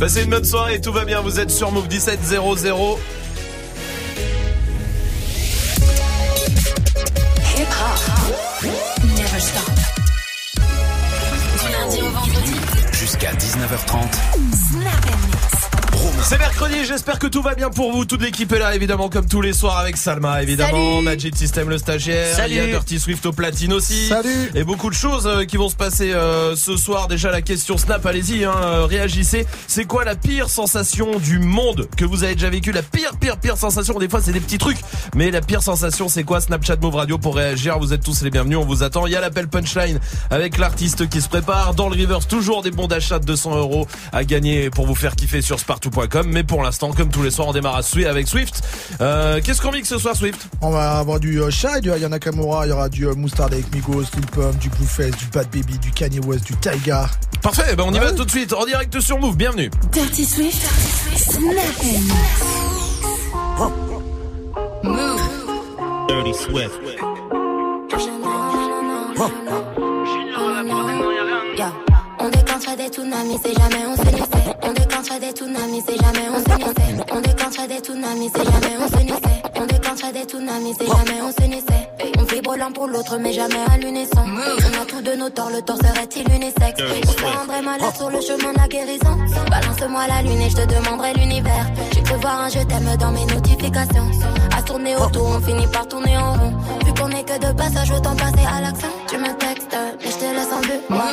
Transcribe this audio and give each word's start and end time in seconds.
Passez 0.00 0.22
une 0.22 0.30
bonne 0.30 0.46
soirée, 0.46 0.80
tout 0.80 0.94
va 0.94 1.04
bien, 1.04 1.20
vous 1.20 1.40
êtes 1.40 1.50
sur 1.50 1.70
Move 1.70 1.86
1700. 1.86 2.98
Jusqu'à 12.92 13.34
19h30. 13.34 15.39
C'est 16.22 16.38
mercredi, 16.38 16.84
j'espère 16.84 17.18
que 17.18 17.26
tout 17.26 17.42
va 17.42 17.54
bien 17.54 17.70
pour 17.70 17.92
vous. 17.92 18.04
Toute 18.04 18.22
l'équipe 18.22 18.52
est 18.52 18.58
là, 18.58 18.74
évidemment, 18.74 19.08
comme 19.08 19.26
tous 19.26 19.40
les 19.40 19.52
soirs 19.52 19.78
avec 19.78 19.96
Salma, 19.96 20.42
évidemment, 20.42 21.02
Magic 21.02 21.36
System 21.36 21.68
le 21.68 21.78
stagiaire, 21.78 22.36
Salut. 22.36 22.54
il 22.54 22.56
y 22.56 22.60
a 22.60 22.66
Dirty 22.66 23.00
Swift 23.00 23.26
au 23.26 23.32
platine 23.32 23.72
aussi. 23.72 24.06
Salut. 24.06 24.50
Et 24.54 24.62
beaucoup 24.62 24.90
de 24.90 24.94
choses 24.94 25.26
euh, 25.26 25.44
qui 25.44 25.56
vont 25.56 25.68
se 25.68 25.74
passer 25.74 26.12
euh, 26.12 26.54
ce 26.56 26.76
soir. 26.76 27.08
Déjà 27.08 27.30
la 27.30 27.42
question 27.42 27.76
Snap, 27.78 28.04
allez-y, 28.06 28.44
hein, 28.44 28.54
euh, 28.62 28.86
réagissez. 28.86 29.46
C'est 29.66 29.86
quoi 29.86 30.04
la 30.04 30.14
pire 30.14 30.50
sensation 30.50 31.18
du 31.18 31.38
monde? 31.38 31.88
Que 31.96 32.04
vous 32.04 32.22
avez 32.22 32.34
déjà 32.34 32.50
vécu 32.50 32.70
La 32.70 32.82
pire, 32.82 33.16
pire, 33.18 33.36
pire 33.38 33.56
sensation? 33.56 33.98
Des 33.98 34.08
fois, 34.08 34.20
c'est 34.22 34.32
des 34.32 34.40
petits 34.40 34.58
trucs, 34.58 34.78
mais 35.16 35.30
la 35.30 35.40
pire 35.40 35.62
sensation, 35.62 36.08
c'est 36.08 36.24
quoi? 36.24 36.40
Snapchat 36.40 36.76
Move 36.76 36.94
Radio 36.96 37.18
pour 37.18 37.34
réagir. 37.34 37.78
Vous 37.78 37.92
êtes 37.92 38.04
tous 38.04 38.22
les 38.22 38.30
bienvenus, 38.30 38.58
on 38.58 38.64
vous 38.64 38.82
attend. 38.82 39.06
Il 39.06 39.12
y 39.12 39.16
a 39.16 39.20
l'appel 39.20 39.48
punchline 39.48 39.98
avec 40.30 40.58
l'artiste 40.58 41.08
qui 41.08 41.20
se 41.20 41.28
prépare. 41.28 41.74
Dans 41.74 41.88
le 41.88 41.98
reverse, 42.00 42.28
toujours 42.28 42.62
des 42.62 42.70
bons 42.70 42.86
d'achat 42.86 43.18
de 43.18 43.24
200 43.24 43.56
euros 43.56 43.86
à 44.12 44.22
gagner 44.24 44.70
pour 44.70 44.86
vous 44.86 44.94
faire 44.94 45.16
kiffer 45.16 45.42
sur 45.42 45.58
Mais 46.26 46.42
pour 46.44 46.62
l'instant, 46.62 46.92
comme 46.92 47.08
tous 47.10 47.22
les 47.22 47.30
soirs, 47.30 47.48
on 47.48 47.52
démarre 47.52 47.76
à 47.76 47.80
Swi- 47.82 48.06
avec 48.06 48.26
Swift. 48.28 48.62
Euh, 49.00 49.40
Qu'est-ce 49.44 49.60
qu'on 49.62 49.72
mixe 49.72 49.88
ce 49.88 49.98
soir, 49.98 50.16
Swift? 50.16 50.40
On 50.60 50.70
va 50.70 50.98
avoir 50.98 51.20
du 51.20 51.40
euh, 51.40 51.50
Shy, 51.50 51.80
du 51.82 51.90
Ayana 51.90 52.10
Nakamura, 52.16 52.66
il 52.66 52.70
y 52.70 52.72
aura 52.72 52.88
du 52.88 53.06
euh, 53.06 53.14
Mustard 53.14 53.46
avec 53.46 53.72
Migos, 53.74 54.02
Lil 54.14 54.26
Pump, 54.32 54.58
du 54.58 54.68
Blueface, 54.70 55.16
du 55.16 55.26
Bad 55.32 55.46
Baby, 55.50 55.78
du 55.78 55.90
Kanye 55.92 56.20
West, 56.20 56.44
du 56.44 56.54
Taiga. 56.56 57.08
Parfait, 57.42 57.74
ben 57.76 57.84
on 57.86 57.92
y 57.92 57.98
Ouais. 57.98 58.04
va 58.06 58.12
tout 58.12 58.24
de 58.24 58.30
suite, 58.30 58.52
en 58.52 58.64
direct 58.66 58.98
sur 59.00 59.18
Move, 59.18 59.36
bienvenue. 59.36 59.70
Dirty 59.92 60.24
Swift, 60.24 60.66
Snap 61.16 61.54
Dirty 66.08 66.34
Swift. 66.34 66.80
Tsunamis, 73.10 73.38
c'est 73.42 73.54
jamais 73.54 73.86
on 73.86 73.96
s'unissait. 73.96 74.56
On 74.62 74.72
déclencherait 74.72 75.20
des 75.20 75.30
tsunamis, 75.32 75.82
c'est 75.86 75.96
jamais 75.96 76.28
on 76.30 76.38
s'unissait. 76.38 77.04
On 77.12 77.20
déclencherait 77.20 77.68
des 77.68 77.78
tsunamis, 77.78 78.30
c'est 78.34 78.44
jamais 78.44 78.76
on 78.78 78.98
s'unissait. 78.98 79.20
On 79.24 79.29
des 80.12 80.24
tsunamis, 80.24 80.74
c'est 80.78 80.86
jamais 80.86 81.20
on 81.22 81.32
s'unissait. 81.32 81.90
On 82.18 82.24
vibre 82.24 82.56
l'un 82.56 82.72
pour 82.72 82.86
l'autre, 82.86 83.16
mais 83.18 83.32
jamais 83.32 83.62
à 83.72 83.76
l'unisson. 83.76 84.24
On 84.24 84.82
a 84.82 84.84
tous 84.86 85.02
de 85.02 85.14
nos 85.14 85.30
torts, 85.30 85.50
le 85.50 85.62
tort 85.62 85.76
serait-il 85.76 86.28
unisexe? 86.32 86.80
On 86.80 87.12
se 87.12 87.38
rendrait 87.38 87.62
malade 87.62 87.94
sur 87.96 88.10
le 88.10 88.20
chemin 88.20 88.52
de 88.52 88.58
la 88.58 88.68
guérison. 88.68 89.16
Balance-moi 89.50 90.06
la 90.08 90.22
lune 90.22 90.40
et 90.40 90.50
je 90.50 90.56
te 90.56 90.66
demanderai 90.66 91.12
l'univers. 91.14 91.66
J'ai 91.92 92.02
cru 92.02 92.16
voir 92.20 92.40
un 92.40 92.48
je 92.48 92.60
t'aime 92.60 92.96
dans 92.98 93.10
mes 93.10 93.26
notifications. 93.26 94.10
À 94.56 94.62
tourner 94.62 94.96
autour, 94.96 95.26
on 95.36 95.40
finit 95.40 95.66
par 95.66 95.86
tourner 95.88 96.16
en 96.16 96.32
rond. 96.34 96.54
Vu 96.84 96.92
qu'on 96.94 97.10
est 97.10 97.24
que 97.24 97.38
de 97.38 97.52
passage, 97.52 97.90
autant 97.92 98.16
passer 98.16 98.46
à 98.46 98.60
l'action. 98.60 98.88
Tu 99.08 99.18
me 99.18 99.32
textes, 99.38 99.76
mais 100.02 100.10
je 100.10 100.16
te 100.16 100.24
laisse 100.24 100.52
en 100.52 100.60
vue. 100.60 100.80
Moi, 100.88 101.04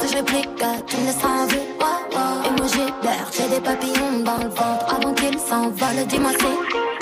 si 0.00 0.08
je 0.08 0.16
réplique, 0.16 0.48
tu 0.86 0.96
me 0.96 1.06
laisseras 1.06 1.28
en 1.28 1.46
vue. 1.46 1.56
Ouais, 1.56 2.16
ouais. 2.16 2.48
Émoji 2.48 2.84
d'air, 3.02 3.30
j'ai 3.36 3.48
des 3.48 3.60
papillons 3.60 4.20
dans 4.24 4.38
le 4.38 4.48
ventre. 4.48 4.94
Avant 4.96 5.14
qu'ils 5.14 5.38
s'envolent, 5.38 6.06
dis-moi 6.08 6.30
si. 6.38 7.01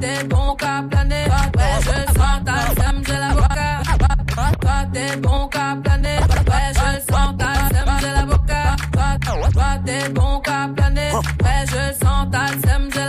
T'es 0.00 0.24
bon 0.24 0.54
qu'à 0.56 0.82
planer, 0.90 1.24
ouais 1.56 1.76
je 1.80 2.12
sens 2.18 2.40
ta 2.44 2.82
sème, 2.82 3.02
j'ai 3.06 3.12
l'avocat. 3.12 3.82
Toi, 4.34 4.46
toi 4.60 4.84
t'es 4.92 5.16
bon 5.16 5.48
qu'à 5.48 5.76
planer, 5.82 6.18
ouais 6.18 6.72
je 6.74 7.12
sens 7.12 7.36
ta 7.38 7.52
sème, 7.74 7.92
j'ai 8.00 8.12
l'avocat. 8.12 8.76
Toi, 8.92 9.50
toi 9.52 9.64
t'es 9.84 10.08
bon 10.10 10.40
qu'à 10.40 10.68
planer, 10.74 11.12
ouais 11.12 11.64
je 11.66 12.04
sens 12.04 12.26
ta 12.30 12.46
sème, 12.68 12.88
j'ai 12.92 13.06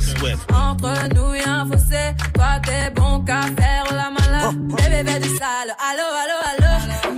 Swift. 0.00 0.52
Entre 0.52 1.14
nous 1.14 1.32
a 1.44 1.50
un 1.50 1.66
fossé, 1.70 2.14
toi 2.34 2.60
t'es 2.64 2.90
bon 2.90 3.20
qu'à 3.24 3.42
faire 3.42 3.86
la 3.92 4.10
malade. 4.10 4.56
Bébé 4.76 5.10
fais 5.10 5.20
du 5.20 5.28
sale, 5.28 5.74
allo, 5.88 6.06
allo, 6.22 6.36
allo. 6.50 6.70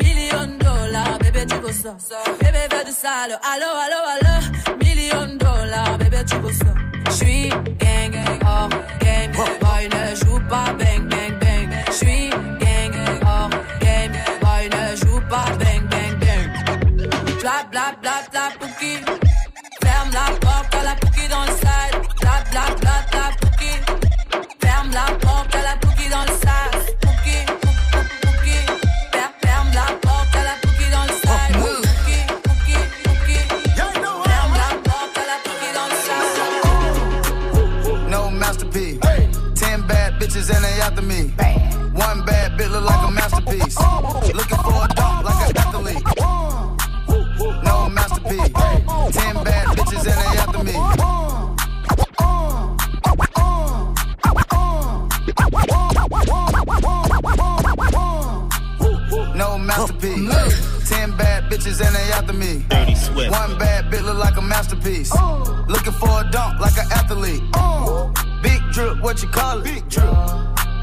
Million 0.03 0.59
dollars, 0.59 1.19
bébé 1.21 1.47
tu 1.47 1.59
go 1.61 1.71
ça. 1.73 1.95
Bébé 2.41 2.85
du 2.87 2.93
sale, 2.93 3.39
allo, 3.53 3.71
allo, 3.85 4.01
allo. 4.15 4.35
Million 4.85 5.37
dollars, 5.37 5.58
J'suis 7.11 7.49
gang, 7.79 8.11
gang, 8.13 8.39
hors 8.47 8.69
game. 9.01 9.33
Boy 9.33 9.89
ne 9.89 10.15
joue 10.15 10.41
pas 10.49 10.73
bang, 10.79 11.09
bang, 11.09 11.39
bang. 11.41 11.69
J'suis 11.91 12.31
gang, 12.31 12.91
gang, 12.93 13.21
hors 13.27 13.51
game. 13.81 14.13
Boy 14.41 14.69
ne 14.69 14.97
joue 14.97 15.21
pas 15.29 15.51
bang, 15.59 15.83
bang, 15.91 16.15
bang. 16.21 16.51
Bla, 17.41 17.65
bla, 17.71 17.93
bla, 18.01 18.23
bla, 18.31 18.51
pouki. 18.61 18.99
Ferme 19.83 20.11
la 20.13 20.27
porte 20.39 20.75
à 20.75 20.83
la 20.85 20.95
pouki 20.95 21.29
dans 21.29 21.45
after 40.99 41.07
me. 41.07 41.31
One 41.93 42.25
bad 42.25 42.59
bitch 42.59 42.71
look 42.71 42.85
like 42.85 43.09
a 43.09 43.13
masterpiece. 43.13 43.79
Looking 44.35 44.59
for 44.59 44.85
a 44.85 44.89
dunk 44.95 45.25
like 45.25 45.51
an 45.51 45.57
athlete. 45.57 46.05
No 47.65 47.89
masterpiece. 47.89 48.53
Ten 49.17 49.45
bad 49.45 49.67
bitches 49.77 50.07
and 50.07 50.19
they 50.19 50.39
after 50.39 50.65
me. 50.65 50.73
No 59.37 59.59
masterpiece. 59.59 60.89
Ten 60.89 61.17
bad 61.17 61.45
bitches 61.51 61.81
and 61.85 61.95
they 61.95 62.13
after 62.13 62.33
me. 62.33 62.65
Dirty 62.69 62.95
Swift. 62.95 63.31
One 63.31 63.59
bad 63.59 63.93
bitch 63.93 64.05
look 64.05 64.19
like 64.19 64.37
a 64.37 64.43
masterpiece. 64.43 65.13
Looking 65.69 65.93
for 65.93 66.09
a 66.09 66.29
dunk 66.31 66.61
like 66.61 66.77
an 66.77 66.91
athlete. 66.91 67.43
Big 68.43 68.61
drip, 68.73 69.01
what 69.01 69.23
you 69.23 69.29
call 69.29 69.59
it? 69.59 69.65
Big 69.65 69.89
drip. 69.89 70.15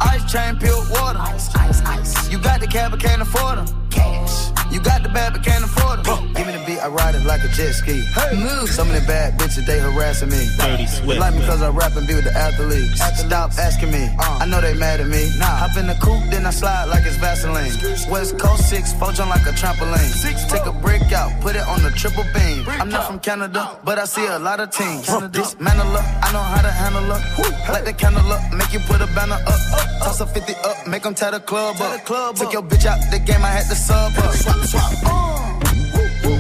Ice 0.02 0.32
chain, 0.32 0.58
pure 0.58 0.76
water. 0.90 1.20
Ice, 1.20 1.54
ice, 1.56 1.82
ice. 1.84 2.30
You 2.32 2.40
got 2.40 2.60
the 2.60 2.68
cab, 2.68 2.92
but 2.92 3.00
can't 3.00 3.22
afford 3.22 3.58
them. 3.60 3.68
Cash. 3.90 4.55
You 4.72 4.80
got 4.82 5.04
the 5.04 5.10
bad, 5.10 5.34
but 5.34 5.44
can't 5.44 5.64
afford 5.64 6.04
them. 6.04 6.34
Give 6.34 6.46
me 6.48 6.54
the 6.54 6.64
beat, 6.66 6.80
I 6.80 6.88
ride 6.90 7.16
it 7.16 7.24
like 7.26 7.44
a 7.44 7.48
jet 7.50 7.74
ski. 7.74 8.02
Hey. 8.14 8.36
Some 8.68 8.90
of 8.90 8.96
the 8.96 9.06
bad 9.08 9.38
bitches, 9.40 9.66
they 9.66 9.80
harassing 9.80 10.30
me. 10.30 10.42
Dirty 10.58 10.84
They 10.84 10.86
Swift. 10.86 11.20
like 11.20 11.34
me 11.36 11.46
cause 11.46 11.62
I 11.62 11.70
rap 11.70 11.96
and 11.96 12.06
be 12.08 12.16
with 12.16 12.26
the 12.26 12.34
athletes. 12.36 13.00
Stop 13.20 13.52
asking 13.58 13.92
me. 13.92 14.10
I 14.20 14.46
know 14.46 14.60
they 14.62 14.74
mad 14.74 15.00
at 15.00 15.08
me. 15.08 15.32
Nah. 15.38 15.46
Hop 15.46 15.78
in 15.78 15.88
the 15.88 15.96
coupe, 15.96 16.30
then 16.32 16.46
I 16.46 16.50
slide 16.52 16.86
like 16.86 17.06
it's 17.06 17.18
Vaseline. 17.18 17.72
West 18.12 18.38
Coast 18.38 18.70
6, 18.70 18.94
four 18.94 19.12
jump 19.14 19.30
like 19.30 19.46
a 19.48 19.52
trampoline. 19.56 20.12
Take 20.50 20.66
a 20.66 20.74
brick 20.74 21.12
out, 21.14 21.32
put 21.42 21.56
it 21.56 21.66
on 21.68 21.82
the 21.84 21.92
triple 21.92 22.26
beam. 22.34 22.66
I'm 22.68 22.90
not 22.90 23.08
from 23.08 23.20
Canada, 23.20 23.80
but 23.84 23.98
I 24.00 24.06
see 24.06 24.26
a 24.26 24.40
lot 24.40 24.60
of 24.60 24.72
teams. 24.72 25.06
Dismantle 25.32 25.88
her, 25.88 26.06
I 26.24 26.32
know 26.34 26.42
how 26.44 26.62
to 26.62 26.72
handle 26.72 27.04
her. 27.04 27.72
Light 27.72 27.86
the 27.86 27.94
candle 27.94 28.30
up, 28.32 28.42
make 28.54 28.74
you 28.74 28.80
put 28.82 29.00
a 29.02 29.08
banner 29.16 29.40
up. 29.48 29.60
Toss 30.04 30.20
a 30.22 30.26
50 30.28 30.54
up, 30.66 30.88
make 30.88 31.04
them 31.04 31.14
tie 31.16 31.32
the 31.32 31.40
club 31.40 31.78
up. 31.80 32.06
Took 32.36 32.52
your 32.54 32.62
bitch 32.64 32.86
out 32.86 33.00
the 33.12 33.20
game, 33.20 33.44
I 33.44 33.50
had 33.50 33.68
to 33.70 33.76
sub 33.76 34.12
up. 34.18 34.55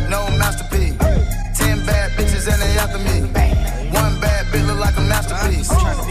No 0.09 0.29
masterpiece. 0.37 0.97
Ten 1.57 1.85
bad 1.85 2.11
bitches 2.11 2.47
and 2.51 2.61
they 2.61 2.77
after 2.77 2.99
me. 2.99 3.21
One 3.91 4.19
bad 4.19 4.45
bitch 4.47 4.65
look 4.67 4.79
like 4.79 4.97
a 4.97 5.01
masterpiece. 5.01 6.04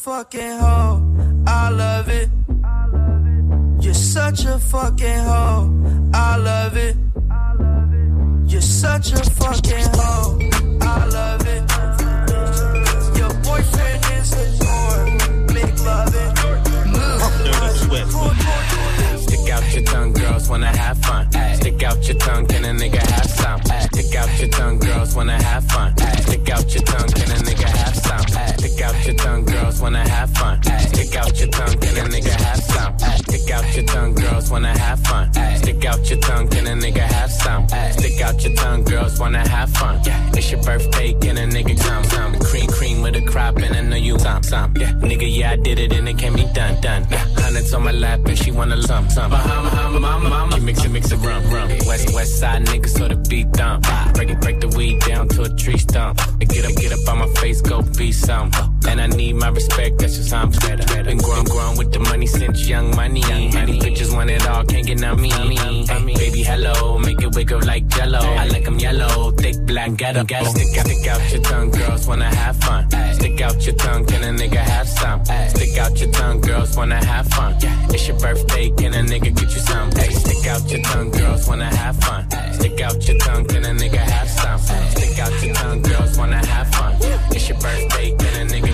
Fucking 0.00 0.60
hoe. 0.60 0.69
Wanna 48.60 48.82
some, 48.82 49.08
some. 49.08 49.30
Bahama, 49.30 49.98
Mama, 49.98 50.28
Mama. 50.28 50.60
Mix 50.60 50.84
it, 50.84 50.90
mix 50.90 51.10
it, 51.10 51.16
rum, 51.16 51.42
rum. 51.50 51.68
West, 51.86 52.12
west 52.12 52.38
side 52.38 52.66
niggas, 52.66 52.90
so 52.90 53.08
the 53.08 53.16
beat 53.16 53.50
dump. 53.52 53.86
Break 54.12 54.30
it, 54.30 54.40
break 54.42 54.60
the 54.60 54.68
weed 54.68 55.00
down 55.00 55.28
to 55.28 55.42
a 55.44 55.48
tree 55.48 55.78
stump. 55.78 56.20
And 56.40 56.48
Get 56.48 56.66
up, 56.66 56.76
get 56.76 56.92
up 56.92 57.08
on 57.08 57.18
my 57.20 57.28
face, 57.40 57.62
go 57.62 57.80
be 57.80 58.12
some. 58.12 58.50
And 58.88 59.00
I 59.00 59.06
need 59.06 59.34
my 59.34 59.48
respect, 59.48 59.98
that's 59.98 60.16
just 60.16 60.32
how 60.32 60.42
I'm 60.42 60.50
better. 60.50 61.04
Been 61.04 61.18
growing, 61.18 61.44
growing 61.44 61.78
with 61.78 61.92
the 61.92 62.00
money 62.00 62.26
since 62.26 62.68
young 62.68 62.94
money. 62.96 63.20
Many 63.20 63.78
bitches 63.78 64.14
want 64.14 64.30
it 64.30 64.46
all, 64.46 64.64
can't 64.64 64.86
get 64.86 65.00
none 65.00 65.20
me. 65.20 65.30
Hey, 65.30 66.14
baby, 66.14 66.42
hello, 66.42 66.98
make 66.98 67.20
it 67.22 67.34
wiggle 67.34 67.60
like 67.64 67.86
jello. 67.88 68.18
I 68.18 68.46
like 68.46 68.66
'em 68.66 68.78
yellow, 68.78 69.30
thick 69.32 69.56
black, 69.66 69.94
get 69.96 70.16
up, 70.16 70.26
get 70.26 70.42
up. 70.42 70.48
Stick 70.48 70.78
out, 70.78 70.86
stick 70.86 71.06
out 71.06 71.32
your 71.32 71.42
tongue, 71.42 71.70
girls 71.70 72.06
wanna 72.06 72.34
have 72.34 72.56
fun. 72.56 72.88
Stick 73.14 73.40
out 73.40 73.66
your 73.66 73.74
tongue, 73.76 74.04
can 74.06 74.22
a 74.24 74.32
nigga 74.40 74.58
have 74.58 74.88
some? 74.88 75.24
Stick 75.24 75.78
out 75.78 76.00
your 76.00 76.10
tongue, 76.10 76.40
girls 76.40 76.76
wanna 76.76 77.04
have 77.04 77.26
fun. 77.28 77.54
It's 77.90 78.06
your 78.08 78.18
birthday, 78.18 78.70
can 78.70 78.94
a 78.94 79.02
nigga 79.02 79.34
get 79.34 79.50
you 79.54 79.60
some? 79.60 79.90
Hey, 79.92 80.10
stick 80.12 80.46
out 80.46 80.70
your 80.70 80.82
tongue, 80.82 81.10
girls 81.10 81.46
wanna 81.48 81.74
have 81.76 81.96
fun. 81.96 82.26
Stick 82.54 82.80
out 82.80 83.08
your 83.08 83.18
tongue, 83.18 83.44
can 83.44 83.64
a 83.64 83.68
nigga 83.68 83.98
have 83.98 84.28
some? 84.28 84.58
Stick 84.90 85.18
out 85.18 85.42
your 85.42 85.54
tongue, 85.54 85.82
girls 85.82 86.18
wanna 86.18 86.44
have 86.46 86.68
fun. 86.74 86.96
It's 87.30 87.48
your 87.48 87.58
birthday, 87.58 88.10
can 88.16 88.34
a 88.42 88.52
nigga 88.52 88.69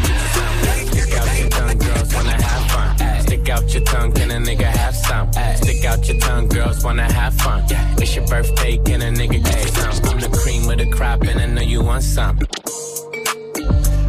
out 3.57 3.73
your 3.75 3.83
tongue, 3.85 4.13
can 4.13 4.31
a 4.31 4.35
nigga 4.39 4.65
have 4.65 4.95
some? 4.95 5.31
Stick 5.57 5.85
out 5.85 6.07
your 6.09 6.19
tongue, 6.19 6.49
girls 6.49 6.85
wanna 6.85 7.11
have 7.13 7.35
fun. 7.35 7.63
It's 7.99 8.15
your 8.15 8.27
birthday, 8.27 8.79
can 8.85 9.03
a 9.03 9.11
nigga 9.11 9.43
get 9.43 9.65
you 9.65 9.71
some? 9.73 10.11
I'm 10.13 10.21
the 10.21 10.29
cream 10.37 10.67
with 10.67 10.81
a 10.81 10.87
crop, 10.91 11.23
and 11.23 11.41
I 11.41 11.47
know 11.47 11.63
you 11.63 11.83
want 11.83 12.03
some. 12.03 12.39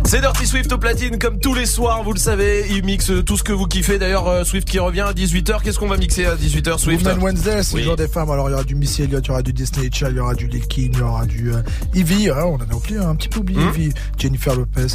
C'est 0.05 0.21
Dirty 0.21 0.45
Swift 0.47 0.71
au 0.71 0.77
platine 0.77 1.19
comme 1.19 1.37
tous 1.39 1.53
les 1.53 1.65
soirs, 1.65 2.01
vous 2.03 2.13
le 2.13 2.19
savez, 2.19 2.65
il 2.69 2.85
mixe 2.85 3.11
tout 3.25 3.35
ce 3.35 3.43
que 3.43 3.51
vous 3.51 3.65
kiffez. 3.67 3.99
D'ailleurs, 3.99 4.25
euh, 4.29 4.43
Swift 4.45 4.65
qui 4.65 4.79
revient 4.79 5.01
à 5.01 5.11
18h, 5.11 5.61
qu'est-ce 5.61 5.77
qu'on 5.79 5.87
va 5.89 5.97
mixer 5.97 6.25
à 6.25 6.35
18h 6.35 6.77
Swift 6.79 7.05
Woman 7.05 7.21
Wednesday, 7.21 7.61
c'est 7.61 7.73
Oui. 7.75 7.81
le 7.81 7.87
jour 7.87 7.95
des 7.97 8.07
femmes. 8.07 8.31
Alors 8.31 8.47
il 8.47 8.51
y 8.51 8.55
aura 8.55 8.63
du 8.63 8.75
Missy 8.75 9.03
Elliott, 9.03 9.25
il 9.25 9.27
y 9.27 9.31
aura 9.31 9.41
du 9.41 9.51
Disney 9.51 9.89
Child, 9.91 10.11
il 10.11 10.17
y 10.17 10.19
aura 10.21 10.33
du 10.33 10.47
Lil 10.47 10.65
Kim, 10.67 10.91
il 10.93 10.99
y 10.99 11.01
aura 11.01 11.25
du 11.25 11.51
euh, 11.53 11.61
Ivy. 11.93 12.29
hein, 12.29 12.35
on 12.45 12.55
en 12.55 12.59
a 12.59 12.73
oublié, 12.73 12.99
un 12.99 13.15
petit 13.17 13.27
peu 13.27 13.39
oublié 13.41 13.59
Hmm. 13.59 13.69
Ivy. 13.75 13.93
Jennifer 14.17 14.55
Lopez. 14.55 14.87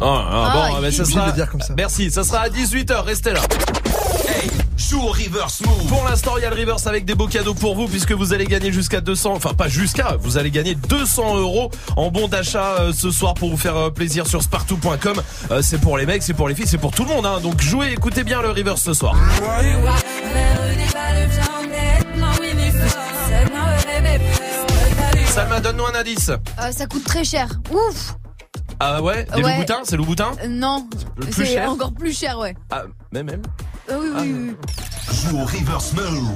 Ah, 0.00 0.04
ah, 0.30 0.50
bon, 0.54 0.74
Ah, 0.76 0.80
bah, 0.80 0.90
ça 0.92 1.04
sera. 1.04 1.22
de 1.22 1.26
le 1.30 1.32
dire 1.32 1.50
comme 1.50 1.60
ça. 1.60 1.74
Merci, 1.76 2.10
ça 2.10 2.24
sera 2.24 2.40
à 2.40 2.48
18h, 2.48 3.00
restez 3.02 3.32
là. 3.32 3.40
joue 4.76 5.00
au 5.02 5.08
reverse 5.08 5.60
move. 5.66 5.86
Pour 5.88 6.04
l'instant, 6.08 6.32
il 6.36 6.42
y 6.42 6.46
a 6.46 6.50
le 6.50 6.56
reverse 6.56 6.86
avec 6.86 7.04
des 7.04 7.14
beaux 7.14 7.26
cadeaux 7.26 7.54
pour 7.54 7.74
vous 7.74 7.86
puisque 7.88 8.12
vous 8.12 8.32
allez 8.32 8.46
gagner 8.46 8.72
jusqu'à 8.72 9.00
200, 9.00 9.32
enfin 9.34 9.52
pas 9.54 9.68
jusqu'à, 9.68 10.16
vous 10.20 10.38
allez 10.38 10.50
gagner 10.50 10.74
200 10.74 11.36
euros 11.38 11.70
en 11.96 12.10
bon 12.10 12.28
d'achat 12.28 12.76
euh, 12.80 12.92
ce 12.92 13.10
soir 13.10 13.34
pour 13.34 13.50
vous 13.50 13.56
faire 13.56 13.76
euh, 13.76 13.90
plaisir 13.90 14.26
sur 14.26 14.42
spartou.com. 14.42 15.20
Euh, 15.50 15.60
c'est 15.62 15.78
pour 15.78 15.98
les 15.98 16.06
mecs, 16.06 16.22
c'est 16.22 16.34
pour 16.34 16.48
les 16.48 16.54
filles, 16.54 16.66
c'est 16.68 16.78
pour 16.78 16.92
tout 16.92 17.04
le 17.04 17.10
monde. 17.10 17.26
Hein. 17.26 17.40
Donc 17.42 17.60
jouez, 17.60 17.92
écoutez 17.92 18.24
bien 18.24 18.40
le 18.40 18.50
reverse 18.50 18.82
ce 18.82 18.94
soir. 18.94 19.14
Salma, 25.26 25.60
donne-nous 25.60 25.86
un 25.86 25.94
indice. 25.94 26.30
Euh, 26.30 26.72
ça 26.72 26.86
coûte 26.86 27.04
très 27.04 27.24
cher. 27.24 27.48
Ouf 27.70 28.14
Ah 28.80 29.02
ouais, 29.02 29.24
des 29.34 29.42
Ouais. 29.42 29.52
loups-boutins, 29.54 29.80
c'est 29.84 29.96
loups-boutins 29.96 30.32
Euh, 30.44 30.48
Non, 30.48 30.86
c'est 31.32 31.44
cher? 31.46 31.70
encore 31.70 31.92
plus 31.92 32.16
cher, 32.16 32.38
ouais. 32.38 32.54
Ah, 32.70 32.82
même 33.12 33.26
même. 33.26 33.42
Euh, 33.90 33.96
oui, 34.00 34.08
oui, 34.14 34.34
oui. 34.48 34.54
Joue 35.10 35.38
au 35.38 35.44
reverse 35.44 35.94
move. 35.94 36.30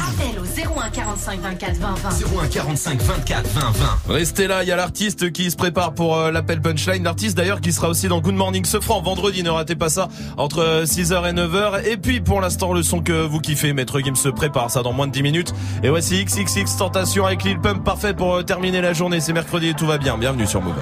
Appel 0.00 0.40
au 0.40 0.80
01 0.80 0.90
45 0.90 1.40
24 1.40 1.76
20 1.76 1.94
20. 1.94 2.42
01 2.42 2.46
45 2.48 3.00
24 3.00 3.46
20 3.46 3.60
20. 3.60 3.98
Restez 4.08 4.46
là, 4.48 4.62
il 4.64 4.68
y 4.68 4.72
a 4.72 4.76
l'artiste 4.76 5.30
qui 5.32 5.50
se 5.50 5.56
prépare 5.56 5.94
pour 5.94 6.16
euh, 6.16 6.32
l'appel 6.32 6.60
punchline. 6.60 7.04
L'artiste 7.04 7.36
d'ailleurs 7.36 7.60
qui 7.60 7.72
sera 7.72 7.88
aussi 7.88 8.08
dans 8.08 8.20
Good 8.20 8.34
Morning 8.34 8.64
Sofran 8.64 9.00
vendredi, 9.02 9.42
ne 9.42 9.50
ratez 9.50 9.76
pas 9.76 9.88
ça, 9.88 10.08
entre 10.36 10.58
euh, 10.60 10.84
6h 10.84 11.28
et 11.28 11.32
9h. 11.32 11.84
Et 11.84 11.96
puis 11.96 12.20
pour 12.20 12.40
l'instant, 12.40 12.72
le 12.72 12.82
son 12.82 13.00
que 13.00 13.26
vous 13.26 13.40
kiffez, 13.40 13.72
Maître 13.72 14.00
Gim 14.00 14.16
se 14.16 14.28
prépare 14.28 14.70
ça 14.70 14.82
dans 14.82 14.92
moins 14.92 15.06
de 15.06 15.12
10 15.12 15.22
minutes. 15.22 15.54
Et 15.84 15.88
voici 15.90 16.24
XXX 16.24 16.76
Tentation 16.76 17.26
avec 17.26 17.44
Lil 17.44 17.60
Pump, 17.60 17.84
parfait 17.84 18.14
pour 18.14 18.34
euh, 18.34 18.42
terminer 18.42 18.80
la 18.80 18.92
journée. 18.92 19.20
C'est 19.20 19.32
mercredi 19.32 19.68
et 19.68 19.74
tout 19.74 19.86
va 19.86 19.98
bien. 19.98 20.18
Bienvenue 20.18 20.46
sur 20.46 20.60
Move. 20.60 20.74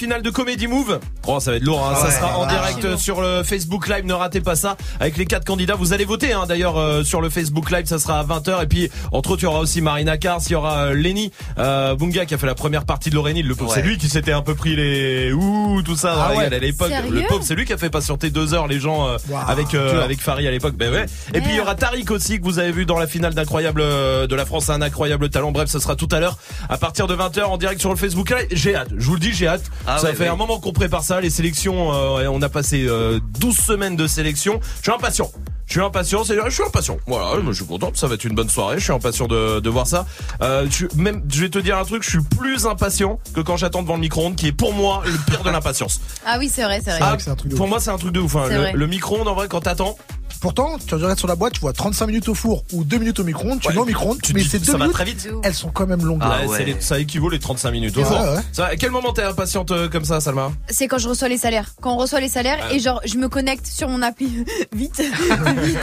Finale 0.00 0.22
de 0.22 0.30
Comedy 0.30 0.66
Move. 0.66 0.98
Oh, 1.26 1.40
ça 1.40 1.50
va 1.50 1.58
être 1.58 1.62
lourd. 1.62 1.86
hein. 1.86 1.94
Ça 1.94 2.10
sera 2.10 2.38
en 2.38 2.46
direct 2.46 2.82
euh, 2.86 2.96
sur 2.96 3.20
le 3.20 3.42
Facebook 3.42 3.86
Live. 3.86 4.06
Ne 4.06 4.14
ratez 4.14 4.40
pas 4.40 4.56
ça. 4.56 4.78
Avec 4.98 5.18
les 5.18 5.26
quatre 5.26 5.44
candidats, 5.44 5.74
vous 5.74 5.92
allez 5.92 6.06
voter. 6.06 6.32
Hein, 6.32 6.44
D'ailleurs, 6.48 6.78
euh, 6.78 7.04
sur 7.04 7.20
le 7.20 7.28
Facebook 7.28 7.70
Live, 7.70 7.84
ça 7.84 7.98
sera 7.98 8.18
à 8.18 8.24
20h. 8.24 8.62
Et 8.62 8.66
puis, 8.66 8.90
entre 9.12 9.32
autres, 9.32 9.42
il 9.42 9.44
y 9.44 9.48
aura 9.48 9.60
aussi 9.60 9.82
Marina 9.82 10.16
Kars. 10.16 10.40
Il 10.46 10.52
y 10.52 10.54
aura 10.54 10.86
euh, 10.86 10.94
Lenny 10.94 11.32
euh, 11.58 11.94
Bunga 11.96 12.24
qui 12.24 12.32
a 12.32 12.38
fait 12.38 12.46
la 12.46 12.54
première 12.54 12.86
partie 12.86 13.10
de 13.10 13.14
Lorénil. 13.14 13.46
Le 13.46 13.54
pauvre, 13.54 13.70
Ouais. 13.72 13.76
c'est 13.76 13.86
lui 13.86 13.98
qui 13.98 14.08
s'était 14.08 14.32
un 14.32 14.40
peu 14.40 14.54
pris 14.54 14.74
les 14.74 15.32
ouh 15.34 15.82
tout 15.84 15.96
ça. 15.96 16.14
Ah 16.30 16.34
ouais. 16.34 16.46
à 16.46 16.58
l'époque. 16.58 16.90
Le 17.10 17.20
pauvre, 17.28 17.44
c'est 17.44 17.54
lui 17.54 17.66
qui 17.66 17.74
a 17.74 17.78
fait 17.78 17.90
patienter 17.90 18.30
deux 18.30 18.54
heures 18.54 18.68
les 18.68 18.80
gens 18.80 19.06
euh, 19.06 19.18
Waouh, 19.28 19.42
avec 19.48 19.74
euh, 19.74 20.02
avec 20.02 20.22
Farid 20.22 20.46
à 20.46 20.50
l'époque. 20.50 20.76
Ben 20.76 20.90
ouais. 20.90 21.04
Et 21.34 21.42
puis 21.42 21.50
il 21.50 21.56
y 21.56 21.60
aura 21.60 21.74
Tariq 21.74 22.10
aussi 22.10 22.38
que 22.38 22.44
vous 22.44 22.58
avez 22.58 22.72
vu 22.72 22.86
dans 22.86 22.98
la 22.98 23.06
finale 23.06 23.34
d'incroyable 23.34 23.82
euh, 23.82 24.26
de 24.26 24.34
la 24.34 24.46
France, 24.46 24.70
un 24.70 24.80
incroyable 24.80 25.28
talent. 25.28 25.52
Bref, 25.52 25.68
ce 25.68 25.78
sera 25.78 25.94
tout 25.94 26.08
à 26.10 26.20
l'heure 26.20 26.38
à 26.70 26.78
partir 26.78 27.06
de 27.06 27.14
20h 27.14 27.42
en 27.44 27.58
direct 27.58 27.80
sur 27.82 27.90
le 27.90 27.96
Facebook 27.96 28.30
Live. 28.30 28.46
J'ai 28.50 28.74
hâte. 28.74 28.88
Je 28.96 29.04
vous 29.04 29.14
le 29.14 29.20
dis, 29.20 29.32
j'ai 29.34 29.46
hâte. 29.46 29.69
Ah 29.96 29.98
ça 29.98 30.08
ouais, 30.08 30.14
fait 30.14 30.24
ouais. 30.24 30.28
un 30.30 30.36
moment 30.36 30.58
qu'on 30.60 30.72
prépare 30.72 31.02
ça. 31.04 31.20
Les 31.20 31.30
sélections, 31.30 31.92
euh, 31.92 32.26
on 32.30 32.42
a 32.42 32.48
passé 32.48 32.84
euh, 32.88 33.20
12 33.38 33.56
semaines 33.56 33.96
de 33.96 34.06
sélection. 34.06 34.60
Je 34.78 34.82
suis 34.82 34.92
impatient. 34.92 35.30
Je 35.66 35.74
suis 35.74 35.82
impatient, 35.82 36.24
c'est 36.24 36.34
je 36.46 36.50
suis 36.50 36.64
impatient. 36.64 36.96
Voilà, 37.06 37.40
moi, 37.40 37.52
je 37.52 37.58
suis 37.58 37.64
content, 37.66 37.92
ça 37.94 38.08
va 38.08 38.14
être 38.16 38.24
une 38.24 38.34
bonne 38.34 38.48
soirée. 38.48 38.78
Je 38.80 38.82
suis 38.82 38.92
impatient 38.92 39.28
de, 39.28 39.60
de 39.60 39.70
voir 39.70 39.86
ça. 39.86 40.04
Euh, 40.42 40.66
je, 40.68 40.74
suis- 40.74 40.88
même, 40.96 41.22
je 41.30 41.42
vais 41.42 41.48
te 41.48 41.60
dire 41.60 41.78
un 41.78 41.84
truc, 41.84 42.02
je 42.02 42.10
suis 42.10 42.22
plus 42.22 42.66
impatient 42.66 43.20
que 43.34 43.40
quand 43.40 43.56
j'attends 43.56 43.82
devant 43.82 43.94
le 43.94 44.00
micro-ondes, 44.00 44.34
qui 44.34 44.48
est 44.48 44.52
pour 44.52 44.74
moi 44.74 45.02
le 45.06 45.12
pire 45.30 45.44
de 45.44 45.50
l'impatience. 45.50 46.00
Ah 46.26 46.38
oui, 46.40 46.50
c'est 46.52 46.64
vrai, 46.64 46.80
c'est 46.84 46.90
vrai. 46.90 46.98
Ah, 47.00 47.16
que 47.16 47.30
un 47.30 47.36
truc 47.36 47.52
de 47.52 47.56
pour 47.56 47.66
ouf. 47.66 47.70
moi, 47.70 47.78
c'est 47.78 47.90
un 47.90 47.98
truc 47.98 48.12
de 48.12 48.18
ouf. 48.18 48.34
hein. 48.34 48.48
Le, 48.72 48.76
le 48.76 48.86
micro-ondes, 48.88 49.28
en 49.28 49.34
vrai, 49.34 49.46
quand 49.46 49.60
t'attends, 49.60 49.96
Pourtant, 50.40 50.76
tu 50.84 50.94
regardes 50.94 51.18
sur 51.18 51.28
la 51.28 51.36
boîte, 51.36 51.52
tu 51.52 51.60
vois 51.60 51.72
35 51.74 52.06
minutes 52.06 52.28
au 52.28 52.34
four 52.34 52.64
ou 52.72 52.82
2 52.84 52.96
minutes 52.98 53.18
au 53.20 53.24
micro-ondes, 53.24 53.60
tu 53.60 53.68
Ouais, 53.68 53.74
mets 53.74 53.80
au 53.80 53.84
micro-ondes, 53.84 54.22
tu 54.22 54.32
mais 54.32 54.40
dis, 54.42 54.48
ces 54.48 54.58
ça 54.58 54.64
deux 54.64 54.72
va 54.72 54.78
minutes, 54.78 54.92
très 54.94 55.04
vite. 55.04 55.28
elles 55.42 55.54
sont 55.54 55.70
quand 55.70 55.86
même 55.86 56.02
longues. 56.04 56.20
Ah 56.22 56.40
Ouais, 56.40 56.46
ouais. 56.48 56.56
c'est 56.58 56.64
les- 56.64 56.80
ça 56.80 56.98
équivaut 56.98 57.28
les 57.28 57.38
35 57.38 57.70
minutes 57.70 57.96
au 57.98 58.04
four. 58.04 58.18
Ça, 58.52 58.66
à 58.66 58.76
quel 58.76 58.90
moment 58.90 59.12
t'es 59.12 59.22
impatiente 59.22 59.70
euh, 59.70 59.88
comme 59.88 60.04
ça, 60.04 60.20
Salma 60.20 60.50
C'est 60.68 60.88
quand 60.88 60.96
je 60.98 61.08
reçois 61.08 61.28
les 61.28 61.36
salaires. 61.36 61.70
Quand 61.82 61.92
on 61.92 61.96
reçoit 61.98 62.20
les 62.20 62.28
salaires 62.30 62.58
Ah. 62.62 62.72
et 62.74 62.78
genre 62.80 63.00
je 63.04 63.16
me 63.16 63.28
connecte 63.28 63.66
sur 63.66 63.88
mon 63.88 64.00
appli 64.02 64.44
vite, 64.74 64.98
vite. 65.00 65.78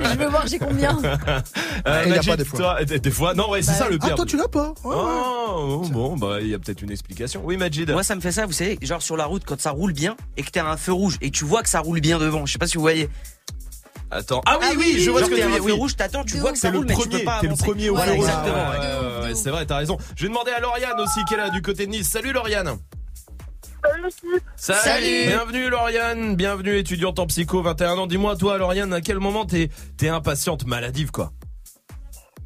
je 0.00 0.18
veux 0.18 0.28
voir 0.28 0.46
j'ai 0.46 0.58
combien. 0.58 0.96
Euh, 1.86 2.02
il 2.06 2.14
y 2.14 2.18
a 2.18 2.22
pas 2.22 2.36
des 2.36 2.44
fois. 2.44 2.58
toi, 2.58 2.84
des, 2.84 3.00
des 3.00 3.10
fois, 3.10 3.34
non, 3.34 3.50
ouais, 3.50 3.62
c'est 3.62 3.72
Bah, 3.72 3.78
ça 3.78 3.88
le 3.88 3.98
Ah, 4.00 4.06
pire. 4.06 4.14
toi, 4.16 4.24
tu 4.26 4.36
l'as 4.36 4.48
pas 4.48 4.72
Ouais, 4.84 4.94
ouais. 4.94 5.02
Oh, 5.48 5.82
bon, 5.90 6.16
bah, 6.16 6.36
il 6.40 6.48
y 6.48 6.54
a 6.54 6.58
peut-être 6.58 6.82
une 6.82 6.90
explication. 6.90 7.40
Oui, 7.44 7.56
Majid. 7.56 7.90
Moi, 7.90 8.02
ça 8.04 8.14
me 8.14 8.20
fait 8.20 8.32
ça, 8.32 8.46
vous 8.46 8.52
savez, 8.52 8.78
genre 8.82 9.02
sur 9.02 9.16
la 9.16 9.24
route, 9.26 9.42
quand 9.44 9.60
ça 9.60 9.70
roule 9.72 9.92
bien 9.92 10.16
et 10.36 10.42
que 10.42 10.50
t'as 10.50 10.64
un 10.64 10.76
feu 10.76 10.92
rouge 10.92 11.16
et 11.20 11.30
que 11.30 11.36
tu 11.36 11.44
vois 11.44 11.62
que 11.62 11.68
ça 11.68 11.80
roule 11.80 12.00
bien 12.00 12.18
devant. 12.18 12.46
Je 12.46 12.52
sais 12.52 12.58
pas 12.58 12.66
si 12.68 12.76
vous 12.76 12.82
voyez. 12.82 13.08
Attends. 14.10 14.40
Ah 14.46 14.56
oui, 14.60 14.66
Ah 14.68 14.72
oui, 14.76 14.92
oui, 14.94 15.00
je 15.00 15.10
vois 15.10 15.24
ce 15.24 15.30
que 15.30 15.34
tu 15.34 15.42
veux 15.42 15.50
dire. 15.52 15.64
oui. 15.64 15.72
rouge, 15.72 15.96
t'attends, 15.96 16.24
tu 16.24 16.34
De 16.36 16.40
vois 16.40 16.52
que 16.52 16.58
ça 16.58 16.68
C'est 16.68 16.72
le 16.72 16.78
roule, 16.78 16.86
mais 16.86 16.94
tu 16.94 17.00
premier, 17.00 17.18
peux 17.18 17.24
pas 17.24 17.38
t'es 17.40 17.48
le 17.48 17.54
premier 17.56 17.90
au 17.90 17.96
feu 17.96 18.10
rouge. 18.12 18.16
exactement, 18.26 19.34
c'est 19.34 19.50
vrai, 19.50 19.66
t'as 19.66 19.76
raison. 19.78 19.98
Je 20.16 20.22
vais 20.22 20.28
demander 20.28 20.52
à 20.52 20.60
Lauriane 20.60 20.98
aussi 21.00 21.24
qui 21.24 21.34
est 21.34 21.38
là 21.38 21.50
du 21.50 21.60
côté 21.62 21.86
de 21.86 21.90
Nice. 21.90 22.08
Salut 22.08 22.32
Lauriane. 22.32 22.76
Salut. 24.56 24.80
Salut. 24.82 25.26
Bienvenue 25.26 25.68
Lauriane, 25.70 26.34
bienvenue 26.36 26.76
étudiante 26.78 27.18
en 27.18 27.26
psycho, 27.26 27.62
21 27.62 27.98
ans. 27.98 28.06
Dis-moi 28.06 28.36
toi 28.36 28.58
Lauriane, 28.58 28.92
à 28.92 29.00
quel 29.00 29.18
moment 29.18 29.44
t'es 29.44 29.70
t'es 29.96 30.08
impatiente, 30.08 30.66
maladive 30.66 31.10
quoi? 31.10 31.32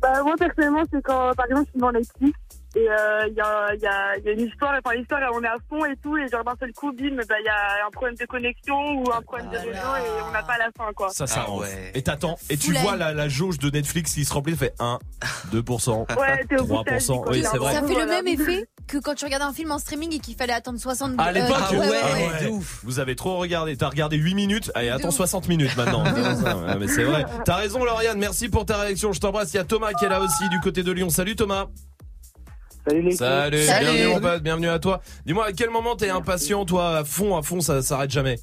Bah, 0.02 0.22
moi, 0.22 0.34
personnellement, 0.38 0.82
c'est 0.90 1.02
quand, 1.02 1.34
par 1.34 1.44
exemple, 1.46 1.66
je 1.66 1.70
suis 1.72 1.80
dans 1.80 1.92
Netflix 1.92 2.38
et 2.76 2.88
euh, 2.88 3.26
il 3.28 3.34
y, 3.34 3.40
a, 3.40 3.74
y, 3.74 3.86
a, 3.86 4.18
y 4.18 4.28
a 4.28 4.32
une 4.32 4.46
histoire, 4.46 4.74
et 4.74 4.78
enfin, 4.84 4.96
l'histoire, 4.96 5.20
on 5.34 5.42
est 5.42 5.46
à 5.48 5.56
fond 5.68 5.84
et 5.84 5.96
tout, 5.96 6.16
et 6.16 6.28
genre 6.28 6.44
d'un 6.44 6.54
seul 6.60 6.72
coup, 6.72 6.92
bim, 6.92 7.16
bah, 7.28 7.34
il 7.40 7.44
y 7.44 7.48
a 7.48 7.86
un 7.86 7.90
problème 7.90 8.14
de 8.16 8.24
connexion 8.26 8.76
ou 8.92 9.12
un 9.12 9.20
problème 9.22 9.48
de 9.50 9.56
réseau 9.56 9.70
et 9.72 10.22
on 10.28 10.30
n'a 10.30 10.42
pas 10.42 10.56
la 10.58 10.70
fin, 10.76 10.92
quoi. 10.94 11.08
Ça, 11.10 11.26
ça 11.26 11.46
Ah 11.48 11.52
ouais. 11.56 11.90
Et 11.94 12.02
t'attends, 12.02 12.38
et 12.48 12.56
tu 12.56 12.72
vois 12.74 12.96
la, 12.96 13.12
la 13.12 13.28
jauge 13.28 13.58
de 13.58 13.70
Netflix 13.70 14.14
qui 14.14 14.24
se 14.24 14.32
remplit, 14.32 14.56
fait 14.56 14.74
1, 14.78 14.98
2%, 15.52 16.18
Ouais, 16.18 16.44
t'es 16.48 16.60
au 16.60 16.64
bout 16.64 16.78
de 16.78 16.84
ta 16.84 16.96
vie, 16.96 17.04
3%. 17.04 17.22
quoi, 17.22 17.32
Oui, 17.32 17.44
c'est 17.50 17.58
vrai. 17.58 17.74
Ça 17.74 17.82
fait 17.82 17.94
le 17.94 18.06
même 18.06 18.26
effet 18.28 18.66
que 18.86 18.98
quand 18.98 19.14
tu 19.14 19.24
regardes 19.24 19.42
un 19.44 19.52
film 19.52 19.70
en 19.72 19.78
streaming 19.78 20.14
et 20.14 20.18
qu'il 20.18 20.34
fallait 20.36 20.52
attendre 20.52 20.78
60 20.78 21.14
À 21.18 21.32
l'époque, 21.32 21.56
euh, 21.72 21.76
ouais, 21.78 21.88
ouais, 21.88 22.00
ah 22.02 22.12
ouais. 22.14 22.28
ouais. 22.28 22.44
de 22.44 22.48
ouf. 22.50 22.80
Vous 22.84 22.98
avez 22.98 23.14
trop 23.16 23.36
regardé. 23.38 23.76
T'as 23.76 23.88
regardé 23.88 24.16
8 24.16 24.34
minutes. 24.34 24.70
Allez, 24.74 24.90
attends 24.90 25.08
ouf. 25.08 25.14
60 25.14 25.48
minutes 25.48 25.76
maintenant. 25.76 26.04
Ouais, 26.40 26.76
mais 26.78 26.88
c'est 26.88 27.04
vrai. 27.04 27.24
T'as 27.44 27.56
raison, 27.56 27.84
Lauriane. 27.84 28.18
Merci 28.18 28.48
pour 28.48 28.66
ta 28.66 28.78
réaction. 28.78 29.12
Je 29.12 29.20
t'embrasse. 29.20 29.52
Il 29.52 29.56
y 29.56 29.60
a 29.60 29.64
Thomas 29.64 29.92
qui 29.92 30.04
est 30.04 30.08
là 30.08 30.20
aussi 30.20 30.48
du 30.48 30.58
côté 30.60 30.82
de 30.82 30.92
Lyon. 30.92 31.10
Salut 31.10 31.36
Thomas. 31.36 31.66
Salut 32.90 33.02
les 33.02 33.12
Salut. 33.12 33.62
Salut. 33.62 33.86
Bienvenue 33.86 34.14
mon 34.14 34.20
pote. 34.20 34.42
Bienvenue 34.42 34.68
à 34.68 34.78
toi. 34.80 35.00
Dis-moi 35.24 35.46
à 35.46 35.52
quel 35.52 35.70
moment 35.70 35.94
t'es 35.94 36.10
impatient, 36.10 36.64
toi, 36.64 36.96
à 36.98 37.04
fond, 37.04 37.36
à 37.36 37.42
fond, 37.42 37.60
ça 37.60 37.82
s'arrête 37.82 38.10
jamais. 38.10 38.34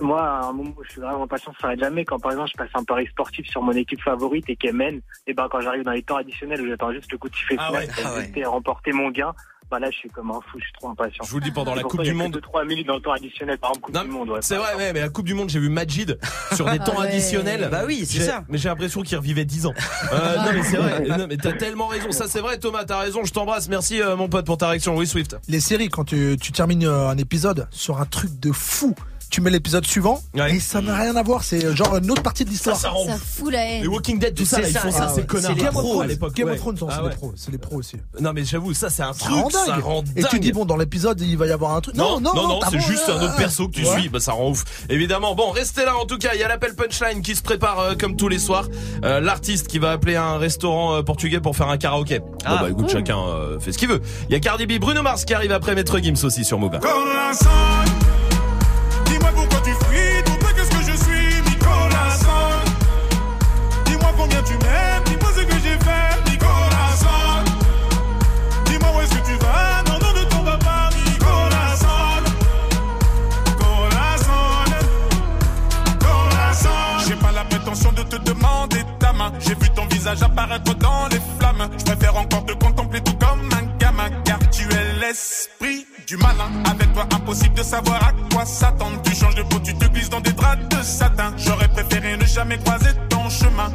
Moi, 0.00 0.20
à 0.20 0.46
un 0.46 0.52
moment 0.52 0.74
où 0.76 0.82
je 0.82 0.90
suis 0.90 1.00
vraiment 1.00 1.22
impatient, 1.22 1.52
ça 1.52 1.58
s'arrête 1.60 1.78
jamais. 1.78 2.04
Quand 2.04 2.18
par 2.18 2.32
exemple 2.32 2.50
je 2.52 2.56
passe 2.56 2.70
un 2.74 2.82
pari 2.82 3.06
sportif 3.06 3.46
sur 3.46 3.62
mon 3.62 3.70
équipe 3.70 4.02
favorite 4.02 4.50
et 4.50 4.56
qu'elle 4.56 4.74
mène, 4.74 5.00
et 5.28 5.34
ben 5.34 5.46
quand 5.48 5.60
j'arrive 5.60 5.84
dans 5.84 5.92
les 5.92 6.02
temps 6.02 6.16
additionnels 6.16 6.60
où 6.62 6.66
j'attends 6.66 6.92
juste 6.92 7.12
le 7.12 7.18
coup 7.18 7.28
de 7.28 7.36
sifflet 7.36 7.54
Ah 7.60 7.70
ouais, 7.70 7.86
ah 8.04 8.14
ouais. 8.14 8.18
rester 8.22 8.40
et 8.40 8.44
remporter 8.44 8.90
mon 8.90 9.10
gain, 9.12 9.32
bah 9.70 9.78
là 9.78 9.90
je 9.90 9.96
suis 9.96 10.10
comme 10.10 10.30
un 10.30 10.34
fou, 10.34 10.58
je 10.58 10.64
suis 10.64 10.72
trop 10.74 10.90
impatient. 10.90 11.24
Je 11.24 11.30
vous 11.30 11.38
le 11.38 11.44
dis 11.44 11.50
pendant 11.50 11.74
la 11.74 11.82
Coupe 11.82 12.02
du 12.02 12.12
Monde. 12.14 12.32
deux, 12.32 12.40
trois 12.40 12.64
minutes 12.64 12.86
dans 12.86 12.96
le 12.96 13.00
temps 13.00 13.12
additionnel, 13.12 13.58
par 13.58 13.70
exemple 13.70 13.86
Coupe 13.86 13.94
Non, 13.94 14.02
du 14.02 14.08
Monde. 14.10 14.28
Ouais, 14.30 14.38
C'est 14.42 14.56
vrai, 14.56 14.74
ouais, 14.76 14.92
mais 14.92 15.00
la 15.00 15.08
Coupe 15.08 15.24
du 15.26 15.34
Monde, 15.34 15.48
j'ai 15.50 15.58
vu 15.58 15.68
Majid 15.68 16.18
sur 16.54 16.66
des 16.66 16.78
Ah 16.80 16.84
temps 16.84 17.00
ouais. 17.00 17.08
additionnels. 17.08 17.68
Bah 17.70 17.82
oui, 17.86 18.04
c'est 18.06 18.20
ça. 18.20 18.44
Mais 18.48 18.58
j'ai 18.58 18.68
l'impression 18.68 19.02
qu'il 19.02 19.16
revivait 19.18 19.44
10 19.44 19.66
ans. 19.66 19.74
Euh, 20.12 20.36
non, 20.44 20.52
mais 20.52 20.62
c'est 20.62 20.76
vrai. 20.76 21.04
Non, 21.18 21.26
mais 21.28 21.36
t'as 21.36 21.52
tellement 21.52 21.86
raison. 21.88 22.12
Ça, 22.12 22.26
c'est 22.28 22.40
vrai, 22.40 22.58
Thomas. 22.58 22.84
T'as 22.84 22.98
raison. 23.00 23.24
Je 23.24 23.32
t'embrasse. 23.32 23.68
Merci, 23.68 24.00
euh, 24.00 24.16
mon 24.16 24.28
pote, 24.28 24.46
pour 24.46 24.58
ta 24.58 24.68
réaction. 24.68 24.96
Oui, 24.96 25.06
Swift. 25.06 25.36
Les 25.48 25.60
séries, 25.60 25.88
quand 25.88 26.04
tu, 26.04 26.36
tu 26.40 26.52
termines 26.52 26.84
euh, 26.86 27.08
un 27.08 27.16
épisode 27.18 27.66
sur 27.70 28.00
un 28.00 28.06
truc 28.06 28.38
de 28.40 28.52
fou, 28.52 28.94
tu 29.34 29.40
mets 29.40 29.50
l'épisode 29.50 29.84
suivant 29.84 30.20
Ouais. 30.34 30.54
et 30.56 30.60
ça 30.60 30.80
n'a 30.80 30.94
rien 30.96 31.16
à 31.16 31.22
voir. 31.24 31.42
C'est 31.42 31.74
genre 31.74 31.96
une 31.96 32.08
autre 32.10 32.22
partie 32.22 32.44
de 32.44 32.50
l'histoire. 32.50 32.76
Ça, 32.76 32.82
ça 32.82 32.88
rend 32.90 33.04
Ça 33.06 33.16
fout 33.16 33.52
la 33.52 33.64
haine. 33.66 33.82
Les 33.82 33.88
Walking 33.88 34.18
Dead, 34.20 34.34
tout 34.34 34.44
ça, 34.44 34.60
là, 34.60 34.68
ils 34.68 34.72
ça, 34.72 34.80
font 34.80 34.90
ça, 34.92 34.98
connards. 35.26 35.50
C'est 35.50 35.54
les 35.54 35.62
Game 35.64 35.76
of 35.76 35.82
Thrones. 35.84 36.32
Game 36.34 36.56
Thrones, 36.56 36.76
non, 36.80 36.86
Ah 36.90 36.94
c'est 36.96 37.02
ouais. 37.02 37.08
les 37.10 37.16
pros, 37.16 37.32
c'est 37.36 37.50
les 37.50 37.58
pros 37.58 37.76
aussi. 37.78 37.96
Non, 38.20 38.32
mais 38.32 38.44
j'avoue, 38.44 38.74
ça, 38.74 38.90
c'est 38.90 39.02
un 39.02 39.12
Ça 39.12 39.24
truc. 39.24 39.34
rend 39.34 39.50
Ça 39.50 39.66
dingue. 39.72 39.82
rend 39.82 40.04
Et 40.16 40.22
tu 40.22 40.36
dingue. 40.36 40.40
dis 40.40 40.52
bon, 40.52 40.64
dans 40.64 40.76
l'épisode, 40.76 41.20
il 41.20 41.36
va 41.36 41.46
y 41.46 41.50
avoir 41.50 41.74
un 41.74 41.80
truc. 41.80 41.96
Non, 41.96 42.20
non, 42.20 42.32
non, 42.34 42.58
t'as 42.60 42.70
c'est 42.70 42.76
bon, 42.78 42.86
juste 42.86 43.08
un 43.08 43.20
autre 43.22 43.36
perso 43.36 43.66
que 43.68 43.72
tu 43.74 43.84
ouais. 43.84 43.98
suis, 44.00 44.08
bah 44.08 44.20
ça 44.20 44.32
rend 44.32 44.50
ouf. 44.50 44.62
Évidemment, 44.88 45.34
bon, 45.34 45.50
restez 45.50 45.84
là 45.84 45.96
en 45.96 46.06
tout 46.06 46.18
cas, 46.18 46.30
il 46.34 46.40
y 46.40 46.44
a 46.44 46.48
l'appel 46.48 46.74
punchline 46.76 47.20
qui 47.22 47.34
se 47.34 47.42
prépare 47.42 47.80
euh, 47.80 47.94
comme 47.98 48.14
tous 48.16 48.28
les 48.28 48.38
soirs. 48.38 48.68
Euh, 49.04 49.20
L'artiste 49.20 49.66
qui 49.66 49.78
va 49.80 49.90
appeler 49.92 50.14
un 50.16 50.38
restaurant 50.38 50.94
euh, 50.94 51.02
portugais 51.02 51.40
pour 51.40 51.56
faire 51.56 51.68
un 51.68 51.76
karaoké. 51.76 52.20
Ah, 52.44 52.58
bah 52.62 52.70
écoute, 52.70 52.88
chacun 52.90 53.16
fait 53.60 53.72
ce 53.72 53.78
qu'il 53.78 53.88
veut. 53.88 54.00
Il 54.28 54.32
y 54.32 54.36
a 54.36 54.40
Cardi 54.40 54.66
B, 54.66 54.78
Bruno 54.78 55.02
Mars 55.02 55.24
qui 55.24 55.34
arrive 55.34 55.50
après 55.52 55.74
Maître 55.74 55.98
Gims 55.98 56.24
aussi 56.24 56.44
sur 56.44 56.58
Move. 56.58 56.78
Fuis, 59.72 60.22
pour 60.26 60.38
toi 60.38 60.50
qu'est-ce 60.54 60.70
que 60.70 60.92
je 60.92 60.96
suis, 61.04 61.42
Nicolas 61.50 62.18
Dis-moi 63.86 64.12
combien 64.16 64.42
tu 64.42 64.52
m'aimes, 64.54 65.02
dis-moi 65.06 65.30
ce 65.34 65.40
que 65.40 65.54
j'ai 65.54 65.78
fait, 65.78 66.30
Nicolas 66.30 66.94
Dis-moi 68.66 68.88
où 68.94 69.00
est-ce 69.00 69.14
que 69.14 69.26
tu 69.26 69.36
vas, 69.42 69.82
non, 69.86 69.98
non, 70.02 70.12
ne 70.20 70.24
tombe 70.24 70.58
pas, 70.62 70.90
Nicolas 71.06 71.76
Nicolas 73.46 74.16
J'ai 77.06 77.16
pas 77.16 77.32
la 77.32 77.44
prétention 77.44 77.92
de 77.92 78.02
te 78.02 78.16
demander 78.16 78.84
ta 78.98 79.12
main, 79.14 79.32
j'ai 79.40 79.54
vu 79.54 79.70
ton 79.70 79.86
visage 79.86 80.22
apparaître 80.22 80.74
dans 80.74 81.08
les 81.10 81.20
flammes. 81.38 81.70
Je 81.78 81.84
préfère 81.84 82.16
encore 82.16 82.44
te 82.44 82.52
contempler 82.52 83.00
tout 83.00 83.14
comme 83.14 83.48
un 83.52 83.78
gamin, 83.78 84.10
car 84.24 84.38
tu 84.50 84.64
es 84.64 85.00
l'esprit 85.00 85.53
du 86.14 86.22
malin. 86.22 86.50
Avec 86.64 86.92
toi, 86.92 87.06
impossible 87.14 87.54
de 87.54 87.62
savoir 87.62 88.08
à 88.08 88.12
quoi 88.32 88.44
s'attendre. 88.44 89.00
Tu 89.02 89.14
changes 89.14 89.34
de 89.34 89.42
peau, 89.42 89.58
tu 89.60 89.74
te 89.74 89.86
glisses 89.86 90.10
dans 90.10 90.20
des 90.20 90.32
draps 90.32 90.68
de 90.68 90.82
satin. 90.82 91.32
J'aurais 91.36 91.68
préféré 91.68 92.16
ne 92.16 92.24
jamais 92.24 92.58
croiser 92.58 92.90
ton 93.08 93.28
chemin. 93.28 93.70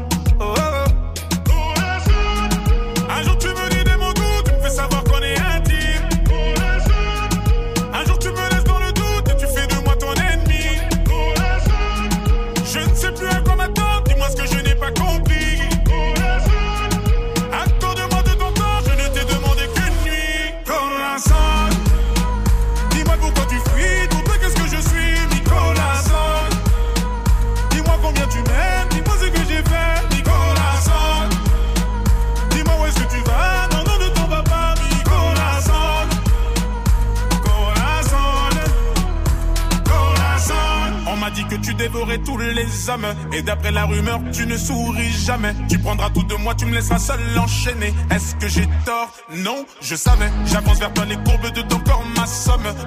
Dévorais 41.79 42.19
tous 42.19 42.37
les 42.37 42.89
hommes. 42.89 43.07
Et 43.33 43.41
d'après 43.41 43.71
la 43.71 43.85
rumeur, 43.85 44.19
tu 44.31 44.45
ne 44.45 44.57
souris 44.57 45.13
jamais. 45.25 45.53
Tu 45.69 45.79
prendras 45.79 46.09
tout 46.11 46.23
de 46.23 46.35
moi, 46.35 46.53
tu 46.53 46.65
me 46.65 46.75
laisseras 46.75 46.99
seul 46.99 47.19
enchaîner. 47.37 47.93
Est-ce 48.11 48.35
que 48.35 48.47
j'ai 48.47 48.67
tort? 48.85 49.11
Non, 49.35 49.65
je 49.81 49.95
savais. 49.95 50.29
J'avance 50.45 50.79
vers 50.79 50.93
toi, 50.93 51.05
les 51.05 51.15
courbes 51.15 51.51
de 51.51 51.61
ton 51.61 51.79
corps, 51.79 52.03
ma. 52.15 52.25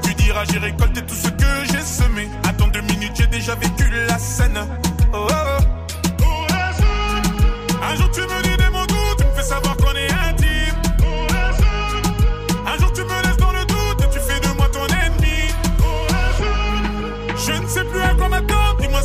Tu 0.02 0.14
diras, 0.14 0.44
j'ai 0.50 0.58
récolté 0.58 1.00
tout 1.02 1.14
ce 1.14 1.28
que 1.28 1.72
j'ai 1.72 1.80
semé. 1.80 2.28
Attends 2.48 2.68
deux 2.68 2.82
minutes, 2.82 3.12
j'ai 3.16 3.26
déjà 3.26 3.54
vécu 3.54 3.90
la 4.08 4.18
scène. 4.18 4.60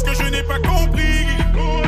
que 0.07 0.23
je 0.23 0.29
n'ai 0.29 0.43
pas 0.43 0.59
compris. 0.59 1.86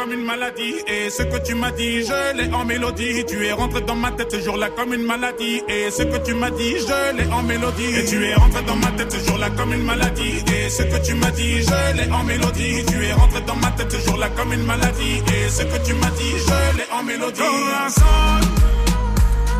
comme 0.00 0.12
une 0.12 0.24
maladie 0.24 0.76
et 0.86 1.10
ce 1.10 1.22
que 1.24 1.36
tu 1.44 1.54
m'as 1.54 1.70
dit, 1.72 2.02
je 2.02 2.36
l'ai 2.36 2.50
en 2.54 2.64
mélodie. 2.64 3.24
Tu 3.26 3.44
es 3.44 3.52
rentré 3.52 3.82
dans 3.82 3.94
ma 3.94 4.10
tête 4.12 4.32
ce 4.32 4.40
jour-là 4.40 4.70
comme 4.70 4.94
une 4.94 5.02
maladie 5.02 5.60
et 5.68 5.90
ce 5.90 6.02
que 6.04 6.16
tu 6.24 6.32
m'as 6.34 6.50
dit, 6.50 6.74
je 6.78 7.16
l'ai 7.16 7.30
en 7.30 7.42
mélodie. 7.42 7.94
Et 7.98 8.04
tu 8.06 8.24
es 8.24 8.34
rentré 8.34 8.62
dans 8.62 8.76
ma 8.76 8.90
tête 8.92 9.12
ce 9.12 9.28
jour-là 9.28 9.50
comme 9.50 9.74
une 9.74 9.84
maladie 9.84 10.42
et 10.54 10.70
ce 10.70 10.82
que 10.84 11.04
tu 11.04 11.14
m'as 11.14 11.30
dit, 11.32 11.62
je 11.62 11.96
l'ai 11.96 12.10
en 12.10 12.24
mélodie. 12.24 12.84
Tu 12.86 13.04
es 13.04 13.12
rentré 13.12 13.40
dans 13.42 13.56
ma 13.56 13.70
tête 13.72 13.92
ce 13.92 14.08
jour-là 14.08 14.28
comme 14.30 14.52
une 14.54 14.64
maladie 14.64 15.18
et 15.34 15.50
ce 15.50 15.62
que 15.64 15.84
tu 15.84 15.92
m'as 15.94 16.10
dit, 16.10 16.32
je 16.46 16.78
l'ai 16.78 16.86
en 16.92 17.02
mélodie. 17.02 17.40
Nicolas 17.42 17.88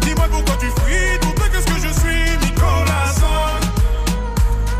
dis-moi 0.01 0.27
pourquoi 0.31 0.57
tu 0.57 0.67
fuis, 0.67 1.19
tout 1.21 1.35
qu'est-ce 1.53 1.67
que 1.67 1.87
je 1.87 1.93
suis, 2.01 2.47
Nicolas 2.47 3.13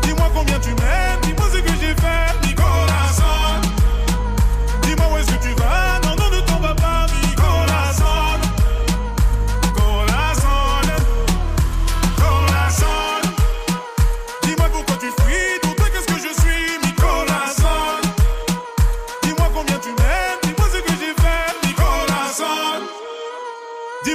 Dis-moi 0.01 0.31
combien 0.33 0.59
tu 0.59 0.69
m'aimes, 0.69 1.19
dis-moi 1.21 1.45
ce 1.53 1.59
que 1.59 1.73
j'ai 1.79 1.93
fait. 1.93 2.50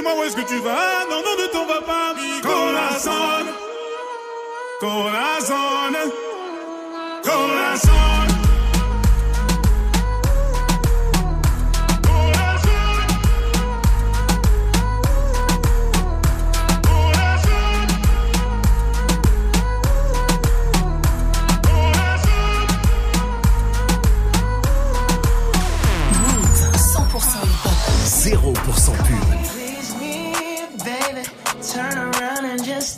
Dis-moi 0.07 0.19
où 0.19 0.23
est-ce 0.23 0.35
que 0.35 0.41
tu 0.41 0.59
vas? 0.59 0.75
Ah, 0.75 1.05
non, 1.09 1.17
non, 1.17 1.41
ne 1.41 1.47
tombe 1.47 1.85
pas, 1.85 2.13
Quand 2.41 2.71
la 2.71 2.99
sonne, 2.99 3.53
quand 4.79 5.05
la 5.05 5.41
la. 5.41 6.11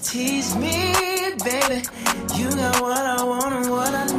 tease 0.09 0.55
me, 0.55 0.71
baby. 1.45 1.83
You 2.35 2.49
got 2.49 2.81
what 2.81 2.97
I 2.97 3.23
want 3.23 3.53
and 3.53 3.69
what 3.69 3.93
I 3.93 4.05
need. 4.05 4.18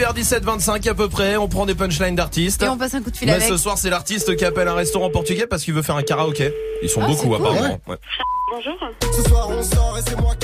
vers 0.00 0.14
17-25 0.14 0.88
à 0.88 0.94
peu 0.94 1.08
près. 1.08 1.36
On 1.36 1.46
prend 1.46 1.66
des 1.66 1.74
punchlines 1.74 2.16
d'artistes. 2.16 2.62
Et 2.62 2.68
on 2.68 2.78
passe 2.78 2.94
un 2.94 3.02
coup 3.02 3.10
de 3.10 3.16
fil 3.16 3.28
Mais 3.28 3.40
ce 3.40 3.58
soir, 3.58 3.76
c'est 3.76 3.90
l'artiste 3.90 4.34
qui 4.34 4.46
appelle 4.46 4.66
un 4.66 4.74
restaurant 4.74 5.10
portugais 5.10 5.46
parce 5.46 5.62
qu'il 5.62 5.74
veut 5.74 5.82
faire 5.82 5.96
un 5.96 6.02
karaoké. 6.02 6.52
Ils 6.82 6.88
sont 6.88 7.02
ah, 7.04 7.06
beaucoup 7.06 7.34
apparemment. 7.34 7.78
Bonjour. 7.86 8.74
Ce 9.14 9.22
soir, 9.28 9.48
on 9.50 9.62
sort 9.62 9.98
et 9.98 10.02
c'est 10.08 10.18
moi 10.18 10.34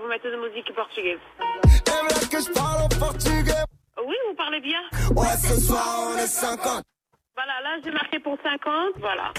vous 0.00 0.08
mettez 0.08 0.30
de 0.30 0.36
musique 0.36 0.74
portugaise. 0.74 1.18
Oui, 4.06 4.14
vous 4.28 4.34
parlez 4.36 4.60
bien. 4.60 4.80
Ouais, 5.14 5.36
ce 5.36 5.60
soir, 5.60 6.08
on 6.10 6.16
est 6.16 6.26
50. 6.26 6.82
Voilà, 7.34 7.60
là, 7.62 7.78
j'ai 7.84 7.90
marqué 7.90 8.18
pour 8.18 8.36
50, 8.42 8.94
voilà. 8.98 9.32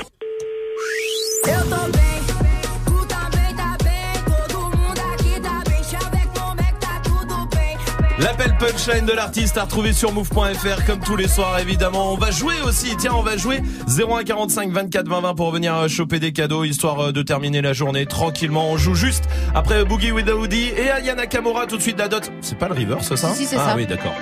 Punchline 8.88 9.06
de 9.06 9.12
l'artiste 9.12 9.58
à 9.58 9.64
retrouver 9.64 9.92
sur 9.92 10.14
move.fr 10.14 10.86
comme 10.86 11.00
tous 11.00 11.18
les 11.18 11.28
soirs 11.28 11.60
évidemment. 11.60 12.14
On 12.14 12.18
va 12.18 12.32
jouer 12.32 12.56
aussi, 12.66 12.96
tiens 12.98 13.12
on 13.16 13.22
va 13.22 13.36
jouer 13.36 13.62
0145 13.88 14.72
24 14.72 15.10
20 15.10 15.22
20 15.22 15.36
pour 15.36 15.52
venir 15.52 15.76
euh, 15.76 15.88
choper 15.90 16.20
des 16.20 16.32
cadeaux 16.32 16.64
histoire 16.64 17.08
euh, 17.08 17.12
de 17.12 17.22
terminer 17.22 17.62
la 17.62 17.74
journée 17.74 18.06
tranquillement. 18.06 18.70
On 18.70 18.78
joue 18.78 18.96
juste 18.96 19.26
après 19.54 19.84
Boogie 19.84 20.12
with 20.12 20.30
Audi 20.30 20.70
et 20.78 20.90
Ayana 20.90 21.28
Kamura 21.28 21.66
tout 21.66 21.76
de 21.76 21.82
suite 21.82 22.00
la 22.00 22.08
dot. 22.08 22.32
C'est 22.42 22.58
pas 22.58 22.70
le 22.70 22.76
river 22.76 22.98
ça 23.02 23.18
si, 23.18 23.46
si, 23.46 23.56
Ah 23.58 23.74
oui 23.76 23.86
d'accord. 23.88 24.14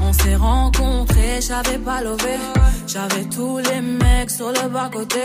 On 0.00 0.12
s'est 0.14 0.36
rencontrés, 0.36 1.40
j'avais 1.40 1.78
pas 1.78 2.00
levé. 2.00 2.38
J'avais 2.86 3.24
tous 3.24 3.58
les 3.58 3.80
mecs 3.82 4.30
sur 4.30 4.48
le 4.48 4.68
bas 4.70 4.88
côté. 4.90 5.20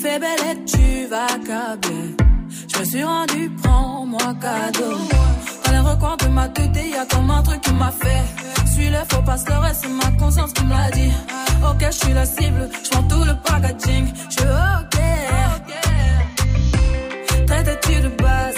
Fais 0.00 0.20
belle 0.20 0.52
et 0.52 0.64
tu 0.64 1.06
vas 1.08 1.26
câbler. 1.26 2.14
Je 2.72 2.78
me 2.78 2.84
suis 2.84 3.02
rendu, 3.02 3.50
prends-moi 3.60 4.34
cadeau. 4.40 4.98
Dans 5.72 5.82
les 5.82 5.88
recoins 5.88 6.16
de 6.16 6.26
ma 6.26 6.48
tête, 6.48 6.76
y 6.90 6.94
a 6.94 7.06
comme 7.06 7.30
un 7.30 7.42
truc 7.42 7.62
qui 7.62 7.72
m'a 7.72 7.90
fait. 7.90 8.22
Suis 8.72 8.90
le 8.90 8.98
faux 9.08 9.22
pas 9.22 9.36
le 9.36 9.74
c'est 9.74 9.88
ma 9.88 10.10
conscience 10.18 10.52
qui 10.52 10.64
me 10.64 10.70
l'a 10.70 10.90
dit. 10.90 11.12
Ok, 11.66 11.86
je 11.86 11.96
suis 12.04 12.12
la 12.12 12.26
cible, 12.26 12.68
je 12.84 12.90
tout 13.08 13.24
le 13.24 13.34
packaging. 13.36 14.12
Je 14.28 14.42
ok. 14.80 14.98
Traite-tu 17.46 18.00
de 18.02 18.08
base? 18.22 18.51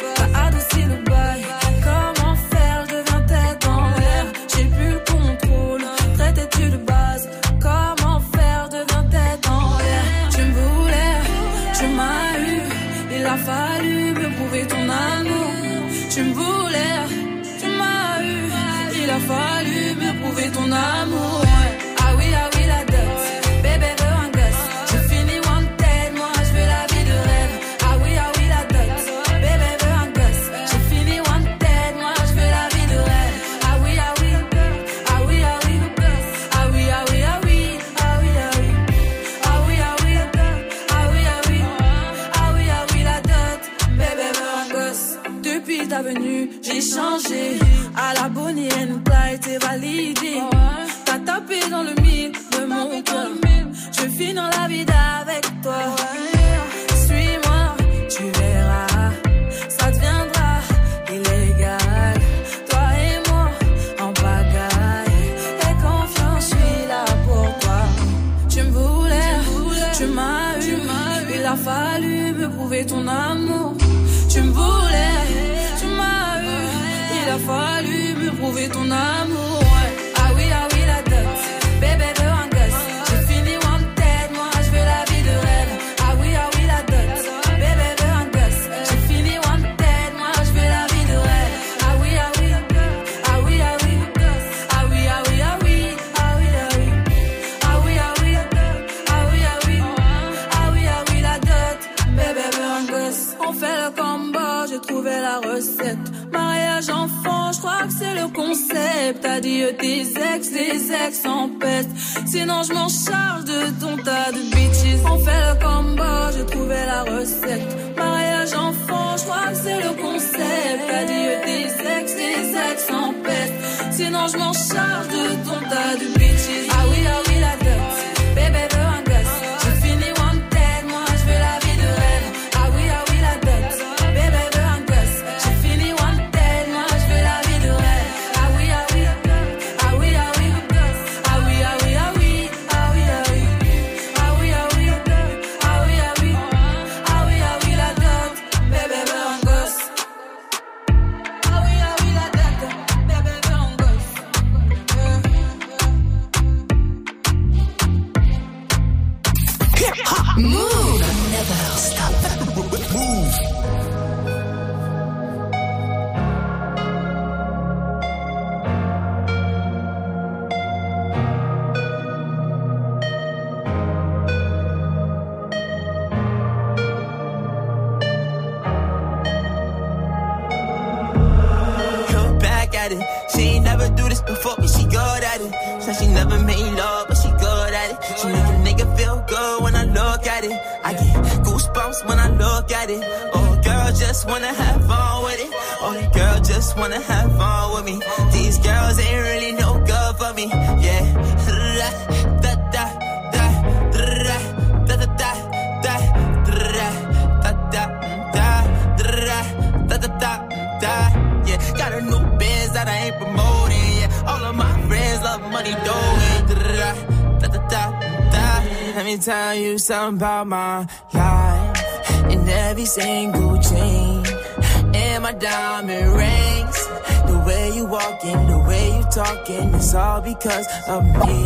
All 230.15 230.21
because 230.21 230.67
of 230.89 231.05
me. 231.05 231.43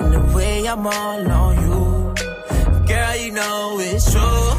And 0.00 0.12
the 0.14 0.22
way 0.34 0.66
I'm 0.66 0.86
all 0.86 1.30
on 1.42 1.54
you. 1.64 2.14
Girl, 2.86 3.16
you 3.16 3.32
know 3.32 3.76
it's 3.80 4.10
true. 4.12 4.50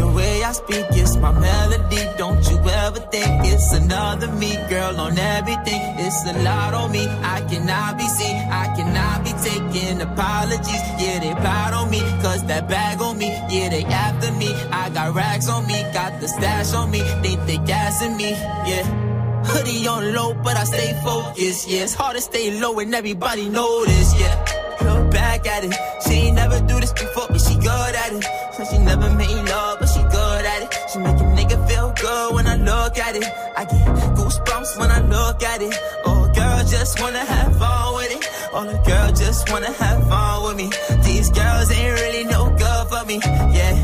The 0.00 0.08
way 0.16 0.42
I 0.42 0.52
speak 0.52 0.86
is 0.92 1.16
my 1.18 1.32
melody. 1.32 2.02
Don't 2.16 2.42
you 2.50 2.58
ever 2.84 3.00
think 3.14 3.32
it's 3.52 3.72
another 3.72 4.30
me, 4.32 4.52
girl, 4.70 5.00
on 5.00 5.18
everything. 5.18 5.82
It's 6.04 6.20
a 6.32 6.34
lot 6.42 6.72
on 6.74 6.92
me. 6.92 7.06
I 7.36 7.40
cannot 7.50 7.98
be 7.98 8.06
seen. 8.18 8.36
I 8.62 8.66
cannot 8.76 9.16
be 9.24 9.32
taking 9.48 10.00
apologies. 10.00 10.84
Yeah, 11.02 11.18
they 11.20 11.34
proud 11.34 11.74
on 11.74 11.90
me. 11.90 12.00
Cause 12.22 12.42
that 12.46 12.68
bag 12.68 13.00
on 13.02 13.18
me. 13.18 13.28
Yeah, 13.50 13.68
they 13.68 13.84
after 13.84 14.32
me. 14.32 14.50
I 14.72 14.88
got 14.90 15.14
racks 15.14 15.48
on 15.48 15.66
me. 15.66 15.82
Got 15.92 16.20
the 16.20 16.28
stash 16.28 16.72
on 16.74 16.90
me. 16.90 17.00
Think 17.22 17.44
they 17.46 17.58
gassing 17.58 18.16
me. 18.16 18.30
Yeah. 18.70 19.07
Hoodie 19.48 19.86
on 19.88 20.14
low, 20.14 20.34
but 20.34 20.56
I 20.56 20.64
stay 20.64 20.92
focused. 21.02 21.68
Yeah, 21.68 21.84
it's 21.84 21.94
hard 21.94 22.16
to 22.16 22.22
stay 22.22 22.60
low 22.60 22.78
and 22.78 22.94
everybody 22.94 23.48
this. 23.48 24.20
Yeah, 24.20 24.34
look 24.82 25.10
back 25.10 25.46
at 25.46 25.64
it. 25.64 25.74
She 26.04 26.14
ain't 26.26 26.36
never 26.36 26.60
do 26.60 26.78
this 26.80 26.92
before, 26.92 27.26
but 27.28 27.40
she 27.40 27.54
good 27.56 27.94
at 28.04 28.12
it. 28.12 28.24
So 28.54 28.64
she 28.64 28.78
never 28.78 29.08
made 29.14 29.42
love, 29.48 29.78
but 29.80 29.88
she 29.88 30.02
good 30.02 30.44
at 30.44 30.62
it. 30.64 30.70
She 30.92 30.98
make 30.98 31.16
a 31.16 31.28
nigga 31.38 31.56
feel 31.68 31.92
good 32.00 32.34
when 32.34 32.46
I 32.46 32.56
look 32.56 32.98
at 32.98 33.16
it. 33.16 33.24
I 33.56 33.64
get 33.64 33.86
goosebumps 34.16 34.78
when 34.78 34.90
I 34.90 35.00
look 35.00 35.42
at 35.42 35.62
it. 35.62 35.74
Oh, 36.04 36.30
girl, 36.34 36.58
just 36.64 37.00
wanna 37.00 37.24
have 37.24 37.56
fun 37.58 37.94
with 37.94 38.12
it. 38.16 38.22
Oh, 38.52 38.64
the 38.64 38.78
girl 38.88 39.12
just 39.12 39.50
wanna 39.50 39.72
have 39.72 40.08
fun 40.08 40.44
with 40.44 40.56
me. 40.56 40.68
These 41.04 41.30
girls 41.30 41.70
ain't 41.70 42.00
really 42.00 42.24
no 42.24 42.50
good 42.56 42.84
for 42.90 43.04
me. 43.06 43.20
Yeah, 43.56 43.74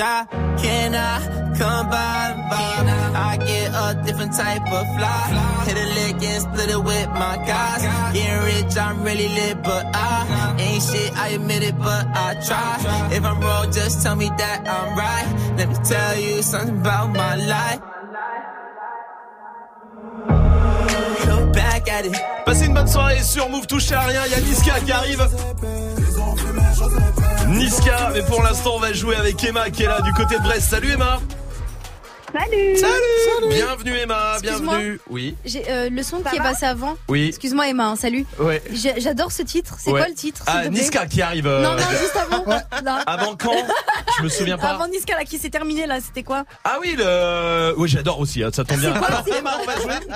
Can 0.00 0.94
I 0.94 1.54
come 1.58 1.90
by? 1.90 2.32
by? 2.48 2.90
I 3.14 3.36
get 3.36 3.70
a 3.74 4.02
different 4.06 4.32
type 4.32 4.62
of 4.72 4.86
fly. 4.96 5.64
Hit 5.66 5.76
a 5.76 5.86
lick 5.94 6.22
and 6.22 6.42
split 6.42 6.70
it 6.70 6.82
with 6.82 7.08
my 7.08 7.36
guys. 7.46 7.82
Getting 8.14 8.42
rich, 8.44 8.76
I'm 8.78 9.02
really 9.02 9.28
lit, 9.28 9.62
but 9.62 9.84
I 9.94 10.56
ain't 10.58 10.82
shit. 10.82 11.14
I 11.18 11.28
admit 11.28 11.62
it, 11.62 11.78
but 11.78 12.06
I 12.14 12.34
try. 12.46 13.10
If 13.12 13.24
I'm 13.24 13.40
wrong, 13.40 13.70
just 13.72 14.02
tell 14.02 14.16
me 14.16 14.30
that 14.38 14.66
I'm 14.66 14.96
right. 14.96 15.56
Let 15.58 15.68
me 15.68 15.76
tell 15.84 16.18
you 16.18 16.42
something 16.42 16.80
about 16.80 17.08
my 17.14 17.36
life. 17.36 17.80
Passez 22.46 22.66
une 22.66 22.74
bonne 22.74 22.86
soirée 22.86 23.22
sur 23.22 23.50
Move, 23.50 23.66
touchez 23.66 23.94
à 23.94 24.00
rien, 24.00 24.22
il 24.24 24.32
y 24.32 24.34
a 24.34 24.40
Niska 24.40 24.80
qui 24.80 24.92
arrive. 24.92 25.28
Niska, 27.48 28.10
mais 28.14 28.22
pour 28.22 28.42
l'instant 28.42 28.76
on 28.76 28.78
va 28.78 28.92
jouer 28.92 29.16
avec 29.16 29.42
Emma 29.44 29.70
qui 29.70 29.82
est 29.82 29.86
là 29.86 30.00
du 30.00 30.12
côté 30.12 30.36
de 30.38 30.42
Brest. 30.42 30.70
Salut 30.70 30.92
Emma 30.92 31.20
Salut 32.32 32.76
Salut, 32.78 33.48
Bienvenue 33.50 33.96
Emma, 33.98 34.36
bienvenue 34.40 35.00
Oui. 35.10 35.36
J'ai 35.44 35.68
euh, 35.68 35.90
le 35.90 36.02
son 36.04 36.20
qui 36.22 36.36
est 36.36 36.38
passé 36.38 36.64
avant. 36.64 36.96
Oui. 37.08 37.26
Excuse-moi 37.28 37.68
Emma, 37.68 37.88
hein, 37.88 37.96
salut. 37.96 38.24
Ouais. 38.38 38.62
J'adore 38.98 39.32
ce 39.32 39.42
titre. 39.42 39.74
C'est 39.80 39.90
Ouais. 39.90 40.00
quoi 40.00 40.08
le 40.08 40.14
titre 40.14 40.42
Ah, 40.46 40.68
Niska 40.68 41.06
qui 41.06 41.20
arrive. 41.22 41.48
euh, 41.48 41.60
Non, 41.62 41.72
non, 41.72 41.82
juste 41.90 42.16
avant. 42.16 42.44
Non. 42.84 42.98
Avant 43.06 43.36
quand? 43.36 43.52
Je 44.18 44.22
me 44.22 44.28
souviens 44.28 44.56
pas. 44.58 44.68
Avant 44.70 44.86
Niska 44.86 45.14
là 45.16 45.24
qui 45.24 45.38
s'est 45.38 45.50
terminé 45.50 45.86
là, 45.86 45.98
c'était 46.00 46.22
quoi? 46.22 46.44
Ah 46.64 46.78
oui, 46.80 46.94
le. 46.96 47.74
Oui, 47.76 47.88
j'adore 47.88 48.20
aussi, 48.20 48.42
hein, 48.44 48.50
ça 48.54 48.64
tombe 48.64 48.78
bien. 48.78 48.92
Quoi, 48.94 49.08
Alors, 49.08 49.24
c'est 49.26 49.36
Emma, 49.38 49.56
on 49.60 49.66
va 49.66 49.76
jouer. 49.80 50.06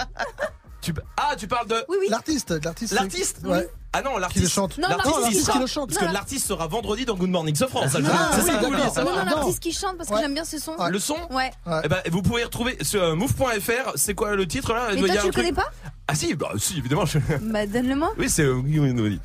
Tu... 0.84 0.94
Ah, 1.16 1.34
tu 1.36 1.46
parles 1.48 1.66
de. 1.66 1.76
Oui, 1.88 1.96
oui. 2.00 2.06
L'artiste, 2.10 2.50
l'artiste. 2.62 2.92
L'artiste 2.92 3.38
Ouais. 3.44 3.68
Ah 3.96 4.02
non, 4.02 4.18
l'artiste. 4.18 4.38
Qui 4.40 4.42
le 4.42 4.48
chante. 4.54 4.76
Non, 4.78 4.88
L'artiste 4.88 5.20
l'artiste 5.20 5.50
qui 5.52 5.58
le 5.58 5.66
chante. 5.66 5.94
Parce 5.94 6.06
que 6.06 6.12
l'artiste 6.12 6.46
sera 6.48 6.66
vendredi 6.66 7.04
dans 7.04 7.14
Good 7.14 7.30
Morning 7.30 7.54
ce 7.54 7.66
France. 7.66 7.84
Ah, 7.86 7.90
c'est 7.92 8.42
oui, 8.42 8.50
ça 8.50 8.58
que 8.58 8.64
vous 8.66 8.72
Non, 8.72 9.04
non, 9.04 9.24
l'artiste 9.24 9.60
qui 9.60 9.72
chante 9.72 9.96
parce 9.96 10.10
que 10.10 10.18
j'aime 10.18 10.34
bien 10.34 10.44
ce 10.44 10.58
son. 10.58 10.76
Le 10.88 10.98
son 10.98 11.16
Ouais. 11.30 11.50
Eh 11.84 11.88
ben, 11.88 11.98
vous 12.10 12.20
pouvez 12.20 12.44
retrouver 12.44 12.76
sur 12.82 13.02
euh, 13.02 13.14
move.fr. 13.14 13.92
C'est 13.94 14.14
quoi 14.14 14.34
le 14.34 14.46
titre 14.46 14.72
là 14.74 14.88
Mais 14.94 15.00
toi, 15.00 15.16
tu 15.16 15.26
le 15.26 15.32
connais 15.32 15.52
pas 15.52 15.70
Ah 16.08 16.14
si, 16.14 16.34
bah 16.34 16.50
si, 16.58 16.78
évidemment. 16.78 17.06
je- 17.06 17.18
Bah, 17.40 17.66
donne-le-moi. 17.66 18.12
Oui, 18.18 18.28
c'est. 18.28 18.42
euh. 18.42 18.60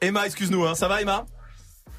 Emma, 0.00 0.26
excuse-nous, 0.26 0.66
hein. 0.66 0.74
ça 0.74 0.88
va 0.88 1.00
Emma? 1.02 1.26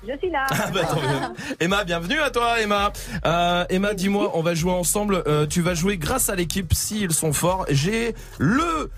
Je 0.08 0.18
suis 0.18 0.32
là. 0.32 0.46
Ah 0.50 0.72
bah, 0.74 0.82
tant 0.84 1.02
mieux. 1.02 1.56
Emma, 1.60 1.84
bienvenue 1.84 2.20
à 2.20 2.32
toi, 2.32 2.60
Emma. 2.60 2.92
Euh, 3.26 3.66
Emma, 3.70 3.94
dis-moi, 3.94 4.32
on 4.34 4.42
va 4.42 4.56
jouer 4.56 4.72
ensemble. 4.72 5.24
Euh, 5.28 5.46
tu 5.46 5.62
vas 5.62 5.76
jouer 5.76 5.98
grâce 5.98 6.30
à 6.30 6.36
l'équipe 6.36 6.74
s'ils 6.74 7.14
sont 7.14 7.34
forts. 7.34 7.66
J'ai 7.70 8.16
le 8.40 8.90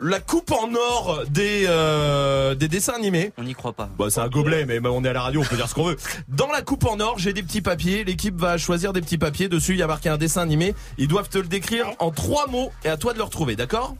la 0.00 0.20
coupe 0.20 0.50
en 0.52 0.74
or 0.74 1.22
des 1.28 1.64
euh, 1.68 2.54
des 2.54 2.68
dessins 2.68 2.94
animés. 2.94 3.32
On 3.38 3.42
n'y 3.42 3.54
croit 3.54 3.72
pas. 3.72 3.88
Bah, 3.98 4.06
c'est 4.10 4.20
un 4.20 4.28
gobelet, 4.28 4.64
mais 4.66 4.80
on 4.86 5.04
est 5.04 5.08
à 5.08 5.12
la 5.12 5.22
radio, 5.22 5.40
on 5.40 5.44
peut 5.44 5.56
dire 5.56 5.68
ce 5.68 5.74
qu'on 5.74 5.84
veut. 5.84 5.96
Dans 6.28 6.50
la 6.50 6.62
coupe 6.62 6.84
en 6.84 7.00
or, 7.00 7.18
j'ai 7.18 7.32
des 7.32 7.42
petits 7.42 7.62
papiers. 7.62 8.04
L'équipe 8.04 8.36
va 8.36 8.58
choisir 8.58 8.92
des 8.92 9.00
petits 9.00 9.18
papiers. 9.18 9.48
Dessus, 9.48 9.72
il 9.72 9.78
y 9.78 9.82
a 9.82 9.86
marqué 9.86 10.08
un 10.08 10.18
dessin 10.18 10.42
animé. 10.42 10.74
Ils 10.98 11.08
doivent 11.08 11.28
te 11.28 11.38
le 11.38 11.46
décrire 11.46 11.86
en 11.98 12.10
trois 12.10 12.46
mots 12.48 12.70
et 12.84 12.88
à 12.88 12.96
toi 12.96 13.12
de 13.12 13.18
le 13.18 13.24
retrouver, 13.24 13.56
d'accord? 13.56 13.94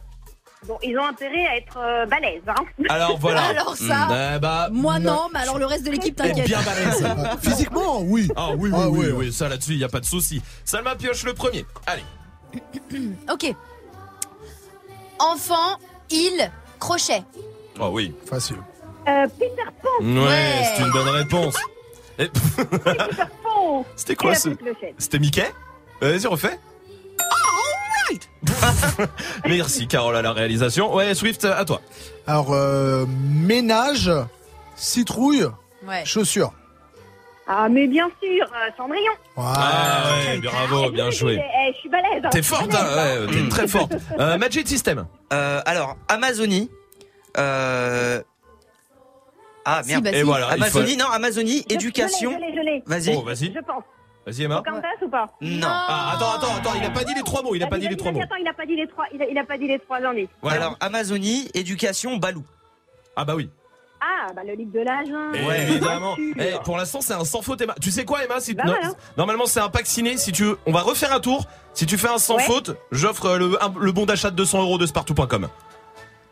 Bon, 0.67 0.79
ils 0.83 0.99
ont 0.99 1.05
intérêt 1.05 1.47
à 1.47 1.57
être 1.59 1.77
euh, 1.79 2.07
balèzes, 2.07 2.43
hein. 2.49 2.55
Alors 2.89 3.19
voilà. 3.19 3.43
Alors 3.49 3.77
ça, 3.77 4.09
Eh 4.37 4.39
bah, 4.39 4.69
moi 4.73 4.99
non, 4.99 5.29
mais 5.33 5.41
alors 5.41 5.59
le 5.59 5.67
reste 5.67 5.85
de 5.85 5.91
l'équipe 5.91 6.19
est 6.21 6.29
t'inquiète. 6.29 6.47
bien 6.47 6.61
balèze. 6.63 7.07
Physiquement, 7.43 8.01
oui. 8.01 8.29
Ah 8.37 8.51
oui, 8.57 8.71
oui, 8.73 8.79
Ah 8.83 8.89
oui, 8.89 8.99
oui. 9.09 9.13
oui, 9.13 9.33
ça 9.33 9.49
là-dessus, 9.49 9.73
il 9.73 9.79
n'y 9.79 9.85
a 9.85 9.89
pas 9.89 10.01
de 10.01 10.07
souci. 10.07 10.41
Salma 10.65 10.95
pioche 10.97 11.25
le 11.25 11.35
premier. 11.35 11.65
Allez. 11.87 12.03
Ok. 13.33 13.55
Enfant, 15.19 15.79
île, 16.11 16.51
crochet. 16.79 17.23
Oh 17.81 17.89
oui. 17.93 18.15
Facile. 18.29 18.57
Euh, 19.09 19.27
Peter 19.39 19.63
Pan. 19.83 20.05
Ouais, 20.05 20.73
c'est 20.77 20.83
une 20.83 20.91
bonne 20.93 21.09
réponse. 21.09 21.57
Et- 22.19 22.29
Peter 22.57 23.25
Pan. 23.43 23.85
C'était 23.97 24.17
quoi 24.17 24.35
ce. 24.35 24.51
C'était 24.99 25.19
Mickey? 25.19 25.53
Vas-y, 26.01 26.27
refais. 26.27 26.59
Merci 29.47 29.87
Carole 29.87 30.17
à 30.17 30.23
la 30.23 30.33
réalisation. 30.33 30.95
Ouais, 30.95 31.15
Swift, 31.15 31.45
à 31.45 31.65
toi. 31.65 31.81
Alors, 32.27 32.53
euh, 32.53 33.07
ménage, 33.09 34.11
citrouille, 34.77 35.47
Ouais. 35.87 36.05
chaussures. 36.05 36.53
Ah, 37.47 37.69
mais 37.69 37.87
bien 37.87 38.09
sûr, 38.23 38.47
euh, 38.47 38.71
Cendrillon. 38.77 39.13
Ah 39.37 40.05
ouais, 40.27 40.39
bravo, 40.39 40.91
bien 40.91 41.11
joué. 41.11 41.39
Eh, 41.39 41.73
je 41.75 41.79
suis 41.79 41.89
balèze. 41.91 42.23
hein. 42.25 42.31
T'es 42.31 42.43
forte, 42.43 42.75
hein, 42.75 42.87
ouais, 42.97 43.27
t'es 43.35 43.49
très 43.51 43.69
forte. 43.69 43.93
Euh, 44.19 44.39
Magic 44.39 44.67
System. 44.67 45.07
Euh, 45.33 45.61
alors, 45.67 45.97
Amazonie. 46.09 46.71
Euh... 47.37 48.23
Ah 49.67 49.81
Si, 49.83 49.91
merde. 49.91 50.05
bah, 50.05 50.11
Et 50.13 50.17
si. 50.19 50.23
voilà, 50.23 50.47
il 50.57 50.65
faut- 50.65 50.79
Amazonie, 50.79 50.97
non, 50.97 51.07
Amazonie, 51.07 51.65
Je- 51.69 51.75
éducation. 51.75 52.33
Je 52.33 52.37
l'ai, 52.39 52.53
je 52.55 52.61
l'ai, 52.61 52.83
je 52.87 52.93
l'ai. 52.93 53.11
Vas-y. 53.13 53.17
Oh, 53.17 53.23
vas-y. 53.23 53.53
Je 53.53 53.61
pense. 53.61 53.83
Vas-y 54.27 54.43
Emma. 54.45 54.57
Pocahontas 54.57 54.89
ou 55.03 55.09
pas 55.09 55.27
Non. 55.41 55.67
Ah, 55.69 56.13
attends, 56.17 56.33
attends, 56.37 56.57
attends, 56.57 56.75
il 56.81 56.85
a 56.85 56.91
pas 56.91 57.05
dit 57.05 57.15
les 57.15 57.23
trois 57.23 57.43
mots, 57.43 57.55
il 57.55 57.63
a 57.63 57.67
pas 57.67 57.79
dit 57.79 57.89
les 57.89 57.97
trois 57.97 58.11
mots. 58.13 58.21
Attends, 58.23 58.37
il 58.41 58.49
a 58.49 58.55
pas 58.55 58.65
dit 58.67 58.77
les 58.77 58.87
trois, 58.89 59.05
il 59.13 59.21
a, 59.23 59.27
il 59.27 59.37
a 59.39 59.45
pas 59.45 59.59
dit 59.59 59.67
les 59.69 59.79
trois 59.79 59.99
indices. 59.99 60.29
Voilà. 60.41 60.57
Alors, 60.63 60.77
Amazonie, 60.81 61.51
éducation, 61.55 62.17
Balou. 62.17 62.43
Ah 63.17 63.25
bah 63.25 63.35
oui. 63.37 63.51
Ah, 64.01 64.33
bah 64.35 64.43
le 64.47 64.53
livre 64.55 64.73
de 64.73 64.81
l'âge. 64.81 65.09
hein. 65.15 65.33
Ouais, 65.47 65.63
évidemment. 65.63 66.17
Eh, 66.39 66.53
pour 66.65 66.77
l'instant, 66.77 67.01
c'est 67.01 67.15
un 67.15 67.25
sans 67.25 67.41
faute, 67.43 67.61
Emma. 67.63 67.75
Tu 67.81 67.91
sais 67.91 68.05
quoi, 68.05 68.23
Emma 68.25 68.39
si... 68.41 68.53
Bah 68.55 68.63
voilà. 68.67 68.91
Normalement, 69.17 69.47
c'est 69.47 69.61
un 69.61 69.69
pack 69.71 69.87
ciné. 69.87 70.17
Si 70.19 70.31
tu 70.33 70.45
veux, 70.45 70.59
on 70.67 70.73
va 70.73 70.81
refaire 70.83 71.13
un 71.13 71.21
tour. 71.21 71.47
Si 71.73 71.87
tu 71.87 71.97
fais 71.97 72.09
un 72.09 72.19
sans 72.19 72.37
Ouais. 72.37 72.43
faute, 72.43 72.77
j'offre 72.93 73.27
euh, 73.27 73.39
le, 73.39 73.59
le 73.81 73.93
bon 73.93 74.05
d'achat 74.05 74.31
de 74.31 74.37
200 74.37 74.61
euros 74.63 74.77
de 74.79 74.87
spartou.com. 74.87 75.49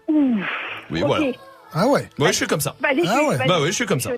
Oui, 0.08 1.02
voilà. 1.02 1.26
Ah 1.72 1.86
ouais. 1.86 2.08
Ouais, 2.18 2.28
je 2.28 2.32
suis 2.36 2.46
comme 2.46 2.60
ça. 2.60 2.74
Ah 2.82 2.88
je- 2.94 3.00
ouais. 3.28 3.36
vas-y. 3.36 3.48
Bah 3.48 3.60
ouais, 3.60 3.68
je 3.68 3.72
suis 3.72 3.86
comme 3.86 4.00
ça. 4.00 4.10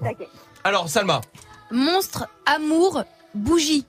Alors, 0.65 0.89
Salma. 0.89 1.21
Monstre, 1.71 2.27
amour, 2.47 3.05
bougie. 3.35 3.87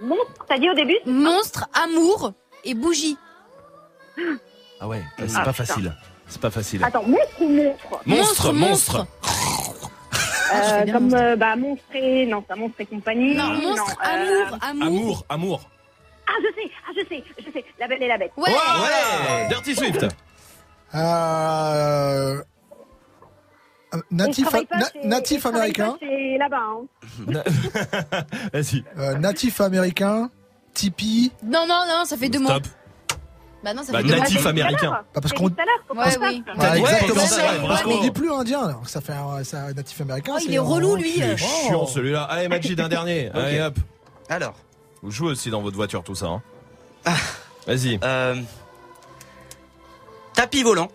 Monstre, 0.00 0.46
t'as 0.48 0.58
dit 0.58 0.68
au 0.70 0.74
début 0.74 0.96
Monstre, 1.06 1.68
amour 1.74 2.32
et 2.64 2.74
bougie. 2.74 3.16
Ah 4.80 4.88
ouais, 4.88 5.02
c'est 5.18 5.24
Ah, 5.36 5.44
pas 5.44 5.52
putain. 5.52 5.64
facile. 5.64 5.96
C'est 6.26 6.40
pas 6.40 6.50
facile. 6.50 6.84
Attends, 6.84 7.02
monstre 7.02 7.40
ou 7.40 7.48
monstre 7.48 8.00
Monstre, 8.06 8.52
monstre. 8.52 9.06
Euh, 10.52 10.92
Comme 10.92 11.14
euh, 11.14 11.36
bah, 11.36 11.54
monstre 11.56 11.84
et... 11.94 12.26
Non, 12.26 12.42
ça 12.48 12.56
monstre 12.56 12.80
et 12.80 12.86
compagnie. 12.86 13.34
Non, 13.34 13.48
monstre, 13.54 13.96
euh, 14.02 14.44
amour, 14.46 14.58
amour. 14.62 14.86
Amour, 14.86 15.24
amour. 15.28 15.60
Ah, 16.26 16.32
je 16.42 16.62
sais, 16.62 16.70
ah, 16.86 16.92
je 16.96 17.06
sais, 17.08 17.24
je 17.46 17.50
sais. 17.52 17.64
La 17.78 17.88
belle 17.88 18.02
et 18.02 18.08
la 18.08 18.18
bête. 18.18 18.32
Ouais. 18.36 18.50
Ouais. 18.50 19.48
Dirty 19.48 19.74
Swift. 19.74 20.06
Euh, 20.94 22.42
natif, 24.10 24.48
chez- 24.50 25.06
natif 25.08 25.42
pas 25.42 25.48
américain. 25.50 25.96
là-bas. 26.38 26.58
Hein. 27.30 27.42
Vas-y. 28.52 28.84
Euh, 28.98 29.14
natif 29.18 29.60
américain. 29.60 30.30
Tipeee. 30.74 31.32
Non, 31.42 31.66
non, 31.68 31.82
non, 31.88 32.04
ça 32.04 32.16
fait 32.16 32.28
deux 32.28 32.38
mots. 32.38 32.48
Stop. 32.48 32.62
Bah 33.62 33.74
non, 33.74 33.82
ça 33.82 33.92
Bah, 33.92 33.98
fait 33.98 34.04
deux 34.08 34.14
mots. 34.14 34.20
natif 34.20 34.46
américain. 34.46 34.90
Bah, 34.90 35.20
parce 35.20 35.32
qu'on 35.34 35.44
Ouais, 35.46 35.52
oui. 36.20 36.42
Ah, 36.58 36.72
Ouais, 36.72 36.78
exactement. 36.80 37.20
ça, 37.26 37.36
ouais, 37.42 37.68
Parce 37.68 37.82
qu'on 37.82 38.00
dit 38.00 38.10
plus 38.10 38.32
indien, 38.32 38.62
alors 38.62 38.82
que 38.82 38.88
ça 38.90 39.00
fait 39.00 39.12
un, 39.12 39.42
un 39.58 39.72
natif 39.72 40.00
américain. 40.00 40.32
Oh, 40.36 40.40
il 40.46 40.54
est 40.54 40.58
relou, 40.58 40.96
lui. 40.96 41.12
Il 41.16 41.22
est 41.22 41.36
chiant 41.36 41.84
celui-là. 41.86 42.22
Allez, 42.24 42.48
Majid, 42.48 42.80
un 42.80 42.88
dernier. 42.96 43.30
Allez, 43.34 43.60
hop. 43.60 43.74
Alors, 44.28 44.54
Vous 45.02 45.10
jouez 45.10 45.30
aussi 45.32 45.50
dans 45.50 45.60
votre 45.62 45.76
voiture, 45.76 46.02
tout 46.04 46.14
ça. 46.14 46.26
Hein. 47.06 47.12
Vas-y. 47.66 47.98
euh, 48.04 48.36
tapis 50.34 50.62
volant 50.62 50.88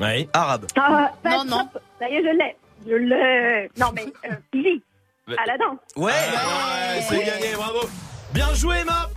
Ouais. 0.00 0.28
arabe. 0.32 0.66
Ah, 0.76 1.12
bah, 1.22 1.30
Non, 1.38 1.44
non. 1.44 1.68
Ça 2.00 2.08
y 2.08 2.14
est, 2.14 2.22
je 2.22 2.36
l'ai. 2.36 2.56
Je 2.86 2.94
l'ai. 2.94 3.70
Non, 3.78 3.86
mais 3.94 4.06
euh, 4.30 4.34
Lily, 4.52 4.82
Mais- 5.28 5.36
Aladdin. 5.44 5.78
Ouais. 5.96 6.12
Ouais, 6.12 7.02
c'est 7.08 7.18
gagné, 7.24 7.54
bravo. 7.56 7.80
Bien 8.32 8.52
joué, 8.54 8.78
Emma. 8.80 9.08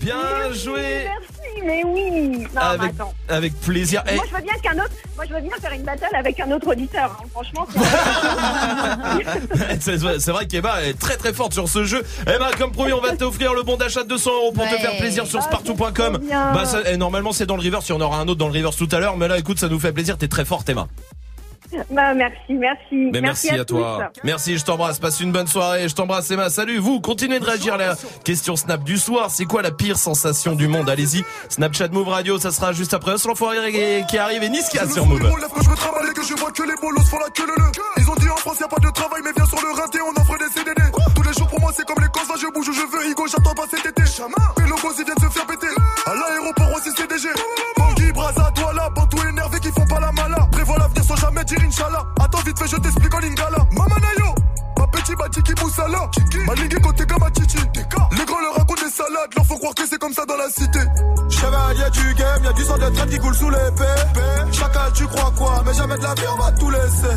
Bien 0.00 0.50
joué. 0.54 1.04
Merci, 1.04 1.62
mais 1.62 1.84
oui. 1.84 2.10
Non, 2.10 2.46
mais 2.54 2.60
Avec, 2.62 2.90
attends. 2.92 3.12
avec 3.28 3.52
plaisir. 3.60 4.02
Moi, 4.14 4.24
je 4.30 4.34
veux 4.34 4.40
bien 4.42 4.54
qu'un 4.62 4.72
autre. 4.82 4.92
Moi, 5.14 5.26
je 5.28 5.34
veux 5.34 5.40
bien 5.42 5.56
faire 5.60 5.72
une 5.72 5.82
battle 5.82 6.14
avec 6.16 6.40
un 6.40 6.50
autre 6.52 6.68
auditeur. 6.68 7.18
hein. 7.20 7.24
Franchement, 7.32 7.66
c'est. 9.80 9.98
c'est 10.20 10.30
vrai 10.30 10.46
qu'Emma 10.46 10.82
est 10.84 10.98
très 10.98 11.18
très 11.18 11.34
forte 11.34 11.52
sur 11.52 11.68
ce 11.68 11.84
jeu. 11.84 12.02
Emma, 12.26 12.50
comme 12.56 12.72
promis, 12.72 12.94
on 12.94 13.00
va 13.02 13.14
t'offrir 13.14 13.52
le 13.52 13.62
bon 13.62 13.76
d'achat 13.76 14.02
de 14.04 14.08
200 14.08 14.30
euros 14.32 14.52
pour 14.52 14.64
te 14.64 14.74
faire 14.76 14.96
plaisir 14.96 15.26
sur 15.26 15.40
Ah, 15.40 15.42
spartou.com. 15.42 16.18
Bah, 16.30 16.64
ça- 16.64 16.96
normalement, 16.96 17.32
c'est 17.32 17.44
dans 17.46 17.56
le 17.56 17.62
reverse. 17.62 17.86
Il 17.90 17.92
y 17.92 17.94
en 17.94 18.00
aura 18.00 18.18
un 18.18 18.28
autre 18.28 18.38
dans 18.38 18.48
le 18.48 18.54
reverse 18.54 18.76
tout 18.76 18.88
à 18.92 19.00
l'heure. 19.00 19.18
Mais 19.18 19.28
là, 19.28 19.36
écoute, 19.38 19.58
ça 19.58 19.68
nous 19.68 19.80
fait 19.80 19.92
plaisir. 19.92 20.16
T'es 20.16 20.28
très 20.28 20.46
forte, 20.46 20.66
Emma. 20.70 20.88
Bah, 21.90 22.14
merci, 22.14 22.54
merci. 22.54 23.10
Mais 23.12 23.20
merci, 23.20 23.50
à, 23.50 23.64
toi. 23.64 24.10
tous. 24.12 24.20
Merci, 24.24 24.58
je 24.58 24.64
t'embrasse. 24.64 24.98
Passe 24.98 25.20
une 25.20 25.32
bonne 25.32 25.46
soirée. 25.46 25.88
Je 25.88 25.94
t'embrasse, 25.94 26.30
Emma. 26.30 26.50
Salut. 26.50 26.78
Vous, 26.78 27.00
continuez 27.00 27.38
de 27.38 27.44
réagir 27.44 27.74
à 27.74 27.78
la 27.78 27.96
question 28.24 28.56
Snap 28.56 28.82
du 28.84 28.98
soir. 28.98 29.30
C'est 29.30 29.44
quoi 29.44 29.62
la 29.62 29.70
pire 29.70 29.98
sensation 29.98 30.54
du 30.54 30.68
monde? 30.68 30.88
Allez-y. 30.88 31.24
Snapchat 31.48 31.88
Move 31.88 32.08
Radio, 32.08 32.38
ça 32.38 32.50
sera 32.50 32.72
juste 32.72 32.94
après. 32.94 33.18
C'est 33.18 33.28
l'enfoiré 33.28 33.60
qui 34.08 34.18
arrive 34.18 34.42
et 34.42 34.50
sur 34.92 35.06
Move. 35.06 35.20
que 36.14 36.22
je 36.22 36.34
vois 36.34 36.50
que 36.50 36.62
les 36.62 36.74
bolos 36.80 37.04
font 37.04 37.18
la 37.18 37.30
queue 37.30 37.46
le 37.46 37.54
le. 37.56 37.70
Ils 37.98 38.10
ont 38.10 38.14
dit 38.16 38.28
en 38.28 38.36
France 38.36 38.58
y 38.60 38.64
a 38.64 38.68
pas 38.68 38.80
de 38.80 38.90
travail 38.92 39.20
mais 39.24 39.30
viens 39.36 39.46
sur 39.46 39.60
le 39.60 39.72
rinté 39.80 39.98
on 40.00 40.20
offre 40.20 40.38
des 40.38 40.50
CDD. 40.52 40.82
Tous 41.14 41.22
les 41.22 41.32
jours 41.32 41.48
pour 41.48 41.60
moi 41.60 41.72
c'est 41.74 41.84
comme 41.86 42.02
les 42.02 42.08
cons 42.08 42.20
je 42.36 42.46
bouge 42.52 42.68
où 42.68 42.72
je 42.72 42.80
veux 42.80 43.10
Igo 43.10 43.26
j'attends 43.26 43.54
pas 43.54 43.66
cet 43.70 43.86
été. 43.86 44.02
Les 44.58 44.68
logos 44.68 44.94
ils 44.98 45.04
viennent 45.04 45.18
se 45.20 45.28
faire 45.32 45.46
péter. 45.46 45.72
À 46.06 46.14
l'aéroport 46.14 46.72
aussi 46.76 46.90
CDG. 46.96 47.28
Bangui, 47.76 48.12
Braza, 48.12 48.50
Douala, 48.54 48.90
Bantou 48.90 49.18
fait 52.60 52.68
je 52.68 52.76
t'explique 52.76 53.14
en 53.14 53.18
lingala. 53.18 53.58
Mamanayo. 53.72 54.34
Ma 54.78 54.86
petit 54.86 55.14
Batiki 55.14 55.52
Moussala 55.60 56.10
Malingue 56.46 56.80
côté 56.80 57.06
comme 57.06 57.22
à 57.22 57.30
Titi. 57.30 57.58
Les 58.12 58.24
grands 58.24 58.40
leur 58.40 58.54
racontent 58.54 58.82
des 58.82 58.90
salades 58.90 59.30
Leur 59.36 59.46
faut 59.46 59.58
croire 59.58 59.74
que 59.74 59.86
c'est 59.86 59.98
comme 59.98 60.12
ça 60.12 60.24
dans 60.26 60.36
la 60.36 60.48
cité. 60.48 60.80
Chevalier 61.28 61.90
du 61.90 62.14
game 62.14 62.44
Y'a 62.44 62.52
du 62.52 62.64
sang 62.64 62.78
de 62.78 62.88
traite 62.88 63.10
qui 63.10 63.18
coule 63.18 63.34
sous 63.34 63.50
l'épée 63.50 64.00
Chacun 64.52 64.90
tu 64.94 65.06
crois 65.06 65.32
quoi 65.36 65.62
Mais 65.66 65.74
jamais 65.74 65.96
de 65.98 66.02
la 66.02 66.14
vie 66.14 66.22
on 66.32 66.42
va 66.42 66.52
tout 66.52 66.70
laisser. 66.70 67.14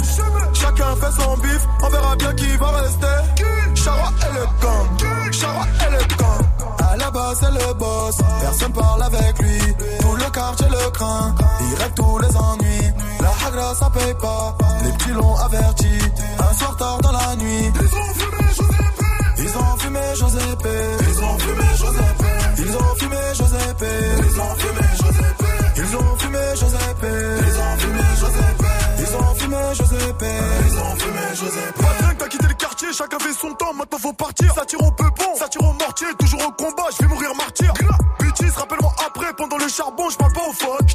Chacun 0.54 0.96
fait 0.96 1.22
son 1.22 1.38
bif 1.38 1.68
On 1.84 1.90
verra 1.90 2.16
bien 2.16 2.34
qui 2.34 2.58
va 2.58 2.72
rester. 2.72 3.76
Chara 3.76 4.12
et 4.22 4.34
le 4.34 4.46
gang 4.62 5.32
Chara 5.32 5.66
et 5.88 5.92
le 5.92 6.16
gang 6.18 6.54
à 6.92 6.98
la 6.98 7.10
base 7.10 7.40
c'est 7.40 7.52
le 7.52 7.74
boss, 7.74 8.18
personne 8.42 8.72
parle 8.72 9.02
avec 9.02 9.40
lui. 9.40 9.60
Tout 10.00 10.16
le 10.16 10.30
quartier 10.30 10.68
le 10.70 10.92
craint, 10.92 11.34
il 11.62 11.76
règle 11.82 11.94
tous 11.96 12.20
les 12.20 12.38
ennuis 12.38 12.93
La 13.24 13.48
hagra 13.48 13.74
ça 13.74 13.90
paye 13.90 14.14
pas, 14.16 14.58
les 14.84 14.92
petits 14.92 15.12
l'ont 15.12 15.36
averti. 15.38 15.98
Un 16.40 16.54
soir 16.54 16.76
tard 16.76 16.98
dans 17.00 17.12
la 17.12 17.36
nuit. 17.38 17.72
Ils 17.82 17.96
ont 17.98 18.14
fumé 18.14 18.44
Giuseppe. 18.50 19.08
Ils 19.38 19.58
ont 19.58 19.78
fumé 19.78 20.04
Giuseppe. 20.16 20.68
Ils 21.00 21.20
ont 21.22 21.38
fumé 21.40 21.64
Giuseppe. 21.74 22.26
Ils 22.58 22.76
ont 22.76 22.96
fumé 23.00 23.18
Giuseppe. 23.34 23.86
Ils 24.20 24.40
ont 24.40 24.54
fumé 24.60 24.80
Giuseppe. 25.00 25.46
Ils 25.78 25.98
ont 25.98 26.16
fumé 26.20 26.42
Giuseppe. 26.56 27.08
Ils 27.40 27.56
ont 27.62 27.76
fumé 27.80 28.04
Giuseppe. 28.14 28.66
Ils 29.00 29.16
ont 29.16 29.36
fumé 29.36 29.58
Giuseppe. 29.74 30.26
Ils 30.66 30.78
ont 30.78 30.96
fumé 30.98 31.22
Giuseppe. 31.34 31.82
Pas 31.82 32.14
t'as 32.20 32.28
quitté 32.28 32.48
le 32.48 32.54
quartier, 32.54 32.88
chacun 32.94 33.20
fait 33.20 33.34
son 33.34 33.54
temps, 33.54 33.74
maintenant 33.74 34.00
faut 34.00 34.14
partir. 34.14 34.54
Ça 34.54 34.66
tire 34.66 34.82
au 34.82 34.92
peupon, 34.92 35.36
ça 35.38 35.48
tire 35.48 35.64
au 35.64 35.74
mortier, 35.74 36.08
toujours 36.20 36.42
au 36.48 36.52
combat, 36.52 36.86
je 36.92 37.04
vais 37.04 37.10
mourir 37.10 37.30
martyr. 37.36 37.74
Bêtise, 38.20 38.56
rappelle-moi 38.56 38.94
après, 39.06 39.34
pendant 39.38 39.58
le 39.58 39.68
charbon, 39.68 40.10
je 40.10 40.18
parle 40.18 40.34
pas 40.34 40.48
au 40.48 40.54
phone 40.54 40.86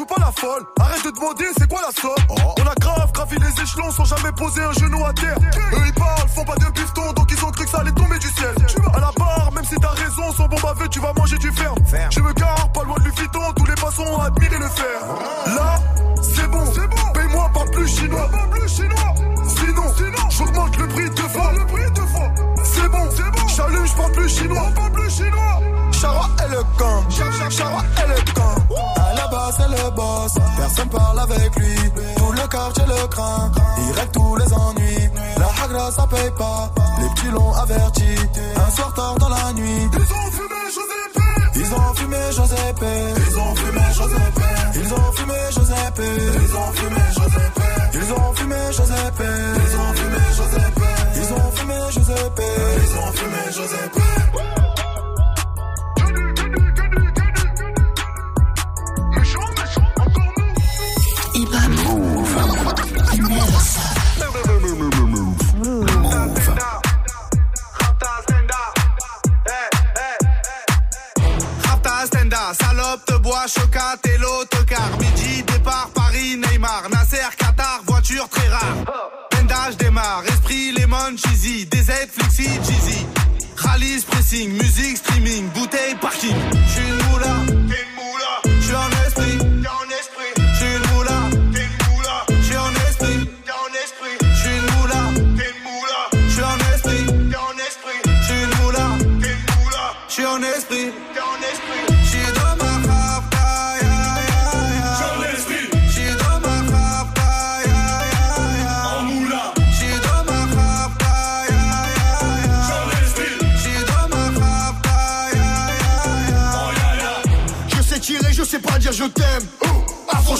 joue 0.00 0.06
pas 0.06 0.20
la 0.20 0.32
folle. 0.32 0.64
Arrête 0.80 1.04
de 1.04 1.10
demander, 1.10 1.44
c'est 1.58 1.68
quoi 1.68 1.80
la 1.86 1.92
somme? 1.92 2.24
On 2.58 2.66
a 2.66 2.74
grave 2.80 3.12
gravi 3.12 3.36
les 3.36 3.62
échelons 3.62 3.90
sans 3.90 4.04
jamais 4.04 4.32
poser 4.32 4.62
un 4.62 4.72
genou 4.72 5.04
à 5.04 5.12
terre. 5.12 5.36
Eux 5.74 5.82
ils 5.84 5.92
parlent, 5.92 6.28
font 6.34 6.44
pas 6.44 6.56
de 6.56 6.70
bifton, 6.72 7.12
donc 7.12 7.28
ils 7.30 7.44
ont 7.44 7.50
cru 7.50 7.64
que 7.66 7.70
ça 7.70 7.78
allait 7.80 7.92
tomber 7.92 8.18
du 8.18 8.28
ciel. 8.28 8.54
À 8.94 9.00
la 9.00 9.10
barre, 9.18 9.52
même 9.54 9.64
si 9.64 9.76
t'as 9.76 9.90
raison, 9.90 10.32
sans 10.34 10.48
bon 10.48 10.56
baveux, 10.62 10.88
tu 10.88 11.00
vas 11.00 11.12
manger 11.12 11.36
du 11.36 11.52
fer. 11.52 11.74
Je 12.10 12.20
me 12.20 12.32
gare, 12.32 12.68
pas 12.72 12.84
loin 12.84 12.96
de 12.96 13.04
Lufiton, 13.04 13.52
tous 13.56 13.66
les 13.66 13.74
passants 13.74 14.04
ont 14.04 14.20
admiré 14.20 14.58
le 14.58 14.68
fer. 14.68 15.00
Là, 15.54 15.78
c'est 16.22 16.48
bon, 16.48 16.64
paye-moi 17.12 17.50
pas 17.52 17.64
plus 17.70 17.88
chinois. 17.88 18.30
Sinon, 18.68 19.84
j'augmente 20.30 20.76
le 20.78 20.88
prix 20.88 21.10
deux 21.10 21.28
fois. 21.28 21.52
Le 21.52 21.66
prix 21.66 21.90
deux 21.94 22.06
fois. 22.06 22.30
C'est 22.64 22.88
bon, 22.88 23.08
c'est 23.14 23.30
bon. 23.30 23.48
J'allume, 23.48 23.86
je 23.86 23.94
parle 23.94 24.12
plus 24.12 24.28
chinois. 24.28 24.72
Plus 24.94 25.10
chinois. 25.10 25.60
Chara 25.92 26.28
et 26.44 26.50
le 26.50 26.62
gang. 26.78 27.04
Chara 27.50 27.82
et 28.02 28.08
le 28.08 28.32
gang. 28.32 28.99
C'est 29.56 29.68
le 29.68 29.90
boss. 29.90 30.34
Personne 30.56 30.88
parle 30.90 31.18
avec 31.18 31.56
lui. 31.56 31.74
Tout 32.16 32.32
le 32.32 32.46
quartier 32.46 32.84
le 32.86 33.06
craint. 33.08 33.50
Il 33.78 33.92
règle 33.98 34.10
tous 34.12 34.36
les 34.36 34.52
ennuis. 34.52 35.08
La 35.38 35.64
hagra, 35.64 35.90
ça 35.90 36.06
paye 36.06 36.30
pas. 36.38 36.70
Les 37.00 37.08
petits 37.14 37.30
l'ont 37.32 37.52
averti. 37.54 38.14
Un 38.56 38.70
soir 38.70 38.94
tard 38.94 39.16
dans 39.18 39.28
la 39.28 39.52
nuit. 39.54 39.88
Ils 39.92 40.12
ont 40.12 40.30
fumé 40.30 40.60
Giuseppe. 40.70 41.20
Ils 41.56 41.74
ont 41.74 41.94
fumé 41.94 42.16
Giuseppe. 42.30 42.84
Ils 43.16 43.38
ont 43.38 43.54
fumé 43.56 43.80
Giuseppe. 43.92 44.44
Ils 44.74 44.94
ont 44.94 45.12
fumé 45.12 45.34
Giuseppe. 45.50 46.02
Ils 46.32 46.54
ont 46.54 46.72
fumé 46.74 47.00
Giuseppe. 47.10 47.62
Ils 47.92 48.12
ont 48.12 48.34
fumé 48.34 48.56
Giuseppe. 48.70 49.24
Ils 49.56 49.76
ont 49.76 49.94
fumé 49.94 50.18
Giuseppe. 50.30 50.84
Ils 51.16 51.32
ont 51.32 51.50
fumé 51.54 51.74
Giuseppe. 51.90 52.42
Ils 52.76 52.98
ont 52.98 53.12
fumé 53.12 53.42
Giuseppe. 53.52 54.09
Musique, 84.38 84.96
streaming, 84.96 85.48
bouteille, 85.48 85.96
parking. 86.00 86.59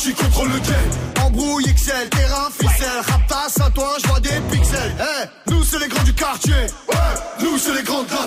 Affranchi 0.00 0.14
contre 0.14 0.44
le 0.44 0.58
game. 0.60 1.26
Embrouille 1.26 1.74
XL, 1.74 2.08
terrain, 2.08 2.48
ficelle. 2.50 2.88
Raptas 3.06 3.64
à 3.64 3.70
toi, 3.70 3.96
je 4.02 4.08
vois 4.08 4.20
des 4.20 4.40
pixels. 4.50 4.94
Eh, 4.98 5.50
nous 5.50 5.62
c'est 5.62 5.78
les 5.78 5.88
grands 5.88 6.04
du 6.04 6.14
quartier. 6.14 6.54
Ouais, 6.88 6.96
nous 7.42 7.58
c'est 7.58 7.74
les 7.74 7.82
grands 7.82 8.02
de 8.02 8.08
la. 8.10 8.20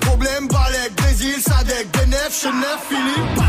Problème, 0.00 0.46
Balek, 0.48 0.94
Brésil, 0.96 1.34
Sadek, 1.40 1.88
Benef, 1.92 2.40
Chenef, 2.40 2.78
Philippe, 2.88 3.47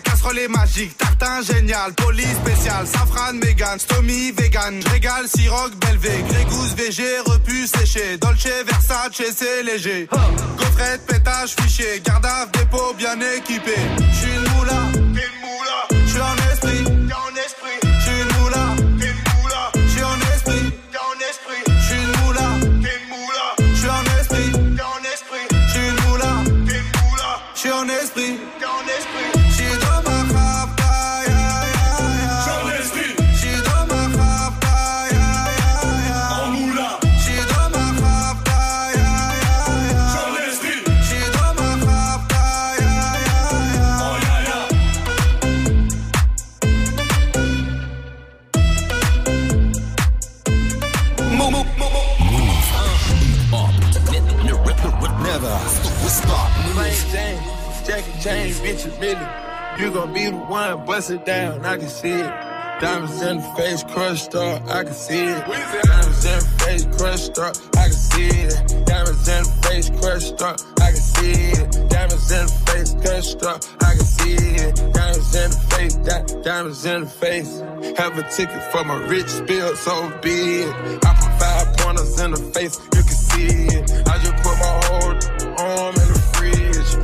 casserole 0.00 0.38
est 0.38 0.48
magique. 0.48 0.96
Tartin 0.98 1.42
génial, 1.42 1.92
police 1.94 2.36
spécial, 2.44 2.86
safran, 2.86 3.34
mégan, 3.34 3.78
stomy, 3.78 4.32
vegan. 4.32 4.80
Régal, 4.90 5.28
siroc, 5.28 5.74
belvé, 5.76 6.24
grégousse, 6.28 6.74
VG, 6.74 7.02
repu, 7.26 7.66
séché. 7.66 8.16
Dolce, 8.18 8.48
Versace, 8.66 9.22
c'est 9.36 9.62
léger. 9.62 10.08
Gaufrette, 10.58 11.06
pétage, 11.06 11.54
fichier, 11.60 12.00
garde 12.04 12.26
à 12.26 12.46
dépôt 12.46 12.94
bien 12.96 13.18
équipé. 13.36 13.74
J'suis 14.12 14.30
une 14.34 14.48
moula, 14.54 14.80
t'es 14.92 14.98
une 14.98 15.40
moula. 15.40 15.78
J'suis 16.06 16.20
en 16.20 16.36
esprit, 16.52 16.84
t'es 16.84 17.14
en 17.14 17.34
esprit. 17.36 17.78
J'suis 18.00 18.20
une 18.20 18.26
moula, 18.26 18.39
Jackie 58.00 58.20
Jane, 58.20 58.52
bitch, 58.54 58.86
you 58.86 58.92
really. 58.98 59.26
You 59.78 59.92
gon' 59.92 60.14
be 60.14 60.24
the 60.24 60.36
one, 60.36 60.86
bust 60.86 61.10
it 61.10 61.26
down, 61.26 61.66
I 61.66 61.76
can 61.76 61.88
see 61.88 62.12
it. 62.12 62.32
Diamonds 62.80 63.20
in 63.20 63.36
the 63.36 63.42
face, 63.58 63.82
crushed 63.84 64.34
up, 64.34 64.66
I 64.70 64.84
can 64.84 64.94
see 64.94 65.24
it. 65.24 65.44
Diamonds 65.46 66.24
in 66.24 66.38
the 66.38 66.64
face, 66.64 66.84
crushed 66.96 67.38
up, 67.38 67.56
I 67.76 67.84
can 67.84 67.92
see 67.92 68.28
it. 68.28 68.86
Diamonds 68.86 69.28
in 69.28 69.42
the 69.42 69.68
face, 69.68 69.90
crushed 70.00 70.40
up, 70.40 70.60
I 70.80 70.86
can 70.92 70.96
see 70.96 71.32
it. 71.32 71.90
Diamonds 71.90 72.32
in 72.32 72.46
the 72.46 72.62
face, 72.66 72.94
crushed 73.02 73.42
up, 73.42 73.64
I 73.82 73.94
can 73.96 74.04
see 74.06 74.34
it. 74.34 74.76
Diamonds 74.94 75.34
in 75.34 75.50
the 75.50 75.60
face, 75.76 75.94
di- 75.96 76.42
diamonds 76.42 76.84
in 76.86 77.00
the 77.02 77.06
face. 77.06 77.60
Have 77.98 78.16
a 78.16 78.22
ticket 78.30 78.62
for 78.72 78.82
my 78.82 78.96
rich 79.08 79.28
spill, 79.28 79.76
so 79.76 80.08
be 80.22 80.62
it. 80.64 81.04
I 81.04 81.12
put 81.20 81.32
five 81.38 81.76
pointers 81.76 82.18
in 82.18 82.30
the 82.30 82.40
face, 82.54 82.80
you 82.96 83.02
can 83.02 83.18
see 83.28 83.76
it. 83.76 84.08
I 84.08 84.16
just 84.24 84.29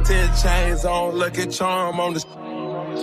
Ten 0.05 0.29
chains 0.37 0.85
on, 0.85 1.19
lucky 1.19 1.47
charm 1.47 2.01
on 2.01 2.15
the 2.15 2.21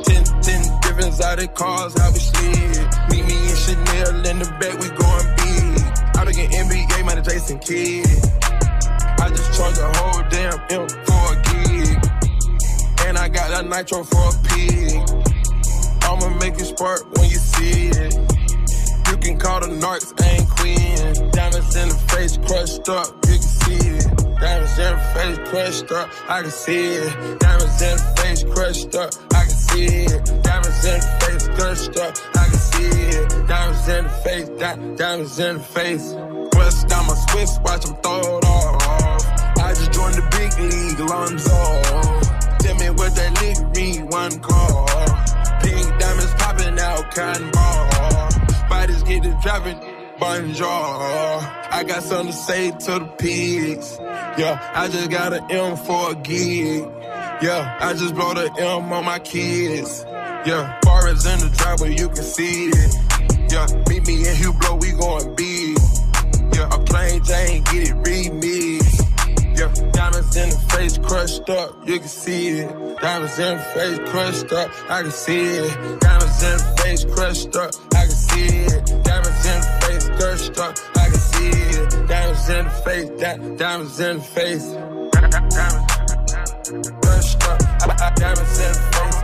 Ten, 0.06 0.24
ten 0.42 0.62
different 0.82 1.08
exotic 1.08 1.54
cars, 1.54 1.98
how 2.00 2.12
we 2.12 2.20
slid. 2.20 2.78
Meet 3.10 3.26
me 3.26 3.38
in 3.50 3.56
Chanel 3.56 4.26
in 4.26 4.40
the 4.40 4.50
back, 4.60 4.76
we 4.80 4.90
going 4.90 5.28
big. 5.38 5.84
I 6.18 6.26
begin 6.26 6.50
NBA, 6.52 7.06
man, 7.06 7.24
Jason 7.24 7.60
Kidd. 7.60 8.08
I 9.20 9.30
just 9.30 9.54
charge 9.58 9.78
a 9.78 9.90
whole 9.98 10.24
damn 10.30 10.60
M 10.70 10.88
for 11.06 11.24
a 11.30 11.42
gig. 11.46 11.98
And 13.06 13.18
I 13.18 13.30
got 13.30 13.50
that 13.52 13.68
nitro 13.68 14.04
for 14.04 14.30
a 14.30 14.36
pig. 14.50 14.98
I'ma 16.04 16.30
make 16.40 16.56
it 16.56 16.66
spark 16.66 17.06
when 17.18 17.30
you 17.30 17.38
see 17.38 17.90
it. 17.90 18.14
You 19.10 19.18
can 19.18 19.38
call 19.38 19.60
the 19.60 19.68
narcs, 19.68 20.10
ain't 20.26 20.50
queen. 20.50 21.32
Diamonds 21.32 21.76
in 21.76 21.90
the 21.90 21.96
face, 22.10 22.38
crushed 22.38 22.90
up, 22.90 23.08
you 23.28 23.34
can 23.34 23.42
see 23.42 23.90
it. 23.90 24.23
Diamonds 24.44 24.78
in 24.78 24.92
the 24.92 25.00
face, 25.16 25.50
crushed 25.50 25.92
up, 25.94 26.10
I 26.28 26.42
can 26.42 26.52
see 26.52 26.96
it. 26.96 27.40
Diamonds 27.40 27.82
in 27.82 27.96
the 27.96 28.14
face, 28.18 28.44
crushed 28.44 28.94
up, 28.94 29.14
I 29.34 29.46
can 29.46 29.56
see 29.56 29.86
it. 29.86 30.44
Diamonds 30.44 30.84
in 30.84 31.00
the 31.00 31.08
face, 31.22 31.48
crushed 31.56 31.98
up, 31.98 32.18
I 32.36 32.44
can 32.50 32.60
see 32.60 32.90
it. 33.16 33.48
Diamonds 33.48 33.88
in 33.88 34.04
the 34.04 34.10
face, 34.10 34.50
di- 34.50 34.96
diamonds 34.98 35.40
in 35.40 35.54
the 35.60 35.64
face. 35.64 36.12
Bust 36.52 36.88
down 36.90 37.08
my 37.08 37.16
Swiss, 37.30 37.58
watch 37.64 37.86
them 37.86 37.96
throw 38.04 38.20
it 38.20 38.46
off. 38.46 39.24
I 39.64 39.74
just 39.76 39.94
joined 39.94 40.16
the 40.16 40.28
big 40.36 40.52
league, 40.60 41.00
off. 41.10 42.60
Tell 42.60 42.76
me 42.76 42.90
what 43.00 43.16
that 43.16 43.34
nigga 43.40 43.76
mean, 43.78 44.08
one 44.08 44.42
call. 44.42 44.88
Pink 45.64 45.88
diamonds 46.02 46.34
popping 46.34 46.78
out, 46.80 47.16
cotton 47.16 47.50
ball. 47.52 48.30
Bodies 48.68 49.04
get 49.04 49.24
to 49.24 49.40
dropping, 49.42 49.80
bonjour. 50.20 50.68
I 50.68 51.84
got 51.88 52.04
something 52.04 52.28
to 52.28 52.34
say 52.34 52.72
to 52.72 53.00
the 53.00 53.06
pigs. 53.18 53.98
Yeah, 54.38 54.60
I 54.74 54.88
just 54.88 55.10
got 55.10 55.34
an 55.34 55.50
M 55.50 55.78
for 55.78 56.12
a 56.12 56.16
gig. 56.16 56.84
Yeah, 57.42 57.78
I 57.82 57.94
just 57.94 58.16
blow 58.16 58.34
the 58.34 58.52
M 58.58 58.92
on 58.92 59.06
my 59.06 59.20
kids. 59.20 60.06
Yeah, 60.46 60.78
bar 60.82 61.08
is 61.10 61.26
in 61.26 61.40
the 61.40 61.50
driveway, 61.58 61.96
you 61.96 62.08
can 62.10 62.24
see 62.24 62.68
it. 62.68 62.94
Yeah, 63.52 63.68
meet 63.88 64.06
me 64.08 64.16
in 64.28 64.36
Hublot, 64.36 64.82
we 64.82 64.92
going 64.92 65.36
big. 65.36 65.78
Yeah, 66.56 66.68
a 66.74 66.80
plain 66.84 67.24
Jane, 67.24 67.64
get 67.64 67.90
it 67.90 67.96
remixed. 68.04 69.00
Yeah, 69.58 69.72
diamonds 69.92 70.36
in 70.36 70.50
the 70.50 70.58
face 70.74 70.98
crushed 70.98 71.50
up, 71.50 71.88
you 71.88 72.00
can 72.00 72.08
see 72.08 72.60
it. 72.60 73.00
Diamonds 73.00 73.38
in 73.40 73.58
the 73.58 73.64
face 73.64 74.00
crushed 74.10 74.52
up, 74.52 74.72
I 74.90 75.02
can 75.04 75.12
see 75.12 75.44
it. 75.44 76.00
Diamonds 76.02 76.44
in 76.44 76.58
the 76.58 76.82
face 76.82 77.06
crushed 77.06 77.56
up, 77.56 77.72
I 77.94 78.06
can 78.06 78.10
see 78.10 78.48
it. 78.66 79.04
Diamonds 79.04 79.46
in 79.46 79.62
the 79.62 79.80
face 79.86 80.03
crushed 80.18 80.58
up, 80.60 80.78
I 80.96 81.06
can 81.06 81.14
see 81.14 81.50
it. 81.50 82.08
Diamonds 82.08 82.50
in 82.50 82.66
the 82.66 82.72
face, 82.86 83.10
di- 83.22 83.56
diamonds 83.58 84.00
in 84.00 84.18
the 84.18 84.24
face. 84.24 84.68
Crushed 87.02 87.44
up, 87.48 87.62
I- 87.82 87.98
I- 88.06 88.14
diamonds 88.16 88.60
in 88.60 88.72
the 88.74 88.80
face. 88.92 89.18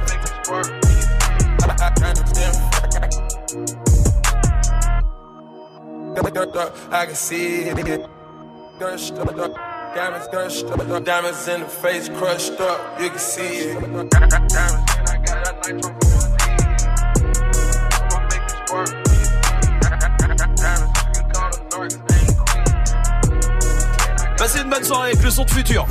I- 1.61 1.75
I- 1.85 1.93
Diamonds 1.95 2.39
in 2.39 2.51
the 2.53 2.59
I 6.91 7.05
can 7.05 7.15
see 7.15 7.63
it. 7.63 8.09
Crushed 8.77 9.13
up. 9.13 9.35
Diamonds 9.95 10.27
crushed 10.27 10.65
up. 10.65 11.03
Diamonds 11.05 11.47
in 11.47 11.61
the 11.61 11.67
face 11.67 12.09
crushed 12.09 12.59
up. 12.59 12.99
You 13.01 13.09
can 13.09 13.19
see 13.19 13.69
it. 13.69 13.79
Passez 24.51 24.63
une 24.63 24.69
bonne 24.71 24.83
soirée 24.83 25.11
avec 25.11 25.23
le 25.23 25.29
son 25.29 25.43
de 25.45 25.51
futur. 25.51 25.85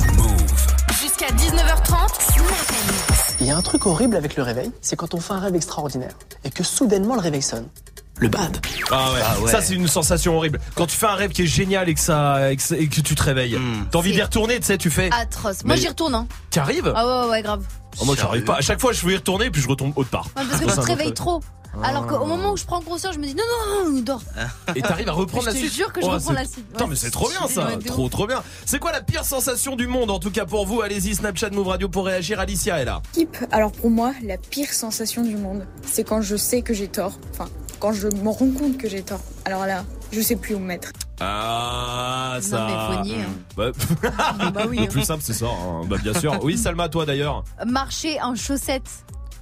Jusqu'à 1.01 1.27
19h30, 1.27 2.41
Il 3.39 3.47
y 3.47 3.51
a 3.51 3.55
un 3.55 3.61
truc 3.61 3.85
horrible 3.85 4.17
avec 4.17 4.35
le 4.35 4.43
réveil, 4.43 4.69
c'est 4.81 4.97
quand 4.97 5.13
on 5.13 5.21
fait 5.21 5.31
un 5.31 5.39
rêve 5.39 5.55
extraordinaire 5.55 6.11
et 6.43 6.49
que 6.49 6.61
soudainement 6.65 7.15
le 7.15 7.21
réveil 7.21 7.41
sonne. 7.41 7.67
Le 8.17 8.27
bad. 8.27 8.57
Ah 8.91 9.13
ouais. 9.13 9.19
Ah 9.23 9.39
ouais. 9.39 9.49
ça 9.49 9.61
c'est 9.61 9.75
une 9.75 9.87
sensation 9.87 10.35
horrible. 10.35 10.59
Quand 10.75 10.87
tu 10.87 10.97
fais 10.97 11.05
un 11.05 11.15
rêve 11.15 11.31
qui 11.31 11.43
est 11.43 11.47
génial 11.47 11.87
et 11.87 11.93
que 11.93 12.01
ça 12.01 12.51
et 12.51 12.57
que, 12.57 12.61
ça- 12.61 12.75
et 12.75 12.89
que 12.89 12.99
tu 12.99 13.15
te 13.15 13.23
réveilles, 13.23 13.57
t'as 13.91 13.97
envie 13.97 14.11
d'y 14.11 14.21
retourner, 14.21 14.59
tu 14.59 14.65
sais, 14.65 14.77
tu 14.77 14.89
fais. 14.89 15.09
Atroce. 15.13 15.63
Moi 15.63 15.75
Mais- 15.75 15.81
j'y 15.81 15.87
retourne. 15.87 16.13
Hein. 16.15 16.27
T'arrives 16.51 16.91
Ah 16.93 17.23
ouais, 17.27 17.29
ouais, 17.31 17.41
grave. 17.41 17.63
Oh, 18.01 18.03
Moi 18.03 18.15
j'arrive 18.19 18.43
pas. 18.43 18.55
À 18.57 18.61
chaque 18.61 18.81
fois 18.81 18.91
je 18.91 19.05
veux 19.05 19.13
y 19.13 19.15
retourner 19.15 19.49
puis 19.51 19.61
je 19.61 19.69
retombe 19.69 19.93
autre 19.95 20.09
part. 20.09 20.25
Ouais, 20.35 20.43
parce 20.49 20.59
que 20.59 20.65
tu 20.65 20.75
te 20.75 20.81
réveilles 20.81 21.13
trop. 21.13 21.41
Alors 21.83 22.07
qu'au 22.07 22.25
moment 22.25 22.51
où 22.53 22.57
je 22.57 22.65
prends 22.65 22.81
conscience, 22.81 23.13
je 23.15 23.19
me 23.19 23.25
dis 23.25 23.35
non, 23.35 23.43
non, 23.85 23.91
non, 23.91 23.99
dors. 24.01 24.21
Et 24.75 24.81
t'arrives 24.81 25.07
à 25.09 25.13
reprendre 25.13 25.43
Je 25.43 25.47
la 25.49 25.53
te 25.53 25.57
suite. 25.59 25.73
jure 25.73 25.93
que 25.93 26.01
je 26.01 26.05
Oh, 26.07 26.11
reprends 26.11 26.33
la 26.33 26.45
suite. 26.45 26.67
Putain, 26.67 26.83
Ouais, 26.85 26.89
mais 26.89 26.95
c'est 26.95 27.11
trop 27.11 27.29
bien 27.29 27.39
c'est- 27.47 27.53
ça. 27.55 27.67
Trop, 27.85 28.05
ouf. 28.05 28.11
trop 28.11 28.27
bien. 28.27 28.41
C'est 28.65 28.79
quoi 28.79 28.91
la 28.91 29.01
pire 29.01 29.23
sensation 29.23 29.75
du 29.75 29.87
monde 29.87 30.09
en 30.11 30.19
tout 30.19 30.31
cas 30.31 30.45
pour 30.45 30.65
vous 30.65 30.81
Allez-y, 30.81 31.15
Snapchat 31.15 31.51
Move 31.51 31.67
Radio 31.67 31.87
pour 31.89 32.05
réagir. 32.05 32.39
Alicia 32.39 32.79
est 32.79 32.85
là. 32.85 33.01
Type, 33.13 33.37
alors 33.51 33.71
pour 33.71 33.89
moi, 33.89 34.13
la 34.23 34.37
pire 34.37 34.73
sensation 34.73 35.23
du 35.23 35.35
monde, 35.37 35.65
c'est 35.85 36.03
quand 36.03 36.21
je 36.21 36.35
sais 36.35 36.61
que 36.61 36.73
j'ai 36.73 36.87
tort. 36.87 37.13
Enfin, 37.31 37.47
quand 37.79 37.93
je 37.93 38.07
me 38.07 38.29
rends 38.29 38.51
compte 38.51 38.77
que 38.77 38.89
j'ai 38.89 39.03
tort. 39.03 39.21
Alors 39.45 39.65
là, 39.65 39.85
je 40.11 40.21
sais 40.21 40.35
plus 40.35 40.55
où 40.55 40.59
me 40.59 40.65
mettre. 40.65 40.89
Ah, 41.21 42.37
ça. 42.41 42.67
mais 42.67 42.95
faut 42.97 43.03
nier, 43.03 43.21
hein. 43.21 43.33
Bah, 43.55 43.71
Bah 44.53 44.63
oui, 44.67 44.77
Le 44.77 44.83
hein. 44.83 44.87
plus 44.87 45.03
simple, 45.03 45.21
c'est 45.23 45.33
ça. 45.33 45.45
hein. 45.47 45.81
Bah, 45.87 45.97
bien 46.01 46.13
sûr. 46.13 46.37
Oui, 46.43 46.57
Salma, 46.57 46.89
toi 46.89 47.05
d'ailleurs. 47.05 47.43
Marcher 47.65 48.19
en 48.21 48.35
chaussettes, 48.35 48.89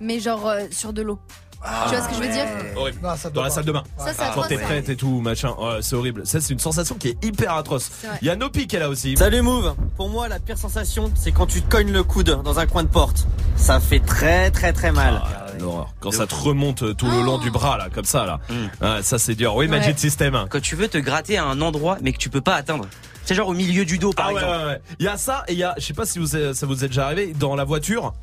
mais 0.01 0.19
genre 0.19 0.47
euh, 0.47 0.65
sur 0.71 0.93
de 0.93 1.01
l'eau. 1.01 1.19
Tu 1.64 1.95
vois 1.95 2.01
ce 2.03 2.10
que 2.10 2.16
je 2.16 2.20
veux 2.22 2.32
dire 2.34 2.45
Horrible. 2.76 2.99
Non, 3.03 3.16
ça 3.16 3.30
Dans 3.30 3.43
la 3.43 3.49
salle 3.49 3.66
de 3.66 3.72
bain. 3.72 3.84
Ça, 3.97 4.05
c'est 4.10 4.18
Quand 4.18 4.24
atroce, 4.30 4.47
t'es 4.47 4.58
prête 4.58 4.89
et 4.89 4.95
tout, 4.95 5.20
machin. 5.22 5.53
Ouais, 5.60 5.80
c'est 5.82 5.95
horrible. 5.95 6.26
Ça, 6.26 6.39
c'est 6.39 6.53
une 6.53 6.60
sensation 6.60 6.95
qui 6.95 7.10
est 7.10 7.24
hyper 7.26 7.53
atroce. 7.55 7.89
C'est 8.01 8.08
vrai. 8.08 8.18
Il 8.22 8.28
y 8.28 8.30
a 8.30 8.36
Nopi 8.36 8.68
qui 8.68 8.76
est 8.76 8.80
là 8.80 8.89
aussi. 8.89 9.18
Salut 9.18 9.41
Move 9.41 9.76
Pour 9.95 10.10
moi, 10.10 10.28
la 10.28 10.39
pire 10.39 10.58
sensation, 10.58 11.12
c'est 11.16 11.32
quand 11.32 11.47
tu 11.47 11.62
te 11.62 11.70
cognes 11.70 11.91
le 11.91 12.03
coude 12.03 12.41
dans 12.43 12.60
un 12.60 12.66
coin 12.68 12.84
de 12.84 12.89
porte. 12.89 13.28
Ça 13.55 13.80
fait 13.80 13.99
très 13.99 14.51
très 14.51 14.72
très 14.74 14.91
mal. 14.91 15.22
Ah, 15.24 15.47
l'horreur. 15.60 15.93
Quand 15.99 16.12
ça 16.12 16.28
te 16.28 16.36
remonte 16.36 16.84
euh, 16.84 16.93
tout 16.93 17.10
le 17.10 17.22
long 17.24 17.38
du 17.39 17.49
bras, 17.51 17.78
là, 17.78 17.88
comme 17.93 18.05
ça, 18.05 18.26
là. 18.26 18.39
Ah, 18.82 19.01
ça, 19.01 19.18
c'est 19.18 19.36
dur. 19.36 19.55
Oui, 19.55 19.68
Magic 19.68 19.88
Ouais. 19.95 19.97
System. 19.97 20.45
Quand 20.49 20.62
tu 20.62 20.76
veux 20.76 20.88
te 20.88 20.97
gratter 20.97 21.38
à 21.38 21.45
un 21.45 21.60
endroit, 21.62 21.97
mais 22.01 22.12
que 22.14 22.18
tu 22.18 22.30
peux 22.30 22.41
pas 22.41 22.55
atteindre. 22.55 22.86
C'est 23.28 23.36
genre 23.36 23.49
au 23.49 23.53
milieu 23.53 23.84
du 23.84 23.97
dos, 23.97 24.13
par 24.13 24.28
Ah 24.28 24.34
ouais, 24.34 24.36
exemple. 24.36 24.57
ouais, 24.57 24.65
ouais. 24.67 24.82
Il 24.99 25.05
y 25.05 25.09
a 25.09 25.17
ça 25.17 25.43
et 25.49 25.51
il 25.51 25.59
y 25.59 25.63
a, 25.65 25.75
je 25.78 25.84
sais 25.86 25.93
pas 25.93 26.05
si 26.05 26.17
vous, 26.17 26.28
ça 26.28 26.65
vous 26.65 26.86
est 26.86 26.88
déjà 26.88 27.07
arrivé, 27.07 27.34
dans 27.38 27.55
la 27.57 27.65
voiture, 27.65 28.13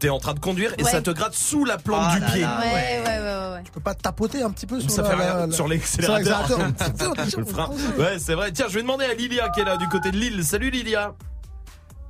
t'es 0.00 0.08
en 0.08 0.18
train 0.18 0.34
de 0.34 0.40
conduire 0.40 0.72
et 0.78 0.82
Ouais. 0.82 0.90
ça 0.90 1.00
te 1.00 1.12
gratte 1.12 1.34
sous 1.34 1.64
la 1.64 1.78
plante 1.78 2.02
Ah 2.08 2.14
du 2.16 2.20
là 2.22 2.26
pied. 2.32 2.40
là, 2.40 2.58
Ouais, 2.58 2.64
ouais, 2.66 3.02
ouais, 3.06 3.18
ouais. 3.20 3.54
ouais. 3.54 3.62
Tu 3.64 3.70
peux 3.70 3.78
pas 3.80 3.94
tapoter 3.94 4.42
un 4.42 4.50
petit 4.50 4.66
peu 4.66 4.80
sur 4.80 4.90
Ça 4.90 5.02
la- 5.02 5.08
fait 5.10 5.14
rien 5.14 5.46
la- 5.46 5.52
sur 5.52 5.68
l'accélérateur. 5.68 6.46
sur 6.48 6.58
l'accélérateur. 6.58 7.24
Le 7.38 7.44
frein. 7.44 7.70
Ouais, 7.98 8.18
c'est 8.18 8.34
vrai. 8.34 8.50
Tiens, 8.50 8.66
je 8.68 8.74
vais 8.74 8.82
demander 8.82 9.04
à 9.04 9.14
Lilia 9.14 9.48
qui 9.50 9.60
est 9.60 9.64
là 9.64 9.76
du 9.76 9.86
côté 9.86 10.10
de 10.10 10.16
Lille. 10.16 10.42
Salut 10.42 10.70
Lilia. 10.70 11.14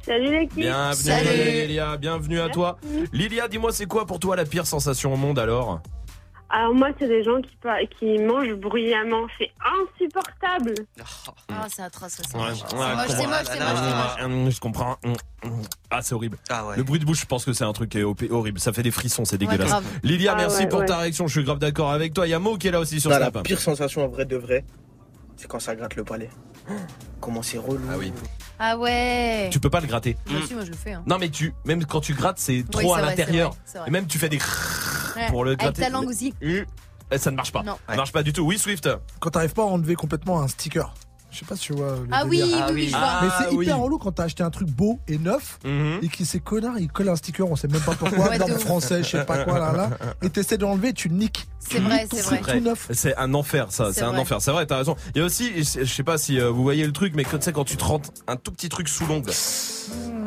Salut 0.07 0.31
l'équipe. 0.31 0.55
Bienvenue 0.57 0.95
Salut. 0.95 1.29
Lilia, 1.67 1.97
bienvenue 1.99 2.41
à 2.41 2.49
toi. 2.49 2.79
Lilia, 3.13 3.47
dis-moi, 3.49 3.73
c'est 3.73 3.85
quoi 3.85 4.07
pour 4.07 4.19
toi 4.21 4.37
la 4.37 4.47
pire 4.47 4.67
sensation 4.67 5.13
au 5.13 5.17
monde 5.19 5.39
alors? 5.39 5.83
Alors 6.51 6.75
moi, 6.75 6.89
c'est 6.99 7.09
des 7.09 7.23
gens 7.23 7.41
qui, 7.43 7.51
qui 7.99 8.19
mangent 8.19 8.55
bruyamment. 8.55 9.27
C'est 9.39 9.51
insupportable. 9.61 10.75
Ah, 11.51 11.67
c'est 11.69 11.83
atroce 11.83 12.21
aussi. 12.21 12.35
Ouais, 12.35 12.41
ouais, 12.43 12.55
C'est 12.57 12.75
moche, 12.75 13.07
c'est 13.09 13.27
moche, 13.27 13.37
c'est 13.45 13.59
moche, 13.61 14.17
c'est 14.19 14.29
moche. 14.29 14.55
Je 14.55 14.61
comprends. 14.61 14.97
Ah, 15.91 16.01
c'est 16.03 16.15
horrible. 16.15 16.39
Le 16.77 16.83
bruit 16.83 16.99
de 17.01 17.05
bouche, 17.05 17.21
je 17.21 17.27
pense 17.27 17.45
que 17.45 17.53
c'est 17.53 17.65
un 17.65 17.73
truc 17.73 17.91
qui 17.91 17.99
est 17.99 18.03
op- 18.03 18.23
horrible. 18.31 18.59
Ça 18.61 18.73
fait 18.73 18.83
des 18.83 18.91
frissons, 18.91 19.25
c'est 19.27 19.37
dégueulasse. 19.39 19.69
grave. 19.69 19.85
Lilia, 20.03 20.33
Ah 20.35 20.37
merci 20.41 20.63
ouais, 20.63 20.69
pour 20.69 20.81
ouais. 20.81 20.87
ta 20.87 20.97
réaction. 20.99 21.27
Je 21.27 21.33
suis 21.33 21.45
grave 21.45 21.59
d'accord 21.59 21.91
avec 21.93 22.15
toi. 22.15 22.27
Il 22.27 22.31
y 22.31 22.35
a 22.35 22.39
Mo 22.39 22.57
qui 22.57 22.69
est 22.69 22.71
là 22.73 22.81
aussi 22.81 22.99
sur 23.01 23.11
Bah, 23.11 23.19
la 23.19 23.31
Snap. 23.31 23.45
pire 23.45 23.61
sensation 23.61 24.05
en 24.05 24.09
vrai 24.09 24.25
de 24.25 24.37
vrai, 24.37 24.65
c'est 25.37 25.49
quand 25.49 25.61
ça 25.61 25.77
gratte 25.77 25.97
le 25.97 26.05
palais. 26.05 26.31
Comment 27.21 27.43
c'est 27.43 27.59
relou. 27.59 27.85
Ah 27.91 27.97
oui. 27.99 28.13
Ah 28.59 28.77
ouais. 28.77 29.49
Tu 29.53 29.61
peux 29.61 29.71
pas 29.71 29.81
le 29.81 29.87
gratter. 29.87 30.17
Moi 30.29 30.41
aussi, 30.41 30.55
moi 30.55 30.65
je 30.65 30.71
le 30.71 30.77
fais. 30.77 30.93
hein. 30.93 31.03
Non, 31.07 31.19
mais 31.19 31.29
tu, 31.29 31.55
même 31.65 31.85
quand 31.85 32.01
tu 32.01 32.15
grattes, 32.15 32.39
c'est 32.39 32.65
trop 32.71 32.81
c'est 32.81 32.87
à 32.87 33.03
vrai, 33.03 33.11
l'intérieur. 33.11 33.53
c'est 33.53 33.57
vrai, 33.59 33.63
c'est 33.73 33.79
vrai. 33.79 33.89
Et 33.89 33.91
même 33.91 34.07
tu 34.07 34.19
fais 34.19 34.29
des 34.29 34.39
Ouais. 35.17 35.27
pour 35.31 35.45
le 35.45 35.51
Avec 35.51 35.61
gratter. 35.61 35.83
ta 35.83 35.89
langue 35.91 36.09
aussi. 36.09 36.33
Hum, 36.43 36.65
eh, 37.11 37.19
Ça 37.19 37.31
ne 37.31 37.37
marche 37.37 37.51
pas. 37.53 37.63
Non. 37.63 37.77
Ça 37.89 37.97
marche 37.97 38.13
pas 38.13 38.23
du 38.23 38.33
tout. 38.33 38.43
Oui, 38.43 38.59
Swift. 38.59 38.89
Quand 39.21 39.31
t'arrives 39.31 39.53
pas 39.55 39.63
à 39.63 39.67
enlever 39.67 39.95
complètement 39.97 40.41
un 40.41 40.49
sticker. 40.49 40.95
Je 41.31 41.41
sais 41.41 41.45
pas 41.45 41.57
si 41.57 41.63
tu 41.65 41.73
vois. 41.75 41.91
le 41.91 42.07
Ah 42.11 42.25
oui, 42.27 42.43
oui, 42.43 42.55
oui, 42.73 42.87
je 42.87 42.97
vois. 42.97 43.21
Mais 43.23 43.29
c'est 43.39 43.45
Ah 43.45 43.49
hyper 43.51 43.57
oui. 43.59 43.67
Mhm. 43.67 43.75
relou 43.75 43.99
quand 43.99 44.13
t'as 44.13 44.25
acheté 44.25 44.43
un 44.43 44.51
truc 44.51 44.69
beau 44.71 44.99
et 45.09 45.19
neuf 45.19 45.59
et 46.03 46.09
qui 46.09 46.25
ces 46.25 46.41
connards 46.41 46.79
ils 46.79 46.89
collent 46.89 47.11
un 47.11 47.17
sticker, 47.17 47.51
on 47.51 47.55
sait 47.55 47.69
même 47.69 47.83
pas 47.83 47.93
pourquoi, 47.95 48.31
Ouais, 48.31 48.39
norme 48.39 48.53
de 48.53 48.57
ouf. 48.57 48.63
français, 48.65 49.03
je 49.03 49.09
sais 49.11 49.25
pas 49.25 49.45
quoi 49.45 49.59
là 49.59 49.73
là, 49.73 49.91
et 50.23 50.31
t'essaies 50.31 50.57
d'enlever, 50.57 50.95
tu 50.95 51.09
le 51.09 51.17
niques. 51.17 51.47
C'est 51.59 51.81
vrai, 51.81 52.07
c'est 52.11 52.23
vrai. 52.41 52.59
tout 52.59 52.65
neuf. 52.65 52.89
C'est 52.93 53.15
un 53.19 53.35
enfer, 53.35 53.67
ça. 53.71 53.93
C'est 53.93 54.03
un 54.03 54.09
vrai. 54.13 54.21
enfer. 54.21 54.41
C'est 54.41 54.53
vrai, 54.53 54.65
t'as 54.65 54.79
raison. 54.79 54.97
Il 55.15 55.19
y 55.19 55.21
a 55.21 55.25
aussi, 55.27 55.53
je 55.63 55.85
sais 55.85 56.03
pas 56.03 56.17
si 56.17 56.41
euh, 56.41 56.49
vous 56.51 56.63
voyez 56.63 56.87
le 56.87 56.93
truc, 56.93 57.13
mais 57.15 57.25
quand 57.25 57.37
tu 57.37 57.45
sais, 57.45 57.53
quand 57.53 57.65
tu 57.65 57.77
te 57.77 57.85
rentres 57.85 58.09
un 58.27 58.37
tout 58.37 58.51
petit 58.51 58.71
truc 58.71 58.89
sous 58.89 59.05
l'ongle. 59.05 59.31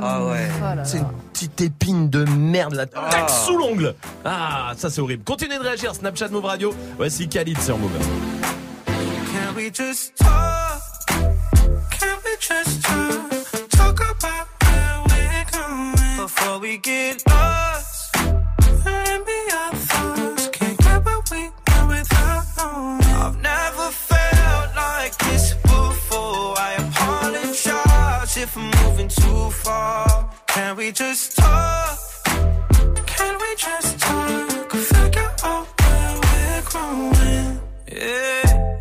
Ah 0.04 0.24
ouais. 0.26 0.48
C'est 0.84 1.00
une 1.00 1.08
petite 1.34 1.62
épine 1.62 2.10
de 2.12 2.26
merde 2.26 2.76
là. 2.76 2.86
Tac, 2.86 3.28
sous 3.32 3.58
l'ongle. 3.58 3.96
Ah, 4.24 4.74
ça 4.78 4.92
c'est 4.92 5.02
horrible. 5.02 5.24
Continuez 5.24 5.58
de 5.58 5.64
réagir. 5.64 5.96
Snapchat 5.96 6.28
Move 6.28 6.46
Radio. 6.46 6.76
Voici 6.98 7.28
Khalid 7.28 7.60
sur 7.60 7.78
Move. 7.80 7.90
Can 8.86 9.56
we 9.56 9.72
just 9.74 10.14
talk? 10.18 10.61
Just 12.42 12.82
talk? 12.82 13.30
Talk 13.70 14.00
about 14.00 14.48
where 14.64 15.04
we're 15.10 15.46
going 15.52 16.18
before 16.18 16.58
we 16.58 16.78
get 16.78 17.24
lost. 17.30 18.16
And 18.16 19.26
be 19.26 19.40
our 19.54 19.76
thoughts. 19.76 20.48
Can't 20.48 20.78
get 20.80 21.06
what 21.06 21.30
we 21.30 21.52
want 21.68 21.88
without 21.90 22.44
knowing. 22.58 23.04
I've 23.22 23.40
never 23.44 23.92
felt 23.92 24.76
like 24.76 25.16
this 25.20 25.54
before. 25.54 26.56
I 26.58 26.78
apologize 26.80 28.38
if 28.38 28.58
I'm 28.58 28.72
moving 28.86 29.08
too 29.08 29.52
far. 29.52 30.34
Can 30.48 30.78
we 30.78 30.92
just 30.92 31.38
talk? 31.38 32.00
Can 33.06 33.38
we 33.40 33.56
just 33.56 34.00
talk? 34.00 34.72
Figure 34.72 35.32
out 35.44 35.68
where 35.80 36.20
we're 36.24 36.62
growing. 36.64 37.62
Yeah. 37.88 38.81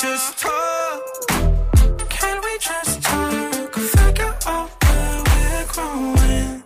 just 0.00 0.38
talk? 0.38 1.02
Can 2.08 2.40
we 2.42 2.58
just 2.58 3.02
talk? 3.02 3.74
Figure 3.74 4.34
out 4.46 4.70
where 4.82 5.22
we're 5.28 5.66
growing. 5.74 6.62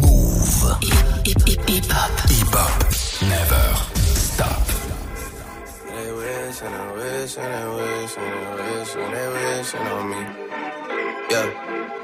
Move. 0.00 0.62
Hip 1.68 1.84
hop. 1.90 2.12
Never 3.28 3.66
stop. 4.08 4.64
They 5.86 6.08
wish 6.12 6.62
and 6.62 6.74
they 6.74 6.88
wish 6.96 7.36
and 7.36 7.52
they 7.52 7.66
wish 7.76 8.16
and 8.16 8.32
they 8.32 8.48
wish 8.56 8.94
and 8.94 9.12
they 9.14 9.28
wishing 9.34 9.86
on 9.86 10.02
me. 10.08 10.20
Yeah. 11.30 12.03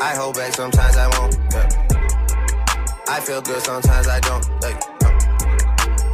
I 0.00 0.14
hold 0.16 0.34
back 0.34 0.52
sometimes 0.52 0.96
I 0.96 1.06
won't. 1.18 1.36
Yeah. 1.52 1.68
I 3.06 3.20
feel 3.20 3.40
good 3.40 3.62
sometimes 3.62 4.08
I 4.08 4.18
don't. 4.20 4.44
Like, 4.60 4.80
no. 5.02 5.08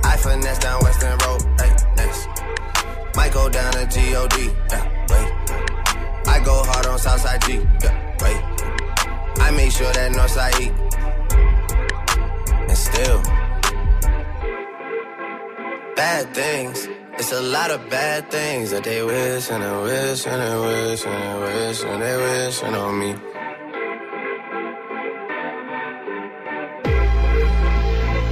I 0.05 0.17
finesse 0.19 0.59
down 0.59 0.83
Western 0.83 1.17
Road. 1.25 1.43
Like, 1.59 1.97
next. 1.97 2.29
Might 3.17 3.33
go 3.33 3.49
down 3.49 3.73
to 3.73 3.79
God. 3.79 4.33
Yeah, 4.71 4.85
wait. 5.09 6.29
I 6.29 6.43
go 6.45 6.63
hard 6.63 6.87
on 6.87 6.99
Southside 6.99 7.41
G. 7.43 7.55
Yeah, 7.83 8.17
wait. 8.21 9.41
I 9.41 9.51
make 9.53 9.73
sure 9.73 9.91
that 9.93 10.13
Northside 10.13 10.61
eat. 10.61 10.73
And 12.69 12.77
still, 12.77 13.23
bad 15.97 16.35
things. 16.35 16.87
It's 17.15 17.33
a 17.33 17.41
lot 17.41 17.71
of 17.71 17.89
bad 17.89 18.31
things 18.31 18.71
that 18.73 18.85
they 18.85 19.03
wish 19.03 19.51
and 19.51 19.63
they 19.63 19.83
wish 19.83 20.27
and 20.27 20.41
they 20.43 20.57
wish 20.67 21.05
and 21.07 21.23
they 21.23 21.67
wish 21.67 21.83
and 21.83 22.03
they 22.03 22.17
wishing 22.17 22.75
on 22.75 22.99
me. 22.99 23.30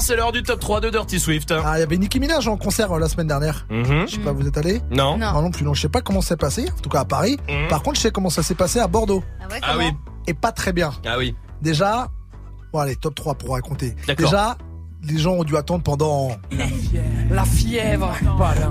C'est 0.00 0.16
l'heure 0.16 0.32
du 0.32 0.42
top 0.42 0.60
3 0.60 0.80
de 0.80 0.90
Dirty 0.90 1.18
Swift. 1.20 1.52
Ah, 1.52 1.76
il 1.76 1.80
y 1.80 1.82
avait 1.82 1.96
Nicki 1.96 2.18
Minaj 2.20 2.48
en 2.48 2.56
concert 2.56 2.92
euh, 2.92 2.98
la 2.98 3.08
semaine 3.08 3.28
dernière. 3.28 3.66
Mhm. 3.70 4.06
Je 4.06 4.14
sais 4.14 4.18
pas, 4.18 4.32
vous 4.32 4.46
êtes 4.46 4.56
allé 4.58 4.80
Non. 4.90 5.16
Non 5.16 5.42
non 5.42 5.50
plus, 5.50 5.64
non. 5.64 5.74
Je 5.74 5.82
sais 5.82 5.88
pas 5.88 6.00
comment 6.00 6.20
c'est 6.20 6.36
passé, 6.36 6.66
en 6.76 6.80
tout 6.80 6.88
cas 6.88 7.00
à 7.00 7.04
Paris. 7.04 7.38
Mhm. 7.48 7.68
Par 7.68 7.82
contre, 7.82 7.96
je 7.96 8.02
sais 8.02 8.10
comment 8.10 8.30
ça 8.30 8.42
s'est 8.42 8.54
passé 8.54 8.78
à 8.80 8.86
Bordeaux. 8.88 9.22
Ah 9.62 9.76
oui. 9.78 9.86
Et 10.26 10.34
pas 10.34 10.52
très 10.52 10.72
bien. 10.72 10.92
Ah 11.06 11.16
oui. 11.18 11.34
Déjà, 11.62 12.08
bon 12.72 12.80
allez, 12.80 12.96
top 12.96 13.14
3 13.14 13.34
pour 13.34 13.50
raconter. 13.54 13.94
D'accord. 14.06 14.26
Déjà, 14.30 14.56
les 15.04 15.18
gens 15.18 15.32
ont 15.32 15.44
dû 15.44 15.56
attendre 15.56 15.82
pendant 15.82 16.30
La 17.30 17.44
fièvre 17.44 18.12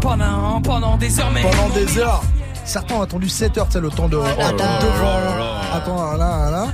pendant, 0.01 0.61
pendant 0.61 0.97
des 0.97 1.19
heures, 1.19 1.31
mais. 1.33 1.41
pendant 1.41 1.69
des 1.73 1.97
heures. 1.97 2.21
Certains 2.65 2.95
ont 2.95 3.01
attendu 3.01 3.29
7 3.29 3.57
heures, 3.57 3.67
c'est 3.69 3.79
le 3.79 3.89
temps 3.89 4.09
de 4.09 4.17
là 4.17 4.29
attendre 4.31 4.57
là. 4.57 4.79
devant. 4.81 5.75
Attends, 5.77 6.17
là, 6.17 6.49
là. 6.51 6.67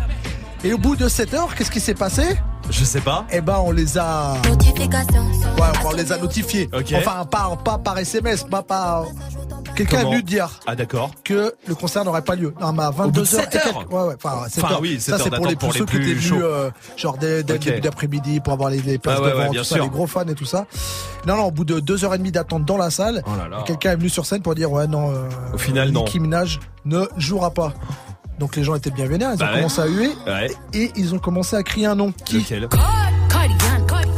Et 0.64 0.74
au 0.74 0.78
bout 0.78 0.96
de 0.96 1.08
7 1.08 1.34
heures, 1.34 1.54
qu'est-ce 1.56 1.72
qui 1.72 1.80
s'est 1.80 1.94
passé? 1.94 2.24
Je 2.72 2.84
sais 2.86 3.02
pas. 3.02 3.26
Eh 3.32 3.42
ben, 3.42 3.58
on 3.64 3.72
les 3.72 3.98
a. 3.98 4.34
Ouais, 4.34 5.68
on 5.86 5.92
les 5.92 6.12
a 6.12 6.18
notifiés. 6.18 6.70
Ok. 6.74 6.94
Enfin, 6.98 7.26
pas, 7.26 7.56
pas 7.64 7.78
par 7.78 7.98
SMS, 8.00 8.44
pas 8.44 8.64
par. 8.64 9.06
Quelqu'un 9.76 10.00
est 10.00 10.02
Comment 10.02 10.12
venu 10.12 10.24
dire 10.24 10.50
Ah 10.68 10.76
d'accord. 10.76 11.12
que 11.24 11.54
le 11.68 11.76
concert 11.76 12.04
n'aurait 12.04 12.22
pas 12.24 12.36
lieu. 12.36 12.54
Non, 12.60 12.74
mais 12.74 12.84
à 12.84 12.92
bout 12.92 13.10
de 13.12 13.22
22h. 13.24 13.26
sept 13.26 13.56
heures 13.56 13.86
Ouais, 13.92 14.04
ouais, 14.10 14.16
enfin, 14.22 14.48
7 14.50 14.64
Enfin, 14.64 14.74
heures. 14.74 14.82
oui, 14.82 15.00
sept 15.00 15.18
Ça, 15.18 15.24
c'est 15.24 15.30
pour 15.34 15.48
les, 15.48 15.56
pour 15.56 15.72
les 15.72 15.80
ceux 15.80 15.86
qui 15.86 15.96
étaient 15.98 16.14
venus, 16.14 16.34
euh, 16.44 16.70
genre 16.98 17.18
dès, 17.18 17.42
dès 17.44 17.54
le 17.54 17.60
début 17.60 17.80
d'après-midi 17.82 18.40
pour 18.42 18.52
avoir 18.54 18.70
les, 18.70 18.82
les 18.82 18.98
places 18.98 19.18
Ah 19.20 19.24
ouais, 19.24 19.32
devant, 19.32 19.50
ouais, 19.50 19.58
tout 19.58 19.64
ça, 19.64 19.78
les 19.80 19.90
gros 19.90 20.08
fans 20.08 20.28
et 20.28 20.36
tout 20.36 20.46
ça. 20.46 20.66
Non, 21.26 21.38
non, 21.38 21.44
au 21.46 21.52
bout 21.52 21.64
de 21.64 21.80
2h30 21.80 22.32
d'attente 22.32 22.66
dans 22.66 22.78
la 22.78 22.90
salle, 22.90 23.24
Oh 23.26 23.64
quelqu'un 23.66 23.92
est 23.92 23.96
venu 23.96 24.10
sur 24.10 24.26
scène 24.26 24.42
pour 24.42 24.56
dire, 24.56 24.72
ouais, 24.72 24.88
non, 24.88 25.10
euh, 25.12 25.30
Au 25.54 25.58
final, 25.58 25.90
non. 25.92 26.04
Nicki 26.04 26.20
Minaj 26.20 26.60
ne 26.84 27.06
jouera 27.18 27.52
pas. 27.52 27.74
Donc 28.40 28.56
les 28.56 28.64
gens 28.64 28.76
étaient 28.76 28.90
bien 28.92 29.06
vénères, 29.08 29.32
ils 29.34 29.38
Bah 29.38 29.46
ont 29.46 29.50
ouais. 29.50 29.56
commencé 29.58 29.82
à 29.82 29.86
huer 29.88 30.12
Ouais. 30.26 30.52
et 30.74 30.92
ils 30.96 31.14
ont 31.14 31.20
commencé 31.20 31.56
à 31.56 31.64
crier 31.64 31.86
un 31.86 31.96
nom. 31.96 32.12
Qui 32.26 32.40
Lequel. 32.40 32.68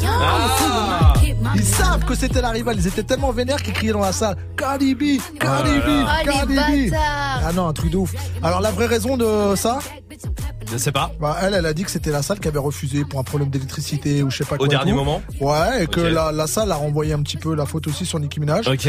Ah 0.06 1.14
Ils 1.56 1.64
savent 1.64 2.04
que 2.06 2.16
c'était 2.16 2.42
la 2.42 2.50
rivale, 2.50 2.76
ils 2.78 2.88
étaient 2.88 3.04
tellement 3.04 3.32
vénères 3.32 3.62
qu'ils 3.62 3.74
criaient 3.74 3.92
dans 3.94 4.00
la 4.00 4.12
salle 4.12 4.38
Cardi 4.58 4.96
B, 4.96 5.04
Cardi 5.40 5.72
B, 5.80 6.48
B. 6.48 6.94
Ah 6.96 7.52
non, 7.54 7.68
un 7.68 7.74
truc 7.74 7.92
de 7.92 7.98
ouf. 7.98 8.14
Alors 8.42 8.62
la 8.62 8.72
vraie 8.72 8.86
raison 8.86 9.18
de 9.18 9.56
ça, 9.56 9.80
Je 10.72 10.78
sais 10.78 10.92
pas. 10.92 11.12
bah, 11.20 11.38
elle, 11.42 11.54
elle 11.54 11.66
a 11.66 11.74
dit 11.74 11.84
que 11.84 11.92
c'était 11.92 12.12
la 12.12 12.22
salle 12.22 12.40
qui 12.40 12.48
avait 12.48 12.60
refusé 12.60 13.04
pour 13.06 13.20
un 13.20 13.24
problème 13.24 13.50
d'électricité 13.50 14.24
ou 14.24 14.30
je 14.30 14.38
sais 14.38 14.46
pas 14.46 14.58
quoi. 14.58 14.66
Au 14.66 14.70
dernier 14.70 14.92
tout. 14.92 14.98
moment 14.98 15.22
Ouais, 15.42 15.84
et 15.84 15.88
que 15.88 16.00
la 16.02 16.48
salle 16.48 16.72
a 16.72 16.76
renvoyé 16.76 17.14
un 17.14 17.22
petit 17.22 17.38
peu 17.38 17.54
la 17.56 17.66
faute 17.66 17.88
aussi 17.88 18.06
sur 18.06 18.20
Nicki 18.20 18.40
Minaj. 18.40 18.68
Ok. 18.68 18.88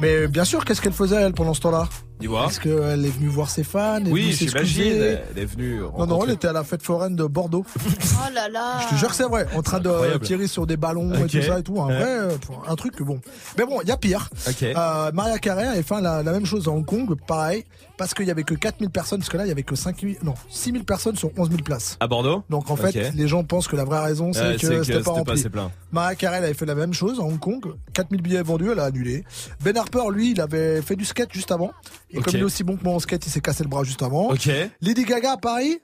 Mais 0.00 0.28
bien 0.28 0.44
sûr, 0.44 0.64
qu'est-ce 0.64 0.80
qu'elle 0.80 0.92
faisait 0.92 1.16
elle 1.20 1.32
pendant 1.32 1.54
ce 1.54 1.60
temps-là? 1.60 1.88
Est-ce 2.22 2.60
qu'elle 2.60 3.04
est 3.06 3.08
venue 3.10 3.28
voir 3.28 3.48
ses 3.48 3.64
fans 3.64 4.00
Oui, 4.06 4.32
j'imagine. 4.32 4.92
Elle 4.92 5.38
est 5.38 5.44
venue. 5.46 5.80
Non, 5.98 6.06
non, 6.06 6.24
elle 6.24 6.32
était 6.32 6.48
à 6.48 6.52
la 6.52 6.64
fête 6.64 6.82
foraine 6.82 7.16
de 7.16 7.24
Bordeaux. 7.24 7.64
Oh 8.22 8.32
là 8.34 8.48
là. 8.50 8.80
Je 8.82 8.88
te 8.94 8.94
jure 8.96 9.08
que 9.08 9.14
c'est 9.14 9.24
vrai. 9.24 9.46
En 9.56 9.62
train 9.62 9.80
de 9.80 10.18
tirer 10.18 10.46
sur 10.46 10.66
des 10.66 10.76
ballons 10.76 11.12
et 11.14 11.26
tout 11.26 11.42
ça 11.42 11.58
et 11.58 11.62
tout. 11.62 11.80
Un 11.80 11.86
vrai, 11.86 12.18
euh, 12.18 12.30
un 12.68 12.76
truc 12.76 12.94
que 12.94 13.02
bon. 13.02 13.18
Mais 13.56 13.64
bon, 13.64 13.80
il 13.82 13.88
y 13.88 13.90
a 13.92 13.96
pire. 13.96 14.28
Ok. 14.46 14.62
Euh, 14.62 15.10
Maria 15.12 15.38
Carey 15.38 15.66
avait 15.66 15.82
fait 15.82 16.00
la, 16.00 16.22
la 16.22 16.32
même 16.32 16.44
chose 16.44 16.68
à 16.68 16.70
Hong 16.70 16.84
Kong, 16.84 17.14
pareil, 17.26 17.64
parce 18.00 18.14
qu'il 18.14 18.26
y 18.26 18.30
avait 18.30 18.44
que 18.44 18.54
4000 18.54 18.88
personnes, 18.88 19.18
parce 19.18 19.28
que 19.28 19.36
là, 19.36 19.44
il 19.44 19.48
y 19.48 19.52
avait 19.52 19.62
que 19.62 19.76
5000, 19.76 20.20
non, 20.22 20.32
6000 20.48 20.84
personnes 20.84 21.16
sur 21.16 21.30
11 21.38 21.50
000 21.50 21.62
places. 21.62 21.98
À 22.00 22.06
Bordeaux 22.06 22.42
Donc 22.48 22.70
en 22.70 22.76
fait, 22.76 23.12
les 23.14 23.28
gens 23.28 23.44
pensent 23.44 23.68
que 23.68 23.76
la 23.76 23.84
vraie 23.84 24.00
raison, 24.00 24.32
c'est 24.32 24.40
Euh, 24.40 24.52
que 24.56 24.82
c'était 24.82 25.00
pas 25.02 25.10
rempli. 25.12 25.42
plein. 25.50 25.70
Carey 26.18 26.38
elle 26.38 26.44
avait 26.44 26.54
fait 26.54 26.64
la 26.64 26.74
même 26.74 26.94
chose 26.94 27.20
à 27.20 27.22
Hong 27.22 27.38
Kong. 27.38 27.62
4000 27.92 28.22
billets 28.22 28.42
vendus, 28.42 28.70
elle 28.72 28.78
a 28.80 28.84
annulé. 28.84 29.24
Ben 29.62 29.76
Harper, 29.76 30.04
lui, 30.12 30.30
il 30.30 30.40
avait 30.40 30.80
fait 30.80 30.96
du 30.96 31.04
skate 31.04 31.30
juste 31.34 31.52
avant. 31.52 31.72
Et 32.10 32.20
comme 32.22 32.34
il 32.34 32.40
est 32.40 32.42
aussi 32.44 32.64
bon 32.64 32.78
que 32.78 32.84
moi 32.84 32.94
en 32.94 33.00
skate, 33.00 33.26
il 33.26 33.30
s'est 33.30 33.42
cassé 33.42 33.62
le 33.64 33.68
bras 33.68 33.84
juste 33.84 34.02
avant. 34.02 34.30
Ok. 34.30 34.48
Lady 34.80 35.04
Gaga 35.04 35.32
à 35.32 35.36
Paris, 35.36 35.78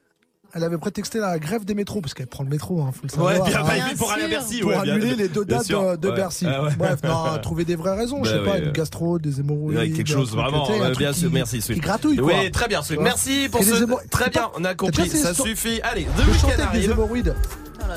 elle 0.57 0.65
avait 0.65 0.79
prétexté 0.79 1.19
la 1.19 1.39
grève 1.39 1.65
des 1.65 1.75
métros, 1.75 2.01
parce 2.01 2.15
qu'elle 2.15 2.27
prend 2.27 2.43
le 2.43 2.49
métro, 2.51 2.81
hein, 2.83 2.91
faut 2.93 3.03
le 3.05 3.09
savoir. 3.11 3.33
Ouais, 3.35 3.41
bien, 3.49 3.61
hein. 3.61 3.65
Bien 3.87 3.97
pour 3.97 4.11
aller 4.13 4.25
à. 4.25 4.29
Bercy. 4.29 4.61
pour 4.61 4.71
ouais, 4.71 4.83
bien- 4.83 4.95
annuler 4.95 5.15
les 5.15 5.29
deux 5.29 5.45
dates 5.45 5.65
sûr. 5.65 5.93
de, 5.93 5.97
de 5.97 6.09
Ouais. 6.09 6.17
Bercy. 6.17 6.47
Ah 6.49 6.65
ouais. 6.65 6.71
Bref, 6.79 7.01
non, 7.05 7.39
trouver 7.43 7.65
des 7.65 7.77
vraies 7.77 7.97
raisons, 7.97 8.25
je 8.25 8.31
Bah 8.33 8.39
sais 8.39 8.51
pas, 8.51 8.59
une 8.59 8.73
gastro, 8.73 9.19
des 9.19 9.39
hémorroïdes. 9.41 9.79
Ouais, 9.79 9.91
quelque 9.91 10.09
chose 10.11 10.29
truc, 10.31 10.41
vraiment, 10.41 10.67
bien 10.99 11.13
sûr, 11.13 11.31
merci 11.33 11.61
Swift. 11.61 11.81
Qui 11.81 11.87
gratouille, 11.87 12.17
quoi. 12.17 12.33
Oui, 12.43 12.51
très 12.51 12.69
bien. 12.69 12.81
Merci 13.01 13.49
pour 13.51 13.63
ce. 13.63 14.09
Très 14.11 14.31
bien, 14.31 14.49
on 14.59 14.65
a 14.65 14.75
compris, 14.75 15.09
ça 15.11 15.35
suffit. 15.35 15.81
Allez, 15.83 16.05
De 16.05 16.09
The 16.23 16.41
chanter 16.41 16.47
Weeknd 16.47 16.47
avec 16.49 16.59
des 16.59 16.65
arrive. 16.79 16.91
hémorroïdes. 16.93 17.35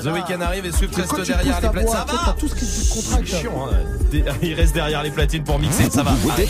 The 0.02 0.06
Weeknd 0.06 0.40
arrive 0.40 0.66
et 0.66 0.72
Swift 0.72 0.94
reste 0.94 1.16
derrière 1.26 1.60
les 1.60 1.68
platines. 1.68 1.88
Ça 1.90 2.04
va 2.06 2.36
tout 2.38 2.46
ce 2.48 2.54
qui 2.54 2.88
contracte. 2.94 3.26
chiant, 3.26 3.66
hein. 3.72 3.76
Dé- 4.12 4.24
Il 4.42 4.54
reste 4.54 4.74
derrière 4.74 5.02
les 5.02 5.10
platines 5.10 5.42
pour 5.42 5.58
mixer, 5.58 5.90
ça 5.90 6.02
va. 6.02 6.12
Allez. 6.36 6.48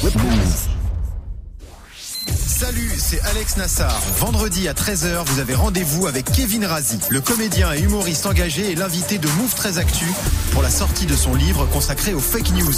Salut, 2.34 2.92
c'est 2.96 3.20
Alex 3.22 3.56
Nassar. 3.56 4.00
Vendredi 4.18 4.68
à 4.68 4.72
13h, 4.72 5.24
vous 5.26 5.40
avez 5.40 5.54
rendez-vous 5.54 6.06
avec 6.06 6.30
Kevin 6.30 6.64
Razi, 6.64 6.98
le 7.08 7.20
comédien 7.20 7.72
et 7.72 7.80
humoriste 7.80 8.26
engagé 8.26 8.70
et 8.70 8.74
l'invité 8.74 9.18
de 9.18 9.26
Move 9.38 9.54
13 9.54 9.78
Actu 9.78 10.04
pour 10.52 10.62
la 10.62 10.70
sortie 10.70 11.06
de 11.06 11.16
son 11.16 11.34
livre 11.34 11.66
consacré 11.66 12.14
aux 12.14 12.20
fake 12.20 12.52
news. 12.52 12.74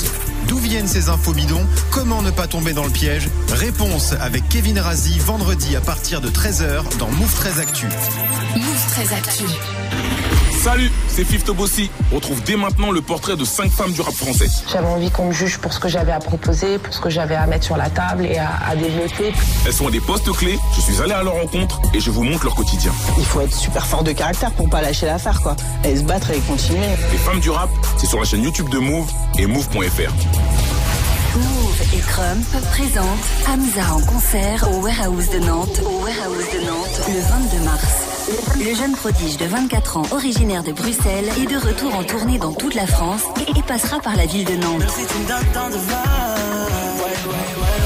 D'où 0.48 0.58
viennent 0.58 0.88
ces 0.88 1.08
infos 1.08 1.32
bidons? 1.32 1.66
Comment 1.90 2.22
ne 2.22 2.30
pas 2.30 2.46
tomber 2.46 2.72
dans 2.72 2.84
le 2.84 2.90
piège? 2.90 3.28
Réponse 3.52 4.14
avec 4.20 4.48
Kevin 4.48 4.78
Razi 4.78 5.18
vendredi 5.18 5.76
à 5.76 5.80
partir 5.80 6.20
de 6.20 6.30
13h 6.30 6.96
dans 6.98 7.10
Move 7.10 7.34
13 7.34 7.58
Actu. 7.60 7.86
Move 8.56 8.86
très 8.92 9.14
actu. 9.14 9.44
Salut, 10.62 10.92
c'est 11.08 11.24
Fifth 11.24 11.50
Bossy. 11.50 11.90
Retrouve 12.12 12.40
dès 12.44 12.54
maintenant 12.54 12.92
le 12.92 13.00
portrait 13.00 13.34
de 13.34 13.44
5 13.44 13.68
femmes 13.68 13.90
du 13.90 14.00
rap 14.00 14.14
français. 14.14 14.46
J'avais 14.70 14.86
envie 14.86 15.10
qu'on 15.10 15.26
me 15.26 15.32
juge 15.32 15.58
pour 15.58 15.72
ce 15.72 15.80
que 15.80 15.88
j'avais 15.88 16.12
à 16.12 16.20
proposer, 16.20 16.78
pour 16.78 16.94
ce 16.94 17.00
que 17.00 17.10
j'avais 17.10 17.34
à 17.34 17.48
mettre 17.48 17.64
sur 17.64 17.76
la 17.76 17.90
table 17.90 18.26
et 18.26 18.38
à, 18.38 18.60
à 18.68 18.76
développer. 18.76 19.32
Elles 19.66 19.72
sont 19.72 19.88
à 19.88 19.90
des 19.90 20.00
postes 20.00 20.30
clés, 20.30 20.56
je 20.76 20.80
suis 20.80 21.02
allé 21.02 21.14
à 21.14 21.24
leur 21.24 21.32
rencontre 21.32 21.82
et 21.92 21.98
je 21.98 22.12
vous 22.12 22.22
montre 22.22 22.44
leur 22.44 22.54
quotidien. 22.54 22.92
Il 23.18 23.24
faut 23.24 23.40
être 23.40 23.52
super 23.52 23.84
fort 23.84 24.04
de 24.04 24.12
caractère 24.12 24.52
pour 24.52 24.70
pas 24.70 24.80
lâcher 24.80 25.06
l'affaire, 25.06 25.40
quoi. 25.42 25.56
Et 25.82 25.96
se 25.96 26.04
battre 26.04 26.30
et 26.30 26.38
continuer. 26.38 26.86
Les 27.10 27.18
femmes 27.18 27.40
du 27.40 27.50
rap, 27.50 27.68
c'est 27.96 28.06
sur 28.06 28.20
la 28.20 28.24
chaîne 28.24 28.44
YouTube 28.44 28.68
de 28.68 28.78
Move 28.78 29.10
et 29.40 29.46
Move.fr. 29.46 30.12
Move 31.34 31.82
et 31.92 31.98
Crump 31.98 32.46
présentent 32.70 33.06
Hamza 33.48 33.94
en 33.94 34.00
concert 34.02 34.68
au 34.70 34.80
Warehouse 34.80 35.28
de 35.28 35.40
Nantes, 35.40 35.82
au 35.84 36.04
Warehouse 36.04 36.46
de 36.54 36.60
Nantes, 36.64 37.00
le 37.08 37.20
22 37.58 37.64
mars. 37.64 38.11
Le 38.58 38.74
jeune 38.74 38.92
prodige 38.92 39.36
de 39.36 39.44
24 39.44 39.96
ans, 39.98 40.06
originaire 40.10 40.62
de 40.62 40.72
Bruxelles, 40.72 41.28
est 41.36 41.46
de 41.46 41.56
retour 41.56 41.94
en 41.94 42.02
tournée 42.02 42.38
dans 42.38 42.52
toute 42.52 42.74
la 42.74 42.86
France 42.86 43.22
et, 43.56 43.62
passera 43.62 44.00
par 44.00 44.16
la 44.16 44.24
ville 44.26 44.44
de 44.44 44.54
Nantes. 44.54 44.82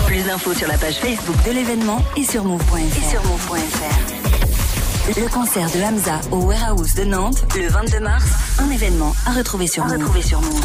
Plus 0.06 0.22
d'infos 0.22 0.54
sur 0.54 0.68
la 0.68 0.78
page 0.78 0.96
Facebook 0.96 1.36
de 1.44 1.50
l'événement 1.50 2.00
et 2.16 2.24
sur 2.24 2.44
move.fr. 2.44 2.76
Et 2.76 3.10
sur 3.10 3.24
move.fr. 3.24 5.20
Le 5.20 5.28
concert 5.28 5.70
de 5.70 5.80
Hamza 5.82 6.20
au 6.30 6.38
Warehouse 6.38 6.94
de 6.94 7.04
Nantes, 7.04 7.44
le 7.56 7.68
22 7.68 8.00
mars, 8.00 8.26
un 8.58 8.70
événement 8.70 9.14
à 9.26 9.32
retrouver 9.32 9.66
sur 9.66 9.84
Move. 9.84 9.94
retrouver 9.94 10.22
sur 10.22 10.40
Move. 10.40 10.64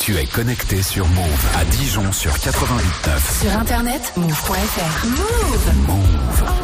Tu 0.00 0.16
es 0.16 0.26
connecté 0.26 0.82
sur 0.82 1.06
Move 1.08 1.46
à 1.58 1.64
Dijon 1.64 2.12
sur 2.12 2.32
88.9. 2.32 3.40
Sur 3.42 3.58
internet, 3.58 4.12
move.fr. 4.16 5.06
Move. 5.06 6.63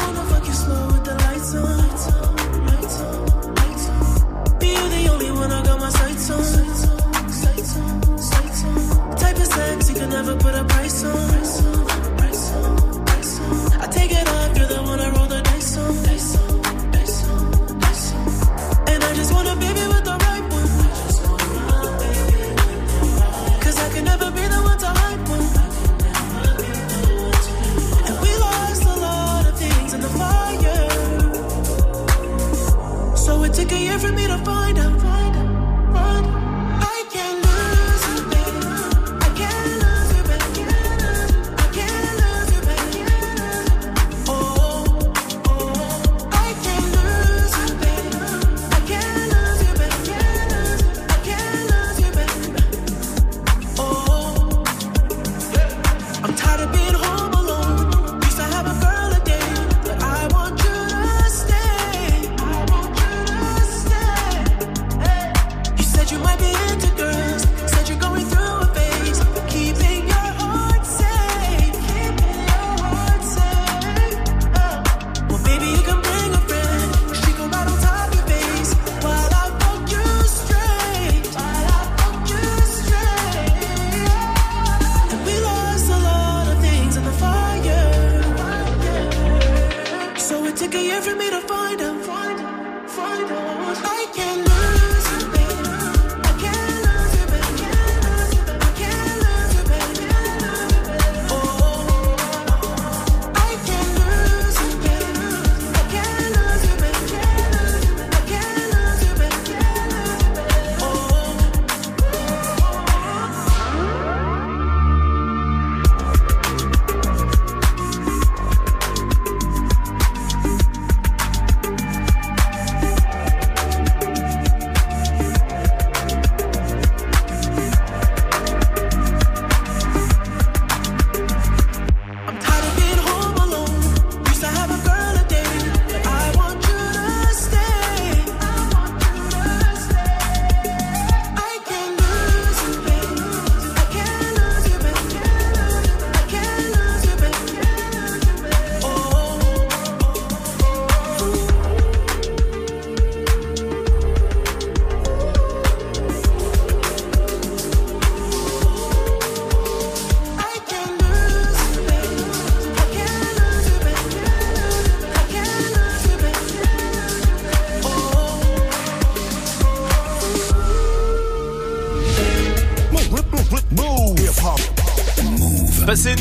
never 10.23 10.37
put 10.37 10.53
a 10.53 10.63
price 10.65 11.03
on. 11.03 11.70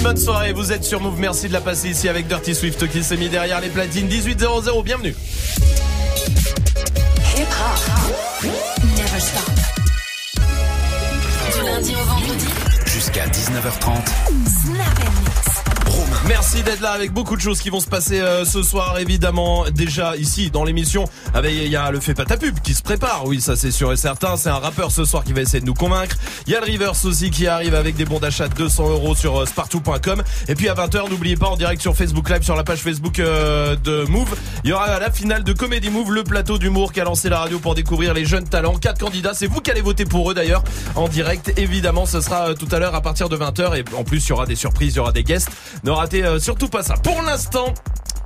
Une 0.01 0.05
bonne 0.05 0.17
soirée, 0.17 0.53
vous 0.53 0.73
êtes 0.73 0.85
sur 0.85 1.01
Move, 1.01 1.19
merci 1.19 1.49
de 1.49 1.53
la 1.53 1.61
passer 1.61 1.91
ici 1.91 2.09
avec 2.09 2.27
Dirty 2.27 2.55
Swift 2.55 2.89
qui 2.89 3.05
s'est 3.05 3.19
mis 3.19 3.29
derrière 3.29 3.61
les 3.61 3.69
platines 3.69 4.07
1800, 4.09 4.83
bienvenue. 4.83 5.15
Hip 7.37 7.43
hop. 7.43 8.45
Never 8.97 9.21
stop. 9.21 9.51
Du 11.53 11.67
lundi 11.67 11.93
au 11.95 12.05
vendredi. 12.05 12.47
Jusqu'à 12.87 13.27
19h30. 13.27 13.99
Snap 14.47 15.01
and 15.01 15.21
mix. 15.21 15.61
Merci 16.29 16.63
d'être 16.63 16.81
là 16.81 16.93
avec 16.93 17.13
beaucoup 17.13 17.35
de 17.35 17.41
choses 17.41 17.61
qui 17.61 17.71
vont 17.71 17.81
se 17.81 17.89
passer 17.89 18.21
euh, 18.21 18.45
ce 18.45 18.63
soir 18.63 18.99
évidemment 18.99 19.65
déjà 19.71 20.17
ici 20.17 20.51
dans 20.51 20.65
l'émission 20.65 21.07
avec 21.35 21.53
il 21.55 21.69
y 21.69 21.77
a 21.77 21.91
le 21.91 21.99
fait 21.99 22.15
pas 22.15 22.25
ta 22.25 22.37
pub 22.37 22.61
qui 22.61 22.75
se 22.75 22.83
prépare 22.83 23.25
oui 23.27 23.41
ça 23.41 23.57
c'est 23.57 23.71
sûr 23.71 23.93
et 23.93 23.97
certain 23.97 24.37
c'est 24.37 24.49
un 24.49 24.59
rappeur 24.59 24.93
ce 24.93 25.05
soir 25.05 25.25
qui 25.25 25.33
va 25.33 25.41
essayer 25.41 25.61
de 25.61 25.67
nous 25.67 25.75
convaincre 25.75 26.17
il 26.51 26.55
y 26.55 26.57
a 26.57 26.67
le 26.67 26.73
Reverse 26.73 27.05
aussi 27.05 27.31
qui 27.31 27.47
arrive 27.47 27.77
avec 27.77 27.95
des 27.95 28.05
bons 28.05 28.19
d'achat 28.19 28.49
de 28.49 28.55
200 28.55 28.89
euros 28.89 29.15
sur 29.15 29.39
euh, 29.39 29.47
spartou.com 29.47 30.21
et 30.49 30.57
puis 30.57 30.69
à 30.69 30.75
20h 30.75 31.09
n'oubliez 31.09 31.37
pas 31.37 31.47
en 31.47 31.57
direct 31.57 31.81
sur 31.81 31.95
Facebook 31.95 32.29
Live 32.29 32.43
sur 32.43 32.57
la 32.57 32.65
page 32.65 32.81
Facebook 32.81 33.21
euh, 33.21 33.77
de 33.77 34.03
Move 34.09 34.37
il 34.65 34.71
y 34.71 34.73
aura 34.73 34.99
la 34.99 35.13
finale 35.13 35.45
de 35.45 35.53
Comedy 35.53 35.91
Move 35.91 36.13
le 36.13 36.25
plateau 36.25 36.59
d'humour 36.59 36.93
qui 36.93 37.01
a 37.01 37.05
lancé 37.05 37.29
la 37.29 37.39
radio 37.39 37.61
pour 37.61 37.77
découvrir 37.77 38.15
les 38.15 38.25
jeunes 38.25 38.49
talents. 38.49 38.75
Quatre 38.75 38.99
candidats 38.99 39.33
c'est 39.33 39.47
vous 39.47 39.61
qui 39.61 39.71
allez 39.71 39.81
voter 39.81 40.05
pour 40.07 40.29
eux 40.29 40.35
d'ailleurs 40.35 40.65
en 40.97 41.07
direct. 41.07 41.53
Évidemment 41.57 42.05
ce 42.05 42.21
sera 42.21 42.49
euh, 42.49 42.55
tout 42.55 42.69
à 42.73 42.81
l'heure 42.81 42.97
à 42.97 43.01
partir 43.01 43.29
de 43.29 43.37
20h 43.37 43.79
et 43.79 43.85
en 43.97 44.03
plus 44.03 44.27
il 44.27 44.31
y 44.31 44.33
aura 44.33 44.47
des 44.47 44.57
surprises 44.57 44.95
il 44.95 44.97
y 44.97 45.01
aura 45.01 45.13
des 45.13 45.23
guests. 45.23 45.51
Ne 45.85 45.93
ratez 45.93 46.25
surtout 46.41 46.69
pas 46.69 46.83
ça. 46.83 46.95
Pour 46.95 47.23
l'instant 47.23 47.75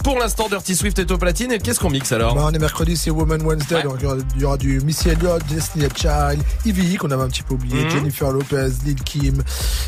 pour 0.04 0.18
l'instant, 0.20 0.48
Dirty 0.48 0.76
Swift 0.76 0.98
est 1.00 1.10
au 1.10 1.18
platine. 1.18 1.50
Et 1.50 1.58
qu'est-ce 1.58 1.80
qu'on 1.80 1.90
mixe 1.90 2.12
alors 2.12 2.34
Bah, 2.36 2.46
on 2.48 2.52
est 2.52 2.58
mercredi, 2.58 2.96
c'est 2.96 3.10
Woman 3.10 3.42
Wednesday. 3.42 3.82
Donc, 3.82 3.96
il 3.98 4.04
y 4.04 4.06
aura- 4.06 4.16
il 4.36 4.40
y 4.40 4.44
aura 4.44 4.56
du 4.56 4.80
Missy 4.80 5.08
Elliott, 5.08 5.42
Destiny 5.48 5.86
Child, 5.96 6.40
Ivy, 6.64 6.96
qu'on 6.96 7.10
avait 7.10 7.22
un 7.22 7.28
petit 7.28 7.42
peu 7.42 7.54
oublié, 7.54 7.82
Mhm. 7.84 7.90
Jennifer 7.90 8.30
Lopez, 8.30 8.68
Lil 8.84 8.94
Kim, 9.02 9.42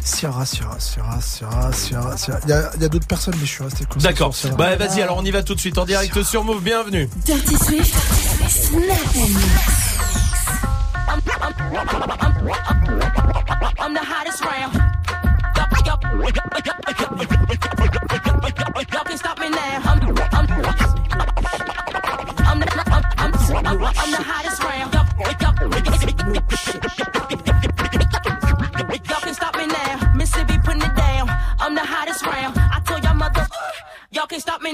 Ciara, 0.05 0.45
Ciara, 0.45 0.77
Ciara, 0.81 1.21
Ciara, 1.21 1.71
Ciara, 1.73 2.17
Ciara. 2.17 2.41
Il 2.45 2.51
y 2.51 2.53
a, 2.85 2.89
d'autres 2.89 3.07
personnes, 3.07 3.35
mais 3.39 3.47
je 3.47 3.51
suis 3.53 3.63
resté 3.65 3.85
comme 3.85 4.01
ça 4.01 4.09
D'accord. 4.09 4.35
Bah 4.59 4.75
vas-y, 4.77 5.03
alors 5.03 5.19
on 5.19 5.25
y 5.25 5.31
va 5.31 5.43
tout 5.43 5.55
de 5.55 5.61
suite 5.61 5.79
en 5.79 5.85
direct 5.85 6.23
sur 6.23 6.43
Move. 6.45 6.63
Bienvenue. 6.63 7.09
Dirty 7.25 7.57
Swift. 7.57 7.95
Snap 8.49 9.86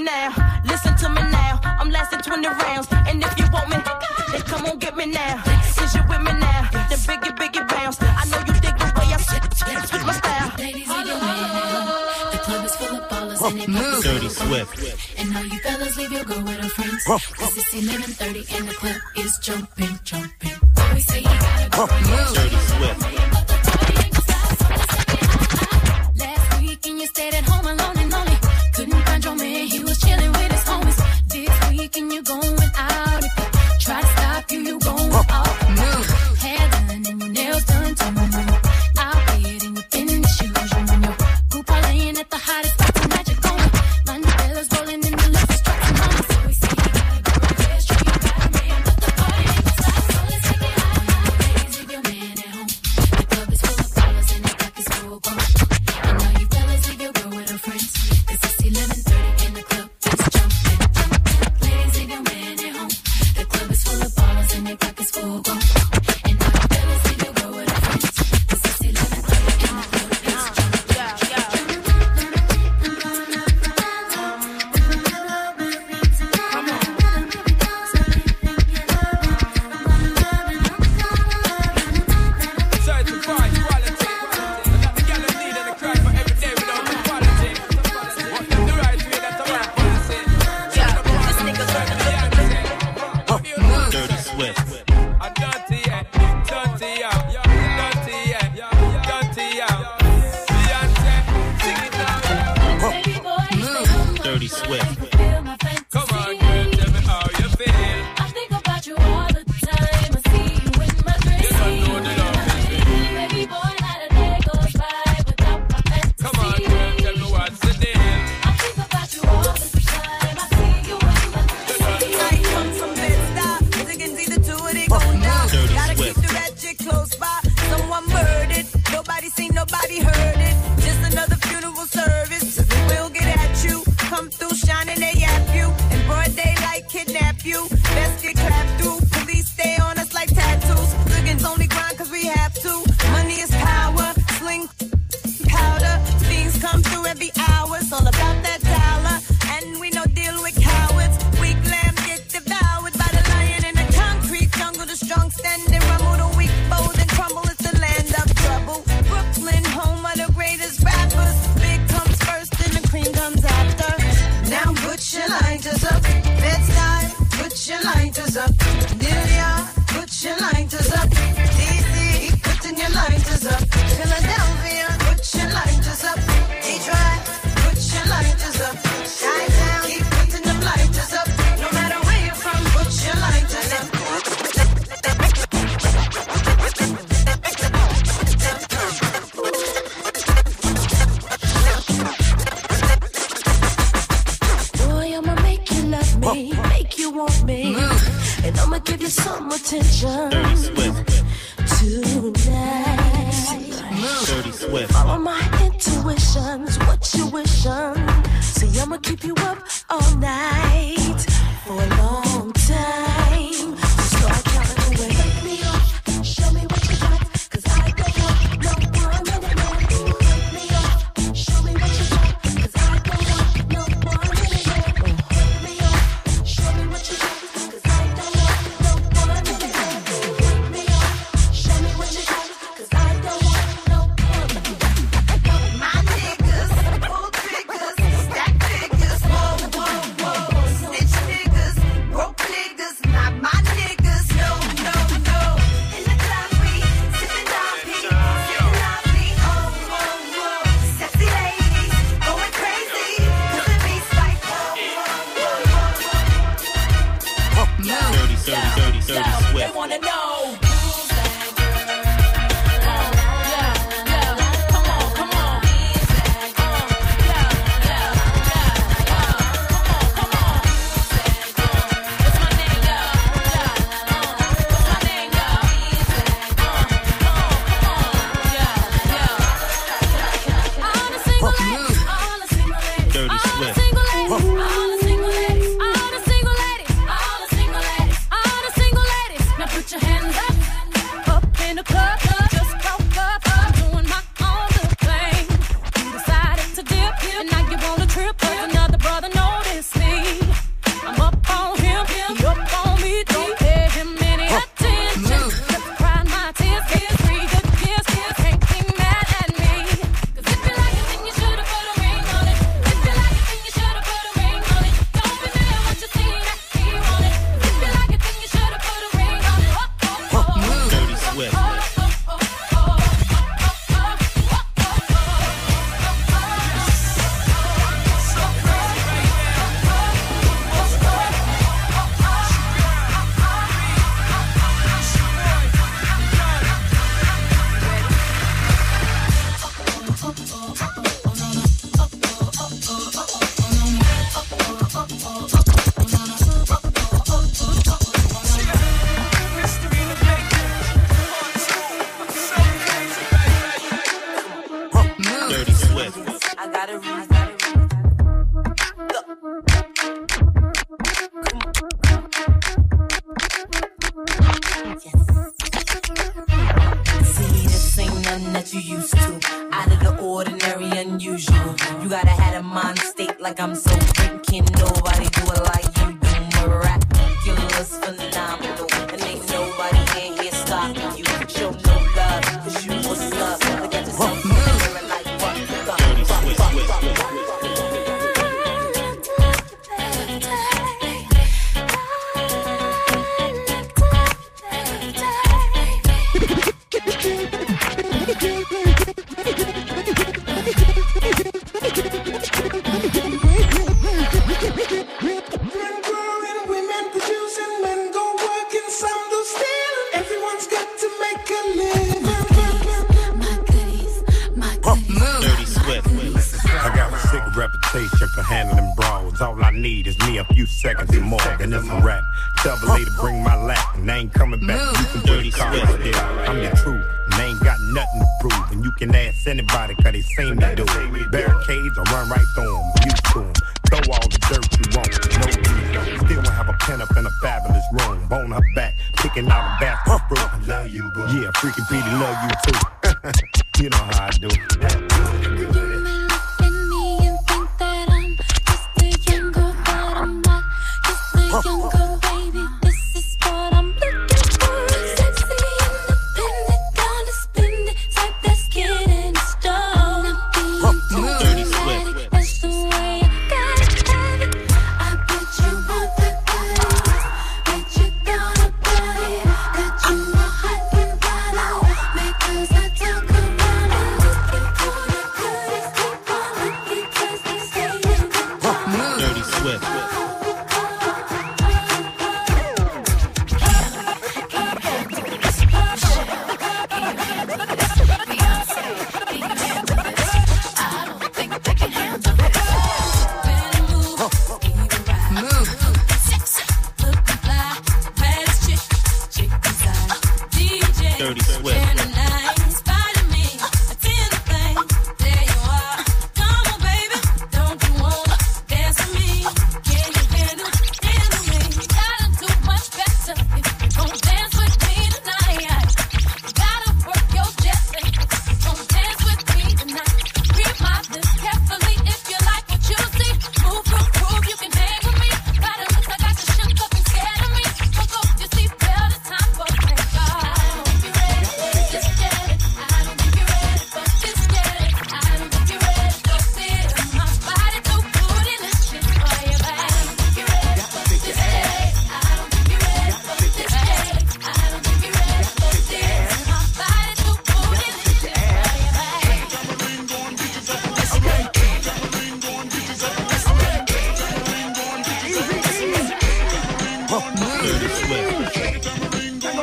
now. 0.03 0.61
Listen 0.65 0.95
to 0.97 1.09
me 1.09 1.21
now. 1.31 1.59
I'm 1.63 1.89
lasting 1.89 2.21
20 2.21 2.47
rounds. 2.47 2.87
And 3.07 3.23
if 3.23 3.39
you 3.39 3.45
want 3.51 3.69
me, 3.69 3.77
then 4.31 4.41
come 4.41 4.65
on, 4.65 4.77
get 4.77 4.95
me 4.95 5.05
now. 5.05 5.41
Cause 5.43 5.95
you 5.95 6.01
with 6.07 6.21
me 6.21 6.33
now. 6.33 6.69
The 6.89 6.97
biggie, 7.07 7.35
biggie 7.39 7.67
bounce. 7.67 7.97
I 8.01 8.25
know 8.29 8.39
you 8.39 8.53
dig 8.61 8.75
the 8.77 8.89
way 8.97 9.07
I 9.13 9.17
sit. 9.17 9.43
switch 9.55 9.91
with 9.93 10.05
my 10.05 10.13
style. 10.13 10.51
Ladies, 10.57 10.87
you 10.87 11.05
know 11.05 11.19
now. 11.19 12.31
The 12.31 12.37
club 12.45 12.65
is 12.65 12.75
full 12.75 12.95
of 12.97 13.09
ballers 13.09 13.41
and 13.49 13.61
they 13.61 13.67
move. 13.67 14.03
Dirty 14.03 14.29
Swift. 14.29 15.19
And 15.19 15.29
now 15.31 15.41
you 15.41 15.59
fellas 15.59 15.97
leave 15.97 16.11
your 16.11 16.23
girl 16.25 16.43
with 16.43 16.59
her 16.59 16.69
friends. 16.69 17.03
Cause 17.05 17.57
it's 17.57 18.17
30 18.17 18.45
and 18.55 18.67
the 18.67 18.73
club 18.73 18.95
is 19.17 19.37
jumping, 19.39 19.99
jumping. 20.03 20.57
Always 20.77 21.05
say 21.07 21.19
you 21.19 21.25
gotta 21.25 21.69
go. 21.69 21.87
Dirty 22.33 22.57
Swift. 22.57 23.02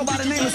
go 0.00 0.06
by 0.06 0.16
the 0.16 0.28
name 0.28 0.49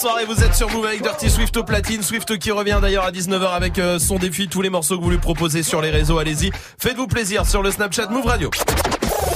soirée, 0.00 0.24
vous 0.24 0.42
êtes 0.42 0.54
sur 0.54 0.70
Move 0.70 0.86
avec 0.86 1.02
Dirty 1.02 1.28
Swift 1.28 1.54
au 1.58 1.64
platine. 1.64 2.02
Swift 2.02 2.38
qui 2.38 2.50
revient 2.50 2.78
d'ailleurs 2.80 3.04
à 3.04 3.10
19h 3.10 3.50
avec 3.50 3.78
son 3.98 4.16
défi. 4.16 4.48
Tous 4.48 4.62
les 4.62 4.70
morceaux 4.70 4.96
que 4.96 5.04
vous 5.04 5.10
lui 5.10 5.18
proposez 5.18 5.62
sur 5.62 5.82
les 5.82 5.90
réseaux, 5.90 6.18
allez-y. 6.18 6.50
Faites-vous 6.78 7.06
plaisir 7.06 7.46
sur 7.46 7.62
le 7.62 7.70
Snapchat 7.70 8.06
Move 8.08 8.24
Radio. 8.24 8.50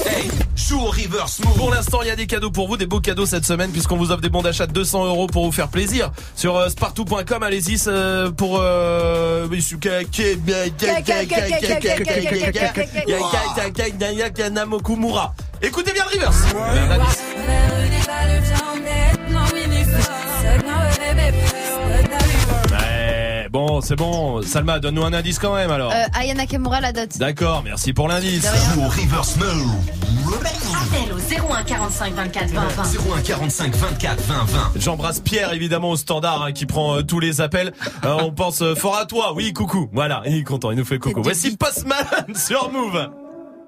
Hey, 0.06 0.30
joue 0.56 0.86
reverse 0.86 1.40
move. 1.40 1.56
Pour 1.56 1.70
l'instant, 1.70 2.00
il 2.00 2.08
y 2.08 2.10
a 2.10 2.16
des 2.16 2.26
cadeaux 2.26 2.50
pour 2.50 2.66
vous, 2.66 2.78
des 2.78 2.86
beaux 2.86 3.00
cadeaux 3.00 3.26
cette 3.26 3.44
semaine, 3.44 3.70
puisqu'on 3.72 3.98
vous 3.98 4.10
offre 4.10 4.22
des 4.22 4.30
bons 4.30 4.40
d'achat 4.40 4.66
de 4.66 4.72
200 4.72 5.04
euros 5.04 5.26
pour 5.26 5.44
vous 5.44 5.52
faire 5.52 5.68
plaisir. 5.68 6.10
Sur 6.34 6.56
euh, 6.56 6.70
spartou.com, 6.70 7.42
allez-y 7.42 7.76
euh, 7.86 8.30
pour... 8.30 8.58
Euh... 8.60 9.46
Écoutez 15.60 15.92
bien 15.92 16.04
reverse. 16.04 16.42
Bon, 23.54 23.80
c'est 23.80 23.94
bon. 23.94 24.42
Salma, 24.42 24.80
donne-nous 24.80 25.04
un 25.04 25.12
indice 25.12 25.38
quand 25.38 25.54
même 25.54 25.70
alors. 25.70 25.92
Euh, 25.92 26.06
Aya 26.12 26.34
Nakamura 26.34 26.80
la 26.80 26.92
dot. 26.92 27.16
D'accord, 27.18 27.62
merci 27.62 27.92
pour 27.92 28.08
l'indice. 28.08 28.44
Reverse 28.44 29.36
Mode. 29.36 29.48
Appel 30.74 31.12
au 31.12 31.52
01 31.52 31.62
45 31.62 32.14
24 32.14 32.48
20 32.50 32.60
20. 32.60 32.82
01 33.16 33.22
45 33.22 33.76
24 33.76 34.22
20 34.22 34.34
20. 34.44 34.72
J'embrasse 34.74 35.20
Pierre 35.20 35.52
évidemment 35.52 35.90
au 35.90 35.96
standard 35.96 36.42
hein, 36.42 36.50
qui 36.50 36.66
prend 36.66 36.96
euh, 36.96 37.02
tous 37.02 37.20
les 37.20 37.40
appels. 37.40 37.72
Euh, 38.04 38.16
on 38.24 38.32
pense 38.32 38.60
euh, 38.60 38.74
fort 38.74 38.96
à 38.96 39.06
toi. 39.06 39.32
Oui, 39.36 39.52
coucou. 39.52 39.88
Voilà, 39.92 40.22
il 40.26 40.38
est 40.38 40.42
content, 40.42 40.72
il 40.72 40.78
nous 40.78 40.84
fait 40.84 40.98
coucou. 40.98 41.22
Voici 41.22 41.56
Post 41.56 41.86
Malone 41.86 42.34
sur 42.34 42.72
Move. 42.72 43.08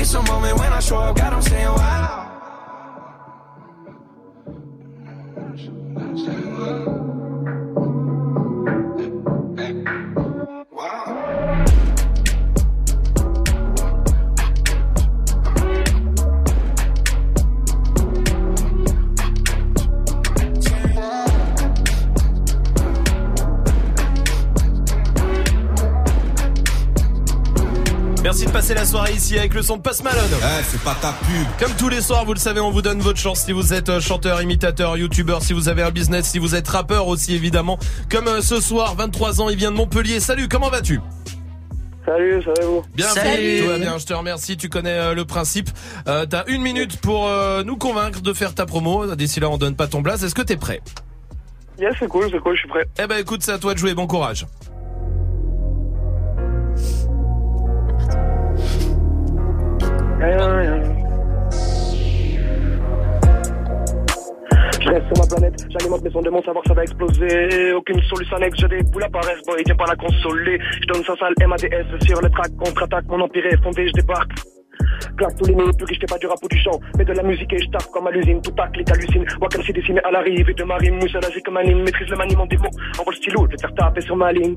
It's 0.00 0.14
a 0.14 0.22
moment 0.22 0.58
when 0.58 0.72
I 0.72 0.80
show 0.80 0.96
up, 0.96 1.14
God, 1.14 1.34
I'm 1.34 1.42
saying 1.42 1.66
wow. 1.66 2.10
De 28.50 28.52
passer 28.52 28.74
la 28.74 28.84
soirée 28.84 29.12
ici 29.12 29.38
avec 29.38 29.54
le 29.54 29.62
son 29.62 29.76
de 29.76 29.82
Passe 29.82 30.02
Malone. 30.02 30.22
Eh, 30.32 30.62
c'est 30.64 30.80
pas 30.82 30.96
ta 31.00 31.12
pub. 31.12 31.46
Comme 31.60 31.76
tous 31.76 31.88
les 31.88 32.00
soirs, 32.00 32.24
vous 32.24 32.34
le 32.34 32.38
savez, 32.38 32.58
on 32.58 32.70
vous 32.70 32.82
donne 32.82 32.98
votre 32.98 33.18
chance 33.18 33.44
si 33.44 33.52
vous 33.52 33.72
êtes 33.72 33.88
euh, 33.88 34.00
chanteur, 34.00 34.42
imitateur, 34.42 34.96
youtubeur, 34.96 35.42
si 35.42 35.52
vous 35.52 35.68
avez 35.68 35.82
un 35.82 35.90
business, 35.90 36.26
si 36.26 36.38
vous 36.40 36.56
êtes 36.56 36.66
rappeur 36.66 37.06
aussi 37.06 37.34
évidemment. 37.34 37.78
Comme 38.10 38.26
euh, 38.26 38.40
ce 38.40 38.60
soir, 38.60 38.96
23 38.96 39.40
ans, 39.40 39.48
il 39.50 39.56
vient 39.56 39.70
de 39.70 39.76
Montpellier. 39.76 40.18
Salut, 40.18 40.48
comment 40.48 40.68
vas-tu? 40.68 41.00
Salut, 42.04 42.42
ça 42.42 42.50
va 42.58 42.66
vous? 42.66 42.84
Bien, 42.94 43.06
Salut. 43.08 43.60
tout 43.60 43.68
va 43.68 43.78
bien, 43.78 43.98
je 43.98 44.06
te 44.06 44.14
remercie, 44.14 44.56
tu 44.56 44.68
connais 44.68 44.98
euh, 44.98 45.14
le 45.14 45.24
principe. 45.24 45.70
Euh, 46.08 46.26
T'as 46.26 46.44
une 46.46 46.62
minute 46.62 46.96
pour 47.00 47.28
euh, 47.28 47.62
nous 47.62 47.76
convaincre 47.76 48.20
de 48.20 48.32
faire 48.32 48.54
ta 48.54 48.66
promo. 48.66 49.14
D'ici 49.14 49.38
là, 49.38 49.48
on 49.48 49.58
donne 49.58 49.76
pas 49.76 49.86
ton 49.86 50.00
blaze. 50.00 50.24
Est-ce 50.24 50.34
que 50.34 50.42
t'es 50.42 50.56
prêt? 50.56 50.80
Yes, 51.78 51.94
c'est 52.00 52.08
cool, 52.08 52.28
c'est 52.32 52.40
cool, 52.40 52.54
je 52.56 52.60
suis 52.60 52.68
prêt. 52.68 52.84
Eh 53.00 53.06
ben 53.06 53.18
écoute, 53.18 53.42
c'est 53.44 53.52
à 53.52 53.58
toi 53.58 53.74
de 53.74 53.78
jouer, 53.78 53.94
bon 53.94 54.08
courage. 54.08 54.46
Je 60.20 60.26
reste 64.88 65.06
sur 65.06 65.16
ma 65.16 65.26
planète, 65.26 65.66
j'alimente 65.70 66.02
mes 66.02 66.10
sons 66.10 66.20
de 66.20 66.28
mon 66.28 66.42
savoir, 66.42 66.62
ça 66.66 66.74
va 66.74 66.82
exploser. 66.82 67.72
Aucune 67.72 68.02
solution 68.02 68.36
annexe, 68.36 68.60
je 68.60 68.66
déboule 68.66 69.00
la 69.00 69.08
paresse, 69.08 69.40
boy, 69.46 69.62
tiens 69.64 69.76
pas 69.76 69.86
la 69.86 69.96
consoler. 69.96 70.58
Je 70.82 70.86
donne 70.88 71.02
sa 71.04 71.16
salle 71.16 71.32
MADS 71.40 72.04
sur 72.04 72.20
le 72.20 72.28
track, 72.28 72.54
contre-attaque, 72.58 73.06
mon 73.08 73.20
empire 73.22 73.46
est 73.46 73.62
fondé, 73.62 73.88
je 73.88 73.92
débarque. 73.94 74.32
Claque 75.16 75.36
tous 75.38 75.46
les 75.46 75.54
minutes, 75.54 75.78
plus 75.78 75.86
riche, 75.86 75.98
t'es 76.00 76.06
pas 76.06 76.18
du 76.18 76.26
rap 76.26 76.38
ou 76.42 76.48
du 76.48 76.58
chant. 76.58 76.78
Mais 76.98 77.04
de 77.06 77.12
la 77.14 77.22
musique 77.22 77.50
et 77.54 77.58
je 77.58 77.70
tape 77.70 77.90
comme 77.90 78.06
à 78.06 78.10
l'usine, 78.10 78.42
tout 78.42 78.52
tac, 78.52 78.72
clic 78.72 78.90
hallucine. 78.90 79.24
Wakam 79.40 79.62
s'est 79.62 79.72
dessiné 79.72 80.00
à 80.04 80.10
l'arrivée 80.10 80.52
de 80.52 80.64
ma 80.64 80.76
rime, 80.76 80.96
musalagique 80.96 81.46
comme 81.46 81.56
anime, 81.56 81.82
maîtrise 81.82 82.10
le 82.10 82.16
maniement 82.16 82.44
des 82.44 82.58
mots. 82.58 82.68
Envoie 82.98 83.12
le 83.12 83.16
stylo, 83.16 83.46
je 83.46 83.52
vais 83.52 83.56
te 83.56 83.62
faire 83.62 83.74
taper 83.74 84.02
sur 84.02 84.16
ma 84.16 84.32
ligne. 84.32 84.56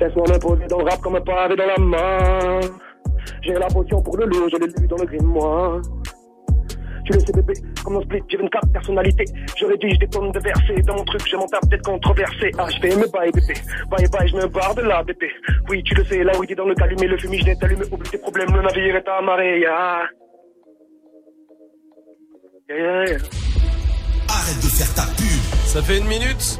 Laisse-moi 0.00 0.26
m'imposer 0.28 0.66
dans 0.66 0.78
le 0.78 0.84
rap 0.84 1.00
comme 1.00 1.14
un 1.14 1.20
pavé 1.20 1.54
dans 1.54 1.66
la 1.66 1.78
main. 1.78 2.60
J'ai 3.42 3.54
la 3.54 3.66
potion 3.66 4.02
pour 4.02 4.16
le 4.16 4.26
lourd, 4.26 4.48
je 4.50 4.56
l'ai 4.56 4.66
lu 4.66 4.86
dans 4.88 4.96
le 4.96 5.06
grimoire. 5.06 5.80
Tu 7.04 7.12
le 7.12 7.20
sais 7.20 7.32
bébé, 7.32 7.52
comme 7.84 7.96
un 7.96 8.00
split, 8.00 8.22
j'ai 8.28 8.38
24 8.38 8.72
personnalités. 8.72 9.26
Je 9.58 9.66
rédige 9.66 9.98
des 9.98 10.08
tonnes 10.08 10.32
de 10.32 10.40
versets 10.40 10.80
dans 10.86 10.94
mon 10.94 11.04
truc, 11.04 11.22
je 11.30 11.36
m'en 11.36 11.46
tape 11.46 11.68
peut-être 11.68 11.84
controversé. 11.84 12.50
Ah, 12.56 12.66
je 12.70 12.80
fais 12.80 12.96
mes 12.96 13.06
bails 13.08 13.30
bébé, 13.30 13.54
bye 13.90 14.08
bye, 14.08 14.28
je 14.28 14.36
me 14.36 14.46
barre 14.46 14.74
de 14.74 14.82
là 14.82 15.02
bébé. 15.02 15.28
Oui, 15.68 15.82
tu 15.82 15.94
le 15.94 16.04
sais, 16.06 16.24
là 16.24 16.32
où 16.38 16.44
il 16.44 16.52
est 16.52 16.54
dans 16.54 16.64
le 16.64 16.74
calumet, 16.74 17.06
le 17.06 17.18
fumige 17.18 17.44
n'est 17.44 17.62
allumé, 17.62 17.84
oublie 17.92 18.08
tes 18.08 18.18
problèmes, 18.18 18.54
le 18.54 18.62
navire 18.62 18.96
est 18.96 19.08
amarré, 19.08 19.60
ya. 19.60 20.02
Yeah, 22.70 22.78
yeah, 22.78 23.04
yeah. 23.04 23.18
Arrête 24.28 24.56
de 24.62 24.68
faire 24.68 24.94
ta 24.94 25.02
pub. 25.16 25.42
Ça 25.66 25.82
fait 25.82 25.98
une 25.98 26.06
minute. 26.06 26.58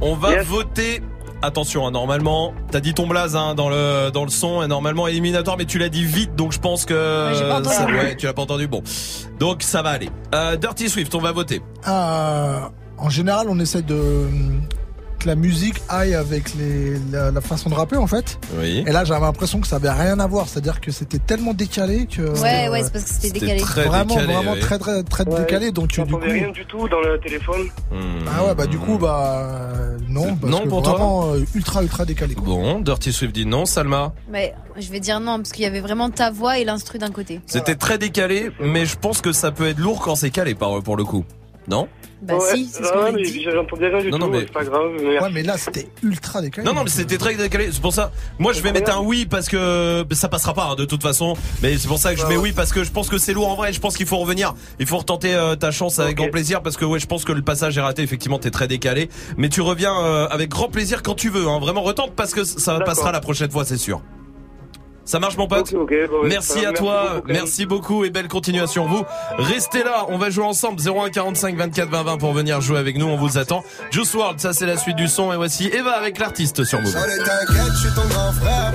On 0.00 0.14
va 0.14 0.42
voter. 0.42 1.00
Attention, 1.40 1.86
hein, 1.86 1.92
normalement, 1.92 2.52
t'as 2.72 2.80
dit 2.80 2.94
ton 2.94 3.06
blaze 3.06 3.36
hein, 3.36 3.54
dans 3.54 3.68
le 3.68 4.10
dans 4.10 4.24
le 4.24 4.30
son, 4.30 4.62
et 4.62 4.66
normalement 4.66 5.06
éliminatoire, 5.06 5.56
mais 5.56 5.66
tu 5.66 5.78
l'as 5.78 5.88
dit 5.88 6.04
vite, 6.04 6.34
donc 6.34 6.50
je 6.52 6.58
pense 6.58 6.84
que 6.84 7.28
Ouais, 7.28 7.34
j'ai 7.38 7.44
pas 7.48 7.58
entendu. 7.60 7.74
ça- 7.76 7.86
ouais, 7.86 8.16
tu 8.16 8.26
l'as 8.26 8.32
pas 8.32 8.42
entendu. 8.42 8.66
Bon, 8.66 8.82
donc 9.38 9.62
ça 9.62 9.80
va 9.82 9.90
aller. 9.90 10.10
Euh, 10.34 10.56
Dirty 10.56 10.88
Swift, 10.88 11.14
on 11.14 11.20
va 11.20 11.30
voter. 11.30 11.62
Euh, 11.86 12.58
en 12.98 13.08
général, 13.08 13.46
on 13.48 13.58
essaie 13.60 13.82
de 13.82 14.26
la 15.24 15.34
musique 15.34 15.76
aille 15.88 16.14
avec 16.14 16.54
les, 16.54 16.98
la, 17.10 17.30
la 17.30 17.40
façon 17.40 17.70
de 17.70 17.74
rapper 17.74 17.96
en 17.96 18.06
fait. 18.06 18.38
Oui. 18.58 18.84
Et 18.86 18.92
là, 18.92 19.04
j'avais 19.04 19.20
l'impression 19.20 19.60
que 19.60 19.66
ça 19.66 19.76
avait 19.76 19.90
rien 19.90 20.18
à 20.20 20.26
voir, 20.26 20.48
c'est-à-dire 20.48 20.80
que 20.80 20.90
c'était 20.90 21.18
tellement 21.18 21.54
décalé 21.54 22.06
que. 22.06 22.22
Ouais, 22.40 22.68
ouais, 22.68 22.82
c'est 22.82 22.92
parce 22.92 23.04
que 23.04 23.10
c'était 23.10 23.40
décalé. 23.40 23.60
vraiment, 23.62 24.14
décalé, 24.16 24.32
vraiment 24.34 24.54
très, 24.60 24.78
très, 24.78 25.02
très 25.02 25.24
Ouais, 25.28 25.40
décalé. 25.40 25.72
Donc 25.72 25.88
tu, 25.88 26.02
du 26.02 26.12
coup. 26.12 26.20
Rien 26.20 26.50
du 26.50 26.64
tout 26.66 26.88
dans 26.88 27.00
le 27.00 27.18
téléphone. 27.20 27.68
Ah 28.26 28.44
ouais, 28.46 28.54
bah 28.54 28.66
du 28.66 28.78
coup, 28.78 28.98
bah 28.98 29.48
euh, 29.50 29.96
non, 30.08 30.36
parce 30.36 30.50
Non 30.52 30.60
que 30.64 30.68
pour 30.68 30.82
toi 30.82 30.92
vraiment 30.92 31.32
euh, 31.34 31.44
ultra, 31.54 31.82
ultra 31.82 32.04
décalé. 32.04 32.34
Quoi. 32.34 32.44
Bon, 32.44 32.80
Dirty 32.80 33.12
Swift 33.12 33.34
dit 33.34 33.46
non. 33.46 33.66
Salma, 33.66 34.12
Mais 34.30 34.54
je 34.78 34.90
vais 34.90 35.00
dire 35.00 35.20
non, 35.20 35.36
parce 35.38 35.52
qu'il 35.52 35.64
y 35.64 35.66
avait 35.66 35.80
vraiment 35.80 36.10
ta 36.10 36.30
voix 36.30 36.58
et 36.58 36.64
l'instru 36.64 36.98
d'un 36.98 37.10
côté. 37.10 37.40
c'était 37.46 37.74
très 37.74 37.98
décalé, 37.98 38.50
mais 38.60 38.86
je 38.86 38.96
pense 38.96 39.20
que 39.20 39.32
ça 39.32 39.50
peut 39.50 39.66
être 39.68 39.78
lourd 39.78 40.00
quand 40.00 40.14
c'est 40.14 40.30
calé 40.30 40.54
par 40.54 40.82
pour 40.82 40.96
le 40.96 41.04
coup. 41.04 41.24
Non 41.68 41.88
bah 42.20 42.34
ouais, 42.34 42.56
si, 42.56 42.66
c'est 42.66 42.82
ce 42.82 42.90
qu'on 42.90 42.98
ah 42.98 43.12
du 43.12 44.10
non, 44.10 44.18
tout, 44.18 44.18
non, 44.18 44.28
mais... 44.28 44.38
Hein, 44.38 44.40
c'est 44.46 44.52
pas 44.52 44.64
grave. 44.64 44.90
Mais... 45.00 45.20
Ouais, 45.20 45.30
mais 45.32 45.42
là, 45.44 45.56
c'était 45.56 45.88
ultra 46.02 46.42
décalé. 46.42 46.66
Non, 46.66 46.74
non, 46.74 46.80
hein. 46.80 46.84
mais 46.84 46.90
c'était 46.90 47.16
très 47.16 47.34
décalé. 47.36 47.68
C'est 47.70 47.80
pour 47.80 47.92
ça. 47.92 48.10
Moi, 48.40 48.52
je 48.52 48.60
vais 48.60 48.72
mettre 48.72 48.92
un 48.92 49.00
oui 49.00 49.24
parce 49.24 49.48
que 49.48 50.04
ça 50.10 50.28
passera 50.28 50.52
pas, 50.52 50.70
hein, 50.70 50.74
de 50.74 50.84
toute 50.84 51.02
façon. 51.02 51.34
Mais 51.62 51.78
c'est 51.78 51.86
pour 51.86 51.98
ça 51.98 52.12
que 52.12 52.18
je 52.18 52.24
bah 52.24 52.30
mets 52.30 52.36
oui 52.36 52.50
parce 52.52 52.72
que 52.72 52.82
je 52.82 52.90
pense 52.90 53.08
que 53.08 53.18
c'est 53.18 53.32
lourd 53.32 53.48
en 53.48 53.54
vrai. 53.54 53.72
Je 53.72 53.78
pense 53.78 53.96
qu'il 53.96 54.06
faut 54.06 54.18
revenir. 54.18 54.54
Il 54.80 54.86
faut 54.86 54.98
retenter 54.98 55.32
euh, 55.32 55.54
ta 55.54 55.70
chance 55.70 56.00
avec 56.00 56.16
grand 56.16 56.30
plaisir 56.30 56.60
parce 56.60 56.76
que, 56.76 56.84
ouais, 56.84 56.98
je 56.98 57.06
pense 57.06 57.24
que 57.24 57.32
le 57.32 57.42
passage 57.42 57.78
est 57.78 57.82
raté. 57.82 58.02
Effectivement, 58.02 58.40
t'es 58.40 58.50
très 58.50 58.66
décalé. 58.66 59.08
Mais 59.36 59.48
tu 59.48 59.60
reviens 59.60 59.96
euh, 60.02 60.26
avec 60.28 60.48
grand 60.48 60.68
plaisir 60.68 61.04
quand 61.04 61.14
tu 61.14 61.30
veux. 61.30 61.46
Hein. 61.46 61.60
Vraiment, 61.60 61.82
retente 61.82 62.14
parce 62.16 62.34
que 62.34 62.42
ça 62.42 62.80
passera 62.80 63.12
la 63.12 63.20
prochaine 63.20 63.50
fois, 63.50 63.64
c'est 63.64 63.76
sûr. 63.76 64.02
Ça 65.08 65.18
marche, 65.18 65.38
mon 65.38 65.46
pote 65.46 65.72
okay, 65.72 65.76
okay, 65.76 66.06
bon, 66.06 66.28
Merci 66.28 66.66
à 66.66 66.72
toi, 66.74 67.14
beaucoup, 67.14 67.28
merci 67.28 67.64
beaucoup 67.64 68.04
et 68.04 68.10
belle 68.10 68.28
continuation. 68.28 68.86
Vous, 68.86 69.04
restez 69.38 69.82
là, 69.82 70.04
on 70.10 70.18
va 70.18 70.28
jouer 70.28 70.44
ensemble. 70.44 70.82
01 70.86 71.08
45 71.08 71.56
24 71.56 71.88
20 71.88 72.02
20 72.02 72.18
pour 72.18 72.34
venir 72.34 72.60
jouer 72.60 72.76
avec 72.76 72.98
nous, 72.98 73.06
on 73.06 73.16
vous 73.16 73.38
attend. 73.38 73.64
Juice 73.90 74.12
World, 74.12 74.38
ça 74.38 74.52
c'est 74.52 74.66
la 74.66 74.76
suite 74.76 74.96
du 74.96 75.08
son 75.08 75.32
et 75.32 75.36
voici 75.36 75.68
Eva 75.68 75.92
avec 75.92 76.18
l'artiste 76.18 76.62
sur 76.64 76.82
Move. 76.82 76.92
T'inquiète, 76.92 77.72
je 77.72 77.86
suis 77.86 77.94
ton 77.94 78.06
grand 78.06 78.32
frère. 78.32 78.74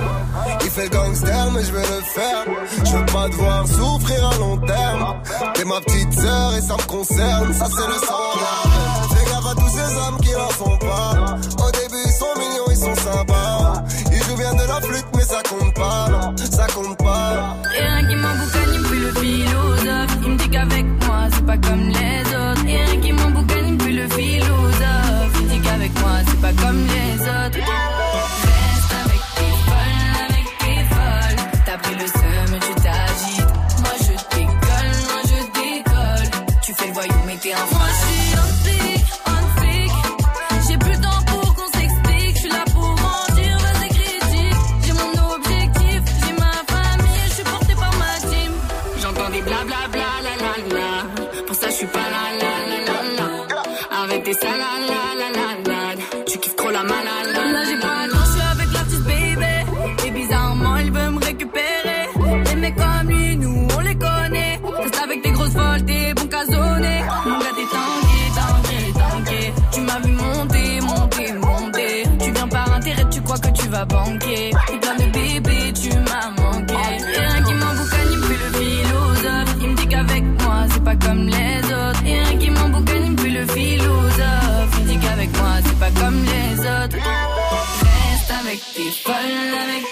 Il 0.64 0.70
fait 0.70 0.88
gangster, 0.88 1.52
mais 1.52 1.62
je 1.62 1.72
vais 1.72 1.78
le 1.78 2.02
faire. 2.02 2.44
Je 2.84 2.96
veux 2.96 3.06
pas 3.06 3.28
devoir 3.28 3.68
souffrir 3.68 4.28
à 4.28 4.36
long 4.36 4.56
terme. 4.56 5.14
T'es 5.54 5.64
ma 5.64 5.80
petite 5.82 6.14
sœur 6.14 6.56
et 6.56 6.60
ça 6.60 6.74
me 6.74 6.88
concerne, 6.88 7.54
ça 7.54 7.66
c'est 7.66 7.86
le 7.86 8.06
sang. 8.06 9.14
Fais 9.14 9.30
gaffe 9.30 9.46
à 9.46 9.54
tous 9.54 9.68
ces 9.68 9.96
hommes 9.98 10.20
qui 10.20 10.32
n'en 10.32 10.48
font 10.48 10.78
pas. 10.78 11.36
Au 11.64 11.70
début, 11.70 12.02
ils 12.04 12.12
sont 12.12 12.34
mignons, 12.36 12.70
ils 12.70 12.76
sont 12.76 12.94
sympas 12.96 13.43
ça 14.74 14.80
flûte 14.80 15.06
mais 15.14 15.22
ça 15.22 15.42
compte 15.48 15.74
vas 73.74 73.84
banquer. 73.84 74.50
Et 74.72 74.78
plein 74.78 74.96
de 74.96 75.06
bébés, 75.10 75.72
tu 75.72 75.90
m'as 76.08 76.30
manqué. 76.40 76.74
Et 76.74 77.18
rien 77.18 77.42
qui 77.46 77.54
m'emboucane, 77.54 78.10
il 78.12 78.18
me 78.18 78.26
fait 78.30 78.40
le 78.44 78.50
philosophe. 78.58 79.56
Il 79.60 79.68
me 79.68 79.76
dit 79.76 79.86
qu'avec 79.88 80.24
moi, 80.42 80.58
c'est 80.70 80.84
pas 80.84 80.96
comme 80.96 81.26
les 81.26 81.58
autres. 81.80 82.02
Et 82.06 82.18
rien 82.22 82.38
qui 82.38 82.50
m'emboucane, 82.50 83.04
il 83.04 83.12
me 83.12 83.18
fait 83.18 83.34
le 83.40 83.46
philosophe. 83.46 84.70
Il 84.78 84.84
me 84.84 84.88
dit 84.90 84.98
qu'avec 84.98 85.30
moi, 85.38 85.52
c'est 85.64 85.78
pas 85.84 85.92
comme 86.00 86.18
les 86.32 86.60
autres. 86.60 86.98
Reste 87.84 88.32
avec 88.42 88.60
tes 88.74 88.90
folles, 89.02 89.54
avec 89.64 89.84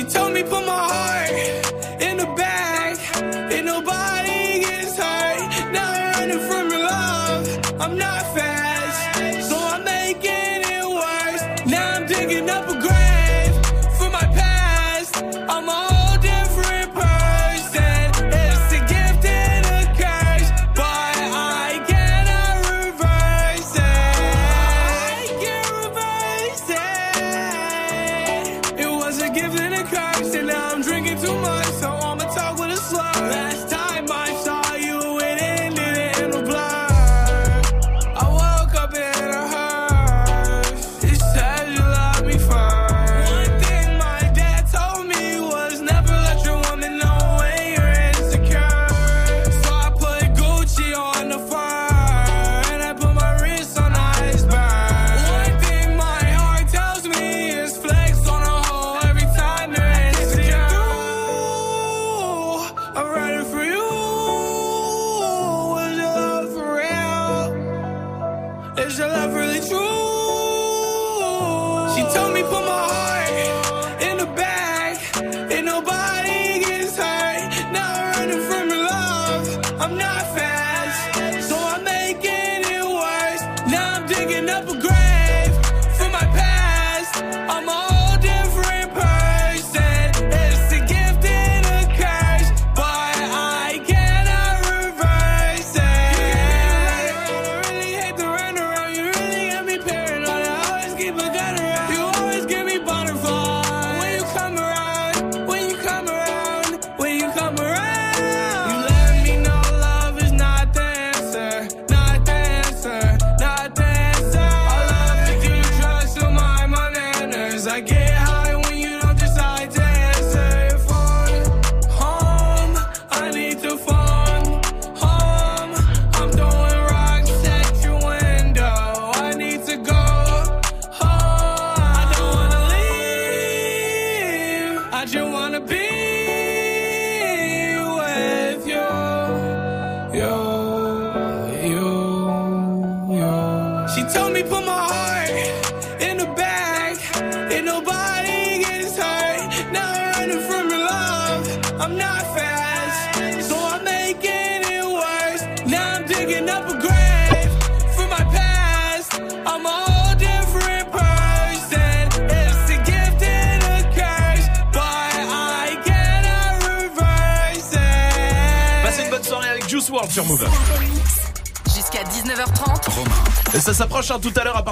She 0.00 0.06
told 0.06 0.32
me 0.32 0.42
put 0.42 0.64
my 0.64 0.88
heart 0.88 1.59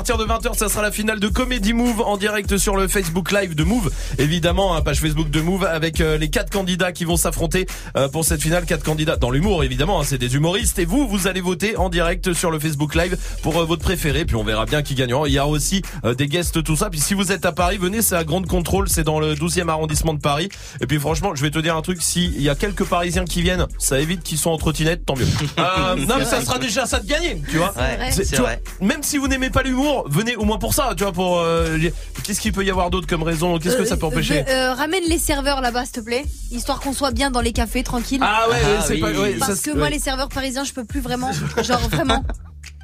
partir 0.08 0.26
de 0.26 0.32
20h, 0.32 0.56
ça 0.56 0.70
sera 0.70 0.80
la 0.80 0.90
finale 0.90 1.20
de 1.20 1.28
Comedy 1.28 1.74
Move 1.74 2.00
en 2.00 2.16
direct 2.16 2.56
sur 2.56 2.76
le 2.76 2.88
Facebook 2.88 3.30
Live 3.30 3.54
de 3.54 3.62
Move. 3.62 3.90
Évidemment, 4.18 4.74
hein, 4.74 4.82
page 4.82 5.00
Facebook 5.00 5.30
de 5.30 5.40
Move 5.40 5.64
avec 5.64 6.00
euh, 6.00 6.18
les 6.18 6.28
quatre 6.28 6.50
candidats 6.50 6.92
qui 6.92 7.04
vont 7.04 7.16
s'affronter 7.16 7.66
euh, 7.96 8.08
pour 8.08 8.24
cette 8.24 8.42
finale. 8.42 8.64
Quatre 8.66 8.82
candidats 8.84 9.16
dans 9.16 9.30
l'humour 9.30 9.62
évidemment, 9.64 10.00
hein, 10.00 10.04
c'est 10.04 10.18
des 10.18 10.34
humoristes. 10.34 10.78
Et 10.78 10.84
vous, 10.84 11.06
vous 11.08 11.26
allez 11.28 11.40
voter 11.40 11.76
en 11.76 11.88
direct 11.88 12.32
sur 12.32 12.50
le 12.50 12.58
Facebook 12.58 12.94
Live 12.94 13.16
pour 13.42 13.58
euh, 13.58 13.64
votre 13.64 13.82
préféré. 13.82 14.24
Puis 14.24 14.36
on 14.36 14.44
verra 14.44 14.66
bien 14.66 14.82
qui 14.82 14.94
gagnera. 14.94 15.28
Il 15.28 15.34
y 15.34 15.38
a 15.38 15.46
aussi 15.46 15.82
euh, 16.04 16.14
des 16.14 16.26
guests, 16.26 16.62
tout 16.64 16.76
ça. 16.76 16.90
Puis 16.90 17.00
si 17.00 17.14
vous 17.14 17.30
êtes 17.32 17.46
à 17.46 17.52
Paris, 17.52 17.78
venez, 17.78 18.02
c'est 18.02 18.16
à 18.16 18.24
Grande 18.24 18.46
Contrôle, 18.46 18.88
c'est 18.88 19.04
dans 19.04 19.20
le 19.20 19.34
12e 19.34 19.68
arrondissement 19.68 20.14
de 20.14 20.20
Paris. 20.20 20.48
Et 20.80 20.86
puis 20.86 20.98
franchement, 20.98 21.34
je 21.34 21.42
vais 21.42 21.50
te 21.50 21.58
dire 21.60 21.76
un 21.76 21.82
truc, 21.82 22.02
s'il 22.02 22.40
y 22.42 22.48
a 22.48 22.54
quelques 22.54 22.84
Parisiens 22.84 23.24
qui 23.24 23.42
viennent, 23.42 23.66
ça 23.78 24.00
évite 24.00 24.22
qu'ils 24.24 24.38
sont 24.38 24.50
en 24.50 24.58
trottinette, 24.58 25.04
tant 25.06 25.16
mieux. 25.16 25.26
Euh, 25.58 25.96
non, 25.96 26.16
mais 26.18 26.24
ça 26.24 26.40
sera 26.40 26.58
déjà 26.58 26.86
ça 26.86 26.98
de 27.00 27.06
gagner, 27.06 27.40
tu 27.50 27.56
vois. 27.58 27.72
Ouais, 27.76 28.10
C'est- 28.10 28.24
c'est 28.24 28.36
tu 28.36 28.40
vois, 28.40 28.50
vrai. 28.50 28.62
même 28.80 29.02
si 29.02 29.18
vous 29.18 29.28
n'aimez 29.28 29.50
pas 29.50 29.62
l'humour, 29.62 30.04
venez 30.08 30.34
au 30.36 30.44
moins 30.44 30.58
pour 30.58 30.72
ça, 30.74 30.92
tu 30.96 31.02
vois, 31.02 31.12
pour 31.12 31.38
euh, 31.40 31.78
qu'est-ce 32.24 32.40
qu'il 32.40 32.52
peut 32.52 32.64
y 32.64 32.70
avoir 32.70 32.90
d'autre 32.90 33.06
comme 33.06 33.22
raison? 33.22 33.58
Qu'est-ce 33.58 33.76
que 33.76 33.84
ça 33.84 33.96
peut 33.96 34.07
Euh, 34.12 34.20
euh, 34.32 34.44
euh, 34.48 34.74
ramène 34.74 35.04
les 35.08 35.18
serveurs 35.18 35.60
là-bas, 35.60 35.84
s'il 35.84 35.92
te 35.94 36.00
plaît, 36.00 36.24
histoire 36.50 36.80
qu'on 36.80 36.92
soit 36.92 37.10
bien 37.12 37.30
dans 37.30 37.40
les 37.40 37.52
cafés 37.52 37.82
tranquille. 37.82 38.20
Ah 38.22 38.46
ouais, 38.48 38.54
ouais, 38.54 38.60
c'est 38.86 38.96
pas- 38.98 39.10
ouais, 39.10 39.32
Parce 39.38 39.54
ça, 39.54 39.70
que 39.70 39.76
moi, 39.76 39.84
ouais. 39.86 39.90
les 39.90 39.98
serveurs 39.98 40.28
parisiens, 40.28 40.64
je 40.64 40.72
peux 40.72 40.84
plus 40.84 41.00
vraiment. 41.00 41.30
Genre 41.62 41.80
vraiment. 41.90 42.24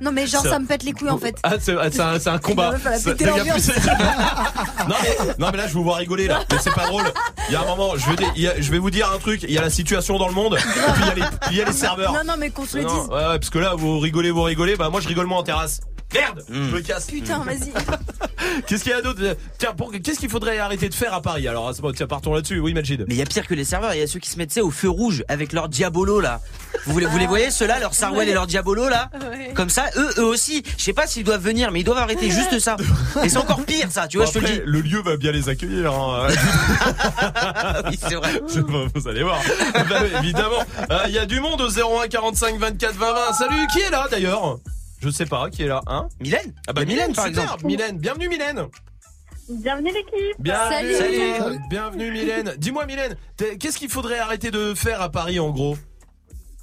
Non 0.01 0.11
mais 0.11 0.27
genre 0.27 0.43
ça 0.43 0.59
me 0.59 0.67
pète 0.67 0.83
les 0.83 0.93
couilles 0.93 1.11
en 1.11 1.19
fait. 1.19 1.37
Ah, 1.45 1.53
c'est 1.61 1.73
un, 2.29 2.39
combat. 2.39 2.75
Non, 4.89 4.95
mais, 5.03 5.17
non 5.39 5.49
mais 5.51 5.57
là 5.59 5.67
je 5.69 5.73
vous 5.75 5.83
vois 5.85 5.97
rigoler 5.97 6.27
là, 6.27 6.41
mais 6.51 6.59
c'est 6.61 6.75
pas 6.75 6.87
drôle. 6.87 7.05
Il 7.49 7.53
y 7.53 7.57
a 7.57 7.63
un 7.63 7.67
moment, 7.67 7.97
je 7.97 8.11
vais, 8.11 8.17
dé- 8.17 8.27
il 8.37 8.43
y 8.43 8.49
a- 8.49 8.61
je 8.61 8.71
vais 8.71 8.79
vous 8.79 8.91
dire 8.91 9.11
un 9.15 9.19
truc. 9.19 9.43
Il 9.45 9.53
y 9.53 9.59
a 9.59 9.63
la 9.63 9.71
situation 9.71 10.19
dans 10.19 10.29
le 10.29 10.35
monde, 10.35 10.55
et 10.57 10.59
puis 10.93 11.03
il 11.03 11.07
y 11.07 11.11
a 11.11 11.15
les, 11.15 11.21
puis 11.23 11.51
il 11.53 11.57
y 11.57 11.63
a 11.63 11.65
les 11.65 11.73
serveurs. 11.73 12.13
Non 12.13 12.25
non 12.27 12.35
mais 12.39 12.51
qu'on 12.51 12.67
se 12.67 12.77
le 12.79 12.83
Non, 12.85 12.89
dise. 13.03 13.09
ouais, 13.09 13.15
ouais, 13.15 13.39
parce 13.39 13.51
que 13.51 13.59
là 13.59 13.75
vous 13.77 13.99
rigolez, 14.01 14.31
vous 14.31 14.43
rigolez. 14.43 14.77
Bah 14.77 14.91
moi 14.91 15.01
je 15.01 15.09
rigole 15.09 15.27
moins 15.27 15.39
en 15.39 15.43
terrasse. 15.45 15.81
Merde, 16.15 16.45
je 16.51 16.55
me 16.75 16.81
casse. 16.81 17.07
Putain 17.07 17.39
vas-y. 17.41 17.73
Qu'est-ce 18.67 18.83
qu'il 18.83 18.93
y 18.93 18.95
a 18.95 19.01
d'autre 19.03 19.21
Tiens, 19.59 19.73
pour- 19.75 19.91
qu'est-ce 19.91 20.19
qu'il 20.19 20.29
faudrait 20.29 20.59
arrêter 20.59 20.89
de 20.89 20.95
faire 20.95 21.15
à 21.15 21.23
Paris 21.23 21.49
Alors, 21.49 21.73
c'est 21.75 21.81
bon, 21.83 21.93
tiens, 21.93 22.07
partons 22.07 22.35
là-dessus. 22.35 22.59
Oui, 22.61 22.75
Majid. 22.75 23.05
Mais 23.09 23.15
il 23.15 23.19
y 23.19 23.23
a 23.23 23.27
pire 23.27 23.47
que 23.47 23.55
les 23.55 23.65
serveurs, 23.65 23.95
il 23.95 24.01
y 24.01 24.03
a 24.03 24.07
ceux 24.07 24.19
qui 24.21 24.29
se 24.31 24.37
mettent 24.39 24.57
au 24.59 24.71
feu 24.71 24.89
rouge 24.89 25.25
avec 25.29 25.53
leur 25.53 25.69
diabolo 25.69 26.21
là. 26.21 26.41
Vous, 26.87 26.99
les- 26.99 27.07
vous 27.07 27.17
les 27.19 27.27
voyez 27.27 27.51
ceux-là, 27.51 27.79
leur 27.81 27.95
Sarwell 27.95 28.29
et 28.29 28.35
leur 28.35 28.47
diabolo 28.47 28.89
là 28.89 29.11
Ouais. 29.31 29.53
Comme 29.55 29.71
ça, 29.71 29.87
eux, 29.97 30.11
eux 30.19 30.25
aussi. 30.25 30.63
Je 30.77 30.83
sais 30.85 30.93
pas 30.93 31.07
s'ils 31.07 31.25
doivent 31.25 31.43
venir, 31.43 31.71
mais 31.71 31.81
ils 31.81 31.85
doivent 31.85 31.99
arrêter 31.99 32.31
juste 32.31 32.59
ça. 32.59 32.77
Et 33.25 33.29
c'est 33.29 33.39
encore 33.39 33.65
pire 33.65 33.89
ça, 33.91 34.07
tu 34.09 34.19
vois, 34.19 34.27
Bon, 34.27 34.33
je 34.33 34.39
te 34.39 34.45
le 34.45 34.51
dis. 34.51 34.61
le 34.65 34.81
lieu 34.81 35.01
va 35.03 35.17
bien 35.17 35.33
les 35.33 35.49
accueillir. 35.49 35.93
hein. 35.93 36.29
oui, 37.91 37.99
c'est 38.01 38.15
vrai. 38.15 38.41
Vous 38.95 39.09
allez 39.09 39.23
voir. 39.23 39.41
Bah, 39.89 40.01
évidemment. 40.21 40.63
Euh, 40.91 40.99
Il 41.07 41.13
y 41.15 41.19
a 41.19 41.27
du 41.27 41.41
monde 41.41 41.61
au 41.61 41.69
01 41.71 42.09
45 42.09 42.59
24 42.59 42.95
20 42.97 43.13
20. 43.13 43.33
Salut, 43.33 43.67
qui 43.73 43.81
est 43.81 43.91
là 43.91 44.07
d'ailleurs? 44.11 44.59
Je 45.05 45.11
sais 45.11 45.27
pas, 45.27 45.51
qui 45.51 45.65
est 45.65 45.67
là, 45.67 45.83
hein 45.87 46.09
Mylène 46.19 46.55
Ah 46.67 46.73
bah 46.73 46.81
a 46.81 46.85
Mylène, 46.87 47.13
par 47.13 47.27
super. 47.27 47.59
Mylène, 47.63 47.99
bienvenue 47.99 48.27
Mylène. 48.27 48.69
Bienvenue 49.51 49.91
l'équipe 49.93 50.35
Bienvenue, 50.39 50.95
Salut. 50.95 51.59
bienvenue 51.69 52.11
Mylène. 52.11 52.55
Dis-moi 52.57 52.87
Mylène, 52.87 53.15
qu'est-ce 53.61 53.77
qu'il 53.77 53.91
faudrait 53.91 54.19
arrêter 54.19 54.51
de 54.51 54.73
faire 54.73 55.03
à 55.03 55.11
Paris 55.11 55.39
en 55.39 55.51
gros? 55.51 55.77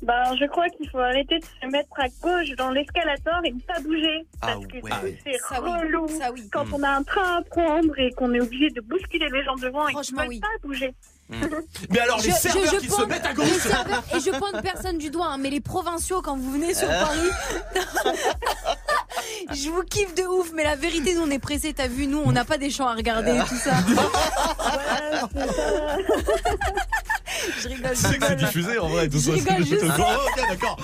Ben, 0.01 0.35
je 0.39 0.45
crois 0.47 0.67
qu'il 0.69 0.89
faut 0.89 0.97
arrêter 0.97 1.37
de 1.37 1.45
se 1.45 1.67
mettre 1.67 1.89
à 1.99 2.07
gauche 2.23 2.49
dans 2.57 2.71
l'escalator 2.71 3.41
et 3.45 3.51
ne 3.51 3.59
pas 3.59 3.79
bouger. 3.81 4.25
Ah 4.41 4.47
Parce 4.53 4.65
que 4.65 4.77
ouais. 4.77 5.19
c'est 5.23 5.61
oui, 5.61 5.69
relou 5.83 6.07
ça 6.07 6.31
oui. 6.33 6.49
quand 6.51 6.65
on 6.73 6.81
a 6.81 6.89
un 6.89 7.03
train 7.03 7.37
à 7.37 7.41
prendre 7.43 7.93
et 7.99 8.09
qu'on 8.13 8.33
est 8.33 8.41
obligé 8.41 8.71
de 8.71 8.81
bousculer 8.81 9.29
les 9.31 9.43
gens 9.43 9.55
devant 9.57 9.87
et 9.87 9.93
qu'ils 9.93 10.15
ne 10.15 10.21
veulent 10.23 10.39
pas 10.39 10.67
bouger. 10.67 10.95
Mais 11.89 11.99
alors 11.99 12.17
les 12.19 12.31
Je- 12.31 12.35
serveurs 12.35 12.73
je 12.73 12.77
qui 12.79 12.89
se 12.89 13.01
mettent 13.05 13.25
à 13.25 13.29
les 13.29 13.35
gauche 13.35 13.47
serveurs- 13.61 14.03
et 14.15 14.19
je 14.19 14.29
pointe 14.37 14.61
personne 14.61 14.97
du 14.97 15.09
doigt, 15.09 15.27
hein, 15.27 15.37
mais 15.37 15.49
les 15.49 15.61
provinciaux 15.61 16.21
quand 16.21 16.35
vous 16.37 16.51
venez 16.51 16.73
sur 16.73 16.89
Euh. 16.89 17.03
Paris, 17.03 17.29
je 19.53 19.69
vous 19.69 19.83
kiffe 19.83 20.13
de 20.15 20.23
ouf. 20.23 20.51
Mais 20.53 20.63
la 20.63 20.75
vérité, 20.75 21.15
nous 21.15 21.21
on 21.23 21.29
est 21.31 21.39
pressés. 21.39 21.73
T'as 21.73 21.87
vu, 21.87 22.07
nous 22.07 22.21
on 22.25 22.31
n'a 22.31 22.45
pas 22.45 22.57
des 22.57 22.69
champs 22.69 22.87
à 22.87 22.95
regarder 22.95 23.31
et 23.31 23.43
tout 23.47 23.55
ça. 23.55 23.71
je 27.61 27.67
rigole. 27.69 27.91
Tu 27.91 27.95
sais 27.97 28.17
que 28.17 28.25
c'est 28.27 28.35
diffusé 28.35 28.79
en 28.79 28.87
vrai 28.87 29.07
tout 29.07 29.17
Je 29.19 29.23
ça. 29.25 29.31
rigole 29.33 29.65
juste. 29.65 29.83
Oh, 29.83 30.01
ok 30.01 30.43
d'accord. 30.49 30.77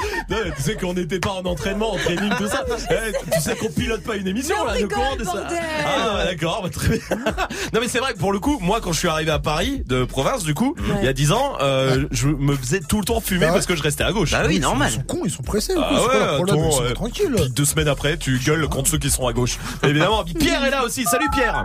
Tu 0.55 0.61
sais 0.61 0.75
qu'on 0.75 0.93
n'était 0.93 1.19
pas 1.19 1.31
en 1.31 1.45
entraînement, 1.45 1.93
en 1.93 1.97
training, 1.97 2.29
tout 2.37 2.47
ça. 2.47 2.63
Eh, 2.89 3.13
tu 3.33 3.41
sais 3.41 3.55
qu'on 3.55 3.69
pilote 3.69 4.03
pas 4.03 4.15
une 4.15 4.27
émission 4.27 4.55
Mais 4.57 4.61
on 4.61 4.65
là, 4.65 4.71
rigole, 4.73 4.89
de 4.89 4.93
courant 4.93 5.15
de 5.15 5.23
ça. 5.23 5.47
Ah 5.85 6.25
d'accord, 6.25 6.61
bah, 6.63 6.69
très 6.69 6.89
bien. 6.89 6.99
Non 7.73 7.79
mais 7.81 7.87
c'est 7.87 7.99
vrai 7.99 8.13
que 8.13 8.19
pour 8.19 8.31
le 8.31 8.39
coup, 8.39 8.59
moi 8.61 8.79
quand 8.81 8.91
je 8.93 8.99
suis 8.99 9.07
arrivé 9.07 9.31
à 9.31 9.39
Paris 9.39 9.83
de 9.87 10.05
province 10.05 10.43
du 10.43 10.53
coup, 10.53 10.75
il 10.99 11.05
y 11.05 11.07
a 11.07 11.13
10 11.13 11.31
ans, 11.31 11.57
euh, 11.61 12.05
je 12.11 12.27
me 12.27 12.55
faisais 12.55 12.79
tout 12.79 12.99
le 12.99 13.05
temps 13.05 13.19
fumer 13.19 13.47
parce 13.47 13.65
que 13.65 13.75
je 13.75 13.83
restais 13.83 14.03
à 14.03 14.11
gauche. 14.11 14.31
Bah 14.31 14.43
oui, 14.47 14.55
Ils 14.55 14.61
normal. 14.61 14.91
sont 14.91 15.01
cons, 15.01 15.21
ils 15.25 15.31
sont 15.31 15.43
pressés. 15.43 15.73
Ah 15.77 15.93
ouais, 15.93 16.35
problème 16.35 16.55
attends, 16.59 16.69
Ils 16.69 16.73
sont 16.73 16.83
ouais. 16.83 16.93
tranquilles. 16.93 17.33
Puis 17.35 17.49
deux 17.49 17.65
semaines 17.65 17.87
après, 17.87 18.17
tu 18.17 18.39
gueules 18.39 18.67
contre 18.67 18.89
ceux 18.89 18.97
qui 18.97 19.09
sont 19.09 19.27
à 19.27 19.33
gauche. 19.33 19.57
Évidemment. 19.83 20.23
Pierre 20.23 20.63
est 20.65 20.71
là 20.71 20.83
aussi. 20.83 21.03
Salut 21.05 21.27
Pierre. 21.33 21.63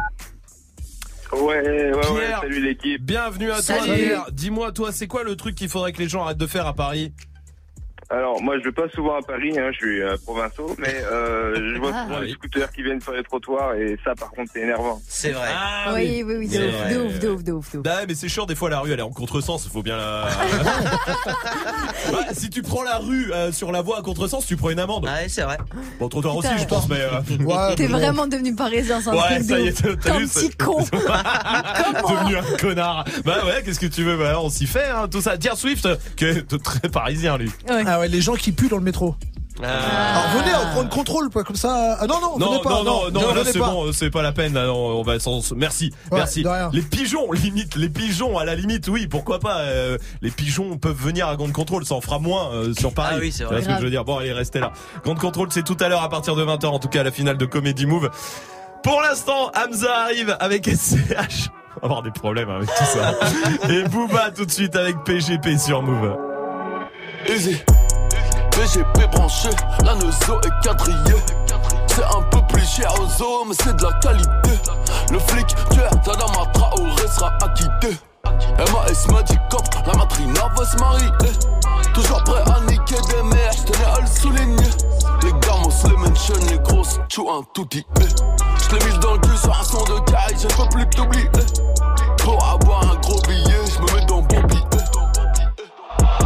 Ouais, 1.32 1.40
ouais, 1.40 1.94
ouais, 1.94 2.20
Pierre. 2.20 2.40
salut 2.42 2.60
l'équipe. 2.60 3.02
Bienvenue 3.02 3.50
à 3.50 3.54
toi 3.54 3.62
Salut. 3.62 3.94
Pierre. 3.94 4.26
Dis-moi 4.32 4.70
toi, 4.72 4.92
c'est 4.92 5.06
quoi 5.06 5.22
le 5.24 5.34
truc 5.34 5.54
qu'il 5.54 5.68
faudrait 5.68 5.92
que 5.92 5.98
les 6.02 6.08
gens 6.08 6.24
arrêtent 6.24 6.36
de 6.38 6.46
faire 6.46 6.66
à 6.66 6.74
Paris? 6.74 7.12
Alors, 8.12 8.42
moi, 8.42 8.58
je 8.58 8.64
vais 8.64 8.72
pas 8.72 8.88
souvent 8.94 9.16
à 9.16 9.22
Paris, 9.22 9.58
hein, 9.58 9.70
je 9.72 9.76
suis 9.78 10.02
euh, 10.02 10.16
provinciaux, 10.22 10.74
mais 10.78 11.02
euh, 11.10 11.54
je 11.74 11.78
vois 11.80 11.92
Ah. 11.94 12.02
souvent 12.04 12.16
Ah 12.18 12.20
les 12.20 12.26
oui. 12.26 12.32
scooters 12.34 12.70
qui 12.70 12.82
viennent 12.82 13.00
sur 13.00 13.12
les 13.12 13.22
trottoirs, 13.22 13.74
et 13.74 13.96
ça, 14.04 14.14
par 14.14 14.30
contre, 14.32 14.50
c'est 14.52 14.60
énervant. 14.60 15.00
C'est 15.08 15.30
vrai. 15.32 15.48
Ah 15.56 15.92
oui, 15.94 16.22
oui, 16.26 16.34
oui, 16.40 16.48
de 16.48 16.58
ouf, 16.58 16.88
de 16.90 16.98
ouf, 16.98 17.18
de 17.18 17.28
ouf, 17.30 17.42
de 17.44 17.52
ouf, 17.52 17.72
de 17.72 17.78
ouf. 17.78 17.82
Bah 17.84 18.00
mais 18.06 18.14
c'est 18.14 18.28
chiant 18.28 18.44
des 18.44 18.54
fois 18.54 18.68
la 18.68 18.80
rue 18.80 18.92
elle 18.92 18.98
est 18.98 19.02
en 19.02 19.10
contresens, 19.10 19.64
il 19.64 19.70
faut 19.70 19.82
bien 19.82 19.96
la. 19.96 20.26
Ouais, 22.12 22.26
si 22.34 22.50
tu 22.50 22.62
prends 22.62 22.82
la 22.82 22.98
rue 22.98 23.32
euh, 23.32 23.50
sur 23.52 23.72
la 23.72 23.80
voie 23.82 23.98
à 23.98 24.02
contresens, 24.02 24.44
tu 24.46 24.56
prends 24.56 24.70
une 24.70 24.78
amende. 24.78 25.04
Ouais, 25.04 25.28
c'est 25.28 25.42
vrai. 25.42 25.56
Bon 25.98 26.08
trottoir 26.08 26.36
aussi 26.36 26.48
je 26.58 26.64
pense 26.66 26.88
mais. 26.88 27.00
euh, 27.00 27.74
T'es 27.76 27.86
vraiment 27.86 28.26
devenu 28.26 28.54
parisien, 28.54 29.00
c'est 29.00 29.08
un 29.10 29.14
Ouais, 29.14 29.36
truc 29.36 29.42
ça 29.44 29.56
de 29.56 29.60
y 29.60 29.66
est, 29.68 29.72
T'es 29.72 29.96
t'as 29.96 30.14
un 30.14 30.18
vu 30.18 30.26
petit 30.28 30.50
con. 30.50 30.78
devenu 30.92 32.36
un 32.36 32.56
connard. 32.58 33.04
Bah 33.24 33.38
ouais, 33.46 33.62
qu'est-ce 33.64 33.80
que 33.80 33.86
tu 33.86 34.02
veux 34.04 34.16
Bah 34.16 34.38
on 34.40 34.50
s'y 34.50 34.66
fait 34.66 34.88
hein, 34.88 35.08
tout 35.10 35.20
ça. 35.22 35.36
Dire 35.36 35.56
Swift 35.56 35.88
qui 36.16 36.24
est 36.26 36.62
très 36.62 36.88
parisien 36.88 37.38
lui. 37.38 37.50
Ah 37.68 37.98
ouais, 38.02 38.08
les 38.08 38.20
gens 38.20 38.34
qui 38.34 38.52
puent 38.52 38.68
dans 38.68 38.76
le 38.76 38.82
métro. 38.82 39.14
Alors 39.62 40.24
venez, 40.34 40.50
on 40.60 40.72
prend 40.72 40.82
le 40.82 40.88
contrôle, 40.88 41.30
quoi, 41.30 41.44
comme 41.44 41.56
ça. 41.56 41.96
Ah 42.00 42.06
non, 42.06 42.20
non, 42.20 42.38
Non, 42.38 42.50
venez 42.52 42.62
pas. 42.62 42.70
non, 42.70 42.84
non, 42.84 43.10
non, 43.12 43.34
là 43.34 43.42
c'est 43.44 43.58
pas. 43.58 43.70
bon, 43.70 43.92
c'est 43.92 44.10
pas 44.10 44.22
la 44.22 44.32
peine. 44.32 44.54
là, 44.54 44.72
on 44.72 44.98
on 44.98 45.02
va 45.02 45.20
sans. 45.20 45.52
Merci, 45.54 45.92
Ouais, 46.10 46.18
merci. 46.18 46.44
Les 46.72 46.80
pigeons, 46.82 47.30
limite, 47.32 47.76
les 47.76 47.88
pigeons, 47.90 48.38
à 48.38 48.44
la 48.44 48.54
limite, 48.56 48.88
oui, 48.88 49.06
pourquoi 49.06 49.38
pas. 49.38 49.58
euh, 49.60 49.98
les 50.22 50.30
pigeons 50.30 50.78
peuvent 50.78 50.96
venir 51.00 51.28
à 51.28 51.36
Grande 51.36 51.52
Contrôle, 51.52 51.84
ça 51.84 51.94
en 51.94 52.00
fera 52.00 52.18
moins 52.18 52.50
euh, 52.52 52.72
sur 52.74 52.92
Paris. 52.94 53.14
Ah 53.16 53.20
oui, 53.20 53.30
c'est 53.30 53.38
Tu 53.40 53.44
vrai. 53.44 53.56
vois 53.56 53.62
ce 53.64 53.68
que 53.68 53.78
je 53.78 53.84
veux 53.84 53.90
dire? 53.90 54.04
Bon, 54.04 54.16
allez, 54.18 54.32
restez 54.32 54.58
là. 54.58 54.72
Grande 55.04 55.18
Contrôle, 55.20 55.48
c'est 55.52 55.62
tout 55.64 55.76
à 55.80 55.88
l'heure 55.88 56.02
à 56.02 56.08
partir 56.08 56.34
de 56.34 56.44
20h, 56.44 56.66
en 56.66 56.78
tout 56.80 56.88
cas, 56.88 57.02
la 57.04 57.12
finale 57.12 57.36
de 57.36 57.44
Comedy 57.46 57.86
Move. 57.86 58.10
Pour 58.82 59.00
l'instant, 59.02 59.52
Hamza 59.54 59.94
arrive 60.06 60.36
avec 60.40 60.66
SCH. 60.66 61.50
On 61.76 61.86
va 61.86 61.94
avoir 61.94 62.02
des 62.02 62.10
problèmes 62.10 62.50
avec 62.50 62.68
tout 62.68 62.84
ça. 62.84 63.14
Et 63.70 63.82
Booba 63.84 64.30
tout 64.32 64.44
de 64.46 64.50
suite 64.50 64.74
avec 64.74 65.04
PGP 65.04 65.56
sur 65.58 65.82
Move. 65.82 66.16
Easy. 67.28 67.58
PGP 68.52 69.06
branché, 69.10 69.50
la 69.84 69.92
est 69.92 70.62
quadrillée. 70.62 71.22
C'est 71.88 72.04
un 72.04 72.22
peu 72.30 72.40
plus 72.48 72.66
cher 72.66 72.92
aux 73.00 73.06
zoo, 73.06 73.44
mais 73.46 73.54
c'est 73.62 73.76
de 73.76 73.82
la 73.82 73.92
qualité. 73.94 74.60
Le 75.10 75.18
flic, 75.18 75.46
tueur, 75.70 75.90
Tadama 76.02 76.46
Traoré 76.52 77.08
sera 77.08 77.32
acquitté. 77.42 77.96
MAS 78.24 79.12
m'a 79.12 79.22
dit 79.22 79.38
cop, 79.50 79.62
la 79.86 79.94
matrina 79.94 80.48
va 80.56 80.64
se 80.64 80.76
marier. 80.76 81.08
Toujours 81.94 82.22
prêt 82.24 82.42
à 82.54 82.60
niquer 82.60 83.00
des 83.08 83.22
mères, 83.22 83.52
j'tenais 83.52 83.84
à 83.84 84.00
le 84.00 84.06
souligner. 84.06 84.70
Les 85.22 85.32
gamos, 85.32 85.72
les 85.84 85.96
mentions, 85.96 86.34
les 86.50 86.58
grosses, 86.58 86.98
tchou 87.08 87.28
un 87.30 87.42
tout 87.52 87.66
dit. 87.70 87.84
J'l'ai 87.98 88.84
mis 88.86 88.98
dans 89.00 89.14
le 89.14 89.18
cul 89.18 89.36
sur 89.36 89.58
un 89.58 89.64
son 89.64 89.84
de 89.84 90.00
caille, 90.10 90.36
je 90.40 90.48
peux 90.48 90.68
plus 90.68 90.86
t'oublier. 90.88 91.30
Pour 92.18 92.42
avoir 92.44 92.82
un 92.90 92.96
gros 92.96 93.20
billet, 93.22 93.60
j'me 93.66 93.94
mets 93.94 94.06
dans 94.06 94.22
Bobby. 94.22 94.58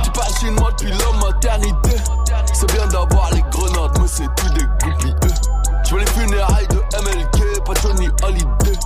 Tu 0.03 0.11
parles 0.11 0.35
chinois 0.39 0.71
depuis 0.73 0.93
la 0.93 1.27
maternité. 1.27 1.97
C'est 2.59 2.73
bien 2.73 2.87
d'avoir 2.87 3.31
les 3.35 3.43
grenades, 3.51 3.99
mais 4.01 4.09
c'est 4.09 4.35
tout 4.35 4.49
des 4.55 4.65
groupies. 4.81 5.15
Je 5.85 5.95
veux 5.95 6.01
les 6.01 6.07
funérailles 6.07 6.67
de 6.69 6.77
MLK, 7.03 7.63
pas 7.67 7.75
Johnny 7.83 8.09
Hallyday. 8.23 8.79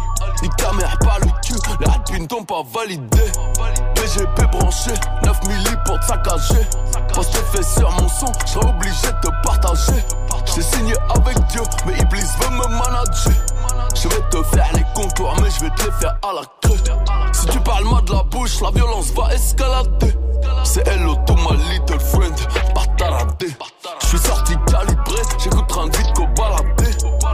Ni 0.43 0.49
ta 0.59 0.71
par 1.05 1.21
le 1.21 1.27
cul, 1.47 1.55
les 1.79 1.87
rapines 1.87 2.27
t'ont 2.27 2.43
pas 2.43 2.65
validé. 2.75 3.31
BGP 3.95 4.51
branché, 4.51 4.91
9 5.25 5.47
milli 5.47 5.77
pour 5.87 6.01
te 6.01 6.05
saccager. 6.05 6.67
Parce 7.15 7.29
que 7.29 7.39
fait 7.53 7.63
sur 7.63 7.89
mon 7.93 8.09
son, 8.09 8.33
je 8.45 8.51
serais 8.51 8.69
obligé 8.69 9.07
de 9.07 9.29
te 9.29 9.43
partager. 9.45 10.05
J'ai 10.53 10.63
signé 10.63 10.95
avec 11.15 11.39
Dieu, 11.47 11.63
mais 11.87 11.93
Iblis 11.93 12.27
veut 12.41 12.51
me 12.51 12.67
manager. 12.77 13.33
Je 13.95 14.09
vais 14.09 14.23
te 14.31 14.43
faire 14.55 14.71
les 14.75 14.85
contours, 14.95 15.35
mais 15.43 15.51
je 15.51 15.61
vais 15.65 15.71
te 15.71 15.85
les 15.85 15.93
faire 15.93 16.17
à 16.23 16.33
la 16.33 16.43
queue. 16.63 16.77
Si 17.33 17.47
tu 17.47 17.61
parles 17.61 17.85
mal 17.85 18.05
de 18.05 18.13
la 18.13 18.23
bouche, 18.23 18.61
la 18.61 18.71
violence 18.71 19.11
va 19.13 19.35
escalader. 19.35 20.15
C'est 20.65 20.87
hello 20.87 21.17
to 21.27 21.35
my 21.35 21.57
little 21.71 22.01
friend, 22.01 22.35
pas 22.75 22.87
taradé. 22.97 23.49
Je 24.01 24.07
suis 24.07 24.19
sorti 24.19 24.55
calibré, 24.67 25.23
j'écoute 25.39 25.69
de 25.69 25.97
vite 25.97 26.13
qu'au 26.15 26.27
baladé. 26.29 26.91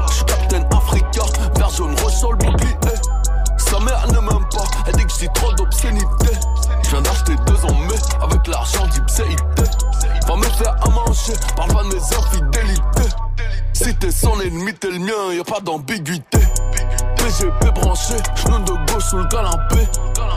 Je 0.09 0.13
suis 0.13 0.25
Captain 0.25 0.63
Africa, 0.77 1.23
vert 1.57 1.71
jaune 1.71 1.97
sur 2.11 2.33
le. 2.33 2.39
Sa 3.59 3.81
mère 3.81 4.07
ne 4.09 4.21
m'aime 4.21 4.49
pas, 4.51 4.65
elle 4.87 4.95
dit 4.95 5.05
que 5.05 5.13
j'ai 5.21 5.29
trop 5.35 5.53
d'obscénité. 5.55 6.33
Je 6.85 6.91
viens 6.91 7.03
d'acheter 7.03 7.35
deux 7.47 7.65
en 7.65 7.75
mai 7.75 7.99
avec 8.23 8.47
l'argent 8.47 8.87
d'Ipséité. 8.87 9.65
Va 10.27 10.37
me 10.37 10.45
faire 10.45 10.77
à 10.83 10.89
manger, 10.89 11.35
parle 11.57 11.73
pas 11.73 11.83
de 11.83 11.89
mes 11.89 12.17
infidélités. 12.17 13.17
Si 13.77 13.95
t'es 13.95 14.11
son 14.11 14.41
ennemi, 14.41 14.73
t'es 14.73 14.91
le 14.91 14.99
mien, 14.99 15.35
y 15.35 15.39
a 15.39 15.45
pas 15.45 15.61
d'ambiguïté. 15.61 16.39
PGP 17.17 17.75
branché, 17.75 18.15
genou 18.35 18.59
de 18.61 18.73
gauche 18.91 19.05
sous 19.05 19.19
le 19.19 19.27
canapé. 19.27 19.87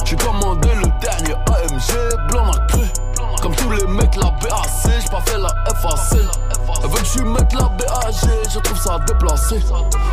J'ai 0.03 0.17
commandé 0.17 0.67
le 0.75 0.87
dernier 0.99 1.35
AMG, 1.47 2.27
blanc 2.29 2.47
nacré. 2.47 2.83
Comme 3.41 3.55
tous 3.55 3.71
les 3.71 3.87
mecs, 3.87 4.13
la 4.17 4.31
BAC, 4.31 4.69
j'ai 4.83 5.09
pas 5.09 5.21
fait 5.21 5.37
la 5.37 5.47
FAC. 5.73 6.19
Elle 6.83 6.89
veut 6.89 7.45
que 7.45 7.55
la 7.55 7.69
BAG, 7.69 8.13
je 8.53 8.59
trouve 8.59 8.77
ça 8.77 8.99
déplacé. 9.07 9.61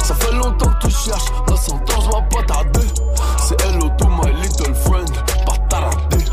Ça 0.04 0.14
fait 0.14 0.32
longtemps 0.32 0.70
que 0.74 0.86
tu 0.86 0.92
cherches, 0.92 1.32
la 1.50 1.56
sentence 1.56 2.06
va 2.06 2.22
pas 2.22 2.44
tarder. 2.44 2.86
C'est 3.38 3.60
hello 3.62 3.90
to 3.98 4.06
my 4.06 4.32
little 4.40 4.72
friend, 4.72 5.10
pas 5.44 5.58
taradé. 5.68 6.24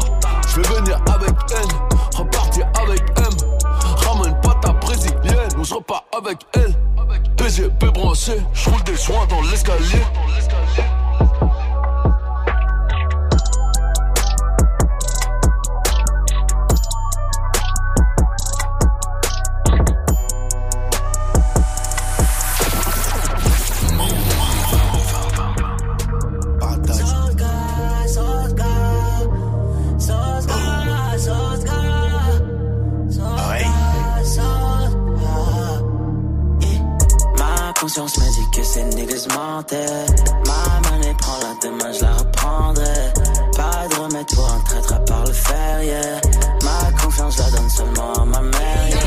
Je 0.48 0.61
vais 0.61 0.76
venir 0.76 1.02
avec 1.07 1.32
N, 1.52 1.68
repartir 2.15 2.68
avec 2.84 3.02
M. 3.18 3.49
Ramène 4.06 4.40
pas 4.41 4.56
ta 4.61 4.74
brésilienne, 4.74 5.49
ou 5.57 5.64
je 5.64 5.74
repars 5.74 6.06
avec 6.15 6.38
elle. 6.53 6.83
Branché, 7.44 8.38
je 8.53 8.70
roule 8.70 8.82
des 8.84 8.95
joints 8.95 9.28
dans 9.28 9.41
l'escalier. 9.41 10.02
Conscience 37.84 38.18
me 38.18 38.32
dit 38.32 38.50
que 38.52 38.64
ces 38.64 38.84
niggas 38.96 39.28
mentaient. 39.36 40.06
Ma 40.48 40.90
monnaie 40.90 41.14
prend 41.18 41.38
la 41.40 41.54
demain, 41.62 41.92
je 41.92 42.02
la 42.02 42.14
reprendrai. 42.14 43.14
Pas 43.58 43.88
de 43.90 43.96
remède 44.02 44.26
pour 44.34 44.50
un 44.50 44.60
traître 44.62 44.94
à 44.94 45.00
part 45.00 45.26
le 45.26 45.34
fer, 45.34 45.84
yeah. 45.84 46.22
Ma 46.64 46.92
confiance 47.02 47.38
la 47.40 47.52
donne 47.52 47.70
seulement 47.70 48.14
à 48.14 48.24
ma 48.24 48.40
mère, 48.40 48.90
yeah. 48.90 49.00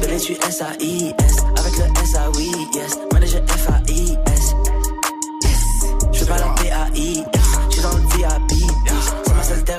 Bébé, 0.00 0.16
tu 0.16 0.32
S-A-I-S. 0.32 1.36
Avec 1.58 1.76
le 1.76 1.84
S-A-Oui, 2.02 2.50
yes. 2.74 2.98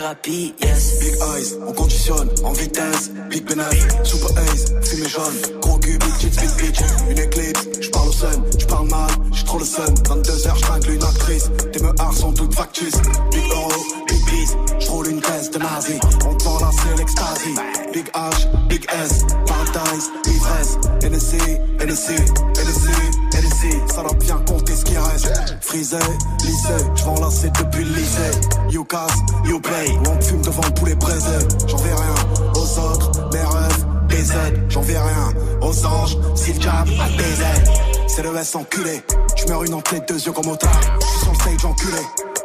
Thérapie, 0.06 0.54
yes. 0.62 1.00
Big 1.00 1.16
eyes, 1.16 1.58
on 1.68 1.74
conditionne 1.74 2.30
en 2.44 2.54
vitesse. 2.54 3.12
Big 3.30 3.44
bénéfice, 3.46 3.88
super 4.04 4.38
ace, 4.38 4.66
fumée 4.84 5.10
jaune. 5.10 5.60
Gros 5.62 5.78
cul, 5.80 5.98
big 5.98 6.18
tits, 6.20 6.40
big 6.40 6.50
bitch. 6.58 6.80
Une 7.10 7.20
éclipse, 7.20 7.68
j'parle 7.82 8.10
au 8.10 8.12
sun, 8.12 8.44
j'parle 8.60 8.90
mal, 8.90 9.10
j'ai 9.32 9.46
trop 9.46 9.60
le 9.60 9.66
sun. 9.66 9.94
22h, 10.04 10.58
j'tringle 10.58 10.92
une 10.92 11.04
actrice. 11.04 11.50
Tes 11.72 11.82
meurs 11.82 12.14
sont 12.14 12.34
toutes 12.34 12.54
factices. 12.54 13.02
Big 13.32 13.52
euro, 13.52 13.72
big 14.08 14.26
peace, 14.26 14.56
j'roule 14.80 15.08
une 15.08 15.22
caisse 15.22 15.50
de 15.50 15.60
nazi. 15.60 16.00
On 16.28 16.36
te 16.36 16.44
vend 16.44 16.60
là, 16.60 16.70
c'est 16.72 16.98
l'extasie. 16.98 17.56
Big 17.94 18.08
H, 18.14 18.68
big 18.68 18.86
S, 19.04 19.22
paradise, 19.48 20.12
ivresse. 20.28 20.78
NSC, 21.02 21.38
NSC, 21.80 22.12
NSC. 22.12 23.05
Ça 23.96 24.02
doit 24.02 24.14
bien 24.20 24.36
compter 24.46 24.76
ce 24.76 24.84
qui 24.84 24.98
reste. 24.98 25.32
Frisé, 25.62 25.98
lycée, 26.44 26.86
j'vends 26.96 27.16
là, 27.16 27.30
depuis 27.62 27.86
le 27.86 27.96
lycée. 27.96 28.32
You 28.70 28.84
casse, 28.84 29.16
you. 29.46 29.56
Ou 29.56 30.10
on 30.10 30.22
fume 30.22 30.42
devant 30.42 30.64
le 30.66 30.74
poulet 30.74 30.96
braisé. 30.96 31.38
J'en 31.66 31.78
vais 31.78 31.94
rien 31.94 32.52
aux 32.56 32.80
autres, 32.80 33.30
mes 33.32 33.40
rêves, 33.40 33.86
des 34.10 34.32
aides. 34.34 34.66
J'en 34.68 34.82
vais 34.82 34.98
rien 34.98 35.34
aux 35.62 35.86
anges, 35.86 36.18
s'ils 36.36 36.62
jab 36.62 36.90
à 36.90 37.08
des 37.18 37.42
aides. 37.42 37.70
C'est 38.08 38.24
le 38.24 38.36
S 38.36 38.56
enculé. 38.56 39.02
Tu 39.38 39.48
meurs 39.48 39.64
une 39.64 39.76
en 39.76 39.82
deux 40.10 40.20
yeux 40.20 40.32
comme 40.34 40.48
au 40.48 40.58
Je 40.60 41.06
suis 41.06 41.20
sur 41.20 41.32
le 41.32 41.38
stage 41.38 41.66
enculé. 41.66 42.02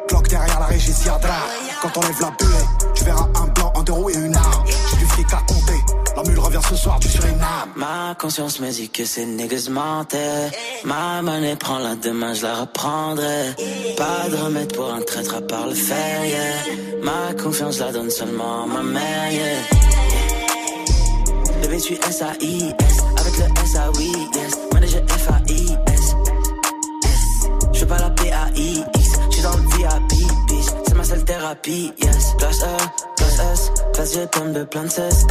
Cloque 0.07 0.29
derrière 0.29 0.61
la 0.61 0.67
régie, 0.67 0.93
Siadra. 0.93 1.35
Quand 1.83 1.97
on 1.97 2.01
lève 2.03 2.21
la 2.21 2.31
buée, 2.31 2.65
tu 2.95 3.03
verras 3.03 3.29
un 3.35 3.47
blanc, 3.49 3.73
un 3.77 3.83
deux 3.83 3.93
roues 3.93 4.11
et 4.11 4.15
une 4.15 4.37
arme. 4.37 4.65
J'ai 4.91 4.99
du 4.99 5.07
fric 5.07 5.27
à 5.33 5.43
compter. 5.53 5.80
Mule 6.27 6.39
revient 6.39 6.61
ce 6.69 6.77
soir 6.77 6.99
du 7.01 7.09
Suriname. 7.09 7.71
Ma 7.77 8.15
conscience 8.19 8.61
me 8.61 8.71
dit 8.71 8.91
que 8.91 9.05
ces 9.05 9.25
niggas 9.25 9.69
mentaient. 9.71 10.51
Ma 10.85 11.23
monnaie 11.23 11.57
prend 11.57 11.79
la 11.79 11.95
demain, 11.95 12.35
je 12.35 12.43
la 12.43 12.61
reprendrai. 12.61 13.55
Pas 13.97 14.29
de 14.29 14.37
remède 14.37 14.75
pour 14.75 14.93
un 14.93 15.01
traître 15.01 15.35
à 15.35 15.41
part 15.41 15.67
le 15.67 15.75
fer, 15.75 16.25
yeah. 16.25 17.03
Ma 17.03 17.33
confiance 17.43 17.79
la 17.79 17.93
donne 17.93 18.11
seulement 18.11 18.65
à 18.65 18.67
ma 18.67 18.83
mère, 18.83 19.33
yeah. 19.33 19.63
Bébé, 21.63 21.79
tu 21.81 21.95
S-A-I-S. 21.95 22.97
Avec 23.19 23.39
le 23.39 23.45
S-A-Oui, 23.65 24.13
yes. 24.35 24.59
Manager 24.73 25.03
F-A-I-S. 25.09 26.17
Je 27.73 27.85
pas 27.85 27.99
la 27.99 28.11
P-A-I-X. 28.11 29.11
Je 29.31 29.35
suis 29.35 29.43
dans 29.43 29.57
le 29.57 29.63
VIP, 29.63 30.29
bitch. 30.49 30.67
C'est 30.87 30.95
ma 30.95 31.05
seule 31.05 31.25
thérapie, 31.25 31.93
yes. 32.03 32.35
Classe 32.39 32.63
E, 32.63 32.77
classe 33.17 33.41
S. 33.53 33.73
Classe 33.95 34.13
G, 34.15 34.27
pomme 34.31 34.53
de 34.53 34.65
plein 34.65 34.85
de 34.85 34.89
cesse. 34.89 35.25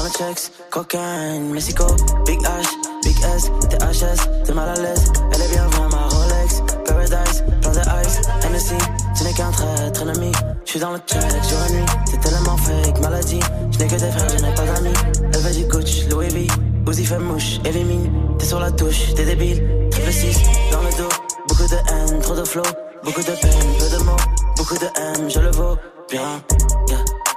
Dans 0.00 0.06
le 0.06 0.12
checks. 0.12 0.52
Cocaine, 0.70 1.50
Mexico. 1.50 1.84
Big 2.26 2.40
H, 2.40 2.66
Big 3.04 3.16
S. 3.36 3.50
THS, 3.68 4.44
t'es 4.44 4.52
mal 4.52 4.68
à 4.68 4.74
l'aise. 4.74 5.12
Elle 5.32 5.42
est 5.42 5.48
bien 5.48 5.66
vraie, 5.66 5.88
ma 5.88 6.08
Rolex. 6.08 6.62
Paradise, 6.86 7.44
plein 7.60 7.72
de 7.72 8.06
ice. 8.06 8.20
NSC, 8.50 8.74
ce 9.14 9.24
n'est 9.24 9.32
qu'un 9.32 9.50
traître 9.50 10.02
ennemi. 10.02 10.32
Je 10.64 10.70
suis 10.70 10.80
dans 10.80 10.92
le 10.92 10.98
check, 11.06 11.20
jour 11.20 11.58
et 11.68 11.72
nuit. 11.72 11.86
C'est 12.06 12.20
tellement 12.20 12.56
fake, 12.56 13.00
maladie. 13.00 13.40
Je 13.72 13.78
n'ai 13.78 13.86
que 13.86 13.94
des 13.94 14.10
frères, 14.10 14.28
je 14.28 14.44
n'ai 14.44 14.54
pas 14.54 14.64
d'amis. 14.64 14.94
Elle 15.34 15.40
veut 15.40 15.54
du 15.54 15.68
coach, 15.68 16.06
Louis 16.10 16.28
V. 16.28 16.46
Uzi 16.88 17.04
fait 17.04 17.18
mouche, 17.18 17.60
élimine. 17.64 18.10
T'es 18.38 18.46
sur 18.46 18.60
la 18.60 18.70
touche, 18.70 19.14
t'es 19.14 19.24
débile. 19.24 19.62
Triple 19.90 20.12
6, 20.12 20.38
dans 20.72 20.82
le 20.82 20.90
dos. 20.96 21.14
Beaucoup 21.48 21.68
de 21.68 21.76
haine, 21.76 22.20
trop 22.20 22.34
de 22.34 22.44
flow. 22.44 22.62
Beaucoup 23.04 23.22
de 23.22 23.32
peine, 23.40 23.74
peu 23.78 23.98
de 23.98 24.02
mots. 24.04 24.16
Beaucoup 24.56 24.78
de 24.78 24.86
M, 24.86 25.30
je 25.30 25.40
le 25.40 25.50
vaux. 25.50 25.76
Bien, 26.10 26.42
yeah. 26.88 27.29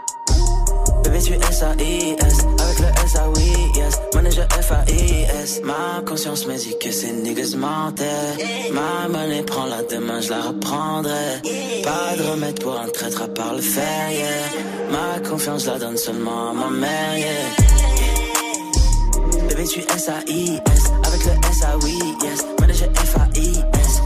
Bébé, 1.13 1.25
tu 1.25 1.33
S-A-I-S. 1.33 2.37
Avec 2.59 2.79
le 2.79 2.87
S-A-Oui, 3.05 3.51
yes. 3.75 3.99
Manager 4.15 4.47
F-A-I-S. 4.49 5.61
Ma 5.63 6.01
conscience 6.07 6.47
me 6.47 6.57
dit 6.57 6.75
que 6.79 6.91
ces 6.91 7.11
niggas. 7.11 7.55
Ma 7.55 7.93
monnaie 9.07 9.43
prend 9.43 9.65
la 9.65 9.83
demain, 9.83 10.21
je 10.21 10.31
la 10.31 10.41
reprendrai. 10.41 11.41
Pas 11.83 12.17
de 12.17 12.23
remède 12.31 12.59
pour 12.59 12.79
un 12.79 12.87
traître 12.87 13.21
à 13.21 13.27
part 13.27 13.53
le 13.53 13.61
fer, 13.61 14.11
yeah. 14.11 14.25
Ma 14.91 15.19
confiance 15.29 15.67
la 15.67 15.77
donne 15.77 15.97
seulement 15.97 16.49
à 16.49 16.53
ma 16.53 16.69
mère, 16.71 17.17
yeah. 17.17 17.27
Bébé, 19.49 19.65
tu 19.65 19.81
S-A-I-S. 19.81 20.83
Avec 21.05 21.25
le 21.25 21.31
S-A-Oui, 21.51 21.99
yes. 22.23 22.45
Manager 22.59 22.89
F-A-I-S. 22.95 24.01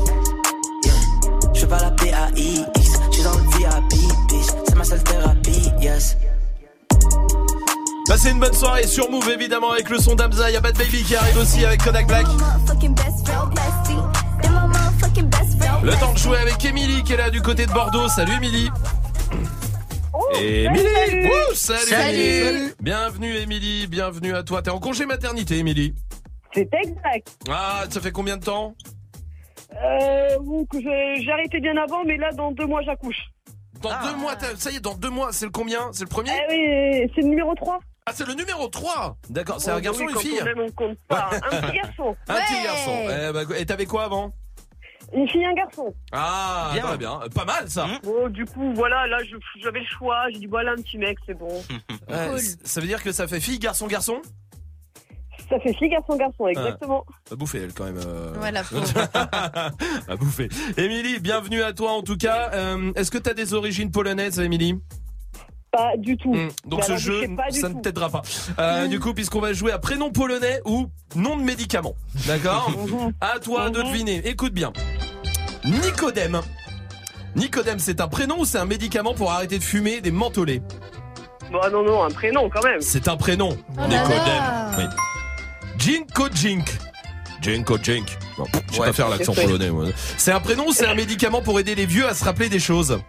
Je 1.54 1.60
fais 1.62 1.68
pas 1.68 1.80
la 1.80 1.92
P-A-I-X. 1.92 2.92
Je 3.12 3.16
suis 3.16 3.24
dans 3.24 3.32
le 3.32 3.44
VIP, 3.58 3.92
bitch. 4.28 4.48
C'est 4.68 4.76
ma 4.76 4.84
seule 4.84 5.04
thérapie, 5.04 5.72
yes. 5.82 6.18
Passez 8.08 8.32
une 8.32 8.40
bonne 8.40 8.54
soirée 8.54 8.88
sur 8.88 9.10
Move 9.12 9.30
évidemment 9.30 9.72
avec 9.72 9.90
le 9.90 9.98
son 10.00 10.16
d'Amza. 10.16 10.50
Y'a 10.50 10.62
Bad 10.62 10.78
Baby 10.78 11.04
qui 11.04 11.16
arrive 11.16 11.38
aussi 11.38 11.66
avec 11.66 11.84
Kodak 11.84 12.08
Black. 12.08 12.26
Le 15.84 16.00
temps 16.00 16.14
de 16.14 16.18
jouer 16.18 16.38
avec 16.38 16.64
Emily 16.64 17.04
qui 17.04 17.14
est 17.14 17.18
là 17.18 17.30
du 17.30 17.42
côté 17.42 17.66
de 17.66 17.72
Bordeaux. 17.72 18.08
Salut 18.08 18.34
Emily. 18.34 18.70
Emily 20.40 20.84
salut. 21.08 21.26
Wouh, 21.28 21.54
salut. 21.54 21.80
Salut. 21.82 22.44
Salut. 22.44 22.74
Bienvenue 22.82 23.36
Emily, 23.38 23.88
bienvenue 23.88 24.36
à 24.36 24.44
toi. 24.44 24.62
T'es 24.62 24.70
en 24.72 24.80
congé 24.80 25.06
maternité 25.06 25.58
Emily. 25.58 25.94
C'est 26.54 26.70
exact. 26.74 27.36
Ah, 27.50 27.84
ça 27.90 28.00
fait 28.02 28.12
combien 28.12 28.38
de 28.38 28.44
temps 28.44 28.74
Euh, 29.76 30.30
j'ai 30.74 31.32
arrêté 31.32 31.60
bien 31.60 31.76
avant, 31.78 32.04
mais 32.06 32.18
là, 32.18 32.32
dans 32.32 32.52
deux 32.52 32.66
mois, 32.66 32.82
j'accouche. 32.84 33.18
Dans 33.82 33.92
deux 34.02 34.16
mois, 34.18 34.36
t'as- 34.36 34.56
ça 34.56 34.72
y 34.72 34.78
est, 34.78 34.80
dans 34.80 34.96
deux 34.96 35.10
mois, 35.10 35.30
c'est 35.34 35.46
le 35.46 35.52
combien? 35.52 35.90
C'est 35.92 36.04
le 36.06 36.10
premier? 36.10 36.32
Eh 36.32 36.52
oui, 37.06 37.12
c'est 37.14 37.22
le 37.22 37.28
numéro 37.28 37.54
3. 37.54 37.78
Ah, 38.10 38.12
c'est 38.14 38.26
le 38.26 38.34
numéro 38.36 38.68
3 38.70 39.18
D'accord, 39.30 39.60
c'est 39.60 39.70
un 39.70 39.82
garçon 39.82 40.04
ou 40.06 40.10
une 40.10 40.16
fille 40.18 40.40
on 40.56 40.72
compte 40.72 40.98
pas. 41.10 41.30
Un 41.34 41.62
petit 41.62 41.78
garçon. 41.84 42.16
Un 42.30 42.36
petit 42.36 42.64
garçon. 42.64 42.98
Eh 43.04 43.34
bah, 43.34 43.42
et 43.60 43.66
t'avais 43.66 43.86
quoi 43.86 44.06
avant? 44.06 44.32
Une 45.14 45.28
fille 45.28 45.42
et 45.42 45.46
un 45.46 45.54
garçon. 45.54 45.94
Ah, 46.14 46.70
Bien. 46.74 46.84
très 46.84 46.98
bien. 46.98 47.20
Pas 47.36 47.44
mal 47.46 47.70
ça. 47.70 47.86
Bon, 48.04 48.30
du 48.30 48.46
coup, 48.46 48.74
voilà, 48.74 49.08
là, 49.08 49.18
je- 49.30 49.36
j'avais 49.62 49.80
le 49.80 49.86
choix. 49.86 50.24
J'ai 50.32 50.40
dit, 50.40 50.46
voilà, 50.48 50.72
un 50.72 50.76
petit 50.76 50.98
mec, 50.98 51.18
c'est 51.26 51.34
bon. 51.34 51.48
Ouais, 52.10 52.40
c- 52.40 52.56
Ça 52.64 52.80
veut 52.80 52.88
dire 52.88 53.04
que 53.04 53.12
ça 53.12 53.28
fait 53.28 53.42
fille, 53.42 53.60
garçon, 53.60 53.88
garçon? 53.88 54.22
Ça 55.50 55.60
fait 55.62 55.74
fille, 55.74 55.88
garçon, 55.90 56.16
garçon, 56.18 56.48
exactement. 56.48 57.06
À 57.32 57.36
bouffer 57.36 57.60
elle 57.64 57.74
quand 57.74 57.86
même. 57.86 58.00
euh. 58.06 58.34
Voilà, 58.38 58.64
à 60.10 60.16
bouffer. 60.18 60.50
Émilie, 60.78 61.20
bienvenue 61.20 61.62
à 61.62 61.72
toi 61.74 61.92
en 61.92 62.02
tout 62.04 62.18
cas. 62.18 62.52
Euh, 62.54 62.92
Est-ce 62.96 63.12
que 63.12 63.18
tu 63.18 63.30
as 63.30 63.34
des 63.34 63.54
origines 63.54 63.92
polonaises, 63.92 64.40
Émilie? 64.40 64.76
Pas 65.78 65.96
du 65.98 66.18
tout. 66.18 66.34
Donc 66.66 66.80
Mais 66.80 66.86
ce 66.86 66.98
jeu, 66.98 67.22
ça 67.52 67.70
ne 67.70 67.80
t'aidera 67.82 68.10
pas. 68.10 68.24
Euh, 68.58 68.88
du 68.88 69.00
coup, 69.00 69.14
puisqu'on 69.14 69.40
va 69.42 69.54
jouer 69.54 69.72
à 69.72 69.78
prénom 69.78 70.10
polonais 70.12 70.60
ou 70.66 70.88
nom 71.16 71.38
de 71.38 71.44
médicament. 71.44 71.94
D'accord 72.26 72.72
À 73.22 73.38
toi 73.40 73.70
de 73.70 73.82
deviner. 73.84 74.28
Écoute 74.28 74.54
bien. 74.54 74.74
Nicodème. 75.66 76.42
Nicodème, 77.36 77.78
c'est 77.78 78.02
un 78.02 78.08
prénom 78.08 78.40
ou 78.40 78.46
c'est 78.46 78.58
un 78.58 78.66
médicament 78.66 79.14
pour 79.14 79.32
arrêter 79.32 79.60
de 79.60 79.64
fumer 79.64 80.02
des 80.02 80.10
mentholés 80.12 80.62
Bon, 81.52 81.60
non, 81.72 81.84
non, 81.84 82.04
un 82.04 82.10
prénom 82.10 82.50
quand 82.50 82.64
même. 82.64 82.82
C'est 82.82 83.08
un 83.08 83.16
prénom. 83.16 83.56
Oh 83.78 83.82
Nicodème. 83.88 84.44
Oui. 84.78 84.84
Jinko 85.78 86.28
Jink. 86.34 86.68
Jinko 87.42 87.78
Jink. 87.82 88.18
Non, 88.40 88.46
je 88.70 88.74
sais 88.74 88.80
Ouais. 88.82 88.88
pas 88.88 88.94
faire 88.94 89.10
l'accent 89.10 89.34
polonais. 89.34 89.70
moi. 89.70 89.86
C'est 90.18 90.32
un 90.32 90.40
prénom 90.40 90.68
ou 90.68 90.72
c'est 90.74 90.88
un 90.88 90.96
médicament 90.96 91.42
pour 91.44 91.60
aider 91.60 91.76
les 91.76 91.86
vieux 91.86 92.08
à 92.08 92.14
se 92.16 92.24
rappeler 92.24 92.50
des 92.50 92.60
choses? 92.60 93.00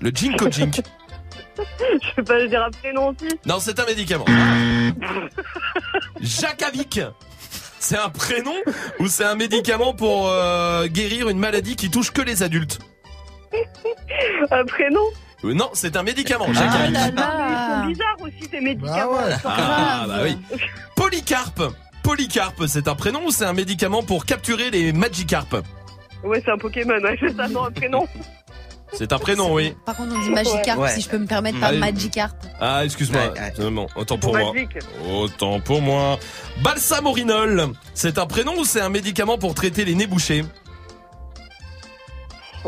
Le 0.00 0.10
Jinko 0.14 0.50
Jink. 0.50 0.82
Je 2.02 2.14
peux 2.16 2.24
pas 2.24 2.46
dire 2.46 2.62
un 2.62 2.70
prénom 2.70 3.08
aussi. 3.08 3.28
Non, 3.46 3.58
c'est 3.60 3.78
un 3.78 3.84
médicament. 3.86 4.24
Jacavik. 6.20 7.00
C'est 7.80 7.96
un 7.96 8.08
prénom 8.08 8.54
ou 8.98 9.06
c'est 9.08 9.24
un 9.24 9.34
médicament 9.36 9.94
pour 9.94 10.28
euh, 10.28 10.86
guérir 10.88 11.28
une 11.28 11.38
maladie 11.38 11.76
qui 11.76 11.90
touche 11.90 12.10
que 12.10 12.20
les 12.22 12.42
adultes? 12.42 12.78
Un 14.50 14.64
prénom? 14.64 15.00
Euh, 15.44 15.54
Non, 15.54 15.70
c'est 15.72 15.96
un 15.96 16.02
médicament. 16.02 16.46
Ah 16.56 16.88
là 16.90 17.10
là. 17.10 17.84
Ils 17.84 17.84
sont 17.84 17.86
bizarres 17.88 18.16
aussi, 18.20 18.50
ces 18.50 18.60
médicaments. 18.60 19.20
Ils 19.28 19.34
sont 19.34 19.48
Ah 19.48 20.04
bah 20.08 20.18
oui. 20.24 20.36
Polycarpe. 20.96 21.62
Polycarpe, 22.02 22.66
c'est 22.66 22.88
un 22.88 22.94
prénom 22.96 23.20
ou 23.26 23.30
c'est 23.30 23.44
un 23.44 23.52
médicament 23.52 24.02
pour 24.02 24.26
capturer 24.26 24.70
les 24.70 24.92
Magikarp? 24.92 25.56
Ouais, 26.24 26.42
c'est 26.44 26.50
un 26.50 26.58
Pokémon, 26.58 26.98
ouais, 27.00 27.16
c'est 27.20 27.36
ça, 27.36 27.46
non, 27.48 27.64
un 27.66 27.70
prénom. 27.70 28.06
C'est 28.92 29.12
un 29.12 29.18
prénom, 29.18 29.52
oui. 29.52 29.74
Par 29.84 29.96
contre, 29.96 30.14
on 30.16 30.22
dit 30.22 30.30
Magikarp, 30.30 30.78
Ouais. 30.78 30.90
si 30.94 31.02
je 31.02 31.08
peux 31.08 31.18
me 31.18 31.26
permettre, 31.26 31.60
pas 31.60 31.66
Allez. 31.66 31.78
Magikarp. 31.78 32.34
Ah, 32.60 32.84
excuse-moi. 32.84 33.34
Autant 33.96 34.18
pour 34.18 34.36
moi. 34.36 34.52
Magique. 34.52 34.78
Autant 35.10 35.60
pour 35.60 35.82
moi. 35.82 36.18
Balsamorinol, 36.62 37.68
c'est 37.94 38.18
un 38.18 38.26
prénom 38.26 38.56
ou 38.58 38.64
c'est 38.64 38.80
un 38.80 38.88
médicament 38.88 39.36
pour 39.38 39.54
traiter 39.54 39.84
les 39.84 39.94
nez 39.94 40.06
bouchés 40.06 40.44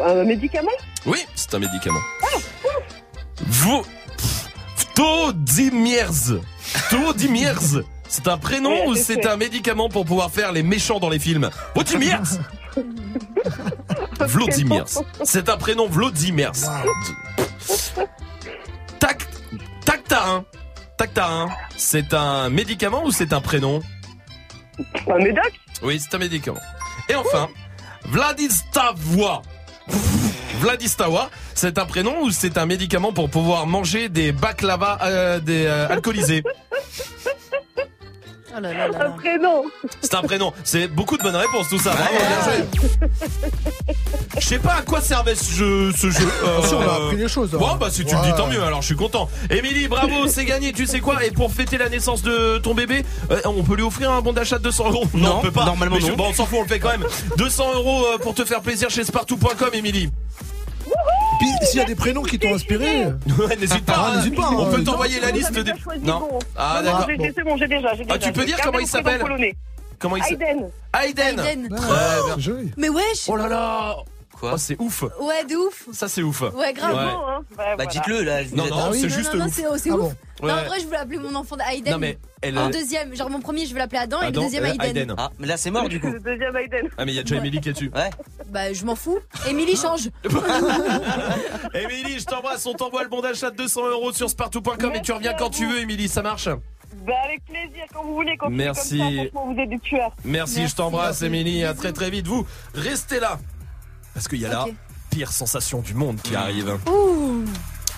Un 0.03 0.25
médicament? 0.25 0.69
Oui, 1.07 1.19
c'est 1.35 1.55
un 1.55 1.59
médicament. 1.59 2.01
Vous. 3.47 3.83
Vtodimiers. 4.77 6.05
Vtodimiers. 6.89 7.55
C'est 8.09 8.29
un 8.29 8.39
prénom 8.39 8.87
ou 8.89 8.95
c'est 8.95 9.25
un 9.27 9.37
médicament 9.37 9.89
pour 9.89 10.05
pouvoir 10.05 10.31
faire 10.31 10.53
les 10.53 10.63
méchants 10.63 10.99
dans 11.01 11.09
les 11.09 11.19
films? 11.19 11.49
Vladimirs 11.75 12.23
Vladimirs. 14.21 14.87
C'est 15.25 15.49
un 15.49 15.57
prénom 15.57 15.89
Vladimirs. 15.89 16.53
Tac 18.99 19.27
Tactarin. 19.85 20.45
Tactarin. 20.97 21.49
C'est 21.77 22.15
un 22.15 22.51
médicament 22.51 23.05
ou 23.05 23.11
c'est 23.11 23.33
un 23.33 23.41
prénom? 23.41 23.81
Un 25.09 25.19
médoc? 25.19 25.53
Oui, 25.83 26.01
c'est 26.01 26.15
un 26.15 26.19
médicament. 26.19 26.61
Et 27.09 27.15
enfin, 27.15 27.49
Vladistavois. 28.05 29.43
Vladistawa, 30.61 31.31
c'est 31.55 31.79
un 31.79 31.87
prénom 31.87 32.23
ou 32.23 32.31
c'est 32.31 32.59
un 32.59 32.67
médicament 32.67 33.13
pour 33.13 33.31
pouvoir 33.31 33.67
manger 33.67 34.11
des 34.11 34.31
baklava 34.31 34.99
euh, 35.03 35.41
des, 35.41 35.65
euh, 35.65 35.89
alcoolisés? 35.89 36.43
Oh 38.57 38.61
là 38.61 38.73
là 38.73 38.89
là. 38.89 39.07
Un 39.07 39.11
prénom. 39.11 39.63
C'est 40.01 40.15
un 40.15 40.23
prénom. 40.23 40.53
C'est 40.65 40.89
beaucoup 40.89 41.17
de 41.17 41.23
bonnes 41.23 41.37
réponses 41.37 41.69
tout 41.69 41.79
ça. 41.79 41.91
Bravo, 41.93 42.11
bien 42.17 42.45
joué. 42.45 43.17
Je 44.39 44.47
sais 44.47 44.59
pas 44.59 44.75
à 44.75 44.83
quoi 44.83 45.01
servait 45.01 45.35
ce 45.35 45.53
jeu. 45.53 45.93
Ce 45.93 46.11
jeu. 46.11 46.29
Euh, 46.45 46.63
Si, 46.65 46.75
on 46.75 46.81
a 46.81 46.95
appris 47.07 47.17
les 47.17 47.29
choses, 47.29 47.55
hein. 47.55 47.59
Bon, 47.59 47.77
bah 47.77 47.89
si 47.91 48.05
tu 48.05 48.15
le 48.15 48.23
dis, 48.23 48.33
tant 48.37 48.47
mieux. 48.49 48.63
Alors 48.63 48.81
je 48.83 48.87
suis 48.87 48.97
content. 48.97 49.29
Émilie, 49.51 49.89
bravo, 49.89 50.27
c'est 50.29 50.45
gagné. 50.45 50.73
Tu 50.73 50.87
sais 50.87 51.01
quoi? 51.01 51.25
Et 51.25 51.31
pour 51.31 51.53
fêter 51.53 51.79
la 51.79 51.89
naissance 51.89 52.23
de 52.23 52.59
ton 52.59 52.75
bébé, 52.75 53.05
euh, 53.31 53.41
on 53.45 53.63
peut 53.63 53.75
lui 53.77 53.83
offrir 53.83 54.11
un 54.11 54.21
bon 54.21 54.33
d'achat 54.33 54.59
de 54.59 54.65
200 54.65 54.91
euros? 54.91 55.05
Non, 55.15 55.37
on 55.39 55.41
peut 55.41 55.51
pas. 55.51 55.65
normalement 55.65 55.99
je- 56.01 56.09
non. 56.09 56.17
Bon, 56.17 56.27
on 56.31 56.35
s'en 56.35 56.47
fout, 56.47 56.59
on 56.59 56.63
le 56.63 56.69
fait 56.69 56.81
quand 56.81 56.91
même. 56.91 57.05
200 57.37 57.75
euros 57.75 58.05
euh, 58.07 58.19
pour 58.19 58.35
te 58.35 58.45
faire 58.45 58.61
plaisir 58.63 58.91
chez 58.91 59.05
Spartou.com, 59.05 59.71
Émilie. 59.73 60.11
Puis 61.41 61.49
s'il 61.67 61.79
y 61.79 61.83
a 61.83 61.87
des 61.87 61.95
prénoms 61.95 62.23
qui 62.23 62.39
t'ont 62.39 62.55
inspiré. 62.55 63.07
Ouais, 63.07 63.57
n'hésite 63.57 63.85
pas. 63.85 63.95
Ah, 63.97 64.11
hein. 64.13 64.17
n'hésite 64.19 64.37
pas, 64.37 64.51
On 64.51 64.67
hein. 64.67 64.71
peut 64.71 64.85
t'envoyer 64.85 65.19
la 65.21 65.31
liste 65.31 65.53
des. 65.53 65.73
Non. 66.03 66.29
Ah, 66.57 66.81
d'accord. 66.85 67.07
C'est 67.09 67.43
bon, 67.43 67.57
j'ai 67.57 67.67
déjà. 67.67 67.93
Ah, 68.09 68.19
tu 68.19 68.33
peux 68.33 68.45
dire 68.45 68.59
comment 68.63 68.79
il 68.79 68.87
s'appelle. 68.87 69.23
Comment 69.99 70.17
il 70.17 70.23
s'appelle 70.25 70.71
Aiden. 71.05 71.39
Aiden. 71.41 71.69
Bien. 71.69 72.55
Mais 72.77 72.89
wesh 72.89 73.27
Oh 73.29 73.37
là 73.37 73.49
là. 73.49 73.97
Quoi 74.39 74.57
C'est 74.57 74.77
ouf. 74.81 75.03
Ouais, 75.21 75.45
de 75.45 75.55
ouf 75.57 75.89
Ça 75.93 76.09
c'est 76.09 76.23
ouf. 76.23 76.41
Ouais, 76.55 76.73
grave. 76.73 76.97
hein. 76.97 77.43
Bah 77.77 77.85
dites-le 77.85 78.23
là. 78.23 78.43
Non, 78.55 78.65
non, 78.67 78.77
Ah 78.79 78.89
oui. 78.91 78.99
c'est 79.03 79.11
juste 79.11 79.35
non, 79.35 79.41
non, 79.41 79.47
ouf. 79.47 79.55
c'est 79.55 79.67
oh, 79.67 79.75
Ah 79.93 79.95
ouf. 79.97 80.01
bon 80.01 80.15
Non, 80.43 80.47
Ouais. 80.49 80.53
en 80.61 80.65
vrai, 80.65 80.81
je 80.81 80.85
voulais 80.87 80.97
appeler 80.99 81.19
mon 81.19 81.35
enfant 81.35 81.57
Aiden. 81.73 81.93
Non, 81.93 81.99
mais 81.99 82.19
elle 82.43 82.59
En 82.59 82.67
a- 82.67 82.71
deuxième, 82.71 83.15
genre 83.15 83.29
mon 83.31 83.41
premier, 83.41 83.67
je 83.67 83.73
veux 83.73 83.79
l'appeler 83.79 83.99
Adam 84.01 84.23
et 84.23 84.27
Adam, 84.27 84.41
le 84.41 84.47
deuxième 84.47 84.65
euh, 84.65 84.73
Aiden. 84.73 84.87
Aiden. 84.97 85.15
Ah, 85.19 85.31
mais 85.39 85.47
là 85.47 85.57
c'est 85.57 85.71
mort 85.71 85.89
du 85.89 86.01
coup. 86.01 86.07
Le 86.13 86.21
deuxième 86.21 86.57
Aiden. 86.57 86.89
Ah 86.99 87.05
mais 87.05 87.13
il 87.13 87.17
y 87.17 87.19
a 87.19 87.23
déjà 87.23 87.37
Émilie 87.37 87.61
qui 87.61 87.69
est 87.69 87.73
dessus. 87.73 87.91
Ouais. 87.95 88.11
Bah, 88.49 88.73
je 88.73 88.85
m'en 88.85 88.97
fous. 88.97 89.19
Émilie 89.49 89.77
change. 89.77 90.09
Émilie, 91.75 92.19
je 92.19 92.25
t'embrasse, 92.25 92.65
on 92.67 92.75
t'envoie 92.75 93.03
le 93.03 93.09
bon 93.09 93.21
d'achat 93.21 93.51
de 93.51 93.57
200 93.57 93.89
euros 93.91 94.13
sur 94.13 94.29
spartou.com 94.31 94.93
et 94.95 95.03
tu 95.03 95.13
reviens 95.13 95.35
quand 95.35 95.51
tu 95.51 95.67
veux, 95.67 95.79
Émilie, 95.81 96.09
ça 96.09 96.23
marche 96.23 96.49
Bah, 97.07 97.13
avec 97.25 97.45
plaisir, 97.45 97.85
quand 97.93 98.03
vous 98.05 98.15
voulez. 98.15 98.37
Quand 98.37 98.49
Merci. 98.51 98.99
Comme 98.99 99.09
ça, 99.09 99.15
franchement, 99.31 99.53
vous 99.55 99.61
êtes 99.61 99.69
des 99.71 99.79
tueurs. 99.79 100.13
Merci, 100.25 100.67
je 100.69 100.75
t'embrasse, 100.75 101.23
Émilie, 101.23 101.65
à 101.65 101.75
très 101.75 101.93
très 101.93 102.11
vite. 102.11 102.27
Vous, 102.27 102.47
restez 102.75 103.21
là. 103.21 103.39
Parce 104.15 104.27
qu'il 104.27 104.41
y 104.41 104.47
a 104.47 104.49
la 104.51 104.67
pire 105.11 105.31
sensation 105.33 105.81
du 105.81 105.95
monde 105.95 106.21
qui 106.23 106.35
arrive. 106.35 106.79
Ouh. 106.89 107.45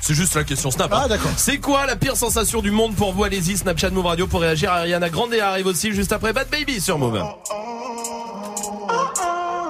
C'est 0.03 0.15
juste 0.15 0.35
la 0.35 0.43
question 0.43 0.73
Snap. 0.73 0.91
Ah, 0.93 1.07
hein. 1.09 1.17
C'est 1.37 1.59
quoi 1.59 1.87
la 1.87 1.95
pire 1.95 2.17
sensation 2.17 2.61
du 2.61 2.73
monde 2.73 2.97
pour 2.97 3.13
vous 3.13 3.23
Allez-y, 3.23 3.57
Snapchat 3.57 3.91
Move 3.91 4.07
Radio 4.07 4.27
pour 4.27 4.41
réagir. 4.41 4.73
Ariana 4.73 5.09
Grande 5.09 5.33
arrive 5.35 5.67
aussi 5.67 5.93
juste 5.93 6.11
après 6.13 6.33
Bad 6.33 6.49
Baby 6.51 6.81
sur 6.81 6.99
Move. 6.99 7.23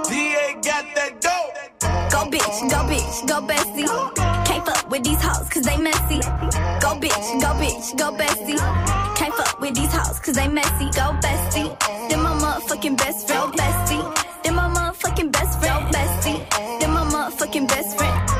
DA 0.08 0.54
got 0.62 0.86
that 0.94 1.20
dope. 1.20 1.52
Go 2.10 2.30
bitch, 2.30 2.70
go 2.70 2.76
bitch, 2.88 3.26
go 3.28 3.46
bestie. 3.46 3.86
Can't 4.46 4.64
fuck 4.64 4.90
with 4.90 5.04
these 5.04 5.22
hoes 5.22 5.48
cause 5.50 5.64
they 5.64 5.76
messy. 5.76 6.20
Go 6.80 6.98
bitch, 6.98 7.40
go 7.40 7.52
bitch, 7.60 7.98
go 7.98 8.16
bestie. 8.16 8.58
Can't 9.14 9.34
fuck 9.34 9.60
with 9.60 9.74
these 9.74 9.92
hoes 9.92 10.18
cause 10.18 10.34
they 10.34 10.48
messy. 10.48 10.86
Go 10.92 11.12
bestie. 11.20 12.08
Then 12.08 12.22
my 12.22 12.32
motherfucking 12.32 12.96
best 12.96 13.28
friend. 13.28 13.52
Bestie. 13.52 14.02
Then 14.44 14.54
my 14.54 14.68
motherfucking 14.68 15.30
best 15.30 15.60
friend. 15.60 15.94
Bestie. 15.94 16.80
Then 16.80 16.90
my 16.90 17.04
motherfucking 17.04 17.68
best 17.68 17.98
friend. 17.98 18.31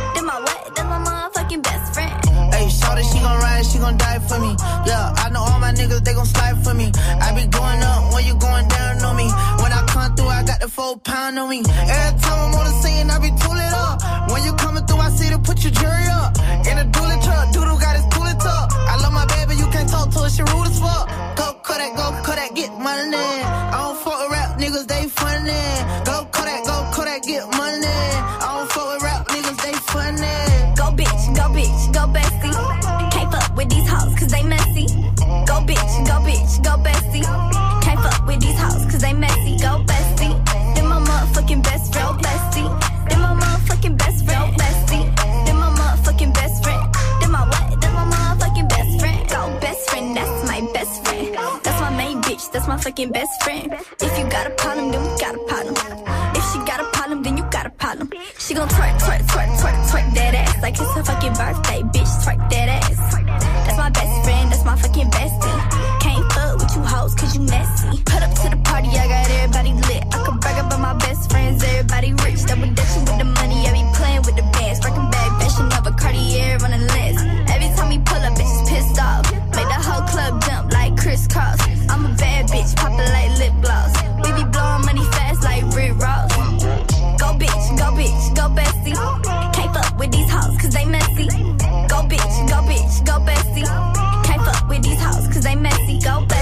Gon' 3.23 3.39
ride, 3.39 3.65
she 3.65 3.79
gon' 3.79 3.97
die 3.97 4.19
for 4.19 4.39
me. 4.39 4.53
Yeah, 4.87 5.15
I 5.25 5.31
know 5.31 5.41
all 5.41 5.59
my 5.59 5.73
niggas, 5.73 6.05
they 6.05 6.15
gon' 6.15 6.27
slide 6.27 6.63
for 6.65 6.75
me. 6.75 6.91
I 7.27 7.33
be 7.35 7.47
going 7.47 7.83
up 7.83 8.13
when 8.13 8.27
you 8.27 8.35
going 8.35 8.69
down 8.69 9.03
on 9.03 9.17
me. 9.17 9.29
When 9.63 9.73
I 9.73 9.83
come 9.89 10.15
through, 10.17 10.29
I 10.29 10.43
got 10.45 10.61
the 10.61 10.69
four 10.69 10.99
pound 10.99 11.39
on 11.39 11.49
me. 11.49 11.63
Every 11.67 12.21
time 12.21 12.39
I'm 12.45 12.55
on 12.59 12.65
the 12.69 12.75
scene, 12.83 13.09
I 13.11 13.19
be 13.19 13.31
tooling 13.43 13.75
up. 13.87 14.31
When 14.31 14.45
you 14.45 14.53
coming 14.55 14.85
through, 14.87 14.99
I 15.07 15.11
see 15.11 15.31
to 15.31 15.39
put 15.39 15.63
your 15.65 15.73
jury 15.73 16.07
up. 16.11 16.37
In 16.69 16.77
a 16.79 16.85
dually 16.95 17.19
truck, 17.25 17.53
doodle 17.55 17.79
got 17.79 17.97
his 17.97 18.07
cooling 18.13 18.39
tuck. 18.39 18.67
I 18.93 18.99
love 19.03 19.13
my 19.13 19.27
baby, 19.27 19.55
you 19.57 19.67
can't 19.71 19.89
talk 19.89 20.11
to 20.13 20.19
her, 20.21 20.31
she 20.31 20.43
rude 20.43 20.67
as 20.67 20.79
fuck. 20.79 21.09
Go 21.37 21.47
Kodak, 21.63 21.97
go 21.97 22.07
Kodak, 22.27 22.55
get 22.55 22.73
money. 22.79 23.17
I 23.17 23.77
don't 23.83 23.99
fuck 24.03 24.19
with 24.21 24.33
rap 24.33 24.59
niggas, 24.59 24.87
they 24.87 25.07
funny. 25.09 25.63
Go 26.05 26.27
Kodak, 26.35 26.65
go 26.67 26.77
Kodak, 26.95 27.23
get 27.23 27.47
money. 27.57 28.42
With 33.63 33.71
these 33.71 33.89
hoes 33.89 34.15
cause 34.19 34.29
they 34.29 34.43
messy. 34.43 34.87
Go 35.47 35.57
bitch, 35.69 35.93
go 36.07 36.17
bitch, 36.27 36.53
go 36.65 36.75
bestie. 36.83 37.23
Can't 37.83 38.01
fuck 38.01 38.27
with 38.27 38.41
these 38.41 38.59
hoes 38.59 38.85
cause 38.91 39.03
they 39.03 39.13
messy. 39.13 39.57
Go 39.59 39.85
bestie. 39.87 40.35
Then 40.75 40.87
my 40.89 40.99
motherfucking 40.99 41.63
best 41.63 41.93
friend. 41.93 42.19
Bestie. 42.19 42.69
Then 43.09 43.21
my 43.21 43.35
motherfucking 43.41 43.97
best 43.99 44.25
friend. 44.27 44.57
Bestie. 44.59 45.05
Then 45.47 45.57
my 45.57 45.71
motherfucking 45.79 46.35
best 46.35 46.63
friend. 46.65 46.83
Then 47.21 47.31
my 47.31 47.45
what? 47.47 47.81
Then 47.81 47.93
my 47.95 48.05
motherfucking 48.13 48.69
best 48.69 49.01
friend. 49.01 49.29
Go 49.29 49.61
best 49.61 49.91
friend, 49.91 50.17
that's 50.17 50.49
my 50.49 50.61
best 50.75 51.07
friend. 51.07 51.35
That's 51.63 51.81
my 51.81 51.91
main 51.97 52.21
bitch, 52.23 52.51
that's 52.51 52.67
my 52.67 52.77
fucking 52.77 53.11
best 53.11 53.43
friend. 53.45 53.73
If 54.01 54.19
you 54.19 54.25
got 54.29 54.47
a 54.47 54.51
problem, 54.51 54.91
then 54.91 55.03
we 55.03 55.21
got 55.21 55.35
a 55.35 55.43
problem. 55.51 55.75
If 56.35 56.45
she 56.51 56.59
got 56.71 56.81
a 56.81 56.89
problem, 56.97 57.23
then 57.23 57.37
you 57.37 57.45
got 57.51 57.67
a 57.67 57.71
problem. 57.71 58.11
She 58.39 58.55
gon' 58.55 58.69
twerk, 58.69 58.99
twerk, 58.99 59.23
twerk, 59.33 59.51
twerk, 59.61 59.79
twerk 59.91 60.15
that 60.15 60.35
ass 60.35 60.63
like 60.63 60.75
it's 60.81 60.95
her 60.95 61.05
fucking 61.05 61.35
birthday, 61.35 61.81
bitch. 61.95 62.13
Twerk 62.25 62.51
that 62.51 62.69
ass. 62.69 62.82
party, 68.83 68.99
I 68.99 69.09
got 69.09 69.31
everybody 69.31 69.73
lit. 69.89 70.03
I 70.15 70.25
can 70.25 70.39
brag 70.39 70.65
about 70.65 70.81
my 70.81 70.95
best 70.95 71.31
friends, 71.31 71.63
everybody 71.63 72.13
rich. 72.25 72.45
Double 72.45 72.69
dutching 72.75 73.05
with 73.05 73.19
the 73.19 73.25
money, 73.25 73.67
I 73.67 73.73
be 73.73 73.85
playing 73.97 74.23
with 74.23 74.37
the 74.37 74.47
bands. 74.53 74.81
Working 74.81 75.11
back, 75.11 75.31
fashion 75.41 75.67
of 75.73 75.87
a 75.87 75.93
Cartier 75.93 76.59
on 76.65 76.71
the 76.71 76.79
lens. 76.79 77.21
Every 77.51 77.71
time 77.77 77.89
we 77.89 77.99
pull 77.99 78.19
up, 78.19 78.35
bitches 78.35 78.69
pissed 78.69 78.99
off. 79.01 79.31
Make 79.55 79.69
the 79.69 79.81
whole 79.87 80.03
club 80.09 80.43
jump 80.45 80.73
like 80.73 80.97
crisscross. 80.97 81.61
I'm 81.89 82.07
a 82.07 82.15
bad 82.17 82.49
bitch, 82.49 82.75
poppin' 82.77 83.11
like 83.17 83.39
lip 83.39 83.55
gloss. 83.63 83.93
We 84.23 84.31
be 84.33 84.45
blowing 84.51 84.85
money 84.87 85.05
fast 85.17 85.43
like 85.43 85.65
Rick 85.75 85.99
Ross. 85.99 86.31
Go 87.21 87.29
bitch, 87.39 87.65
go 87.79 87.89
bitch, 87.99 88.23
go 88.35 88.45
bestie. 88.59 88.97
Can't 89.55 89.73
fuck 89.75 89.99
with 89.99 90.13
these 90.13 90.31
hoes, 90.31 90.57
cause 90.61 90.75
they 90.75 90.85
messy. 90.85 91.29
Go 91.93 91.99
bitch, 92.11 92.35
go 92.51 92.59
bitch, 92.69 92.95
go 93.07 93.15
bestie. 93.29 93.67
Can't 94.27 94.43
fuck 94.43 94.69
with 94.69 94.83
these 94.83 95.01
hoes, 95.01 95.27
cause 95.29 95.43
they 95.43 95.55
messy. 95.55 95.99
Go 96.01 96.25
bestie. 96.27 96.42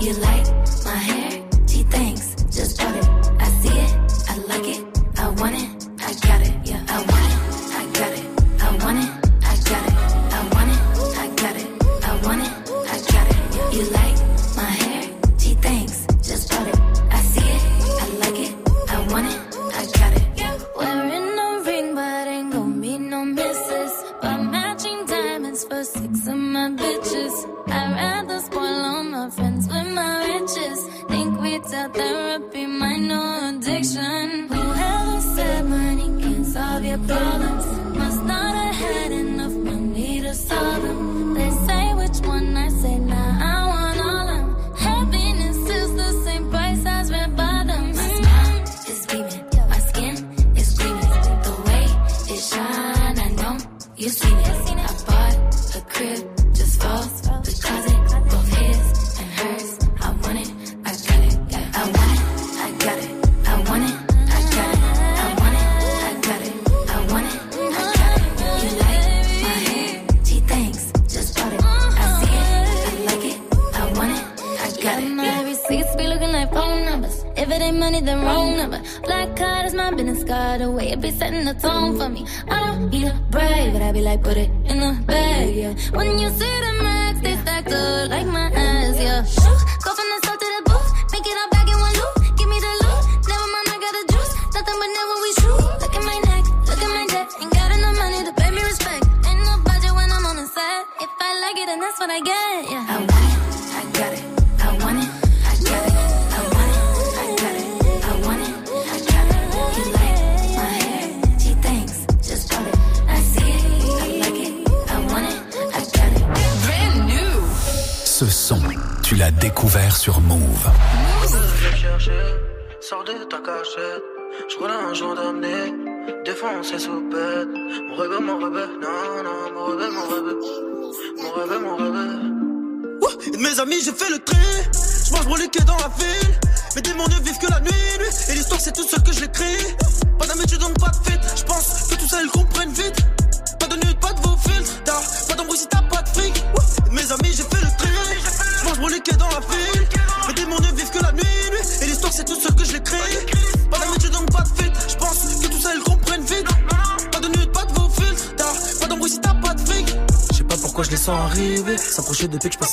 You 0.00 0.12
like 0.14 0.47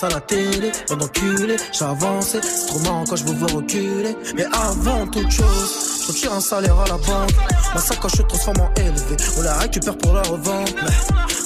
la 0.09 0.21
télé, 0.21 0.71
bande 0.89 0.99
d'enculés, 0.99 1.57
j'avance, 1.71 2.35
trop 2.67 2.79
marrant 2.79 3.03
quand 3.07 3.15
je 3.15 3.25
vous 3.25 3.33
vois 3.33 3.51
reculer. 3.51 4.15
Mais 4.35 4.45
avant 4.45 5.07
toute 5.07 5.31
chose, 5.31 6.01
je 6.01 6.07
retire 6.07 6.33
un 6.33 6.41
salaire 6.41 6.79
à 6.79 6.87
la 6.87 6.97
banque. 6.97 7.31
Ma 7.73 7.81
sacoche 7.81 8.13
se 8.13 8.21
transforme 8.23 8.61
en 8.61 8.73
élevée, 8.75 9.17
on 9.37 9.41
la 9.41 9.57
récupère 9.57 9.97
pour 9.97 10.13
la 10.13 10.21
revente. 10.21 10.75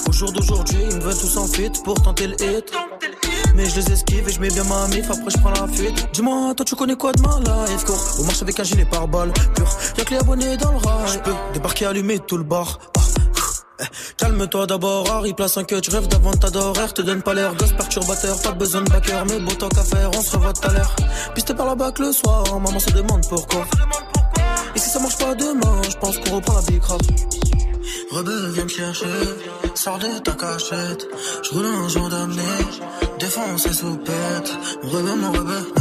Au 0.08 0.12
jour 0.12 0.32
d'aujourd'hui, 0.32 0.78
ils 0.90 0.96
me 0.96 1.02
veulent 1.02 1.18
tous 1.18 1.36
en 1.36 1.46
fuite 1.46 1.82
pour 1.84 2.00
tenter 2.00 2.26
le 2.26 2.34
hit. 2.34 2.72
Mais 3.54 3.68
je 3.68 3.80
les 3.80 3.92
esquive 3.92 4.28
et 4.28 4.32
je 4.32 4.40
mets 4.40 4.48
bien 4.48 4.64
ma 4.64 4.86
mif, 4.88 5.10
après 5.10 5.30
je 5.30 5.38
prends 5.38 5.50
la 5.50 5.66
fuite. 5.66 6.08
Dis-moi, 6.12 6.54
toi 6.54 6.64
tu 6.64 6.76
connais 6.76 6.94
quoi 6.94 7.12
de 7.12 7.20
ma 7.22 7.38
life, 7.40 7.84
On 8.20 8.24
marche 8.24 8.42
avec 8.42 8.60
un 8.60 8.62
gilet 8.62 8.84
par 8.84 9.08
balle 9.08 9.32
pur, 9.54 9.68
y'a 9.98 10.04
que 10.04 10.10
les 10.10 10.20
abonnés 10.20 10.56
dans 10.56 10.72
le 10.72 10.78
rail. 10.78 11.12
Je 11.14 11.18
peux 11.18 11.34
débarquer, 11.52 11.86
allumer 11.86 12.18
tout 12.20 12.36
le 12.36 12.44
bar. 12.44 12.78
Calme-toi 14.40 14.66
d'abord, 14.68 15.06
Harry, 15.10 15.34
place 15.34 15.58
un 15.58 15.64
que 15.64 15.78
tu 15.80 15.90
rêves 15.90 16.08
d'avant 16.08 16.30
ta 16.30 16.48
d'horaire. 16.48 16.94
Te 16.94 17.02
donne 17.02 17.20
pas 17.20 17.34
l'air, 17.34 17.54
gosse 17.56 17.74
perturbateur, 17.74 18.40
pas 18.40 18.52
besoin 18.52 18.80
de 18.80 18.88
backer, 18.88 19.22
mais 19.26 19.38
bon 19.38 19.54
tant 19.54 19.68
qu'à 19.68 19.82
faire, 19.82 20.10
on 20.16 20.22
se 20.22 20.34
revoit 20.34 20.54
tout 20.54 20.66
à 20.66 20.72
l'heure. 20.72 20.96
Piste 21.34 21.54
par 21.54 21.66
la 21.66 21.74
bac 21.74 21.98
le 21.98 22.10
soir, 22.10 22.42
maman 22.58 22.78
se 22.78 22.88
demande 22.90 23.20
pourquoi. 23.28 23.66
Et 24.74 24.78
si 24.78 24.88
ça 24.88 24.98
marche 24.98 25.18
pas 25.18 25.34
demain, 25.34 25.82
je 25.90 25.94
pense 25.98 26.16
qu'on 26.20 26.36
reprend 26.36 26.54
la 26.54 26.62
bicrave. 26.62 27.00
Rebelle, 28.12 28.50
viens 28.54 28.64
me 28.64 28.68
chercher, 28.70 29.06
sors 29.74 29.98
de 29.98 30.18
ta 30.20 30.32
cachette. 30.32 31.06
Je 31.42 31.50
roule 31.50 31.66
un 31.66 31.88
jour 31.88 32.08
d'amener, 32.08 32.58
défense 33.18 33.66
et 33.66 33.74
soupette. 33.74 34.56
Rebelle, 34.84 35.16
mon 35.16 35.32
rebelle, 35.32 35.79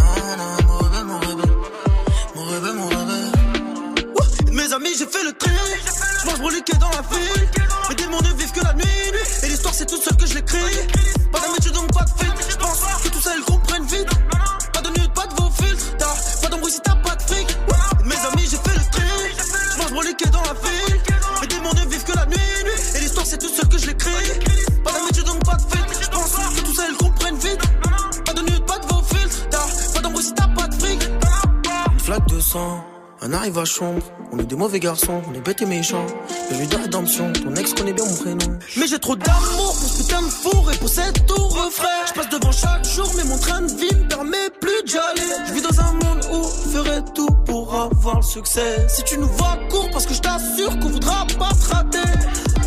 est 34.40 34.44
des 34.44 34.56
mauvais 34.56 34.80
garçons, 34.80 35.22
on 35.30 35.34
est 35.34 35.40
bêtes 35.40 35.62
et 35.62 35.66
méchants. 35.66 36.06
J'ai 36.52 36.66
de 36.66 36.76
rédemption, 36.76 37.32
ton 37.34 37.56
ex 37.56 37.74
connaît 37.74 37.94
bien 37.94 38.06
mon 38.06 38.16
prénom. 38.16 38.60
Mais 38.78 38.88
j'ai 38.88 39.00
trop 39.00 39.16
d'amour 39.16 39.74
pour 39.74 39.74
ce 39.90 39.98
putain 40.04 40.22
de 40.22 40.28
four 40.28 40.72
et 40.74 40.78
pour 40.78 40.90
cette 40.90 41.26
tour 41.26 41.66
refrain. 41.66 41.88
Je 42.08 42.14
passe 42.14 42.30
devant 42.30 42.52
chaque 42.52 42.86
jour, 42.86 43.10
mais 43.18 43.24
mon 43.24 43.38
train 43.38 43.62
de 43.62 43.68
vie 43.72 43.96
me 43.96 44.08
permet 44.08 44.50
plus 44.60 44.84
d'y 44.86 44.98
aller. 44.98 45.22
Je 45.48 45.54
vis 45.54 45.62
dans 45.62 45.80
un 45.80 45.94
monde 45.94 46.26
où 46.34 46.44
je 46.44 46.78
ferai 46.78 47.02
tout 47.16 47.28
pour 47.46 47.74
avoir 47.74 48.18
le 48.18 48.22
succès. 48.22 48.86
Si 48.90 49.04
tu 49.04 49.18
nous 49.18 49.28
vois 49.30 49.58
court, 49.70 49.90
parce 49.92 50.06
que 50.06 50.14
je 50.14 50.22
t'assure 50.22 50.78
qu'on 50.80 50.90
voudra 50.90 51.26
pas 51.38 51.50
te 51.50 51.74
rater. 51.74 52.10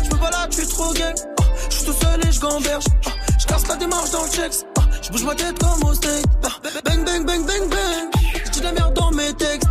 Je 0.03 0.09
me 0.15 0.19
balade, 0.19 0.51
je 0.51 0.57
suis 0.61 0.67
trop 0.67 0.93
gang. 0.93 1.15
Ah, 1.39 1.43
Je 1.69 1.75
suis 1.75 1.85
tout 1.85 1.93
seul 1.93 2.19
et 2.27 2.31
je 2.31 2.39
gamberge. 2.39 2.85
Ah, 3.05 3.09
Je 3.39 3.45
casse 3.45 3.67
la 3.67 3.75
démarche 3.75 4.09
dans 4.11 4.23
le 4.23 4.29
checks. 4.31 4.65
Ah, 4.77 4.81
Je 5.01 5.09
bouge 5.11 5.23
ma 5.25 5.35
tête 5.35 5.57
comme 5.59 5.89
au 5.89 5.93
steak. 5.93 6.25
Bang, 6.85 7.05
bang, 7.05 7.25
bang, 7.25 7.45
bang, 7.45 7.69
bang. 7.69 8.09
Je 8.45 8.49
dis 8.51 8.61
la 8.61 8.71
merde 8.71 8.93
dans 8.95 9.11
mes 9.11 9.31
textes. 9.33 9.62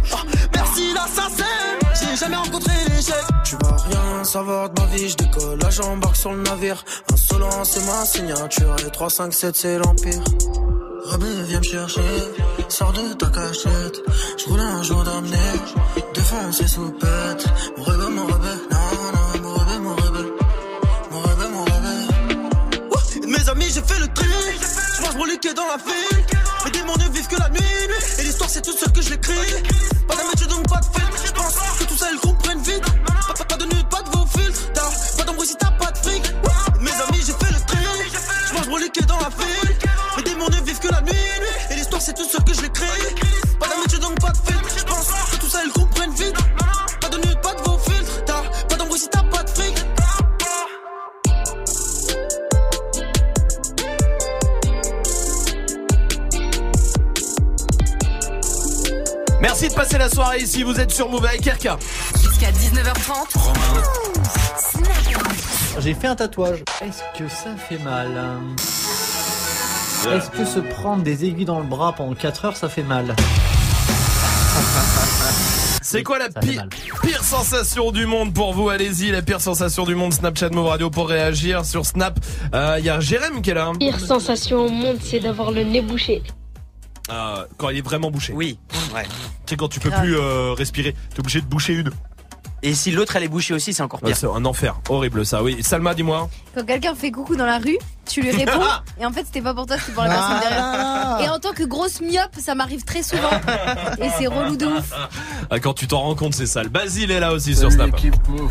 Jamais 2.23 2.37
rencontré 2.37 2.73
l'échec. 2.91 3.25
Tu 3.45 3.57
vas 3.57 3.77
rien 3.77 4.25
savoir 4.25 4.71
de 4.71 4.81
ma 4.81 4.87
vie. 4.89 5.09
Je 5.09 5.17
décolle, 5.17 5.59
j'embarque 5.71 6.17
sur 6.17 6.33
le 6.33 6.43
navire. 6.43 6.85
Insolent, 7.13 7.65
c'est 7.65 7.85
ma 7.87 8.05
signature. 8.05 8.77
Et 8.87 8.91
3, 8.91 9.11
5, 9.11 9.33
7, 9.33 9.57
c'est 9.57 9.79
l'empire. 9.79 10.23
Rebelle, 11.05 11.45
viens 11.49 11.59
me 11.59 11.65
chercher. 11.65 12.01
Sors 12.69 12.93
de 12.93 13.15
ta 13.15 13.27
cachette. 13.27 13.99
Je 14.39 14.45
roule 14.49 14.61
un 14.61 14.83
jour 14.83 15.03
d'amener. 15.03 15.53
Défoncer 16.15 16.69
sous 16.69 16.91
pète. 16.93 17.45
Mon 17.77 17.85
rebelle, 17.85 18.11
mon 18.11 18.27
rebelle. 18.27 18.63
Non, 18.71 18.79
non, 19.15 19.43
mon 19.43 19.55
rebelle, 19.55 19.81
mon 19.81 19.95
rebelle. 19.97 20.33
Mon 21.11 21.21
rebelle, 21.21 21.51
mon 21.51 21.65
rebelle. 21.65 23.29
Mes 23.29 23.49
amis, 23.49 23.71
j'ai 23.75 23.83
fait 23.83 24.01
le 24.01 24.09
tri. 24.15 24.27
Je 24.97 25.03
mange 25.03 25.17
mon 25.17 25.27
dans 25.55 25.67
la 25.67 25.77
ville. 25.77 26.22
Vous 60.63 60.81
êtes 60.81 60.91
sur 60.93 61.09
Move 61.09 61.25
avec 61.27 61.41
RK. 61.45 61.69
Jusqu'à 62.21 62.51
19h30. 62.51 63.39
J'ai 65.81 65.95
fait 65.95 66.07
un 66.07 66.15
tatouage. 66.17 66.59
Est-ce 66.81 67.19
que 67.19 67.29
ça 67.29 67.57
fait 67.57 67.79
mal 67.79 68.11
Est-ce 70.15 70.31
que 70.31 70.45
se 70.45 70.59
prendre 70.61 71.03
des 71.03 71.25
aiguilles 71.25 71.45
dans 71.45 71.59
le 71.61 71.67
bras 71.67 71.93
pendant 71.93 72.15
4 72.15 72.45
heures, 72.45 72.57
ça 72.57 72.69
fait 72.69 72.83
mal? 72.83 73.15
C'est 75.83 76.03
quoi 76.03 76.19
la 76.19 76.29
pire, 76.29 76.67
pire 77.03 77.23
sensation 77.25 77.91
du 77.91 78.07
monde 78.07 78.33
pour 78.33 78.55
vous? 78.55 78.69
Allez-y, 78.69 79.11
la 79.11 79.21
pire 79.23 79.41
sensation 79.41 79.85
du 79.85 79.95
monde, 79.95 80.13
Snapchat 80.13 80.51
Move 80.51 80.67
Radio 80.67 80.91
pour 80.91 81.09
réagir 81.09 81.65
sur 81.65 81.85
Snap. 81.85 82.19
Euh, 82.55 82.77
Il 82.79 82.85
y 82.85 82.91
a 82.91 83.01
Jérém 83.01 83.43
qui 83.43 83.51
est 83.51 83.55
là. 83.55 83.73
Pire 83.79 83.99
sensation 84.01 84.67
au 84.67 84.69
monde, 84.69 84.99
c'est 85.03 85.21
d'avoir 85.21 85.51
le 85.51 85.65
nez 85.65 85.81
bouché. 85.83 86.23
Ah, 87.09 87.45
quand 87.59 87.71
il 87.71 87.79
est 87.79 87.83
vraiment 87.83 88.11
bouché. 88.11 88.33
Oui, 88.33 88.59
ouais. 88.95 89.05
Sais, 89.53 89.57
quand 89.59 89.69
tu 89.69 89.81
peux 89.81 89.91
plus 89.91 90.17
euh, 90.17 90.55
respirer, 90.55 90.95
t'es 91.11 91.21
obligé 91.21 91.43
de 91.43 91.47
boucher 91.47 91.75
une. 91.75 91.91
Et 92.63 92.73
si 92.75 92.91
l'autre 92.91 93.17
elle 93.17 93.25
est 93.25 93.29
bouchée 93.29 93.53
aussi, 93.53 93.75
c'est 93.75 93.83
encore 93.83 94.01
pire. 94.01 94.17
c'est 94.17 94.27
un 94.27 94.47
enfer, 94.47 94.81
horrible 94.89 95.27
ça. 95.27 95.43
Oui, 95.43 95.63
Salma, 95.63 95.93
dis-moi. 95.93 96.31
Quand 96.55 96.65
quelqu'un 96.65 96.95
fait 96.95 97.11
coucou 97.11 97.37
dans 97.37 97.45
la 97.45 97.59
rue, 97.59 97.77
tu 98.09 98.23
lui 98.23 98.31
réponds 98.31 98.63
et 99.01 99.05
en 99.05 99.13
fait 99.13 99.27
c'était 99.27 99.43
pas 99.43 99.53
pour 99.53 99.67
toi, 99.67 99.77
c'était 99.79 99.93
pour 99.93 100.05
la 100.05 100.09
personne 100.09 100.41
derrière. 100.41 101.19
Et 101.21 101.29
en 101.29 101.39
tant 101.39 101.53
que 101.53 101.65
grosse 101.65 102.01
myope, 102.01 102.35
ça 102.39 102.55
m'arrive 102.55 102.83
très 102.85 103.03
souvent. 103.03 103.29
Et 104.01 104.09
c'est 104.17 104.27
relou 104.27 104.57
de 104.57 104.65
ouf. 104.65 104.91
Ah, 105.51 105.61
quand 105.61 105.75
tu 105.75 105.87
t'en 105.87 106.01
rends 106.01 106.15
compte, 106.15 106.33
c'est 106.33 106.47
sale. 106.47 106.71
Basile 106.71 107.11
est 107.11 107.21
là 107.21 107.35
aussi 107.35 107.55
sur 107.55 107.71
Snap. 107.71 107.89
l'équipe 107.89 108.17
Move. 108.29 108.51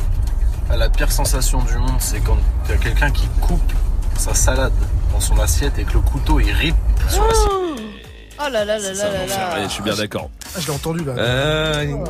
Ah, 0.69 0.78
La 0.78 0.91
pire 0.91 1.11
sensation 1.11 1.64
du 1.64 1.78
monde, 1.80 1.98
c'est 1.98 2.19
quand 2.19 2.38
il 2.65 2.72
y 2.72 2.73
a 2.76 2.78
quelqu'un 2.78 3.10
qui 3.10 3.28
coupe 3.41 3.73
sa 4.18 4.36
salade 4.36 4.73
dans 5.11 5.19
son 5.19 5.40
assiette 5.40 5.80
et 5.80 5.84
que 5.84 5.94
le 5.94 6.02
couteau 6.02 6.40
il 6.40 6.52
rip 6.52 6.76
sur 7.10 7.26
l'assiette. 7.26 7.60
Oh 8.43 8.49
là 8.51 8.65
là 8.65 8.77
là 8.80 8.93
là 8.93 8.93
là 8.93 9.26
là. 9.27 9.55
Ouais, 9.55 9.63
je 9.63 9.69
suis 9.69 9.84
bien 9.84 9.95
d'accord. 9.95 10.30
Ah, 10.55 10.59
je 10.59 10.68
l'ai 10.68 10.73
entendu 10.73 11.03
là. 11.03 11.13
Euh... 11.18 11.85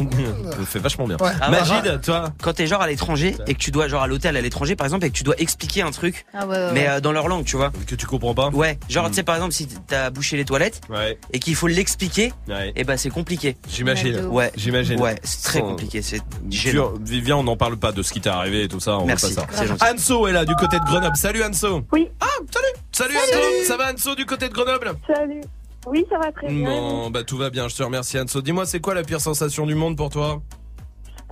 Ça 0.00 0.64
fait 0.66 0.78
vachement 0.78 1.06
bien. 1.06 1.16
Ah, 1.40 1.50
Magid, 1.50 1.84
ouais. 1.84 2.00
toi 2.00 2.32
Quand 2.42 2.54
t'es 2.54 2.66
genre 2.66 2.80
à 2.80 2.86
l'étranger 2.86 3.36
et 3.46 3.52
que 3.54 3.58
tu 3.58 3.70
dois 3.70 3.86
genre 3.86 4.02
à 4.02 4.06
l'hôtel 4.06 4.34
à 4.36 4.40
l'étranger 4.40 4.74
par 4.74 4.86
exemple 4.86 5.04
et 5.04 5.10
que 5.10 5.14
tu 5.14 5.24
dois 5.24 5.34
expliquer 5.38 5.82
un 5.82 5.90
truc, 5.90 6.24
Ah 6.32 6.46
ouais, 6.46 6.56
ouais, 6.56 6.70
mais 6.72 6.80
ouais. 6.82 6.88
euh, 6.88 7.00
dans 7.00 7.12
leur 7.12 7.28
langue, 7.28 7.44
tu 7.44 7.56
vois. 7.56 7.70
Que 7.86 7.94
tu 7.94 8.06
comprends 8.06 8.32
pas 8.34 8.48
Ouais, 8.48 8.78
genre 8.88 9.08
tu 9.08 9.14
sais 9.16 9.22
par 9.22 9.34
exemple 9.34 9.52
si 9.52 9.66
t'as 9.66 10.08
bouché 10.10 10.38
les 10.38 10.46
toilettes 10.46 10.80
Ouais. 10.88 11.18
et 11.34 11.38
qu'il 11.38 11.54
faut 11.54 11.66
l'expliquer, 11.66 12.32
Ouais. 12.48 12.72
et 12.76 12.84
bah 12.84 12.96
c'est 12.96 13.10
compliqué. 13.10 13.56
J'imagine. 13.68 14.24
Ouais, 14.26 14.50
J'imagine. 14.56 14.98
Ouais, 15.00 15.16
c'est 15.22 15.42
très 15.42 15.60
compliqué, 15.60 16.00
c'est. 16.02 16.20
Viens, 16.50 17.36
on 17.36 17.42
n'en 17.44 17.56
parle 17.56 17.76
pas 17.76 17.92
de 17.92 18.02
ce 18.02 18.12
qui 18.12 18.20
t'est 18.22 18.30
arrivé 18.30 18.64
et 18.64 18.68
tout 18.68 18.80
ça. 18.80 18.96
On 18.98 19.04
Merci, 19.04 19.34
pas 19.34 19.46
ça. 19.52 19.92
Anso 19.92 20.26
est 20.28 20.32
là 20.32 20.44
du 20.46 20.54
côté 20.56 20.78
de 20.78 20.84
Grenoble. 20.84 21.16
Salut 21.16 21.42
Anso. 21.44 21.82
Oui. 21.92 22.08
Ah, 22.20 22.26
salut. 22.50 22.66
Salut, 22.92 23.14
Anso. 23.16 23.64
Ça 23.68 23.76
va 23.76 23.92
Anso 23.92 24.14
du 24.14 24.24
côté 24.24 24.48
de 24.48 24.54
Grenoble? 24.54 24.92
Salut. 25.06 25.40
Oui, 25.86 26.04
ça 26.10 26.18
va 26.18 26.30
très 26.32 26.48
bien. 26.48 26.64
Bon, 26.68 27.10
bah 27.10 27.24
tout 27.24 27.36
va 27.38 27.50
bien. 27.50 27.68
Je 27.68 27.76
te 27.76 27.82
remercie 27.82 28.18
Anso. 28.18 28.42
Dis-moi, 28.42 28.66
c'est 28.66 28.80
quoi 28.80 28.94
la 28.94 29.02
pire 29.02 29.20
sensation 29.20 29.66
du 29.66 29.74
monde 29.74 29.96
pour 29.96 30.10
toi 30.10 30.40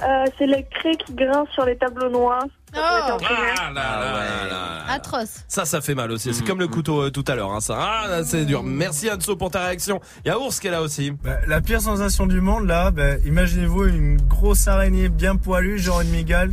Euh, 0.02 0.24
c'est 0.38 0.46
les 0.46 0.64
craies 0.70 0.96
qui 1.04 1.12
grincent 1.14 1.50
sur 1.52 1.64
les 1.64 1.76
tableaux 1.76 2.08
noirs. 2.08 2.44
Primaire. 2.70 3.54
Ah 3.58 3.70
là 3.72 4.00
là 4.00 4.48
là. 4.48 4.92
Atroce. 4.94 5.44
Ça, 5.48 5.64
ça 5.64 5.80
fait 5.80 5.94
mal 5.94 6.10
aussi. 6.12 6.32
C'est 6.32 6.44
Mm. 6.44 6.46
comme 6.46 6.58
le 6.60 6.68
couteau 6.68 7.02
euh, 7.02 7.10
tout 7.10 7.24
à 7.28 7.34
l'heure. 7.34 7.50
Hein, 7.52 7.60
ça, 7.60 7.78
ah, 7.80 8.08
là, 8.08 8.24
c'est 8.24 8.44
dur. 8.44 8.62
Merci 8.62 9.10
Anso 9.10 9.36
pour 9.36 9.50
ta 9.50 9.64
réaction. 9.66 10.00
Il 10.24 10.28
y 10.28 10.30
a 10.30 10.38
Ours 10.38 10.60
qui 10.60 10.66
est 10.68 10.70
là 10.70 10.82
aussi. 10.82 11.10
Bah, 11.10 11.38
la 11.46 11.60
pire 11.60 11.80
sensation 11.80 12.26
du 12.26 12.40
monde, 12.40 12.66
là, 12.66 12.90
bah, 12.90 13.16
imaginez-vous 13.26 13.84
une 13.86 14.16
grosse 14.22 14.66
araignée 14.68 15.08
bien 15.08 15.36
poilue, 15.36 15.78
genre 15.78 16.00
une 16.02 16.10
migale, 16.10 16.52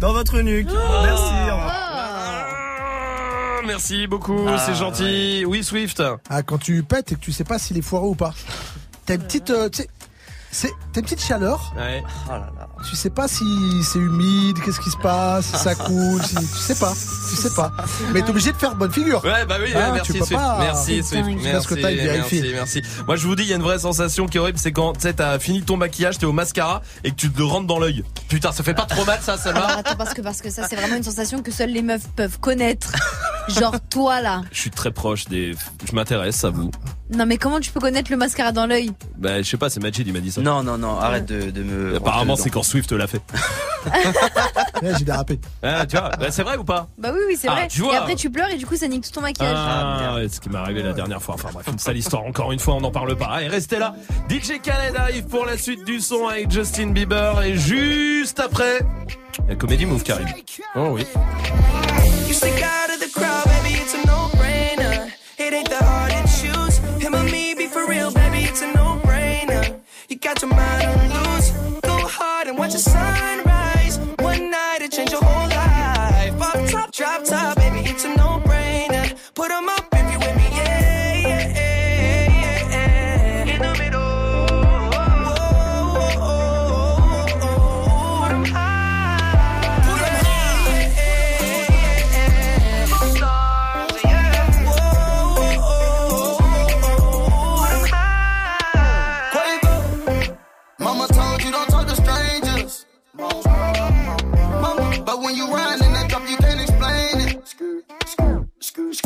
dans 0.00 0.12
votre 0.12 0.38
nuque. 0.40 0.68
Merci. 0.70 1.22
au 1.50 1.56
revoir. 1.56 1.72
Merci 3.66 4.06
beaucoup, 4.06 4.46
Ah, 4.48 4.58
c'est 4.58 4.74
gentil. 4.74 5.44
Oui, 5.46 5.64
Swift. 5.64 6.02
Ah, 6.28 6.42
quand 6.42 6.58
tu 6.58 6.82
pètes 6.82 7.12
et 7.12 7.14
que 7.16 7.20
tu 7.20 7.32
sais 7.32 7.44
pas 7.44 7.58
s'il 7.58 7.78
est 7.78 7.82
foireux 7.82 8.08
ou 8.08 8.14
pas. 8.14 8.34
T'as 9.06 9.14
une 9.14 9.22
petite, 9.22 9.50
euh, 9.50 9.68
tu 9.68 9.82
sais, 9.82 9.88
c'est, 10.50 10.70
t'as 10.92 11.00
une 11.00 11.06
petite 11.06 11.22
chaleur. 11.22 11.74
Ouais. 11.76 12.02
Tu 12.88 12.96
sais 12.96 13.10
pas 13.10 13.26
si 13.28 13.44
c'est 13.82 13.98
humide, 13.98 14.56
qu'est-ce 14.64 14.78
qui 14.80 14.90
se 14.90 14.96
passe, 14.98 15.46
si 15.46 15.56
ça 15.56 15.74
coule, 15.74 16.22
si, 16.22 16.34
tu 16.36 16.44
sais 16.44 16.74
pas, 16.76 16.92
tu 17.30 17.36
sais 17.36 17.52
pas. 17.54 17.72
Mais 18.12 18.22
t'es 18.22 18.30
obligé 18.30 18.52
de 18.52 18.56
faire 18.56 18.74
bonne 18.76 18.92
figure. 18.92 19.22
Ouais, 19.24 19.44
bah 19.46 19.56
oui, 19.60 19.70
Ah, 19.74 19.78
ouais, 19.88 19.92
merci 19.94 20.12
tu 20.12 20.18
peux 20.18 20.24
Swift. 20.24 20.40
pas- 20.40 20.58
Merci 20.60 21.02
C'est 21.02 21.22
Swift. 21.22 21.40
Merci, 21.42 21.66
que 21.68 21.74
vérifier. 21.74 22.42
merci, 22.52 22.52
merci. 22.54 22.82
Moi, 23.06 23.16
je 23.16 23.26
vous 23.26 23.34
dis, 23.34 23.42
il 23.42 23.48
y 23.48 23.52
a 23.52 23.56
une 23.56 23.62
vraie 23.62 23.78
sensation 23.78 24.26
qui 24.26 24.36
est 24.36 24.40
horrible, 24.40 24.58
c'est 24.58 24.72
quand 24.72 24.92
tu 24.92 25.00
sais, 25.00 25.14
t'as 25.14 25.38
fini 25.38 25.62
ton 25.62 25.76
maquillage, 25.76 26.18
t'es 26.18 26.26
au 26.26 26.32
mascara 26.32 26.82
et 27.02 27.10
que 27.10 27.16
tu 27.16 27.30
te 27.30 27.42
rentres 27.42 27.66
dans 27.66 27.78
l'œil. 27.78 28.04
Putain, 28.28 28.52
ça 28.52 28.62
fait 28.62 28.74
pas 28.74 28.86
trop 28.86 29.04
mal 29.04 29.18
ça, 29.22 29.36
ça 29.38 29.50
Alors 29.50 29.66
va 29.68 29.78
attends 29.78 29.96
parce 29.96 30.14
que 30.14 30.22
parce 30.22 30.40
que 30.40 30.50
ça 30.50 30.66
c'est 30.68 30.76
vraiment 30.76 30.96
une 30.96 31.02
sensation 31.02 31.42
que 31.42 31.50
seules 31.50 31.70
les 31.70 31.82
meufs 31.82 32.06
peuvent 32.16 32.38
connaître. 32.38 32.92
Genre 33.48 33.76
toi 33.90 34.20
là. 34.22 34.42
Je 34.52 34.58
suis 34.60 34.70
très 34.70 34.90
proche 34.90 35.26
des. 35.26 35.54
Je 35.88 35.94
m'intéresse 35.94 36.42
à 36.44 36.50
vous. 36.50 36.70
Non 37.14 37.26
mais 37.26 37.36
comment 37.36 37.60
tu 37.60 37.70
peux 37.70 37.80
connaître 37.80 38.10
le 38.10 38.16
mascara 38.16 38.50
dans 38.52 38.66
l'œil? 38.66 38.90
Bah, 39.18 39.42
je 39.42 39.48
sais 39.48 39.58
pas, 39.58 39.68
c'est 39.68 39.80
Majid, 39.80 40.06
il 40.06 40.12
m'a 40.14 40.20
dit 40.20 40.32
ça. 40.32 40.40
Non, 40.40 40.62
non, 40.62 40.78
non, 40.78 40.98
arrête 40.98 41.26
de, 41.26 41.50
de 41.50 41.62
me. 41.62 41.96
Apparemment, 41.96 42.36
c'est 42.36 42.48
quand 42.50 42.62
Swift 42.74 42.90
l'a 42.90 43.06
fait. 43.06 43.22
Ouais, 44.82 44.92
j'ai 44.98 45.04
dérapé. 45.04 45.38
Ah, 45.62 45.84
tu 45.86 45.96
vois, 45.96 46.08
bah, 46.18 46.30
c'est 46.30 46.42
vrai 46.42 46.56
ou 46.56 46.64
pas 46.64 46.88
Bah 46.98 47.10
oui 47.12 47.20
oui 47.28 47.36
c'est 47.38 47.48
Ah, 47.48 47.52
vrai. 47.52 47.68
tu 47.68 47.82
vois. 47.82 47.92
Et 47.92 47.96
après 47.96 48.14
tu 48.16 48.30
pleures 48.30 48.48
et 48.50 48.56
du 48.56 48.64
coup 48.66 48.76
ça 48.76 48.88
nique 48.88 49.04
tout 49.04 49.10
ton 49.12 49.20
maquillage. 49.20 49.54
Ah, 49.56 50.14
ouais, 50.16 50.26
ce 50.28 50.40
qui 50.40 50.48
m'est 50.48 50.56
arrivé 50.58 50.82
la 50.82 50.94
dernière 50.94 51.22
fois. 51.22 51.34
Enfin 51.34 51.50
bref, 51.52 51.66
une 51.70 51.78
sale 51.78 51.96
histoire. 51.98 52.24
Encore 52.24 52.50
une 52.52 52.58
fois, 52.58 52.74
on 52.74 52.80
n'en 52.80 52.90
parle 52.90 53.14
pas. 53.14 53.26
Allez, 53.26 53.48
restez 53.48 53.78
là. 53.78 53.94
DJ 54.30 54.60
Khaled 54.62 54.96
arrive 54.96 55.26
pour 55.26 55.44
la 55.46 55.56
suite 55.58 55.84
du 55.84 56.00
son 56.00 56.26
avec 56.28 56.50
Justin 56.50 56.88
Bieber. 56.92 57.42
Et 57.42 57.56
juste 57.56 58.40
après, 58.40 58.80
la 59.48 59.54
comédie 59.54 59.84
Move 59.86 60.02
qui 60.02 60.12
arrive. 60.12 60.28
Oh 60.76 60.88
oui. 60.92 61.06
You 62.26 62.34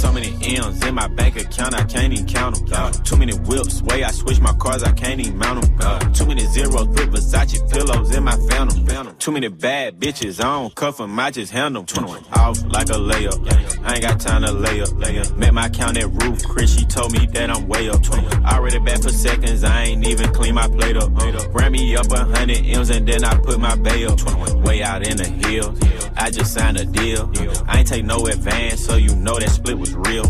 so 0.00 0.10
many 0.12 0.32
M's 0.56 0.84
in 0.84 0.94
my 0.94 1.08
bank 1.08 1.36
account, 1.36 1.74
I 1.74 1.84
can't 1.84 2.12
even 2.12 2.26
count 2.26 2.66
them. 2.66 2.92
too 3.04 3.16
many 3.16 3.34
whips, 3.34 3.82
way 3.82 4.02
I 4.02 4.10
switch 4.10 4.40
my 4.40 4.52
cars, 4.54 4.82
I 4.82 4.92
can't 4.92 5.20
even 5.20 5.36
mount 5.36 5.78
them. 5.78 6.12
too 6.14 6.26
many 6.26 6.40
zeros 6.46 6.88
with 6.88 7.12
Versace 7.12 7.70
pillows 7.70 8.14
in 8.16 8.24
my 8.24 8.36
phantom. 8.48 9.16
Too 9.18 9.32
many 9.32 9.48
bad 9.48 10.00
bitches, 10.00 10.40
I 10.40 10.44
don't 10.44 10.74
cuff 10.74 10.96
them, 10.96 11.18
I 11.18 11.30
just 11.30 11.52
handle 11.52 11.82
them. 11.82 12.06
Off 12.32 12.62
like 12.64 12.88
a 12.88 12.94
layup, 12.94 13.38
I 13.84 13.94
ain't 13.94 14.02
got 14.02 14.18
time 14.20 14.42
to 14.42 14.52
lay 14.52 14.80
up. 14.80 14.90
Met 15.36 15.52
my 15.52 15.68
count 15.68 15.98
at 15.98 16.08
roof, 16.22 16.42
Chris, 16.48 16.78
she 16.78 16.86
told 16.86 17.12
me 17.12 17.26
that 17.26 17.50
I'm 17.50 17.68
way 17.68 17.90
up. 17.90 18.02
21. 18.02 18.44
Already 18.46 18.78
back 18.78 19.02
for 19.02 19.10
seconds, 19.10 19.64
I 19.64 19.82
ain't 19.84 20.06
even 20.06 20.32
clean 20.32 20.54
my 20.54 20.66
plate 20.68 20.96
up. 20.96 21.10
Ran 21.52 21.72
me 21.72 21.94
up 21.96 22.10
a 22.10 22.24
hundred 22.24 22.64
M's 22.64 22.90
and 22.90 23.06
then 23.06 23.24
I 23.24 23.36
put 23.36 23.60
my 23.60 23.76
bay 23.76 24.06
up. 24.06 24.18
Way 24.64 24.82
out 24.82 25.06
in 25.06 25.16
the 25.18 25.28
hills, 25.46 25.78
I 26.16 26.30
just 26.30 26.54
signed 26.54 26.78
a 26.78 26.86
deal. 26.86 27.30
I 27.66 27.78
ain't 27.78 27.88
take 27.88 28.04
no 28.04 28.26
advance, 28.26 28.84
so 28.84 28.96
you 28.96 29.14
know 29.16 29.38
that 29.38 29.50
split 29.50 29.78
was 29.78 29.89
real. 29.94 30.24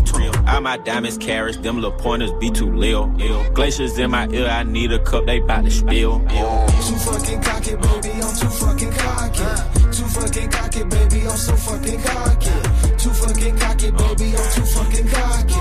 All 0.47 0.61
my 0.61 0.77
diamonds 0.77 1.17
carrots, 1.17 1.57
them 1.57 1.75
little 1.75 1.91
pointers 1.91 2.31
be 2.39 2.49
too 2.49 2.71
lil. 2.73 3.07
Glaciers 3.53 3.97
in 3.97 4.11
my 4.11 4.27
ear, 4.29 4.47
I 4.47 4.63
need 4.63 4.91
a 4.91 4.99
cup, 4.99 5.25
they 5.25 5.39
bout 5.39 5.65
to 5.65 5.71
spill. 5.71 6.19
Too 6.19 6.95
fucking 6.97 7.41
cocky, 7.41 7.75
baby, 7.75 8.11
I'm 8.21 8.35
too 8.35 8.49
fucking 8.49 8.91
cocky. 8.91 9.81
Too 9.91 10.07
fucking 10.07 10.49
cocky, 10.49 10.83
baby, 10.83 11.27
I'm 11.27 11.37
so 11.37 11.55
fucking 11.55 12.01
cocky. 12.01 12.51
Too 12.97 13.09
fucking 13.09 13.57
cocky, 13.57 13.91
baby, 13.91 14.33
I'm 14.35 14.51
too 14.53 14.65
fucking 14.65 15.07
cocky. 15.07 15.53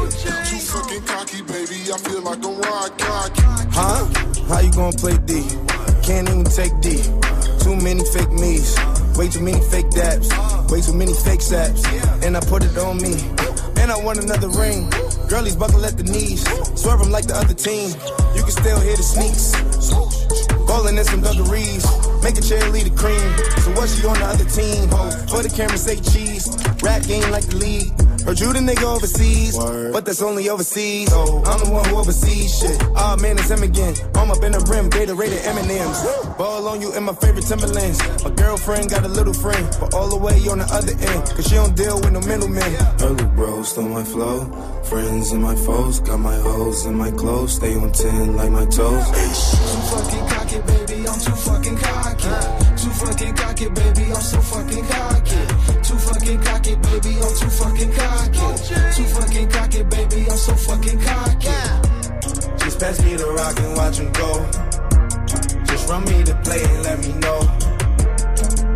Too 0.50 0.58
fucking 0.58 1.02
cocky, 1.04 1.42
baby. 1.42 1.92
I 1.92 1.98
feel 1.98 2.22
like 2.22 2.44
I'm 2.44 2.60
ride 2.60 2.98
cocky. 2.98 3.42
Huh? 3.72 4.06
How 4.48 4.60
you 4.60 4.72
gonna 4.72 4.96
play 4.96 5.16
D? 5.24 5.42
Can't 6.02 6.28
even 6.28 6.44
take 6.44 6.72
D. 6.80 7.02
Too 7.60 7.76
many 7.76 8.04
fake 8.04 8.32
me's. 8.32 8.76
Way 9.16 9.28
too 9.28 9.40
many 9.40 9.60
fake 9.60 9.90
dabs. 9.90 10.30
Way 10.70 10.80
too 10.80 10.94
many 10.94 11.12
fake 11.12 11.42
saps. 11.42 11.84
And 12.24 12.36
I 12.36 12.40
put 12.40 12.64
it 12.64 12.76
on 12.78 12.96
me. 12.98 13.14
And 13.80 13.90
I 13.90 13.96
want 13.96 14.22
another 14.22 14.48
ring. 14.48 14.88
Girlies 15.28 15.56
buckle 15.56 15.84
at 15.84 15.96
the 15.96 16.04
knees. 16.04 16.44
Swerve 16.80 17.00
'em 17.00 17.10
like 17.10 17.26
the 17.26 17.36
other 17.36 17.54
team. 17.54 17.88
You 18.36 18.42
can 18.42 18.52
still 18.52 18.80
hear 18.80 18.96
the 18.96 19.02
sneaks. 19.02 19.52
Ballin' 20.66 20.98
in 20.98 21.04
some 21.04 21.22
dungarees. 21.22 21.84
Make 22.22 22.36
a 22.36 22.42
cheerleader 22.44 22.96
cream. 22.96 23.30
So 23.64 23.70
what's 23.72 23.98
she 23.98 24.06
on 24.06 24.18
the 24.18 24.26
other 24.26 24.44
team? 24.44 24.88
Ho, 24.88 25.10
for 25.28 25.42
the 25.42 25.48
camera 25.48 25.78
say 25.78 25.96
cheese. 25.96 26.46
Rap 26.82 27.02
game 27.04 27.30
like 27.30 27.46
the 27.46 27.56
league. 27.56 27.92
Heard 28.24 28.38
you 28.38 28.52
the 28.52 28.60
nigga 28.60 28.84
overseas, 28.84 29.56
but 29.56 30.04
that's 30.04 30.20
only 30.20 30.50
overseas. 30.50 31.08
Oh, 31.10 31.42
I'm 31.46 31.64
the 31.64 31.70
one 31.72 31.84
who 31.88 31.96
oversees 31.96 32.58
shit. 32.58 32.76
Ah 32.94 33.16
man, 33.20 33.38
it's 33.38 33.50
him 33.50 33.62
again. 33.62 33.94
I'm 34.14 34.30
up 34.30 34.44
in 34.44 34.52
the 34.52 34.60
rim, 34.68 34.90
Gator 34.90 35.14
rated 35.14 35.40
M&M's. 35.44 36.04
Ball 36.36 36.68
on 36.68 36.82
you 36.82 36.94
in 36.94 37.04
my 37.04 37.14
favorite 37.14 37.46
Timberlands. 37.46 37.98
My 38.22 38.30
girlfriend 38.30 38.90
got 38.90 39.04
a 39.04 39.08
little 39.08 39.32
friend, 39.32 39.64
but 39.80 39.94
all 39.94 40.08
the 40.08 40.18
way 40.18 40.36
on 40.52 40.58
the 40.58 40.68
other 40.68 40.92
end, 40.92 41.24
cause 41.32 41.48
she 41.48 41.54
don't 41.54 41.74
deal 41.74 41.96
with 41.96 42.12
no 42.12 42.20
middlemen. 42.20 42.70
Early 43.00 43.24
bros 43.34 43.70
stole 43.72 43.88
my 43.88 44.04
flow. 44.04 44.44
Friends 44.84 45.32
and 45.32 45.42
my 45.42 45.56
foes, 45.56 46.00
got 46.00 46.20
my 46.20 46.36
hoes 46.36 46.84
in 46.84 46.94
my 46.94 47.10
clothes. 47.12 47.54
Stay 47.54 47.74
on 47.74 47.90
10 47.90 48.36
like 48.36 48.50
my 48.50 48.66
toes. 48.66 49.06
Too 49.08 49.80
fucking 49.96 50.26
cocky, 50.28 50.60
baby. 50.68 50.89
I'm 51.10 51.18
too 51.18 51.32
fucking 51.32 51.76
cocky. 51.76 52.30
Too 52.78 52.90
fucking 52.90 53.34
cocky, 53.34 53.68
baby. 53.68 54.04
I'm 54.14 54.22
so 54.22 54.40
fucking 54.40 54.84
cocky. 54.86 55.42
Too 55.82 55.98
fucking 55.98 56.40
cocky, 56.40 56.74
baby. 56.76 57.12
I'm 57.18 57.34
too 57.34 57.50
fucking 57.50 57.92
cocky. 57.92 58.46
Too 58.94 59.08
fucking 59.14 59.48
cocky, 59.50 59.82
baby. 59.82 60.30
I'm 60.30 60.36
so 60.38 60.54
fucking 60.54 61.00
cocky. 61.00 61.50
Just 62.62 62.78
pass 62.78 63.02
me 63.04 63.16
the 63.16 63.26
rock 63.26 63.58
and 63.58 63.76
watch 63.76 63.98
him 63.98 64.12
go. 64.12 64.30
Just 65.66 65.88
run 65.88 66.04
me 66.04 66.22
the 66.22 66.34
play 66.44 66.62
and 66.62 66.82
let 66.84 66.98
me 67.00 67.12
know. 67.18 67.40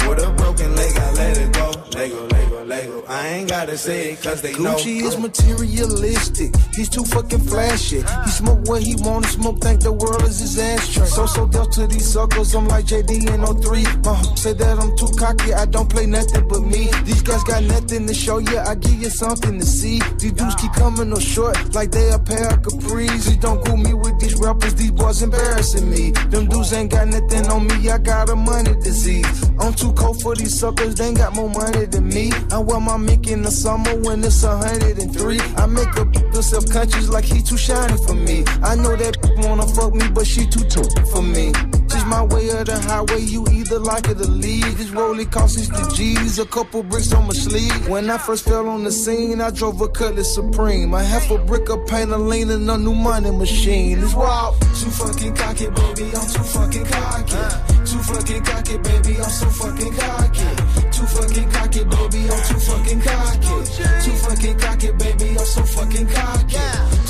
With 0.08 0.18
a 0.18 0.30
broken 0.32 0.74
leg, 0.74 0.98
I 0.98 1.12
let 1.12 1.38
it 1.38 1.52
go. 1.52 1.70
Lego, 1.94 2.26
Lego, 2.26 2.43
I 2.70 3.28
ain't 3.28 3.48
gotta 3.50 3.76
say 3.76 4.12
it 4.12 4.22
cause 4.22 4.40
they 4.40 4.52
know. 4.52 4.74
Gucci 4.74 5.02
is 5.02 5.18
materialistic. 5.18 6.54
He's 6.74 6.88
too 6.88 7.04
fucking 7.04 7.40
flashy. 7.40 7.98
He 8.24 8.30
smoke 8.30 8.66
what 8.66 8.82
he 8.82 8.94
wanna 8.98 9.26
smoke. 9.26 9.60
Think 9.60 9.82
the 9.82 9.92
world 9.92 10.22
is 10.22 10.40
his 10.40 10.58
ashtray. 10.58 11.06
So 11.06 11.26
so 11.26 11.46
dealt 11.46 11.72
to 11.72 11.86
these 11.86 12.10
suckers. 12.10 12.54
I'm 12.54 12.66
like 12.68 12.86
JD 12.86 13.28
in 13.28 13.44
03. 13.44 13.84
My 14.04 14.14
hope 14.14 14.38
say 14.38 14.54
that 14.54 14.78
I'm 14.78 14.96
too 14.96 15.10
cocky. 15.18 15.52
I 15.52 15.66
don't 15.66 15.90
play 15.90 16.06
nothing 16.06 16.48
but 16.48 16.60
me. 16.60 16.88
These 17.04 17.22
guys 17.22 17.44
got 17.44 17.62
nothing 17.64 18.06
to 18.06 18.14
show 18.14 18.38
you. 18.38 18.58
I 18.58 18.74
give 18.76 18.94
you 18.94 19.10
something 19.10 19.58
to 19.58 19.66
see. 19.66 20.00
These 20.18 20.32
dudes 20.32 20.54
keep 20.54 20.72
coming 20.72 21.12
up 21.12 21.20
short 21.20 21.74
like 21.74 21.90
they 21.90 22.10
a 22.12 22.18
pair 22.18 22.48
of 22.48 22.62
capris. 22.62 23.08
Please 23.08 23.36
don't 23.36 23.62
go 23.64 23.76
me 23.76 23.92
with 23.92 24.18
these 24.20 24.34
rappers. 24.36 24.74
These 24.74 24.92
boys 24.92 25.22
embarrassing 25.22 25.88
me. 25.90 26.12
Them 26.30 26.48
dudes 26.48 26.72
ain't 26.72 26.90
got 26.90 27.08
nothing 27.08 27.46
on 27.48 27.66
me. 27.66 27.90
I 27.90 27.98
got 27.98 28.30
a 28.30 28.36
money 28.36 28.74
disease. 28.80 29.50
I'm 29.60 29.74
too 29.74 29.92
cold 29.92 30.22
for 30.22 30.34
these 30.34 30.58
suckers. 30.58 30.94
They 30.94 31.08
ain't 31.08 31.18
got 31.18 31.34
more 31.34 31.50
money 31.50 31.84
than 31.84 32.08
me. 32.08 32.32
I 32.54 32.58
wear 32.58 32.78
my 32.78 32.96
mink 32.96 33.26
in 33.26 33.42
the 33.42 33.50
summer 33.50 33.92
when 34.02 34.22
it's 34.22 34.44
103. 34.44 35.40
I 35.56 35.66
make 35.66 35.88
a 35.96 36.04
feel 36.30 36.40
self-conscious 36.40 37.08
like 37.08 37.24
he 37.24 37.42
too 37.42 37.56
shiny 37.56 37.96
for 38.06 38.14
me. 38.14 38.44
I 38.62 38.76
know 38.76 38.94
that 38.94 39.16
wanna 39.38 39.66
fuck 39.66 39.92
me, 39.92 40.06
but 40.10 40.24
she 40.24 40.46
too 40.46 40.62
too 40.62 40.84
for 41.10 41.20
me. 41.20 41.50
Just 41.88 42.06
my 42.06 42.22
way 42.22 42.50
or 42.50 42.62
the 42.62 42.78
highway, 42.78 43.22
you 43.22 43.44
either 43.50 43.80
like 43.80 44.06
it 44.06 44.20
or 44.20 44.30
leave. 44.30 44.78
This 44.78 44.90
rolling 44.90 45.30
cost 45.30 45.58
60 45.58 45.96
G's, 45.96 46.38
a 46.38 46.46
couple 46.46 46.84
bricks 46.84 47.12
on 47.12 47.26
my 47.26 47.32
sleeve. 47.32 47.88
When 47.88 48.08
I 48.08 48.18
first 48.18 48.44
fell 48.44 48.68
on 48.68 48.84
the 48.84 48.92
scene, 48.92 49.40
I 49.40 49.50
drove 49.50 49.80
a 49.80 49.88
Cutlass 49.88 50.32
Supreme. 50.32 50.94
I 50.94 51.02
half 51.02 51.28
a 51.32 51.38
brick 51.38 51.68
of 51.70 51.84
paint, 51.88 52.12
a 52.12 52.16
lean 52.16 52.50
and 52.50 52.70
a 52.70 52.78
new 52.78 52.94
money 52.94 53.32
machine. 53.32 53.98
It's 53.98 54.14
wild. 54.14 54.60
Too 54.60 54.90
fucking 54.90 55.34
cocky, 55.34 55.70
baby. 55.70 56.06
I'm 56.14 56.26
too 56.30 56.44
fucking 56.54 56.86
cocky. 56.86 57.74
Too 57.84 57.98
fucking 57.98 58.44
cocky, 58.44 58.78
baby. 58.78 59.16
I'm 59.16 59.30
so 59.40 59.46
fucking 59.50 59.94
cocky. 59.94 60.73
Too 60.94 61.06
fucking 61.06 61.50
cocky, 61.50 61.84
baby. 61.84 62.30
I'm 62.30 62.42
too 62.46 62.60
fucking 62.60 63.00
cocky. 63.00 63.48
Too 64.04 64.16
fucking 64.22 64.58
cocky, 64.58 64.92
baby. 64.92 65.30
I'm 65.30 65.44
so 65.44 65.62
fucking 65.64 66.06
cocky. 66.06 66.56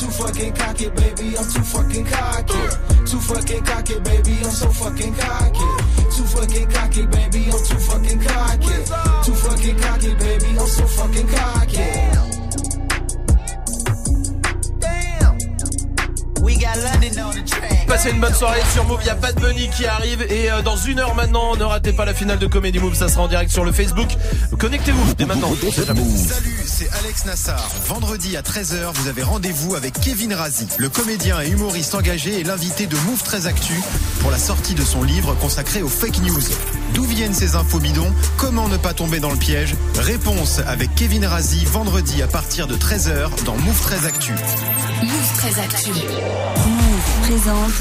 Too 0.01 0.11
fucking 0.11 0.53
cocky, 0.55 0.89
baby. 0.89 1.37
I'm 1.37 1.45
too 1.45 1.63
fucking 1.63 2.07
cocky. 2.07 2.63
Too 3.05 3.21
fucking 3.21 3.65
cocky, 3.65 4.01
baby. 4.01 4.39
I'm 4.43 4.51
so 4.51 4.69
fucking 4.71 5.15
cocky. 5.15 5.69
Too 6.17 6.25
fucking 6.25 6.71
cocky, 6.71 7.07
baby. 7.07 7.45
I'm 7.53 7.65
too 7.65 7.79
fucking 7.79 8.21
cocky. 8.21 8.77
Too 9.25 9.35
fucking 9.35 9.79
cocky, 9.79 10.15
baby. 10.15 10.59
I'm 10.59 10.67
so 10.67 10.87
fucking 10.87 11.29
cocky. 11.29 12.14
Passez 17.87 18.11
une 18.11 18.21
bonne 18.21 18.35
soirée 18.35 18.61
sur 18.73 18.85
Move, 18.85 18.99
il 19.03 19.07
y 19.07 19.11
a 19.11 19.15
Bad 19.15 19.41
Bunny 19.41 19.71
qui 19.71 19.87
arrive 19.87 20.23
et 20.29 20.51
euh, 20.51 20.61
dans 20.61 20.77
une 20.77 20.99
heure 20.99 21.15
maintenant, 21.15 21.57
ne 21.57 21.65
ratez 21.65 21.93
pas 21.93 22.05
la 22.05 22.13
finale 22.13 22.39
de 22.39 22.47
Comedy 22.47 22.79
Move, 22.79 22.95
ça 22.95 23.09
sera 23.09 23.23
en 23.23 23.29
direct 23.29 23.51
sur 23.51 23.65
le 23.65 23.73
Facebook. 23.73 24.09
Connectez-vous 24.59 25.15
dès 25.15 25.25
maintenant. 25.25 25.49
Salut, 26.17 26.63
c'est 26.67 26.91
Alex 26.99 27.25
Nassar. 27.25 27.71
Vendredi 27.87 28.37
à 28.37 28.43
13h, 28.43 28.93
vous 28.93 29.09
avez 29.09 29.23
rendez-vous 29.23 29.75
avec 29.75 29.99
Kevin 30.01 30.35
Razi, 30.35 30.67
le 30.79 30.91
comédien 30.91 31.41
et 31.41 31.49
humoriste 31.49 31.95
engagé 31.95 32.41
et 32.41 32.45
l'invité 32.45 32.87
de 32.87 32.97
Move 33.07 33.23
13 33.23 33.47
Actu 33.47 33.81
pour 34.21 34.31
la 34.31 34.39
sortie 34.39 34.75
de 34.75 34.83
son 34.83 35.03
livre 35.03 35.35
consacré 35.35 35.83
aux 35.83 35.89
fake 35.89 36.21
news. 36.21 36.43
D'où 36.95 37.05
viennent 37.05 37.35
ces 37.35 37.57
infos 37.57 37.81
bidons 37.81 38.13
Comment 38.37 38.69
ne 38.69 38.77
pas 38.77 38.95
tomber 38.95 39.19
dans 39.21 39.31
le 39.33 39.37
piège 39.37 39.75
Réponse 39.99 40.61
avec 40.67 40.95
Kevin 40.95 41.27
Razi 41.27 41.65
vendredi 41.65 42.23
à 42.23 42.29
partir 42.29 42.67
de 42.67 42.77
13h 42.77 43.45
dans 43.45 43.57
Move 43.57 43.81
13 43.81 44.07
Actu. 44.07 44.33
Move 45.03 45.33
très 45.37 45.61
actu. 45.61 45.91
Présente 47.27 47.73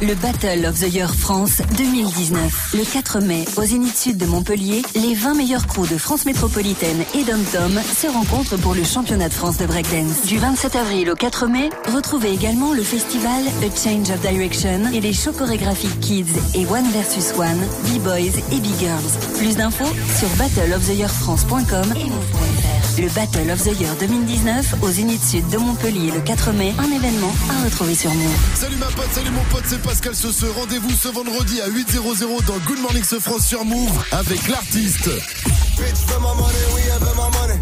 le 0.00 0.14
Battle 0.14 0.64
of 0.64 0.78
the 0.78 0.92
Year 0.92 1.12
France 1.12 1.60
2019. 1.76 2.74
Le 2.74 2.84
4 2.84 3.18
mai, 3.18 3.44
au 3.56 3.64
Zénith 3.64 3.96
Sud 3.96 4.16
de 4.16 4.26
Montpellier, 4.26 4.82
les 4.94 5.14
20 5.14 5.34
meilleurs 5.34 5.66
crews 5.66 5.88
de 5.88 5.98
France 5.98 6.24
métropolitaine 6.24 7.02
et 7.16 7.24
d'Om-Tom 7.24 7.80
se 7.82 8.06
rencontrent 8.06 8.56
pour 8.58 8.74
le 8.74 8.84
championnat 8.84 9.28
de 9.28 9.34
France 9.34 9.58
de 9.58 9.66
breakdance. 9.66 10.22
Du 10.26 10.38
27 10.38 10.76
avril 10.76 11.10
au 11.10 11.16
4 11.16 11.48
mai, 11.48 11.70
retrouvez 11.92 12.32
également 12.32 12.72
le 12.72 12.82
festival 12.82 13.42
A 13.62 13.76
Change 13.76 14.10
of 14.10 14.20
Direction 14.20 14.92
et 14.92 15.00
les 15.00 15.12
shows 15.12 15.32
chorégraphiques 15.32 15.98
Kids 16.00 16.34
et 16.54 16.64
One 16.66 16.86
vs 16.92 17.36
One, 17.36 17.60
B-Boys 17.86 18.38
et 18.52 18.60
B-Girls. 18.60 19.18
Plus 19.36 19.56
d'infos 19.56 19.92
sur 20.16 20.28
battleoftheyearfrance.com 20.36 21.94
et 21.96 22.04
move.fr. 22.04 22.81
Le 22.98 23.08
Battle 23.08 23.50
of 23.50 23.62
the 23.62 23.80
Year 23.80 23.94
2019 24.00 24.74
au 24.82 24.90
Zénith 24.90 25.24
Sud 25.24 25.48
de 25.48 25.56
Montpellier 25.56 26.10
le 26.10 26.20
4 26.20 26.52
mai, 26.52 26.74
un 26.78 26.90
événement 26.94 27.32
à 27.50 27.64
retrouver 27.64 27.94
sur 27.94 28.12
Move. 28.12 28.36
Salut 28.54 28.76
ma 28.76 28.86
pote, 28.86 29.08
salut 29.12 29.30
mon 29.30 29.42
pote, 29.44 29.64
c'est 29.66 29.80
Pascal 29.80 30.14
Sauceux. 30.14 30.50
Rendez-vous 30.50 30.90
ce 30.90 31.08
vendredi 31.08 31.60
à 31.62 31.68
8.00 31.68 32.44
dans 32.46 32.58
Good 32.66 32.80
Morning 32.80 33.02
Ce 33.02 33.18
France 33.18 33.46
sur 33.46 33.64
Move 33.64 33.90
avec 34.12 34.46
l'artiste. 34.48 35.06
Bitch, 35.06 35.96
fais 36.06 36.20
ma 36.20 36.34
money, 36.34 36.54
oui, 36.74 36.80
elle 36.94 37.06
veut 37.06 37.14
ma 37.16 37.38
money. 37.38 37.60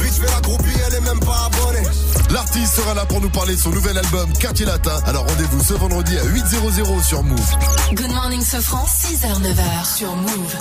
Bitch, 0.00 0.20
fais 0.20 0.32
la 0.32 0.40
groupie, 0.40 0.78
elle 0.86 0.94
est 0.94 1.00
même 1.00 1.20
pas 1.20 1.46
abonnée. 1.46 1.86
L'artiste 2.30 2.74
sera 2.74 2.94
là 2.94 3.04
pour 3.04 3.20
nous 3.20 3.30
parler 3.30 3.56
de 3.56 3.60
son 3.60 3.70
nouvel 3.70 3.98
album 3.98 4.32
Quartier 4.38 4.66
Latin. 4.66 4.98
Alors 5.06 5.26
rendez-vous 5.26 5.62
ce 5.62 5.74
vendredi 5.74 6.16
à 6.18 6.24
8.00 6.24 7.02
sur 7.04 7.22
Move. 7.24 7.56
Good 7.94 8.12
morning, 8.12 8.42
ce 8.42 8.60
France, 8.60 8.90
6h, 9.10 9.40
9h 9.42 9.96
sur 9.96 10.14
Move. 10.14 10.56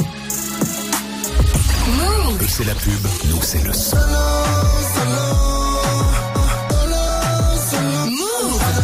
Move. 1.98 2.48
C'est 2.48 2.66
la 2.66 2.76
pub, 2.76 3.08
nous, 3.30 3.42
c'est 3.42 3.64
le 3.64 3.74
son. 3.74 3.98
Move. 8.10 8.82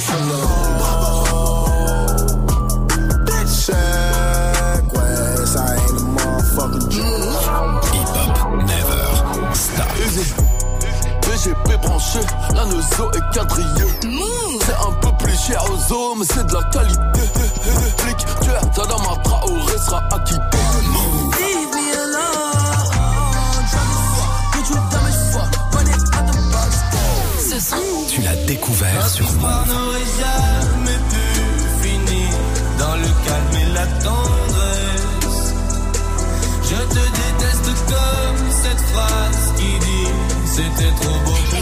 Solo, 0.00 0.40
BGP 11.40 11.80
branché, 11.80 12.18
la 12.54 12.66
nozo 12.66 13.10
est 13.12 13.34
quadrillée. 13.34 14.00
C'est 14.60 14.74
un 14.74 14.92
peu 15.00 15.10
plus 15.24 15.38
cher 15.38 15.64
aux 15.70 15.92
os, 15.92 16.18
mais 16.18 16.26
c'est 16.26 16.46
de 16.46 16.52
la 16.52 16.62
qualité. 16.64 17.20
Flic, 17.96 18.18
tu 18.42 18.50
es 18.50 18.60
ta 18.74 18.82
dame 18.82 19.06
à 19.10 19.16
Traoré 19.22 19.78
sera 19.78 20.02
acquitté. 20.10 20.58
Leave 21.38 21.70
me 21.72 21.86
alone. 22.02 22.50
Ce 27.38 27.58
son. 27.58 27.76
Tu 28.10 28.20
l'as 28.20 28.36
découvert 28.46 29.08
sur 29.08 29.32
n'aurait 29.32 30.10
jamais 30.20 30.98
pu 31.08 31.24
finir 31.88 32.30
dans 32.78 32.96
le 32.96 33.08
calme 33.26 33.56
et 33.62 33.68
la 33.72 33.86
tendresse. 34.02 35.54
Je 36.64 36.76
te 36.76 37.00
déteste 37.00 37.70
comme 37.86 38.50
cette 38.62 38.82
phrase 38.92 39.52
qui 39.56 39.78
dit 39.78 39.99
c'était 40.50 40.92
trop 41.00 41.18
beau 41.24 41.36
pour. 41.50 41.60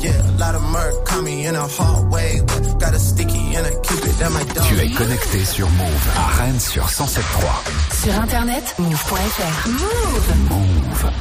Yeah, 0.00 0.12
a 0.12 0.38
lot 0.38 0.54
of 0.54 0.62
murk 0.70 1.04
caught 1.04 1.24
me 1.24 1.46
in 1.46 1.56
a 1.56 1.66
hard 1.66 2.12
way. 2.12 2.40
Got 2.78 2.94
a 2.94 2.98
sticky 2.98 3.56
and 3.56 3.66
I 3.66 3.70
keep 3.82 4.04
it 4.04 4.20
at 4.20 4.30
my 4.30 4.44
dome. 4.54 4.64
Tu 4.68 4.78
es 4.78 4.90
connecté 4.90 5.44
sur 5.44 5.68
Move 5.70 6.08
à 6.16 6.26
Rennes 6.38 6.60
sur 6.60 6.84
107.3. 6.84 8.04
Sur 8.04 8.14
internet, 8.20 8.74
move.fr. 8.78 9.68
Move. 9.68 10.34
Move. 10.50 11.12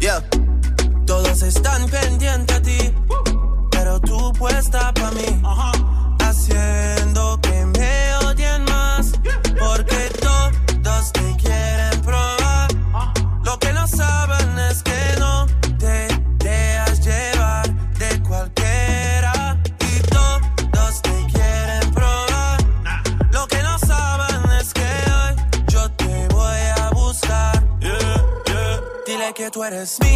Yeah. 0.00 0.20
Todos 1.06 1.42
están 1.42 1.88
pendientes 1.88 2.56
a 2.56 2.60
ti, 2.62 2.94
pero 3.70 4.00
tú 4.00 4.32
puesta 4.32 4.92
para 4.94 5.10
mí. 5.12 5.42
Haciendo 5.42 5.75
It's 29.78 30.00
Me. 30.00 30.15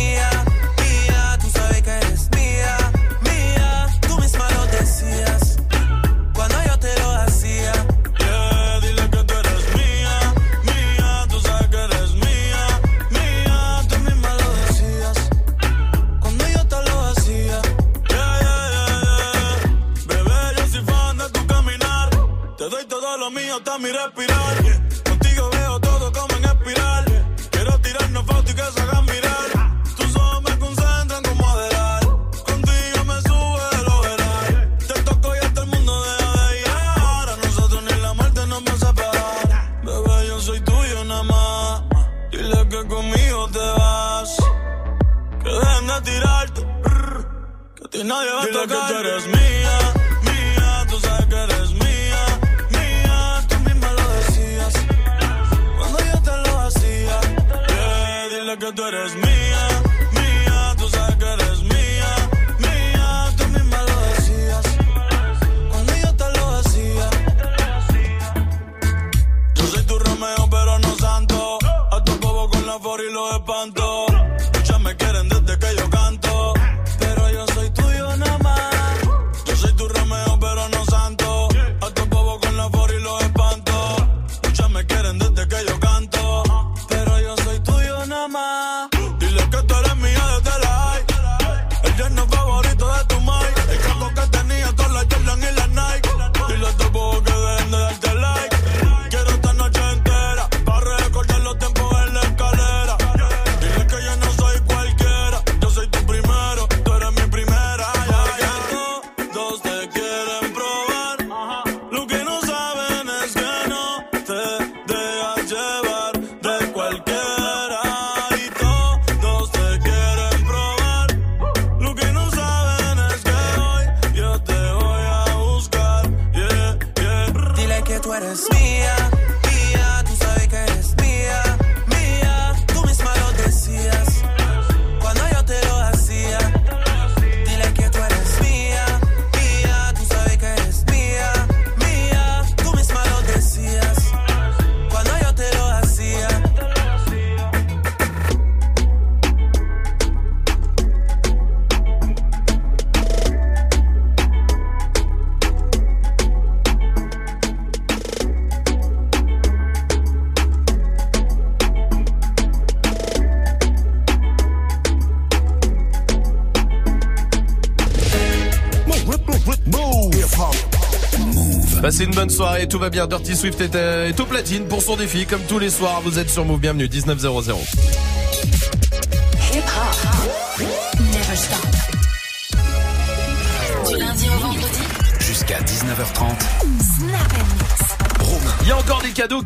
Bonne 172.20 172.28
soirée, 172.28 172.68
tout 172.68 172.78
va 172.78 172.90
bien. 172.90 173.06
Dirty 173.06 173.34
Swift 173.34 173.62
est, 173.62 173.74
euh, 173.74 174.12
au 174.18 174.24
platine 174.26 174.66
pour 174.66 174.82
son 174.82 174.94
défi, 174.94 175.24
comme 175.24 175.40
tous 175.48 175.59
les 175.59 175.70
soirs. 175.70 176.02
Vous 176.05 176.18
êtes 176.18 176.28
sur 176.28 176.44
Move, 176.44 176.60
bienvenue, 176.60 176.86
1900. 176.86 177.30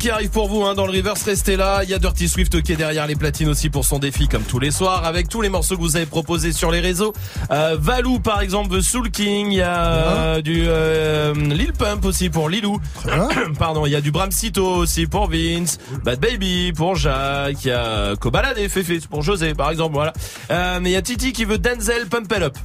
Qui 0.05 0.11
arrivent 0.11 0.29
pour 0.29 0.47
vous 0.47 0.63
hein, 0.63 0.75
dans 0.75 0.85
le 0.85 0.91
reverse, 0.91 1.23
restez 1.23 1.55
là. 1.55 1.81
Il 1.83 1.89
y 1.89 1.95
a 1.95 1.97
Dirty 1.97 2.29
Swift 2.29 2.61
qui 2.61 2.73
est 2.73 2.75
derrière 2.75 3.07
les 3.07 3.15
platines 3.15 3.49
aussi 3.49 3.71
pour 3.71 3.85
son 3.85 3.97
défi 3.97 4.27
comme 4.27 4.43
tous 4.43 4.59
les 4.59 4.69
soirs 4.69 5.03
avec 5.03 5.29
tous 5.29 5.41
les 5.41 5.49
morceaux 5.49 5.75
que 5.75 5.81
vous 5.81 5.95
avez 5.95 6.05
proposés 6.05 6.51
sur 6.51 6.69
les 6.69 6.79
réseaux. 6.79 7.11
Euh, 7.49 7.75
Valou 7.79 8.19
par 8.19 8.41
exemple, 8.41 8.77
The 8.77 8.81
Soul 8.81 9.09
King, 9.09 9.47
il 9.47 9.57
y 9.57 9.61
a 9.63 9.79
euh, 9.79 10.41
du 10.43 10.61
euh, 10.67 11.33
Lil 11.33 11.73
Pump 11.73 12.05
aussi 12.05 12.29
pour 12.29 12.49
Lilou. 12.49 12.79
Pardon, 13.57 13.87
il 13.87 13.93
y 13.93 13.95
a 13.95 14.01
du 14.01 14.11
Bramsito 14.11 14.63
aussi 14.63 15.07
pour 15.07 15.27
Vince, 15.27 15.79
Bad 16.03 16.19
Baby 16.19 16.71
pour 16.71 16.95
Jacques, 16.95 17.65
il 17.65 17.69
y 17.69 17.71
a 17.71 18.15
Kobalade 18.15 18.59
et 18.59 18.69
Fefe 18.69 19.07
pour 19.07 19.23
José 19.23 19.55
par 19.55 19.71
exemple, 19.71 19.95
voilà. 19.95 20.13
Euh, 20.51 20.77
mais 20.83 20.91
il 20.91 20.93
y 20.93 20.97
a 20.97 21.01
Titi 21.01 21.33
qui 21.33 21.45
veut 21.45 21.57
Denzel 21.57 22.05
Pump 22.05 22.31
It 22.31 22.43
Up. 22.43 22.57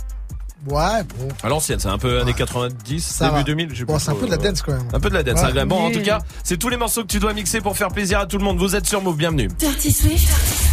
Ouais, 0.71 1.03
bon. 1.19 1.29
À 1.43 1.49
l'ancienne, 1.49 1.79
c'est 1.81 1.89
un 1.89 1.99
peu 1.99 2.21
années 2.21 2.35
90, 2.35 3.01
Ça 3.05 3.27
début 3.27 3.37
va. 3.39 3.43
2000. 3.45 3.69
je 3.73 3.79
sais 3.79 3.85
Bon, 3.85 3.99
c'est 3.99 4.11
un 4.11 4.15
peu 4.15 4.27
de 4.27 4.31
la 4.31 4.37
euh, 4.37 4.41
dance 4.41 4.63
quand 4.63 4.73
même. 4.73 4.83
Un 4.93 5.01
peu 5.01 5.09
de 5.09 5.15
la 5.15 5.23
dance. 5.23 5.41
Ouais. 5.43 5.59
hein, 5.59 5.67
Bon, 5.67 5.87
en 5.87 5.91
tout 5.91 6.03
cas, 6.03 6.21
c'est 6.45 6.57
tous 6.59 6.69
les 6.69 6.77
morceaux 6.77 7.03
que 7.03 7.09
tu 7.09 7.19
dois 7.19 7.33
mixer 7.33 7.61
pour 7.61 7.77
faire 7.77 7.89
plaisir 7.89 8.21
à 8.21 8.27
tout 8.27 8.39
le 8.39 8.45
monde. 8.45 8.59
Vous 8.59 8.77
êtes 8.77 8.87
sur 8.87 9.03
Move, 9.03 9.17
bienvenue. 9.17 9.49
Dirty 9.59 9.93
Swift. 9.93 10.29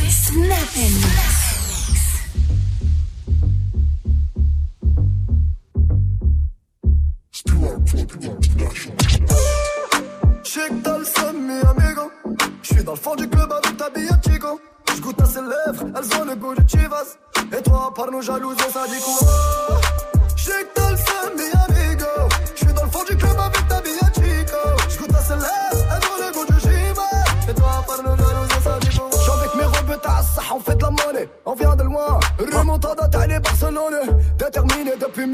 Snap 0.09 1.36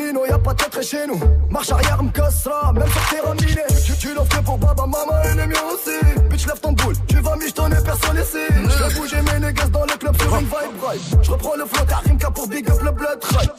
Mino, 0.04 0.26
y'a 0.26 0.38
pas 0.38 0.54
de 0.54 0.64
tête 0.64 0.82
chez 0.84 1.08
nous. 1.08 1.20
Marche 1.50 1.72
arrière, 1.72 2.04
m'cassera, 2.04 2.74
même 2.74 2.90
sur 2.90 3.10
terrain 3.10 3.34
miné. 3.36 3.64
Tu, 3.86 3.94
tu 3.98 4.14
l'offres 4.14 4.44
pour 4.44 4.58
baba, 4.58 4.86
maman 4.86 5.22
et 5.24 5.36
les 5.36 5.48
miens 5.48 5.68
aussi. 5.74 5.98
Bitch, 6.30 6.46
lève 6.48 6.60
ton 6.60 6.74
boule, 6.74 6.96
tu 7.08 7.20
vas 7.20 7.36
michetonner, 7.36 7.78
personne 7.84 8.18
ici. 8.18 8.38
J'fais 8.70 9.00
bouger 9.00 9.22
mes 9.22 9.40
négats 9.46 9.68
dans 9.68 9.86
le 9.86 9.98
club 9.98 10.16
sur 10.22 10.36
une 10.36 10.46
vibe 10.46 10.80
bright. 10.82 11.02
J'reprends 11.22 11.56
le 11.56 11.66
flow 11.66 11.86
Karimka 11.86 12.32
pour 12.32 12.48
big 12.48 12.70
up 12.70 12.82
le 12.82 12.92
blood 12.92 13.24
right. 13.24 13.52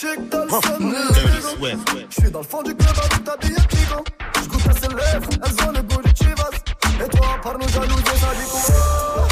Que 0.00 0.16
t'as 0.30 0.44
le 0.46 1.76
J'suis 2.08 2.30
dans 2.30 2.40
le 2.40 2.44
fond 2.44 2.62
du 2.62 2.74
club 2.74 2.94
avec 2.96 3.24
ta 3.24 3.36
bille 3.36 3.56
Chico. 3.68 4.04
J'goûte 4.42 4.66
à 4.68 4.72
ses 4.72 4.88
lèvres, 4.88 5.28
elles 5.44 5.68
ont 5.68 5.72
le 5.72 5.82
goût 5.82 6.02
de 6.02 6.16
Chivas. 6.16 7.04
Et 7.04 7.08
toi, 7.08 7.26
par 7.42 7.58
nos 7.58 7.66
dit 7.66 7.72
quoi? 7.76 9.29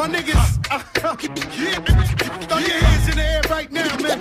My 0.00 0.08
niggas, 0.08 0.64
throw 2.48 2.58
your 2.58 2.70
hands 2.70 3.08
in 3.10 3.16
the 3.16 3.22
air 3.22 3.42
right 3.50 3.70
now, 3.70 3.84
man. 3.98 4.18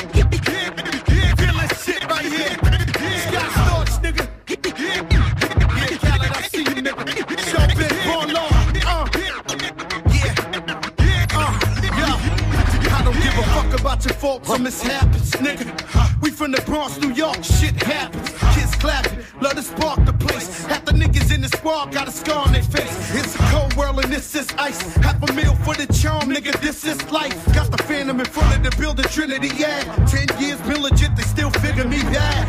I 12.91 13.01
don't 13.05 13.15
give 13.15 13.37
a 13.37 13.43
fuck 13.43 13.79
about 13.79 14.03
your 14.03 14.15
faults 14.15 14.49
or 14.49 14.59
mishaps, 14.59 15.31
nigga. 15.37 16.21
We 16.21 16.29
from 16.29 16.51
the 16.51 16.61
Bronx, 16.63 16.99
New 16.99 17.13
York, 17.13 17.41
shit 17.41 17.81
happens. 17.81 18.29
Kids 18.53 18.68
clapping, 18.79 19.19
love 19.41 19.55
to 19.55 19.61
spark 19.63 20.03
the 20.05 20.13
place. 20.13 20.65
Half 20.65 20.85
the 20.85 20.93
niggas 20.93 21.33
in 21.33 21.41
the 21.41 21.49
squad 21.49 21.91
got 21.91 22.07
a 22.07 22.11
scar 22.11 22.47
on 22.47 22.53
their 22.53 22.63
face. 22.63 22.95
It's 23.15 23.35
a 23.35 23.39
cold 23.51 23.75
world 23.75 23.99
and 24.03 24.11
this 24.11 24.35
is 24.35 24.47
ice. 24.57 24.81
Half 24.97 25.21
a 25.29 25.33
meal 25.33 25.55
for 25.55 25.75
the 25.75 25.87
charm, 25.93 26.29
nigga, 26.29 26.59
this 26.61 26.85
is 26.85 26.99
life. 27.11 27.37
Got 27.53 27.71
the 27.71 27.81
phantom 27.83 28.19
in 28.19 28.25
front 28.25 28.55
of 28.55 28.63
the 28.63 28.75
building, 28.81 29.05
Trinity, 29.05 29.51
yeah. 29.57 29.83
Ten 30.05 30.27
years 30.41 30.59
been 30.61 30.81
legit, 30.81 31.15
they 31.15 31.23
still 31.23 31.51
figure 31.51 31.85
me 31.85 32.01
bad. 32.03 32.47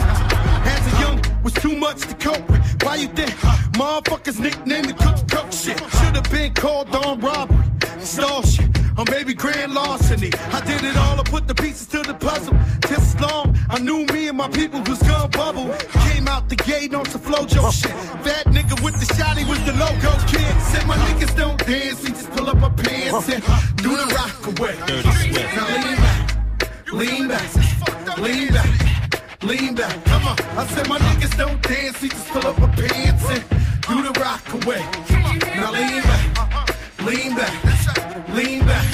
As 0.66 0.94
a 0.94 1.00
young, 1.00 1.42
was 1.42 1.54
too 1.54 1.76
much 1.76 2.00
to 2.02 2.14
cope 2.14 2.48
with. 2.48 2.60
Why 2.82 2.96
you 2.96 3.08
think 3.08 3.30
motherfuckers 3.80 4.38
nicknamed 4.38 4.90
the 4.90 4.94
cook 4.94 5.28
cook 5.28 5.52
shit? 5.52 5.78
Should've 5.98 6.30
been 6.30 6.54
called 6.54 6.94
on 6.94 7.20
robbery, 7.20 7.64
stall 8.00 8.42
shit. 8.42 8.68
Or 8.98 9.04
maybe 9.10 9.32
grand 9.32 9.72
larceny. 9.72 10.30
I 10.52 10.60
did 10.66 10.84
it 10.84 10.96
all, 10.96 11.18
I 11.18 11.22
put 11.22 11.48
the 11.48 11.54
pieces 11.54 11.86
to 11.88 12.02
the 12.02 12.14
puzzle. 12.14 12.54
Knew 13.80 14.04
me 14.06 14.28
and 14.28 14.36
my 14.36 14.48
people 14.48 14.80
was 14.82 14.98
gonna 15.02 15.28
bubble. 15.28 15.74
Came 16.08 16.28
out 16.28 16.48
the 16.48 16.56
gate 16.56 16.94
on 16.94 17.04
some 17.06 17.20
flojo 17.20 17.72
shit. 17.72 17.90
That 18.24 18.46
nigga 18.46 18.82
with 18.84 18.98
the 19.00 19.06
shotty 19.14 19.48
was 19.48 19.58
the 19.64 19.72
logo 19.72 20.12
kid. 20.26 20.52
Said 20.70 20.86
my 20.86 20.96
niggas 20.96 21.36
don't 21.36 21.58
dance, 21.66 22.02
we 22.02 22.10
just 22.10 22.30
pull 22.30 22.48
up 22.48 22.62
our 22.62 22.70
pants 22.70 23.28
and 23.28 23.42
do 23.76 23.96
the 23.96 24.06
rock 24.14 24.46
away. 24.50 24.74
Now 25.56 25.66
lean 25.76 25.96
back, 26.00 26.18
lean 26.92 27.28
back, 27.28 28.18
lean 28.18 28.48
back, 28.52 29.42
lean 29.42 29.74
back. 29.74 30.04
Come 30.04 30.28
on, 30.28 30.36
I 30.58 30.66
said 30.66 30.88
my 30.88 30.98
niggas 30.98 31.36
don't 31.36 31.60
dance, 31.62 32.00
we 32.02 32.08
just 32.08 32.28
pull 32.28 32.46
up 32.46 32.60
our 32.60 32.68
pants 32.68 33.24
and 33.30 33.44
do 33.88 34.02
the 34.02 34.12
rock 34.20 34.44
away. 34.62 34.82
Now 35.56 35.72
lean 35.72 36.02
back, 36.02 36.24
lean 37.06 37.34
back, 37.34 37.54
lean 38.34 38.60
back, 38.66 38.86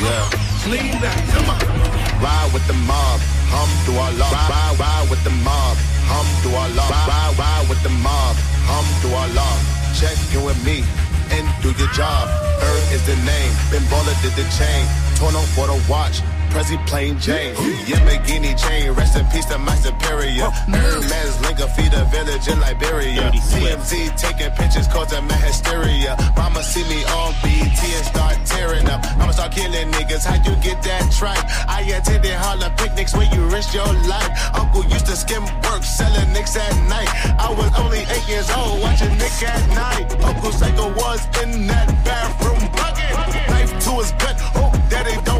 lean 0.68 0.92
back. 1.00 1.28
Come 1.34 1.50
on. 1.50 1.85
Ride 2.22 2.50
with 2.52 2.66
the 2.66 2.78
mob, 2.88 3.20
hum 3.52 3.68
through 3.84 4.00
our 4.00 4.12
law. 4.16 4.32
Ride, 4.32 4.76
ride 4.80 5.06
with 5.10 5.22
the 5.24 5.34
mob, 5.44 5.76
hum 6.08 6.26
through 6.40 6.56
our 6.56 6.70
law. 6.72 6.88
Ride, 6.88 7.34
ride 7.36 7.68
with 7.68 7.82
the 7.82 7.92
mob, 8.00 8.36
hum 8.64 8.86
through 9.00 9.12
our 9.12 9.28
law. 9.36 9.56
Check 9.92 10.16
you 10.32 10.48
and 10.48 10.58
me 10.64 10.84
and 11.30 11.44
do 11.62 11.72
your 11.76 11.90
job. 11.92 12.28
Earth 12.62 12.92
is 12.92 13.04
the 13.04 13.16
name, 13.24 13.52
Ben 13.70 13.84
Baller 13.92 14.16
did 14.24 14.32
the 14.32 14.46
chain. 14.56 14.88
Torn 15.16 15.36
on 15.36 15.44
for 15.52 15.66
the 15.66 15.78
watch. 15.88 16.20
Prezi 16.56 16.78
plain 16.86 17.20
Jane, 17.20 17.54
Yamagini 17.84 18.56
chain, 18.56 18.90
rest 18.92 19.14
in 19.14 19.26
peace 19.26 19.44
to 19.44 19.58
my 19.58 19.74
superior. 19.74 20.48
Hermes 20.64 21.36
Linker 21.44 21.68
feed 21.76 21.92
a 21.92 22.02
village 22.08 22.48
in 22.48 22.58
Liberia. 22.58 23.30
TMZ 23.52 24.16
taking 24.16 24.50
pictures 24.56 24.88
causing 24.88 25.26
my 25.28 25.34
hysteria. 25.34 26.16
Mama 26.34 26.62
see 26.62 26.82
me 26.88 27.04
on 27.20 27.34
BT 27.44 27.76
and 27.92 28.06
start 28.06 28.36
tearing 28.46 28.88
up. 28.88 29.04
I'ma 29.20 29.32
start 29.32 29.52
killing 29.52 29.92
niggas. 29.92 30.24
How 30.24 30.40
you 30.48 30.56
get 30.64 30.82
that 30.84 31.12
tripe? 31.12 31.44
I 31.68 31.82
attended 31.92 32.32
Harlem 32.32 32.72
picnics 32.76 33.12
where 33.14 33.28
you 33.34 33.44
risk 33.52 33.74
your 33.74 33.92
life. 34.08 34.32
Uncle 34.54 34.82
used 34.86 35.04
to 35.12 35.16
skim 35.16 35.44
work, 35.68 35.84
selling 35.84 36.32
nicks 36.32 36.56
at 36.56 36.72
night. 36.88 37.10
I 37.36 37.52
was 37.52 37.68
only 37.76 38.00
eight 38.00 38.26
years 38.26 38.48
old, 38.56 38.80
watching 38.80 39.12
Nick 39.18 39.36
at 39.44 39.60
night. 39.76 40.08
Uncle 40.24 40.52
Psycho 40.52 40.88
was 40.94 41.20
in 41.42 41.66
that 41.66 41.88
bathroom 42.02 42.64
bucket. 42.72 43.12
Knife 43.52 43.76
to 43.84 43.90
his 44.00 44.10
gut, 44.12 44.40
hope 44.56 44.72
that 44.88 45.04
they 45.04 45.20
don't. 45.20 45.35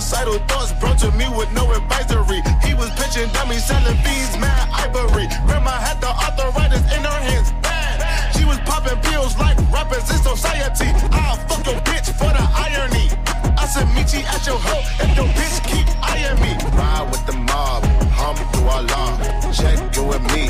Suicidal 0.00 0.38
thoughts 0.48 0.72
brought 0.80 0.98
to 1.00 1.10
me 1.12 1.28
with 1.36 1.52
no 1.52 1.70
advisory. 1.72 2.40
He 2.64 2.72
was 2.72 2.88
pitching 2.96 3.28
dummies, 3.34 3.66
selling 3.66 3.96
beads, 4.00 4.32
mad 4.40 4.64
ivory. 4.72 5.28
Grandma 5.44 5.76
had 5.76 6.00
the 6.00 6.08
arthritis 6.08 6.80
in 6.96 7.04
her 7.04 7.20
hands, 7.20 7.52
bad. 7.60 8.00
She 8.34 8.46
was 8.46 8.56
popping 8.60 8.96
pills 9.02 9.36
like 9.36 9.58
rappers 9.70 10.08
in 10.08 10.16
society. 10.24 10.88
I'll 11.12 11.36
fuck 11.44 11.66
your 11.66 11.76
bitch 11.84 12.08
for 12.16 12.32
the 12.32 12.40
irony. 12.40 13.12
I 13.60 13.66
said, 13.66 13.92
meet 13.92 14.08
you 14.16 14.24
at 14.24 14.40
your 14.46 14.56
hoe 14.56 14.80
if 15.04 15.14
your 15.14 15.28
bitch 15.36 15.60
keep 15.68 15.84
eyeing 16.00 16.40
me. 16.40 16.56
Ride 16.72 17.06
with 17.12 17.26
the 17.26 17.36
mob, 17.36 17.84
hum 18.08 18.36
through 18.56 18.72
our 18.72 18.82
law. 18.82 19.52
Check 19.52 19.76
you 19.96 20.12
and 20.16 20.24
me, 20.32 20.48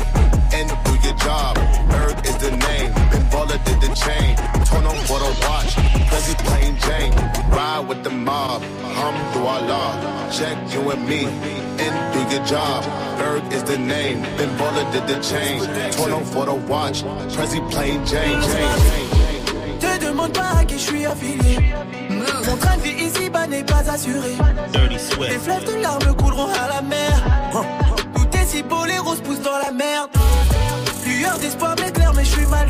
and 0.55 0.71
do 0.87 0.95
your 1.03 1.17
job. 1.19 1.57
Erg 1.91 2.15
is 2.25 2.37
the 2.37 2.55
name, 2.55 2.90
Baller 3.51 3.65
did 3.65 3.81
the 3.81 3.95
chain. 3.95 4.35
Torn 4.65 4.85
on 4.85 4.95
for 5.05 5.19
the 5.19 5.31
watch, 5.45 5.75
Prezi 6.09 6.35
plain 6.45 6.77
Jane. 6.79 7.13
Ride 7.49 7.85
with 7.87 8.03
the 8.03 8.09
mob, 8.09 8.61
hum 8.83 9.15
through 9.31 9.45
our 9.45 9.61
law. 9.67 10.31
Check 10.31 10.57
you 10.73 10.91
and 10.91 11.07
me, 11.07 11.25
and 11.25 12.13
do 12.13 12.35
your 12.35 12.45
job. 12.45 12.83
Erg 13.19 13.53
is 13.53 13.63
the 13.63 13.77
name, 13.77 14.21
Ben 14.37 14.49
Baller 14.57 14.91
did 14.93 15.07
the 15.07 15.19
chain. 15.21 15.59
Torn 15.91 16.13
on 16.13 16.23
for 16.25 16.45
the 16.45 16.53
watch, 16.53 17.03
Prezi 17.35 17.59
plain 17.71 18.05
Jane. 18.05 18.41
Te 19.79 20.05
demande 20.05 20.33
pas 20.33 20.59
à 20.59 20.65
qui 20.65 20.75
je 20.75 20.83
suis 20.83 21.05
affilié. 21.05 21.73
Mon 22.09 22.57
train 22.57 22.77
de 22.77 22.81
vie 22.81 23.05
ici-bas 23.05 23.47
n'est 23.47 23.63
pas 23.63 23.89
assuré. 23.89 24.37
Les 25.19 25.39
fleuves 25.39 25.65
de 25.65 25.81
larmes 25.81 26.15
couleront 26.15 26.49
à 26.49 26.67
la 26.75 26.81
mer. 26.81 27.21
Tout 28.15 28.37
est 28.37 28.45
si 28.45 28.63
beau, 28.63 28.85
les 28.85 28.99
roses 28.99 29.21
poussent 29.21 29.41
dans 29.41 29.57
la 29.57 29.71
merde. 29.71 30.09
Lueur 31.21 31.37
d'espoir 31.37 31.75
m'éclaire, 31.79 32.13
mais 32.15 32.25
je 32.25 32.31
suis 32.31 32.47
mal. 32.47 32.67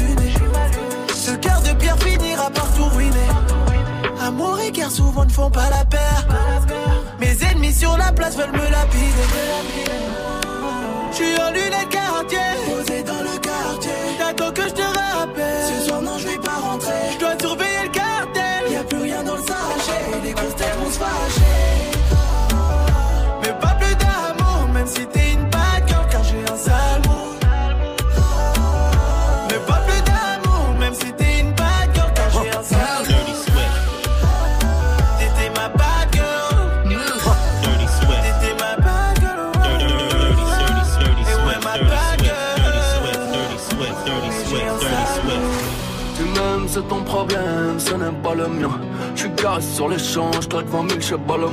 Ce 1.15 1.32
cœur 1.32 1.61
de 1.61 1.72
pierre 1.80 1.98
finira 1.99 2.49
par 2.49 2.69
tout 2.73 2.84
ruiner. 2.98 3.30
Amour 4.22 4.60
et 4.60 4.72
guerre 4.72 4.91
souvent 4.91 5.23
ne 5.23 5.32
font 5.32 5.49
pas 5.49 5.69
la 5.69 5.86
paire. 5.86 6.28
Mes 7.18 7.41
ennemis 7.45 7.72
sur 7.72 7.95
la 7.98 8.11
place 8.11 8.36
veulent 8.36 8.52
me 8.52 8.69
lapider. 8.69 9.28
Je 11.11 11.15
suis 11.15 11.41
en 11.41 11.52
lunettes 11.52 11.90
quartier, 11.90 12.40
posé 12.68 13.03
dans 13.03 13.22
le 13.22 13.40
quartier. 13.40 13.91
T'attends 14.19 14.52
que 14.52 14.64
je 14.64 14.73
te 14.73 14.82
rappelle. 14.82 15.80
Ce 15.80 15.88
soir, 15.88 16.02
non, 16.02 16.18
je 16.18 16.28
vais 16.28 16.38
pas 16.40 16.60
rentrer. 16.61 17.11
Pas 48.23 48.35
le 48.35 48.48
mien. 48.48 48.69
Je 49.15 49.22
suis 49.22 49.30
garé 49.31 49.61
sur 49.61 49.89
l'échange, 49.89 50.48
toi 50.48 50.61
devant 50.64 50.84
mille, 50.84 51.02
je 51.02 51.15
pas 51.15 51.38
le. 51.38 51.48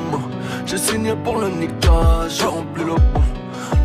J'ai 0.66 0.78
signé 0.78 1.14
pour 1.24 1.38
le 1.38 1.48
niquage, 1.48 2.38
j'ai 2.38 2.44
rempli 2.44 2.84
le 2.84 2.94
bon. 2.94 3.22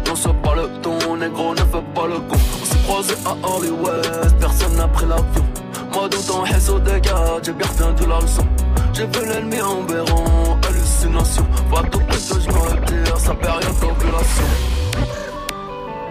Non, 0.08 0.16
c'est 0.16 0.42
pas 0.42 0.56
le 0.56 0.68
ton, 0.82 1.16
négro, 1.16 1.54
ne 1.54 1.60
fais 1.60 1.86
pas 1.96 2.08
le 2.08 2.20
con. 2.20 2.38
On 2.62 2.66
s'est 2.66 2.84
croisés 2.84 3.16
à 3.26 3.48
Hollywood, 3.48 4.34
personne 4.40 4.76
n'a 4.76 4.88
pris 4.88 5.06
l'avion. 5.06 5.46
Moi, 5.94 6.10
dans 6.10 6.34
ton 6.34 6.42
réseau 6.42 6.80
gars, 6.80 7.40
j'ai 7.44 7.54
bien 7.54 7.68
retenu 7.68 8.08
la 8.08 8.20
leçon. 8.20 8.46
J'ai 8.94 9.06
vu 9.06 9.28
l'ennemi 9.28 9.62
en 9.62 9.82
béron, 9.84 10.58
hallucination. 10.68 11.46
Pas 11.72 11.84
tout 11.84 12.02
ce 12.12 12.34
que 12.34 12.42
je 12.42 12.48
me 12.48 12.54
retire, 12.54 13.18
sa 13.18 13.34
période 13.34 13.80
d'ovulation. 13.80 14.50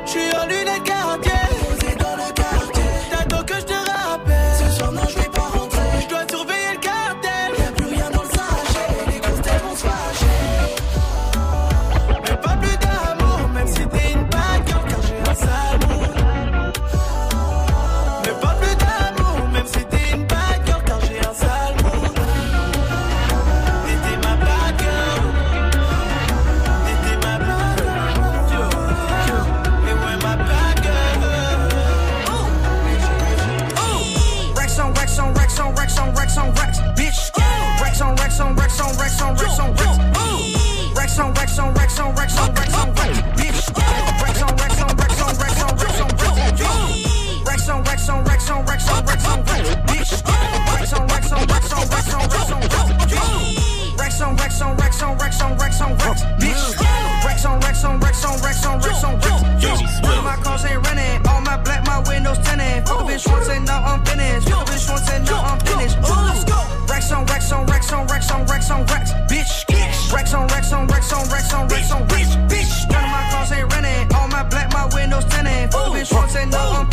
J'suis 0.05 0.21
en 0.37 0.47
lunettes 0.47 0.83
quartier, 0.85 1.33
racks 68.23 68.31
on 68.31 68.47
racks 68.47 68.71
on 68.71 68.87
racks, 68.87 69.13
bitch. 69.29 70.13
Racks 70.13 70.35
on 70.35 70.47
racks 70.49 70.73
on 70.73 70.87
racks 70.87 71.13
on 71.13 71.29
racks 71.29 71.53
on 71.53 71.69
racks 71.69 71.93
on 71.93 72.07
racks, 72.09 72.37
bitch. 72.53 72.91
None 72.91 73.05
of 73.05 73.11
my 73.11 73.29
cars 73.31 73.53
ain't 73.53 73.73
renting. 73.73 74.15
All 74.15 74.29
my 74.29 74.45
black, 74.45 74.73
my 74.73 74.89
windows 74.95 75.25
tinted. 75.25 75.73
Full 75.73 75.93
bitch, 75.93 76.13
once 76.15 76.37
ain't 76.37 76.51
no, 76.51 76.59
I'm 76.59 76.92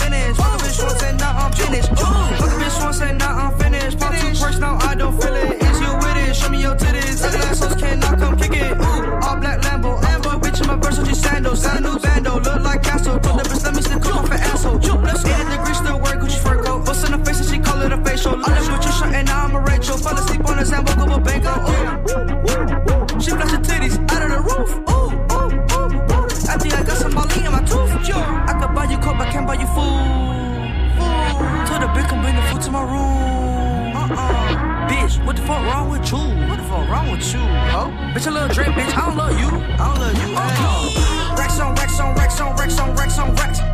your 38.29 38.41
little 38.41 38.55
drink, 38.55 38.75
bitch. 38.75 38.95
I 38.95 39.07
don't 39.07 39.17
love 39.17 39.39
you. 39.39 39.47
I 39.47 39.87
don't 39.87 39.99
love 39.99 40.17
you. 40.21 41.37
Rex 41.37 41.59
on, 41.59 41.75
Rex 41.75 41.99
on, 41.99 42.15
Rex 42.15 42.39
on, 42.41 42.55
Rex 42.55 42.79
on, 42.79 42.95
Rex 42.95 43.19
on, 43.19 43.35
Rex. 43.35 43.68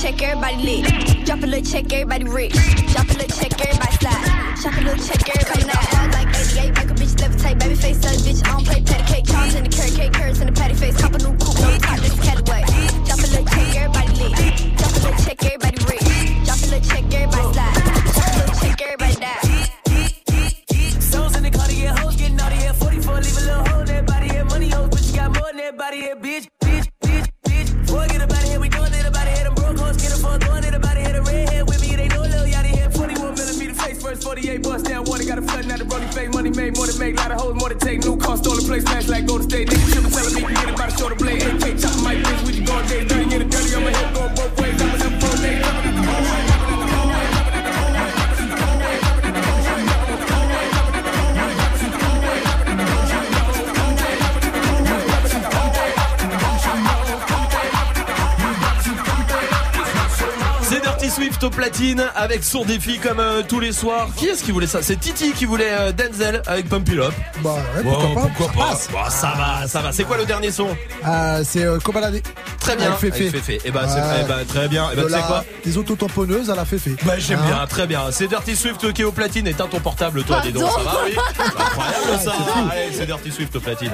check, 0.00 0.22
everybody 0.22 0.56
lit. 0.56 1.26
Drop 1.26 1.42
a 1.42 1.46
little 1.46 1.64
check, 1.64 1.92
everybody 1.92 2.24
rich. 2.24 2.79
avec 62.30 62.44
son 62.44 62.64
défi 62.64 62.98
comme 62.98 63.18
euh, 63.18 63.42
tous 63.46 63.58
les 63.58 63.72
soirs. 63.72 64.08
Qui 64.16 64.26
est-ce 64.26 64.44
qui 64.44 64.52
voulait 64.52 64.68
ça? 64.68 64.82
C'est 64.82 64.98
Titi 65.00 65.32
qui 65.32 65.46
voulait 65.46 65.72
euh, 65.72 65.90
Denzel 65.90 66.42
avec 66.46 66.68
Pumpy 66.68 66.92
Lop. 66.92 67.12
Bah 67.42 67.54
ouais, 67.54 67.82
pourquoi 67.82 68.14
pas 68.14 68.20
pourquoi 68.20 68.46
pas? 68.46 68.70
Bon, 68.74 68.78
bah, 68.92 69.10
Ça 69.10 69.34
va, 69.36 69.66
ça 69.66 69.80
va. 69.80 69.92
C'est 69.92 70.04
quoi 70.04 70.16
le 70.16 70.24
dernier 70.26 70.52
son? 70.52 70.68
Euh, 71.06 71.42
c'est 71.44 71.64
euh, 71.64 71.78
Très 72.60 72.76
bien. 72.76 72.92
Avec 72.92 73.14
Féfé. 73.14 73.60
Et 73.64 73.70
bah, 73.72 73.82
Ouais. 73.84 74.20
Eh 74.20 74.28
ben, 74.28 74.44
très 74.46 74.68
bien. 74.68 74.88
Eh 74.92 74.96
ben, 74.96 75.02
Et 75.02 75.10
bah, 75.10 75.16
tu 75.16 75.20
sais 75.20 75.26
quoi? 75.26 75.44
Des 75.64 75.76
autotamponneuses 75.76 76.50
à 76.50 76.54
la 76.54 76.64
Féfé. 76.64 76.94
bah 77.04 77.14
j'aime 77.18 77.40
hein 77.40 77.46
bien, 77.46 77.66
très 77.66 77.86
bien. 77.88 78.02
C'est 78.12 78.28
Dirty 78.28 78.54
Swift 78.54 78.92
qui 78.92 79.02
est 79.02 79.04
au 79.04 79.12
platine. 79.12 79.48
Éteins 79.48 79.66
ton 79.66 79.80
portable, 79.80 80.22
toi, 80.22 80.40
dis 80.40 80.52
donc. 80.52 80.70
Ça 80.70 80.82
va, 80.84 80.98
oui. 81.04 81.16
Incroyable 81.58 82.22
ça. 82.22 82.32
Allez, 82.70 82.92
c'est 82.92 83.06
Dirty 83.06 83.32
Swift 83.32 83.56
au 83.56 83.60
platine. 83.60 83.92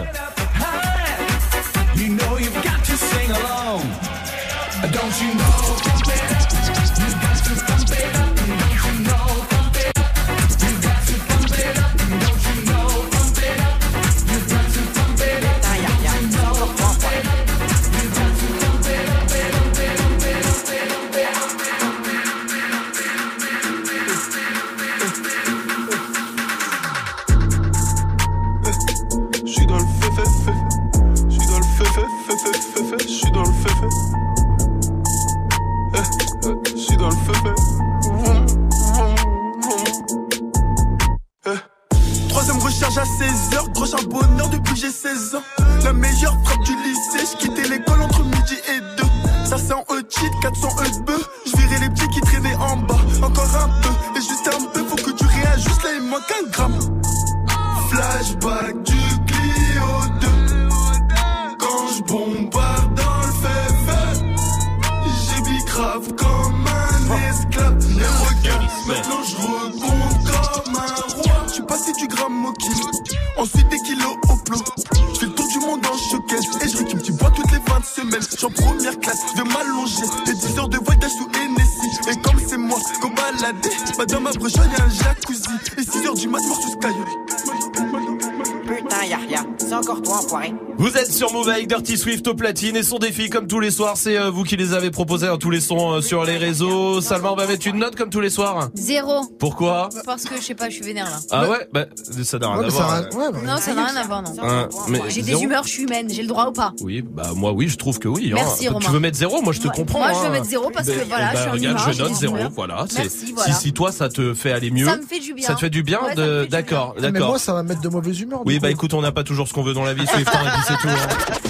Dirty 91.97 92.11
Swift 92.11 92.29
au 92.29 92.35
platine 92.35 92.77
et 92.77 92.83
son 92.83 92.99
défi 92.99 93.31
comme 93.31 93.47
tous 93.47 93.59
les 93.61 93.71
soirs, 93.71 93.97
c'est 93.97 94.19
euh, 94.19 94.29
vous 94.31 94.43
qui 94.45 94.57
les 94.57 94.75
avez 94.75 94.91
proposés 94.91 95.29
dans 95.29 95.39
tous 95.39 95.51
les 95.51 95.61
sons 95.63 95.93
euh, 95.95 96.01
sur 96.03 96.25
les 96.25 96.37
réseaux. 96.37 97.01
Salma, 97.01 97.31
on 97.33 97.37
va 97.37 97.47
mettre 97.47 97.67
une 97.67 97.79
note 97.79 97.97
comme 97.97 98.11
tous 98.11 98.21
les 98.21 98.29
soirs. 98.29 98.69
Zéro. 98.75 99.23
Pourquoi? 99.39 99.89
Parce 100.05 100.25
que 100.25 100.37
je 100.37 100.43
sais 100.43 100.55
pas, 100.55 100.69
je 100.69 100.75
suis 100.75 100.85
vénère 100.85 101.07
là. 101.07 101.17
Ah 101.31 101.49
ouais, 101.49 101.67
bah 101.73 101.87
ça 102.23 102.39
n'a 102.39 102.49
rien 102.49 102.59
Ouais, 102.59 102.67
à 102.67 102.71
ça 102.71 102.77
voir. 102.83 103.01
ouais, 103.01 103.33
bah, 103.33 103.39
Non, 103.47 103.57
ça 103.59 103.73
n'a 103.75 103.85
rien 103.87 103.97
à 103.97 104.05
voir, 104.07 104.23
non. 104.23 104.35
Hein, 104.43 104.69
mais 104.89 105.01
J'ai 105.09 105.23
des 105.23 105.43
humeurs, 105.43 105.65
je 105.65 105.71
suis 105.71 105.83
humaine, 105.85 106.09
j'ai 106.11 106.23
le 106.23 106.29
droit 106.29 106.49
ou 106.49 106.53
pas? 106.53 106.73
Oui, 106.83 107.03
bah 107.03 107.31
moi 107.35 107.53
oui, 107.53 107.69
je 107.69 107.77
trouve 107.79 107.99
que 107.99 108.09
oui. 108.09 108.29
hein. 108.33 108.35
Merci, 108.37 108.65
Tu 108.67 108.69
Romain. 108.69 108.91
veux 108.91 109.01
mettre 109.01 109.17
zéro? 109.17 109.41
Moi 109.41 109.53
je 109.55 109.61
te 109.61 109.69
Ouais. 109.69 109.75
comprends. 109.75 109.99
Moi, 110.01 110.13
je 110.13 110.19
veux 110.19 110.27
hein. 110.27 110.31
mettre 110.31 110.47
zéro 110.47 110.71
parce 110.71 110.87
que, 110.87 110.93
voilà, 111.09 111.27
bah, 111.27 111.31
je 111.35 111.41
suis 111.41 111.51
regarde, 111.51 111.81
humeur, 111.81 112.09
je 112.11 112.15
zéro. 112.15 112.37
Voilà. 112.55 112.85
c'est- 112.91 112.99
Merci, 112.99 113.33
voilà. 113.35 113.55
Si, 113.55 113.61
si 113.63 113.73
toi 113.73 113.91
ça 113.93 114.09
te 114.11 114.35
fait 114.35 114.53
aller 114.53 114.71
mieux. 114.71 114.85
Ça 114.87 114.97
me 114.99 115.03
fait 115.07 115.21
du 115.21 115.33
bien. 115.33 115.47
Ça 115.47 115.55
te 115.55 115.61
fait 115.61 115.71
du 115.71 115.83
bien 115.83 116.01
fait 116.15 116.15
du 116.43 116.49
D'accord, 116.49 116.95
Mais 116.97 117.11
d'accord. 117.11 117.29
moi, 117.29 117.39
ça 117.39 117.55
va 117.55 117.63
me 117.63 117.69
mettre 117.71 117.81
de 117.81 117.89
mauvaise 117.89 118.21
humeur. 118.21 118.43
Oui, 118.45 118.59
bah 118.59 118.71
écoute, 118.71 118.93
on 118.93 119.01
n'a 119.01 119.13
pas 119.13 119.25
toujours 119.25 119.49
ce 119.49 119.55
qu'on 119.55 119.63
veut 119.63 119.73
dans 119.75 119.85
la 119.85 119.95
vie, 119.95 120.07
Swift, 120.07 120.29
hein, 120.35 120.51
c'est 120.69 120.77
tout. 120.77 120.89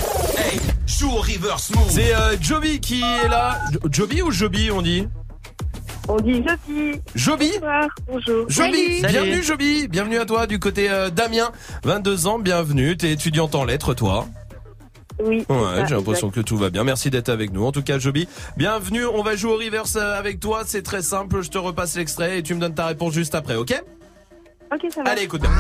C'est 1.89 2.15
euh, 2.15 2.37
Joby 2.41 2.79
qui 2.81 3.01
est 3.01 3.29
là. 3.29 3.59
Jo- 3.73 3.79
Joby 3.91 4.23
ou 4.23 4.31
Joby, 4.31 4.71
on 4.71 4.83
dit 4.83 5.09
On 6.09 6.17
dit 6.17 6.45
Joby. 6.47 7.01
Joby 7.15 7.51
Bonsoir, 7.55 7.87
bonjour. 8.07 8.45
Joby, 8.51 9.01
Salut. 9.01 9.13
bienvenue 9.13 9.43
Joby, 9.43 9.89
bienvenue 9.89 10.19
à 10.19 10.27
toi 10.27 10.47
du 10.47 10.59
côté 10.59 10.91
euh, 10.91 11.09
d'Amiens, 11.09 11.51
22 11.85 12.27
ans, 12.27 12.39
bienvenue, 12.39 12.97
t'es 12.99 13.13
étudiante 13.13 13.55
en 13.55 13.65
lettres 13.65 13.95
toi 13.95 14.27
Oui. 15.25 15.47
Ouais, 15.49 15.87
j'ai 15.89 15.95
l'impression 15.95 16.29
que 16.31 16.41
tout 16.41 16.59
va 16.59 16.69
bien. 16.69 16.85
Merci 16.85 17.09
d'être 17.09 17.31
avec 17.31 17.51
nous. 17.51 17.65
En 17.65 17.73
tout 17.73 17.83
cas, 17.83 17.99
Joby, 17.99 18.29
bienvenue. 18.59 19.07
On 19.07 19.23
va 19.23 19.37
jouer 19.37 19.53
au 19.53 19.57
reverse 19.57 19.97
euh, 19.97 20.19
avec 20.19 20.39
toi. 20.39 20.63
C'est 20.67 20.83
très 20.83 21.01
simple. 21.03 21.43
Je 21.43 21.49
te 21.49 21.57
repasse 21.59 21.97
l'extrait 21.97 22.39
et 22.39 22.43
tu 22.43 22.55
me 22.55 22.61
donnes 22.61 22.75
ta 22.75 22.87
réponse 22.87 23.15
juste 23.15 23.35
après, 23.35 23.57
ok? 23.57 23.73
Ok, 24.71 24.93
ça 24.93 25.03
va. 25.03 25.11
Allez, 25.13 25.23
écoute 25.23 25.41
bien. 25.41 25.51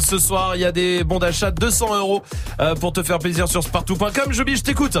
Ce 0.00 0.18
soir, 0.18 0.56
il 0.56 0.62
y 0.62 0.64
a 0.64 0.72
des 0.72 1.04
bons 1.04 1.18
d'achat 1.18 1.50
de 1.50 1.58
200 1.58 1.96
euros 1.96 2.22
euh, 2.60 2.74
pour 2.74 2.92
te 2.92 3.02
faire 3.02 3.18
plaisir 3.18 3.48
sur 3.48 3.62
spartou.com. 3.62 4.32
Joby, 4.32 4.56
je 4.56 4.62
t'écoute. 4.62 4.98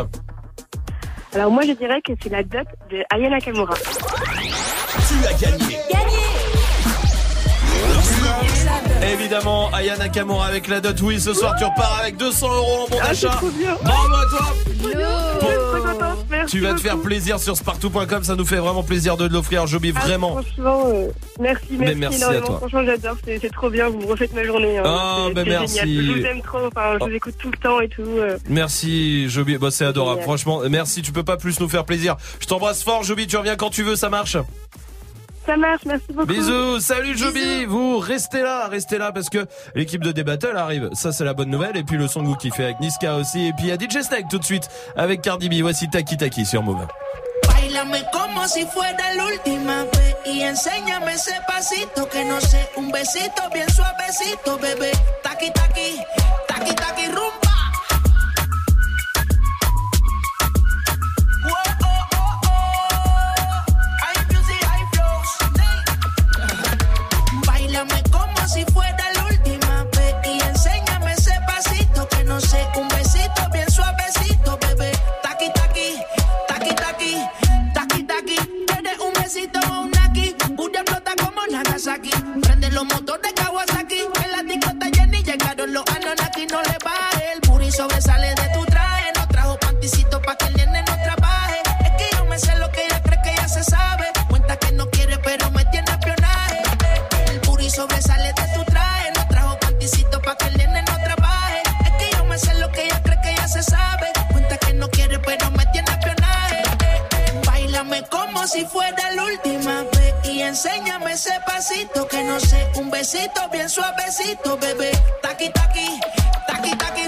Alors 1.34 1.50
moi 1.50 1.62
je 1.66 1.72
dirais 1.72 2.00
que 2.02 2.12
c'est 2.22 2.30
la 2.30 2.42
dot 2.42 2.66
de 2.90 3.02
Aya 3.10 3.28
Nakamura. 3.28 3.74
Tu 3.74 5.26
as 5.26 5.32
gagné. 5.34 5.76
Évidemment, 9.02 9.70
Aya 9.72 9.96
Nakamura 9.96 10.46
avec 10.46 10.68
la 10.68 10.80
dot. 10.80 11.00
Oui, 11.02 11.20
ce 11.20 11.32
soir, 11.34 11.54
tu 11.58 11.64
repars 11.64 11.98
avec 12.00 12.16
200 12.16 12.46
euros 12.54 12.84
en 12.86 12.88
bon 12.88 12.98
Ah, 13.02 13.08
d'achat. 13.08 13.38
Bravo 13.82 14.14
à 14.14 14.26
toi. 14.30 14.46
Tu 16.48 16.60
vas 16.60 16.74
te 16.74 16.80
faire 16.80 16.98
plaisir 16.98 17.38
sur 17.40 17.56
spartou.com. 17.56 18.22
Ça 18.24 18.36
nous 18.36 18.44
fait 18.46 18.56
vraiment 18.56 18.82
plaisir 18.82 19.16
de 19.16 19.26
l'offrir, 19.26 19.66
Joby. 19.66 19.92
Ah, 19.96 20.00
Vraiment. 20.00 20.32
franchement, 20.42 20.84
euh, 20.86 21.08
merci, 21.40 21.66
Mais 21.72 21.94
merci, 21.94 22.22
à 22.24 22.40
toi. 22.40 22.56
Franchement, 22.58 22.82
j'adore, 22.86 23.16
c'est 23.24 23.52
trop 23.52 23.68
bien, 23.70 23.88
vous 23.88 23.98
me 24.00 24.06
refaites 24.06 24.32
ma 24.32 24.44
journée. 24.44 24.78
hein. 24.78 24.82
Ah, 24.86 25.26
ben 25.34 25.46
merci. 25.46 25.78
génial. 25.80 26.04
Je 26.06 26.12
vous 26.20 26.26
aime 26.26 26.42
trop, 26.42 26.58
enfin, 26.66 26.92
je 26.94 26.98
Oh. 27.04 27.08
vous 27.08 27.14
écoute 27.14 27.34
tout 27.38 27.50
le 27.50 27.58
temps 27.58 27.80
et 27.80 27.88
tout. 27.88 28.02
euh. 28.02 28.38
Merci, 28.48 29.28
Joby. 29.28 29.58
Bah, 29.58 29.68
c'est 29.70 29.84
adorable. 29.84 30.20
Génial. 30.20 30.24
Franchement, 30.28 30.60
merci. 30.70 31.02
Tu 31.02 31.12
peux 31.12 31.24
pas 31.24 31.36
plus 31.36 31.58
nous 31.60 31.68
faire 31.68 31.84
plaisir. 31.84 32.16
Je 32.40 32.46
t'embrasse 32.46 32.82
fort, 32.82 33.02
Joby. 33.02 33.26
Tu 33.26 33.36
reviens 33.36 33.56
quand 33.56 33.70
tu 33.70 33.82
veux. 33.82 33.96
Ça 33.96 34.08
marche. 34.08 34.36
Ça 35.46 35.56
marche, 35.56 35.82
merci 35.86 36.06
beaucoup. 36.12 36.26
Bisous, 36.26 36.80
salut 36.80 37.16
Joby, 37.16 37.66
vous 37.66 37.98
restez 37.98 38.42
là, 38.42 38.66
restez 38.66 38.98
là 38.98 39.12
parce 39.12 39.30
que 39.30 39.46
l'équipe 39.76 40.02
de 40.02 40.10
D-Battle 40.10 40.56
arrive, 40.56 40.90
ça 40.92 41.12
c'est 41.12 41.24
la 41.24 41.34
bonne 41.34 41.50
nouvelle, 41.50 41.76
et 41.76 41.84
puis 41.84 41.96
le 41.96 42.08
son 42.08 42.22
que 42.22 42.26
vous 42.26 42.34
kiffez 42.34 42.64
avec 42.64 42.80
Niska 42.80 43.14
aussi, 43.14 43.46
et 43.46 43.52
puis 43.52 43.66
il 43.66 43.68
y 43.68 43.72
a 43.72 43.76
DJ 43.76 44.02
Snake 44.02 44.26
tout 44.28 44.38
de 44.38 44.44
suite 44.44 44.68
avec 44.96 45.22
Cardi 45.22 45.48
B, 45.48 45.62
voici 45.62 45.88
Taki 45.88 46.16
Taki 46.16 46.44
sur 46.44 46.64
Move. 46.64 46.84
Bailame 47.46 48.02
como 48.12 48.46
si 48.48 48.66
fuera 48.66 49.14
la 49.16 49.24
última 49.24 49.84
vez 49.84 50.16
y 50.26 50.42
enséñame 50.42 51.12
ese 51.14 51.34
pasito 51.46 52.08
que 52.08 52.24
no 52.24 52.40
sé, 52.40 52.68
un 52.76 52.90
besito 52.90 53.42
bien 53.52 53.68
suavecito, 53.68 54.58
bebé. 54.58 54.90
Taqui 55.22 55.52
taqui, 55.52 56.00
taqui 56.48 56.74
taqui 56.74 57.06
rumba. 57.06 57.45
Los 82.76 82.84
motores 82.84 83.32
Kawasaki, 83.32 84.00
en 84.22 84.32
la 84.32 84.42
discota 84.42 84.86
Jenny 84.92 85.22
llegaron 85.22 85.72
los 85.72 85.82
Anunnaki, 85.88 86.46
no 86.46 86.60
le 86.60 86.76
baje. 86.84 87.32
El 87.32 87.40
puri 87.40 87.72
sobresale 87.72 88.34
de 88.34 88.48
tu 88.52 88.66
traje, 88.66 89.12
no 89.16 89.26
trajo 89.28 89.58
panticito 89.58 90.20
pa' 90.20 90.36
que 90.36 90.44
el 90.44 90.56
nene 90.56 90.82
no 90.82 90.94
trabaje. 91.02 91.62
Es 91.86 91.92
que 91.92 92.16
yo 92.16 92.26
me 92.26 92.38
sé 92.38 92.54
lo 92.58 92.70
que 92.70 92.84
ella 92.84 93.02
cree 93.02 93.18
que 93.22 93.34
ya 93.34 93.48
se 93.48 93.64
sabe. 93.64 94.04
Cuenta 94.28 94.58
que 94.58 94.72
no 94.72 94.90
quiere, 94.90 95.16
pero 95.16 95.50
me 95.52 95.64
tiene 95.64 95.90
espionaje. 95.90 96.60
El 97.30 97.40
puri 97.40 97.70
sobresale 97.70 98.34
de 98.34 98.46
tu 98.54 98.62
traje, 98.66 99.10
no 99.16 99.26
trajo 99.26 99.58
panticito 99.58 100.20
pa' 100.20 100.36
que 100.36 100.48
el 100.48 100.58
nene 100.58 100.82
no 100.82 100.96
trabaje. 101.02 101.62
Es 101.86 101.92
que 101.92 102.14
yo 102.14 102.24
me 102.26 102.38
sé 102.38 102.52
lo 102.60 102.70
que 102.72 102.84
ella 102.84 103.00
cree 103.02 103.20
que 103.22 103.34
ya 103.36 103.48
se 103.48 103.62
sabe. 103.62 104.08
Cuenta 104.32 104.58
que 104.58 104.74
no 104.74 104.90
quiere, 104.90 105.18
pero 105.20 105.50
me 105.52 105.64
tiene 105.72 105.90
espionaje. 105.92 106.62
Bailame 107.46 108.02
como 108.10 108.46
si 108.46 108.66
fuera 108.66 109.12
la 109.12 109.24
última 109.24 109.95
y 110.28 110.42
enséñame 110.42 111.12
ese 111.12 111.32
pasito 111.46 112.06
que 112.08 112.22
no 112.24 112.38
sé, 112.40 112.70
un 112.76 112.90
besito 112.90 113.48
bien 113.50 113.68
suavecito, 113.68 114.56
bebé. 114.58 114.90
Taqui 115.22 115.50
taqui, 115.50 116.00
taqui 116.46 116.76
taqui 116.76 117.06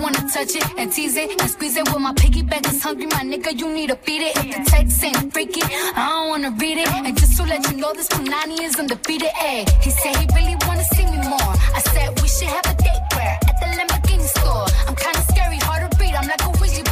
wanna 0.00 0.26
touch 0.32 0.56
it 0.56 0.64
and 0.78 0.92
tease 0.92 1.16
it 1.16 1.40
and 1.40 1.50
squeeze 1.50 1.76
it. 1.76 1.86
With 1.88 2.00
my 2.00 2.12
piggyback 2.14 2.66
is 2.72 2.82
hungry, 2.82 3.06
my 3.06 3.22
nigga, 3.22 3.56
you 3.58 3.72
need 3.72 3.90
to 3.90 3.96
feed 3.96 4.22
it. 4.22 4.36
If 4.36 4.56
the 4.56 4.70
text 4.70 5.04
ain't 5.04 5.32
freaky, 5.32 5.62
I 5.62 6.08
don't 6.08 6.28
wanna 6.30 6.50
read 6.58 6.78
it. 6.78 6.88
And 6.88 7.16
just 7.18 7.36
to 7.36 7.44
let 7.44 7.70
you 7.70 7.76
know, 7.76 7.92
this 7.92 8.08
Punani 8.08 8.60
is 8.62 8.76
undefeated. 8.78 9.30
Ayy, 9.38 9.68
he 9.82 9.90
said 9.90 10.16
he 10.16 10.26
really 10.34 10.56
wanna 10.66 10.84
see 10.84 10.99
I 11.38 11.80
said 11.92 12.20
we 12.20 12.28
should 12.28 12.48
have 12.48 12.66
a 12.66 12.74
date 12.74 13.04
where 13.14 13.38
at 13.48 13.56
the 13.60 13.66
Lamborghini 13.78 14.26
store. 14.26 14.66
I'm 14.88 14.96
kinda 14.96 15.22
scary, 15.30 15.58
hard 15.58 15.90
to 15.90 15.98
read. 15.98 16.14
I'm 16.14 16.26
like 16.26 16.42
a 16.42 16.50
Ouija 16.58 16.82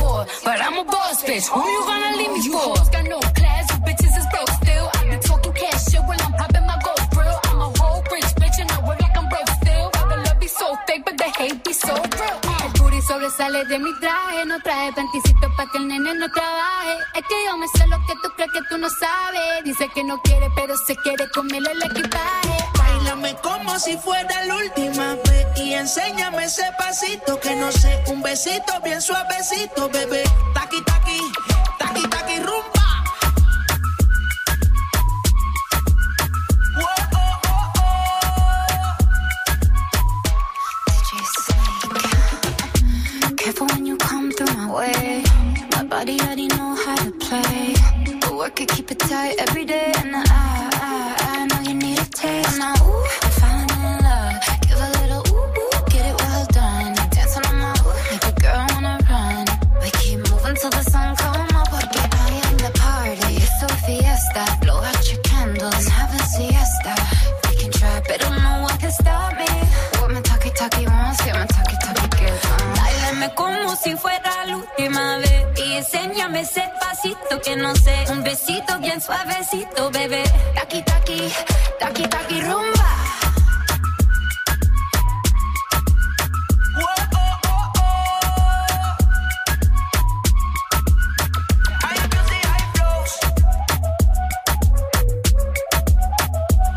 but 0.44 0.60
I'm 0.62 0.78
a 0.78 0.84
boss 0.84 1.24
bitch. 1.24 1.46
Who 1.48 1.60
you 1.60 1.82
gonna 1.82 2.16
leave 2.16 2.32
me 2.32 2.42
for? 2.48 2.58
hoes 2.58 2.88
got 2.90 3.04
no 3.04 3.18
class, 3.38 3.66
you 3.70 3.78
bitches 3.86 4.14
is 4.20 4.26
broke 4.32 4.50
still. 4.62 4.86
I 4.94 5.00
be 5.10 5.16
talking 5.28 5.52
cash 5.52 5.84
shit 5.90 6.02
while 6.06 6.22
I'm 6.22 6.32
popping 6.38 6.66
my 6.70 6.78
gold 6.86 7.04
grill. 7.10 7.38
I'm 7.50 7.60
a 7.66 7.68
whole 7.78 8.02
rich 8.12 8.30
bitch 8.38 8.58
and 8.62 8.70
I 8.70 8.78
work 8.86 9.00
like 9.00 9.16
I'm 9.18 9.28
broke 9.28 9.50
still. 9.60 9.90
The 9.90 10.16
love 10.24 10.40
be 10.40 10.46
so 10.46 10.66
fake, 10.86 11.04
but 11.04 11.18
the 11.18 11.28
hate 11.38 11.64
be 11.64 11.72
so 11.72 11.94
real. 11.94 12.38
Uh, 12.46 12.64
el 12.64 12.70
booty 12.78 13.00
sobresale 13.02 13.64
de 13.66 13.78
mi 13.78 13.92
traje, 14.00 14.46
no 14.46 14.58
traje 14.60 14.92
panticito 14.92 15.46
pa' 15.56 15.66
que 15.70 15.78
el 15.78 15.88
nene 15.88 16.14
no 16.14 16.28
trabaje. 16.30 16.94
Es 17.16 17.24
que 17.26 17.36
yo 17.46 17.56
me 17.56 17.66
sé 17.74 17.86
lo 17.88 17.98
que 18.06 18.14
tú 18.22 18.28
crees 18.36 18.50
que 18.52 18.62
tú 18.70 18.78
no 18.78 18.88
sabes. 18.88 19.64
Dice 19.64 19.88
que 19.94 20.04
no 20.04 20.18
quiere, 20.22 20.48
pero 20.54 20.76
se 20.76 20.94
quiere 20.96 21.28
comerle 21.30 21.72
el 21.72 21.82
equipaje. 21.82 22.77
Bailame 23.08 23.34
como 23.42 23.78
si 23.78 23.96
fuera 23.96 24.44
la 24.44 24.56
última 24.56 25.14
vez 25.14 25.46
y 25.56 25.72
enséñame 25.72 26.44
ese 26.44 26.64
pasito 26.76 27.40
que 27.40 27.56
no 27.56 27.72
sé, 27.72 28.04
un 28.08 28.22
besito 28.22 28.72
bien 28.84 29.00
suavecito, 29.00 29.88
bebé. 29.88 30.24
Taqui 30.52 30.82
taqui, 30.84 31.18
taqui 31.78 32.02
taqui 32.08 32.38
rumba. 32.40 33.04
Whoa. 36.76 37.08
Careful 43.36 43.66
when 43.68 43.86
you 43.86 43.96
come 43.96 44.30
through 44.32 44.52
my 44.54 44.70
way. 44.70 45.22
My 45.72 45.82
body 45.84 46.20
already 46.20 46.48
know 46.48 46.76
how 46.84 46.96
to 46.96 47.10
play. 47.12 47.74
But 48.20 48.34
work 48.34 48.60
it, 48.60 48.68
keep 48.68 48.90
it 48.90 48.98
tight 48.98 49.36
every 49.38 49.64
day. 49.64 49.92
And 49.96 50.14
I, 50.14 50.67
taste. 52.18 52.58
Now, 52.58 52.74
ooh, 52.86 53.04
I'm 53.24 53.32
falling 53.40 53.84
in 53.90 53.96
love. 54.06 54.34
Give 54.66 54.80
a 54.86 54.90
little 54.98 55.22
ooh, 55.32 55.60
ooh, 55.60 55.76
get 55.92 56.04
it 56.10 56.16
well 56.20 56.44
done. 56.60 56.94
Dancing 57.14 57.46
on 57.50 57.56
my 57.62 57.72
ooh, 57.86 57.94
make 58.10 58.24
a 58.30 58.34
girl 58.42 58.64
wanna 58.72 58.96
run. 59.10 59.44
We 59.82 59.88
keep 60.00 60.18
moving 60.30 60.56
till 60.60 60.70
the 60.78 60.84
sun 60.92 61.14
come 61.16 61.48
up. 61.60 61.68
I 61.72 62.30
am 62.46 62.56
the 62.64 62.72
party. 62.82 63.34
It's 63.44 63.62
a 63.62 63.68
fiesta. 63.84 64.42
Blow 64.62 64.78
out 64.88 65.02
your 65.10 65.20
candles 65.30 65.74
and 65.78 65.94
have 65.98 66.12
a 66.18 66.22
siesta. 66.34 66.94
We 67.48 67.54
can 67.60 67.70
try, 67.78 67.96
but 68.08 68.18
no 68.20 68.52
one 68.66 68.78
can 68.82 68.90
stop 68.90 69.30
me. 69.38 69.50
What 69.98 70.10
my 70.14 70.20
talkie 70.22 70.50
talkie 70.50 70.86
wants, 70.86 71.24
get 71.24 71.34
my 71.40 71.46
talkie 71.46 71.78
talkie 71.84 72.08
gets. 72.18 72.44
Uh. 72.44 72.74
Báilame 72.78 73.28
como 73.34 73.76
si 73.76 73.94
fuera 73.96 74.27
Enséñame 75.90 76.44
sedacito, 76.44 77.40
que 77.42 77.56
no 77.56 77.74
sé, 77.74 78.04
un 78.10 78.22
besito 78.22 78.78
bien 78.78 79.00
suavecito, 79.00 79.90
bebé. 79.90 80.22
Taki 80.54 80.82
taqui, 80.82 81.32
taqui 81.80 82.02
taqui 82.02 82.42
rumba. 82.42 82.90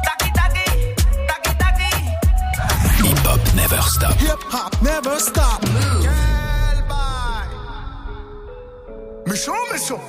Taki 0.06 0.32
taki, 0.40 0.66
taqui 1.28 1.54
taqui. 1.58 1.92
Hip 3.04 3.26
hop 3.26 3.42
never 3.56 3.82
stop. 3.82 4.16
Hip 4.22 4.42
hop 4.54 4.82
never 4.82 5.20
stop. 5.20 5.71
Méchant, 9.32 9.54
méchant. 9.72 10.02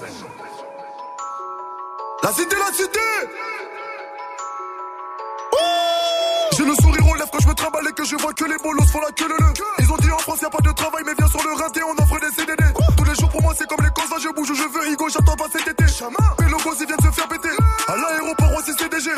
La 2.24 2.32
cité, 2.32 2.56
la 2.56 2.72
cité. 2.76 2.98
J'ai 6.56 6.64
le 6.64 6.74
sourire 6.74 7.08
aux 7.08 7.14
lèvres 7.14 7.30
quand 7.30 7.38
je 7.38 7.46
me 7.46 7.54
trimballe 7.54 7.86
et 7.88 7.92
que 7.92 8.04
je 8.04 8.16
vois 8.16 8.32
que 8.32 8.44
les 8.46 8.56
bolos 8.58 8.84
font 8.90 8.98
la 8.98 9.12
queue 9.12 9.28
le 9.28 9.36
le. 9.38 9.52
Ils 9.78 9.92
ont 9.92 9.96
dit 9.98 10.10
en 10.10 10.18
France 10.18 10.40
y 10.42 10.44
a 10.44 10.50
pas 10.50 10.58
de 10.58 10.72
travail 10.72 11.04
mais 11.06 11.12
viens 11.16 11.28
sur 11.28 11.40
le 11.44 11.52
rinté 11.54 11.82
on 11.84 12.02
offre 12.02 12.18
des 12.18 12.34
CDD. 12.34 12.64
Tous 12.96 13.04
les 13.04 13.14
jours 13.14 13.28
pour 13.28 13.42
moi 13.42 13.54
c'est 13.56 13.68
comme 13.68 13.84
les 13.84 13.90
cons 13.90 14.02
je 14.18 14.28
bouge 14.34 14.50
où 14.50 14.54
je 14.56 14.64
veux 14.64 14.90
Higo 14.90 15.08
j'attends 15.08 15.36
pas 15.36 15.46
cet 15.52 15.68
été. 15.68 15.84
Mais 16.40 16.48
logos 16.50 16.74
ils 16.80 16.86
viennent 16.88 16.98
se 16.98 17.14
faire 17.14 17.28
péter. 17.28 17.54
À 17.86 17.94
l'aéroport 17.94 18.58
aussi 18.58 18.72
CDG. 18.74 19.08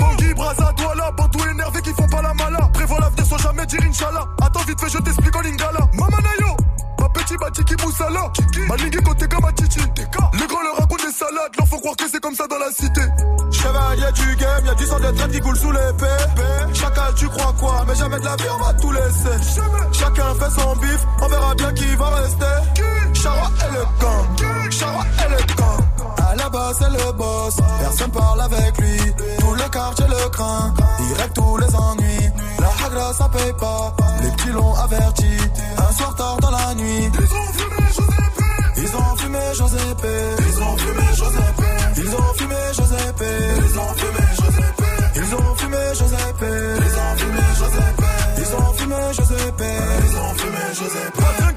Bangui, 0.00 0.34
Braza, 0.34 0.72
Douala, 0.76 1.12
Bantou 1.12 1.38
énervé 1.48 1.82
qui 1.82 1.94
font 1.94 2.08
pas 2.08 2.20
la 2.20 2.34
mala. 2.34 2.68
Prévois 2.74 2.98
l'avenir 2.98 3.26
sans 3.26 3.38
jamais 3.38 3.66
dire 3.66 3.80
Inch'Allah. 3.88 4.26
Attends 4.42 4.64
vite 4.66 4.80
fait 4.80 4.88
je 4.88 4.98
t'explique 4.98 5.36
en 5.36 5.40
lingala. 5.40 5.86
Mamanayo. 5.94 6.61
Batiki 7.42 7.74
Moussala. 7.82 8.32
Côté 9.04 9.26
comme 9.26 9.52
Titi. 9.54 9.80
Le 9.80 10.46
grand 10.46 10.62
leur 10.62 10.76
raconte 10.76 11.04
des 11.04 11.12
salades. 11.12 11.52
Leur 11.58 11.66
faut 11.66 11.78
croire 11.78 11.96
que 11.96 12.08
c'est 12.08 12.20
comme 12.20 12.34
ça 12.34 12.46
dans 12.46 12.58
la 12.58 12.70
cité. 12.70 13.00
Chevalier 13.50 14.12
du 14.12 14.36
game, 14.36 14.66
y'a 14.66 14.74
du 14.74 14.84
sang 14.86 15.00
de 15.00 15.10
traite 15.10 15.32
qui 15.32 15.40
coule 15.40 15.56
sous 15.56 15.72
l'épée. 15.72 16.72
Chacal, 16.72 17.14
tu 17.16 17.28
crois 17.28 17.52
quoi? 17.58 17.84
Mais 17.88 17.94
jamais 17.96 18.18
de 18.20 18.24
la 18.24 18.36
vie, 18.36 18.44
on 18.54 18.64
va 18.64 18.72
tout 18.74 18.92
laisser. 18.92 19.60
Chacun 19.92 20.34
fait 20.34 20.60
son 20.60 20.76
bif, 20.76 21.06
on 21.20 21.28
verra 21.28 21.54
bien 21.54 21.72
qui 21.72 21.96
va 21.96 22.10
rester. 22.10 22.44
Charwa 23.12 23.50
et 23.58 23.72
le 23.74 23.82
gang, 24.00 24.70
Charwa 24.70 25.04
et 25.04 25.30
le 25.30 25.54
gang. 25.54 25.91
C'est 26.52 26.90
le 26.90 27.12
boss, 27.12 27.56
personne 27.80 28.10
parle 28.10 28.40
avec 28.42 28.78
lui. 28.78 28.98
Tout 29.38 29.54
le 29.54 29.68
quartier 29.70 30.04
le 30.06 30.28
craint, 30.28 30.74
direct 30.98 31.34
tous 31.34 31.56
les 31.56 31.74
ennuis. 31.74 32.30
La 32.58 32.86
hagra, 32.86 33.14
ça 33.14 33.28
paye 33.30 33.52
pas, 33.58 33.94
les 34.22 34.30
petits 34.32 34.52
l'ont 34.52 34.74
averti. 34.74 35.36
Un 35.78 35.92
soir 35.92 36.14
tard 36.14 36.36
dans 36.40 36.50
la 36.50 36.74
nuit, 36.74 37.10
ils 37.10 37.24
ont 37.24 37.52
fumé 37.52 37.88
Josépé. 37.88 38.44
Ils 38.76 38.96
ont 38.96 39.16
fumé 39.16 39.38
Josépé. 39.54 40.08
Ils 40.46 40.62
ont 40.62 40.76
fumé 40.76 41.06
Josépé. 41.14 41.68
Ils 41.96 42.14
ont 42.14 42.34
fumé 42.34 42.56
Josépé. 42.74 43.26
Ils 43.56 43.78
ont 43.78 43.94
fumé 43.94 44.18
Josépé. 44.34 44.86
Ils 45.16 45.34
ont 45.34 45.54
fumé 45.56 45.78
Josépé. 45.94 46.50
Ils 46.76 46.96
ont 46.98 47.16
fumé 47.16 47.42
Josépé. 47.58 48.06
Ils 48.38 48.54
ont 48.56 48.72
fumé 48.74 48.96
Josépé. 49.12 49.70
Ils 50.04 50.16
ont 50.16 50.34
fumé 50.34 50.64
Josépé. 50.74 51.51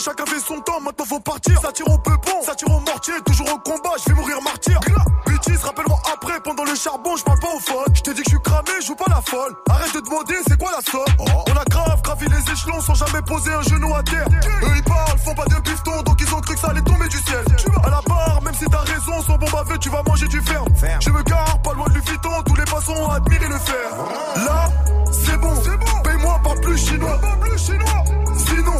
Chacun 0.00 0.24
fait 0.24 0.40
son 0.40 0.58
temps 0.60 0.80
Maintenant 0.80 1.04
faut 1.04 1.20
partir. 1.20 1.60
Ça 1.60 1.70
tire 1.72 1.86
au 1.88 1.98
peupon 1.98 2.40
Ça 2.42 2.54
tire 2.54 2.70
au 2.70 2.80
mortier 2.80 3.12
Toujours 3.26 3.52
au 3.52 3.58
combat 3.58 3.90
Je 3.98 4.10
vais 4.10 4.16
mourir 4.18 4.40
martyr. 4.42 4.80
Bêtise 5.26 5.62
rappelle-moi 5.62 6.00
après 6.10 6.40
Pendant 6.40 6.64
le 6.64 6.74
charbon 6.74 7.16
Je 7.16 7.24
parle 7.24 7.38
pas 7.40 7.54
au 7.54 7.60
phone 7.60 7.94
Je 7.94 8.00
te 8.00 8.10
dis 8.10 8.22
que 8.22 8.30
je 8.30 8.36
suis 8.36 8.42
cramé 8.42 8.70
Je 8.80 8.86
joue 8.86 8.94
pas 8.94 9.10
la 9.10 9.20
folle. 9.20 9.54
Arrête 9.68 9.94
de 9.94 10.00
demander 10.00 10.36
C'est 10.48 10.58
quoi 10.58 10.70
la 10.72 10.80
somme? 10.90 11.04
On 11.48 11.52
a 11.56 11.64
grave 11.64 12.00
gravi 12.02 12.26
les 12.28 12.52
échelons 12.52 12.80
Sans 12.80 12.94
jamais 12.94 13.20
poser 13.22 13.52
un 13.52 13.60
genou 13.62 13.94
à 13.94 14.02
terre. 14.02 14.26
Eux 14.62 14.72
ils 14.74 14.82
parlent 14.84 15.18
Font 15.18 15.34
pas 15.34 15.44
de 15.44 15.60
bifton 15.60 16.02
Donc 16.02 16.18
ils 16.18 16.34
ont 16.34 16.40
cru 16.40 16.54
que 16.54 16.60
ça 16.60 16.68
allait 16.68 16.80
tomber 16.82 17.08
du 17.08 17.18
ciel. 17.18 17.44
À 17.84 17.90
la 17.90 18.00
barre 18.08 18.40
Même 18.42 18.54
si 18.54 18.64
t'as 18.64 18.78
raison 18.78 19.20
Sans 19.26 19.36
bon 19.36 19.50
bavé 19.50 19.78
Tu 19.80 19.90
vas 19.90 20.02
manger 20.02 20.28
du 20.28 20.40
fer. 20.40 20.64
Je 21.00 21.10
me 21.10 21.22
gare 21.24 21.60
Pas 21.62 21.74
loin 21.74 21.86
de 21.88 22.00
Vuitton 22.00 22.42
Tous 22.46 22.54
les 22.56 22.64
passants 22.64 22.96
ont 22.96 23.10
admiré 23.10 23.48
le 23.48 23.58
fer. 23.58 23.90
Là 24.46 24.70
C'est 25.12 25.36
bon. 25.36 25.54
Paye-moi 26.04 26.40
pas 26.42 26.54
plus 26.62 26.78
chinois. 26.78 27.18
Pas 27.20 27.36
plus 27.36 27.58
chinois 27.58 28.19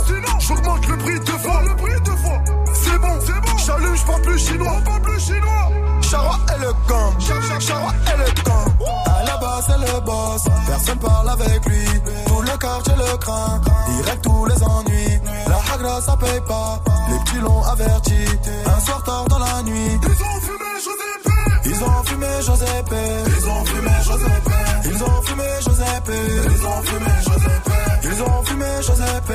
Sinon, 0.07 0.39
j'augmente 0.41 0.87
le 0.89 0.97
prix 0.99 1.21
deux 1.21 1.39
fois. 1.39 1.63
Le 1.69 1.77
prix 1.77 2.01
deux 2.05 2.17
fois. 2.17 2.41
C'est 2.75 2.99
bon, 2.99 3.19
c'est 3.21 3.41
bon. 3.41 3.57
J'allume, 3.59 3.97
je 3.97 4.05
parle 4.05 4.23
plus 4.23 4.39
chinois. 4.39 4.81
Pas 4.85 5.01
plus 5.01 5.21
chinois. 5.21 5.71
Charwa 6.03 6.37
et 6.57 6.61
le 6.61 6.73
gang, 6.89 7.61
Charwa 7.61 7.93
et 8.13 8.19
le 8.19 8.43
gang. 8.43 8.69
À 9.07 9.25
la 9.25 9.37
base, 9.37 9.65
c'est 9.69 9.93
le 9.93 10.01
boss, 10.01 10.43
personne 10.67 10.99
parle 10.99 11.29
avec 11.31 11.65
lui. 11.67 11.85
Tout 12.27 12.41
le 12.43 12.57
quartier 12.59 12.95
le 12.97 13.17
craint, 13.19 13.61
direct 13.89 14.23
tous 14.25 14.47
les 14.47 14.63
ennuis. 14.65 15.21
La 15.47 15.75
hagra, 15.75 16.01
ça 16.01 16.17
paye 16.17 16.41
pas, 16.49 16.81
les 17.11 17.19
petits 17.25 17.39
l'ont 17.41 17.63
averti. 17.63 18.25
Un 18.67 18.81
soir 18.81 19.03
tard 19.05 19.25
dans 19.29 19.39
la 19.39 19.63
nuit, 19.63 20.01
Ils 20.03 20.11
ont 20.11 20.41
fumé 20.41 20.71
Josépé. 20.85 21.67
ils 21.67 21.85
ont 21.85 22.05
fumé 22.05 22.27
Josépé. 22.43 22.97
Ils 23.27 23.49
ont 23.49 23.65
fumé 23.65 23.91
Josépé. 24.03 24.51
Ils 24.85 25.05
ont 25.05 25.23
fumé 25.23 25.45
Josépé. 25.63 26.19
Ils 26.45 26.65
ont 26.65 26.83
fumé 26.83 27.13
Josépé. 27.23 27.71
Ils 28.03 28.23
ont 28.23 28.43
fumé 28.43 28.67
Josépé. 28.83 29.35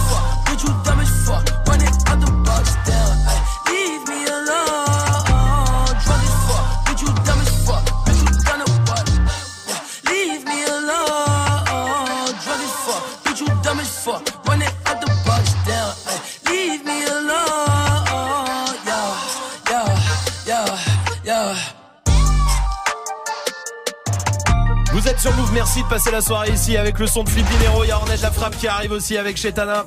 sur 25.19 25.33
Move, 25.35 25.51
merci 25.53 25.83
de 25.83 25.87
passer 25.87 26.11
la 26.11 26.21
soirée 26.21 26.51
ici 26.51 26.77
avec 26.77 26.99
le 26.99 27.07
son 27.07 27.23
de 27.23 27.29
Flip 27.29 27.45
Dinero. 27.45 27.83
Il 27.83 27.87
y 27.87 27.91
a 27.91 27.97
Ornette 27.97 28.21
la 28.21 28.31
frappe 28.31 28.57
qui 28.57 28.67
arrive 28.67 28.91
aussi 28.91 29.17
avec 29.17 29.37
Chetana. 29.37 29.85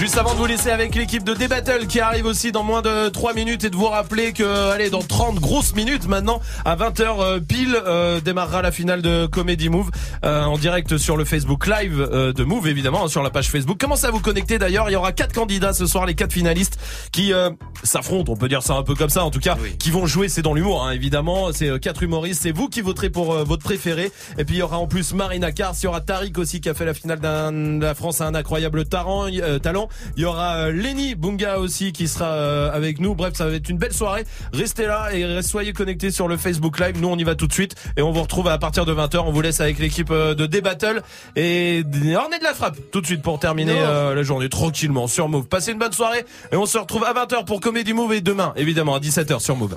Juste 0.00 0.16
avant 0.16 0.32
de 0.32 0.38
vous 0.38 0.46
laisser 0.46 0.70
avec 0.70 0.94
l'équipe 0.94 1.24
de 1.24 1.34
D-Battle 1.34 1.86
qui 1.86 2.00
arrive 2.00 2.24
aussi 2.24 2.52
dans 2.52 2.62
moins 2.62 2.80
de 2.80 3.10
3 3.10 3.34
minutes 3.34 3.64
et 3.64 3.70
de 3.70 3.76
vous 3.76 3.84
rappeler 3.88 4.32
que, 4.32 4.70
allez, 4.70 4.88
dans 4.88 5.02
30 5.02 5.34
grosses 5.38 5.74
minutes 5.74 6.08
maintenant, 6.08 6.40
à 6.64 6.74
20h 6.74 7.38
pile, 7.44 7.76
euh, 7.86 8.18
démarrera 8.18 8.62
la 8.62 8.72
finale 8.72 9.02
de 9.02 9.26
Comedy 9.26 9.68
Move 9.68 9.90
euh, 10.24 10.44
en 10.44 10.56
direct 10.56 10.96
sur 10.96 11.18
le 11.18 11.26
Facebook 11.26 11.66
Live 11.66 12.00
euh, 12.00 12.32
de 12.32 12.44
Move, 12.44 12.66
évidemment, 12.66 13.04
hein, 13.04 13.08
sur 13.08 13.22
la 13.22 13.28
page 13.28 13.50
Facebook. 13.50 13.76
Commencez 13.78 14.06
à 14.06 14.10
vous 14.10 14.20
connecter 14.20 14.58
d'ailleurs, 14.58 14.88
il 14.88 14.94
y 14.94 14.96
aura 14.96 15.12
quatre 15.12 15.34
candidats 15.34 15.74
ce 15.74 15.84
soir, 15.84 16.06
les 16.06 16.14
quatre 16.14 16.32
finalistes 16.32 16.78
qui 17.12 17.34
euh, 17.34 17.50
s'affrontent, 17.82 18.32
on 18.32 18.36
peut 18.36 18.48
dire 18.48 18.62
ça 18.62 18.76
un 18.76 18.82
peu 18.82 18.94
comme 18.94 19.10
ça, 19.10 19.22
en 19.22 19.30
tout 19.30 19.38
cas, 19.40 19.58
qui 19.78 19.90
vont 19.90 20.06
jouer, 20.06 20.30
c'est 20.30 20.40
dans 20.42 20.54
l'humour, 20.54 20.82
hein, 20.82 20.92
évidemment, 20.92 21.52
c'est 21.52 21.68
euh, 21.68 21.78
quatre 21.78 22.02
humoristes, 22.02 22.40
c'est 22.44 22.52
vous 22.52 22.70
qui 22.70 22.80
voterez 22.80 23.10
pour 23.10 23.34
euh, 23.34 23.44
votre 23.44 23.64
préféré. 23.64 24.10
Et 24.38 24.46
puis 24.46 24.56
il 24.56 24.58
y 24.60 24.62
aura 24.62 24.78
en 24.78 24.86
plus 24.86 25.12
Marina 25.12 25.52
Kars, 25.52 25.74
il 25.78 25.84
y 25.84 25.88
aura 25.88 26.00
Tariq 26.00 26.38
aussi 26.40 26.62
qui 26.62 26.70
a 26.70 26.74
fait 26.74 26.86
la 26.86 26.94
finale 26.94 27.20
d'un- 27.20 27.52
de 27.52 27.82
la 27.84 27.94
France 27.94 28.22
a 28.22 28.26
un 28.26 28.34
incroyable 28.34 28.82
euh, 28.94 29.58
talent. 29.58 29.89
Il 30.16 30.22
y 30.22 30.26
aura 30.26 30.56
euh, 30.56 30.72
Lenny 30.72 31.14
Bunga 31.14 31.58
aussi 31.58 31.92
qui 31.92 32.08
sera 32.08 32.26
euh, 32.26 32.70
avec 32.72 33.00
nous. 33.00 33.14
Bref, 33.14 33.34
ça 33.34 33.46
va 33.46 33.54
être 33.54 33.68
une 33.68 33.78
belle 33.78 33.92
soirée. 33.92 34.24
Restez 34.52 34.86
là 34.86 35.10
et 35.12 35.42
soyez 35.42 35.72
connectés 35.72 36.10
sur 36.10 36.28
le 36.28 36.36
Facebook 36.36 36.78
Live. 36.78 37.00
Nous, 37.00 37.08
on 37.08 37.16
y 37.16 37.24
va 37.24 37.34
tout 37.34 37.46
de 37.46 37.52
suite 37.52 37.74
et 37.96 38.02
on 38.02 38.10
vous 38.10 38.22
retrouve 38.22 38.48
à 38.48 38.58
partir 38.58 38.84
de 38.86 38.94
20h. 38.94 39.18
On 39.26 39.32
vous 39.32 39.40
laisse 39.40 39.60
avec 39.60 39.78
l'équipe 39.78 40.10
euh, 40.10 40.34
de 40.34 40.46
D-Battle 40.46 41.02
et 41.36 41.82
Ornée 42.16 42.38
de 42.38 42.44
la 42.44 42.54
frappe 42.54 42.76
tout 42.90 43.00
de 43.00 43.06
suite 43.06 43.22
pour 43.22 43.38
terminer 43.38 43.76
euh, 43.76 44.14
la 44.14 44.22
journée 44.22 44.48
tranquillement 44.48 45.06
sur 45.06 45.28
Move. 45.28 45.46
Passez 45.46 45.72
une 45.72 45.78
bonne 45.78 45.92
soirée 45.92 46.24
et 46.52 46.56
on 46.56 46.66
se 46.66 46.78
retrouve 46.78 47.04
à 47.04 47.12
20h 47.12 47.44
pour 47.44 47.60
Comedy 47.60 47.92
Move 47.92 48.12
et 48.14 48.20
demain, 48.20 48.52
évidemment, 48.56 48.94
à 48.94 49.00
17h 49.00 49.40
sur 49.40 49.56
Move. 49.56 49.76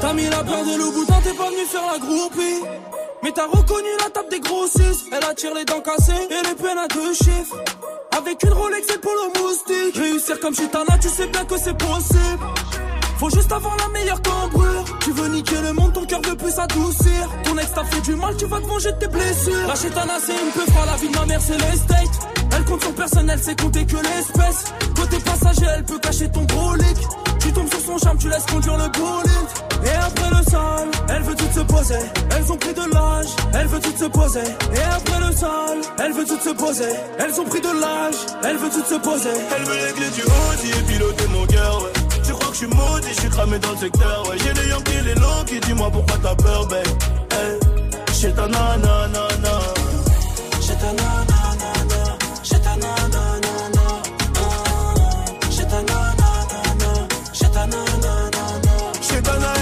T'as 0.00 0.14
mis 0.14 0.24
la 0.24 0.42
paire 0.42 0.64
de 0.64 0.78
loup 0.78 0.92
boutin, 0.92 1.20
t'es 1.22 1.34
pas 1.34 1.50
venu 1.50 1.64
faire 1.66 1.86
la 1.92 1.98
groupie. 1.98 2.62
Mais 3.22 3.32
t'as 3.32 3.46
reconnu 3.46 3.88
la 4.02 4.10
table 4.10 4.30
des 4.30 4.40
grossistes. 4.40 5.06
Elle 5.12 5.24
attire 5.24 5.54
les 5.54 5.64
dents 5.64 5.80
cassées 5.82 6.26
et 6.30 6.48
les 6.48 6.54
peines 6.54 6.78
à 6.78 6.88
deux 6.88 7.12
chiffres. 7.12 7.56
Avec 8.16 8.42
une 8.42 8.52
Rolex 8.52 8.86
et 8.88 8.94
le 8.94 9.00
polo 9.00 9.32
moustique. 9.38 9.96
Réussir 9.96 10.40
comme 10.40 10.54
Chitana, 10.54 10.98
tu 10.98 11.08
sais 11.08 11.26
bien 11.26 11.44
que 11.44 11.58
c'est 11.58 11.76
possible. 11.76 12.46
Faut 13.20 13.28
juste 13.28 13.52
avoir 13.52 13.76
la 13.76 13.88
meilleure 13.88 14.22
cambrure. 14.22 14.82
Tu 15.00 15.12
veux 15.12 15.28
niquer 15.28 15.60
le 15.60 15.74
monde, 15.74 15.92
ton 15.92 16.06
cœur 16.06 16.22
veut 16.26 16.36
plus 16.36 16.52
s'adoucir. 16.52 17.28
Ton 17.44 17.58
ex 17.58 17.70
t'a 17.74 17.84
fait 17.84 18.00
du 18.00 18.14
mal, 18.14 18.34
tu 18.34 18.46
vas 18.46 18.58
te 18.60 18.66
venger 18.66 18.92
de 18.92 18.96
tes 18.96 19.08
blessures. 19.08 19.68
La 19.68 19.74
chétana, 19.74 20.14
c'est 20.24 20.32
une 20.32 20.50
peu 20.52 20.64
froid, 20.72 20.86
la 20.86 20.96
vie 20.96 21.08
de 21.08 21.18
ma 21.18 21.26
mère, 21.26 21.40
c'est 21.42 21.58
l'estate. 21.58 22.28
Elle 22.56 22.64
compte 22.64 22.80
sur 22.80 22.94
personne, 22.94 23.28
elle 23.28 23.38
sait 23.38 23.54
compter 23.56 23.84
que 23.84 23.96
l'espèce. 23.96 24.72
Côté 24.96 25.18
passager, 25.18 25.66
elle 25.76 25.84
peut 25.84 25.98
cacher 25.98 26.30
ton 26.30 26.44
brolic. 26.44 26.96
Tu 27.40 27.52
tombes 27.52 27.68
sur 27.68 27.80
son 27.80 27.98
charme, 27.98 28.16
tu 28.16 28.30
laisses 28.30 28.46
conduire 28.46 28.78
le 28.78 28.88
bolide. 28.88 29.50
Et 29.84 29.96
après 29.96 30.30
le 30.30 30.50
sol, 30.50 30.88
elle 31.10 31.22
veut 31.22 31.34
toutes 31.34 31.52
se 31.52 31.60
poser. 31.60 32.00
Elles 32.34 32.50
ont 32.50 32.56
pris 32.56 32.72
de 32.72 32.94
l'âge, 32.94 33.28
elle 33.52 33.66
veut 33.66 33.80
toutes 33.80 33.98
se 33.98 34.04
poser. 34.06 34.40
Et 34.74 34.84
après 34.96 35.20
le 35.28 35.36
sol, 35.36 35.78
elle 35.98 36.12
veut 36.14 36.24
toutes 36.24 36.42
se 36.42 36.54
poser. 36.54 36.92
Elles 37.18 37.38
ont 37.38 37.44
pris 37.44 37.60
de 37.60 37.80
l'âge, 37.80 38.16
elle 38.44 38.56
veut 38.56 38.70
toutes 38.70 38.86
se 38.86 38.94
poser. 38.94 39.36
Elle 39.54 39.64
veut 39.64 39.92
clés 39.92 40.08
du 40.08 40.22
Audi 40.22 40.70
et 40.70 40.82
piloter 40.84 41.26
mon 41.28 41.44
cœur. 41.44 41.99
Suis 42.60 42.68
maudit, 42.68 43.08
je 43.08 43.20
suis 43.20 43.30
cramé 43.30 43.58
dans 43.58 43.70
le 43.70 43.76
secteur, 43.78 44.28
ouais. 44.28 44.36
J'ai 44.38 44.52
les 44.52 44.68
Yankees, 44.68 45.02
les 45.04 45.14
longs 45.14 45.44
qui 45.46 45.60
dis-moi 45.60 45.90
pourquoi 45.90 46.16
t'as 46.22 46.34
peur, 46.34 46.66
babe. 46.66 46.86
Hey, 47.32 47.58
j'ai 48.20 48.32
ta 48.32 48.46
nanana. 48.46 49.24
J'ai 50.60 50.76
ta 50.82 50.92
nanana, 50.92 52.02
j'ai 52.42 52.60
ta 52.60 52.76
nanana, 52.76 53.86
j'ai 55.50 55.64
ta 55.64 55.80
nanana, 55.90 56.92
j'ai 57.40 57.52
ta 57.52 57.66
nanana. 57.66 58.20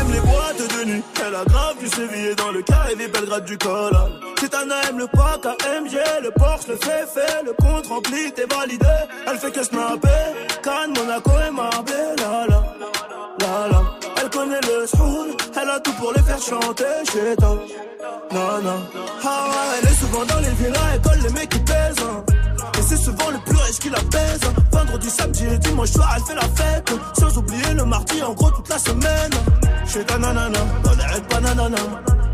Aime 0.01 0.13
les 0.13 0.21
boîtes 0.21 0.63
de 0.77 0.85
nuit. 0.91 1.03
Elle 1.25 1.35
a 1.35 1.45
grave 1.45 1.77
du 1.79 1.89
sévillé 1.89 2.35
dans 2.35 2.51
le 2.51 2.63
carré 2.63 2.97
des 2.97 3.09
Belgrade 3.09 3.45
du 3.45 3.57
col. 3.59 3.97
Chétana 4.41 4.77
aime 4.89 4.99
le 4.99 5.07
pack 5.07 5.45
AMG, 5.47 5.97
le 6.23 6.31
Porsche, 6.31 6.69
le 6.69 6.77
fait 6.77 7.07
fait, 7.13 7.43
le 7.45 7.53
compte 7.53 7.87
rempli, 7.87 8.33
t'es 8.35 8.47
validé. 8.47 8.87
Elle 9.27 9.39
fait 9.39 9.51
que 9.51 9.63
snapper, 9.63 10.09
Cannes, 10.63 10.95
Monaco 10.97 11.31
chanter. 16.41 16.85
Chétana, 17.13 17.55
non, 18.33 18.63
non. 18.63 18.81
Ah 19.25 19.51
elle 19.81 19.89
est 19.89 19.95
souvent 19.95 20.25
dans 20.25 20.41
les 20.41 20.51
villas, 20.51 20.81
elle 20.95 21.01
colle 21.01 21.19
les 21.23 21.31
mecs 21.33 21.49
qui 21.49 21.59
pèsent. 21.61 21.97
hein. 22.03 22.25
Et 22.79 22.83
c'est 22.83 22.97
souvent 22.97 23.31
le 23.31 23.39
plus 23.39 23.57
riche 23.57 23.79
qui 23.79 23.91
la 23.91 24.01
pèse. 24.01 24.41
Vendredi, 24.73 25.11
samedi 25.11 25.45
et 25.53 25.59
dimanche 25.59 25.91
soir, 25.91 26.15
elle 26.17 26.23
fait 26.23 26.35
la 26.35 26.43
fête. 26.43 26.91
Sans 27.19 27.39
oublier 27.39 27.75
le 27.75 27.85
mardi, 27.85 28.23
en 28.23 28.33
gros, 28.35 28.51
toute 28.51 28.69
la 28.69 28.79
semaine. 28.79 29.31
Chez 29.87 30.05
ta 30.05 30.19
nanana, 30.19 30.59
dans 30.85 30.93
les 30.93 31.05
raids 31.05 31.23
bananana. 31.31 31.77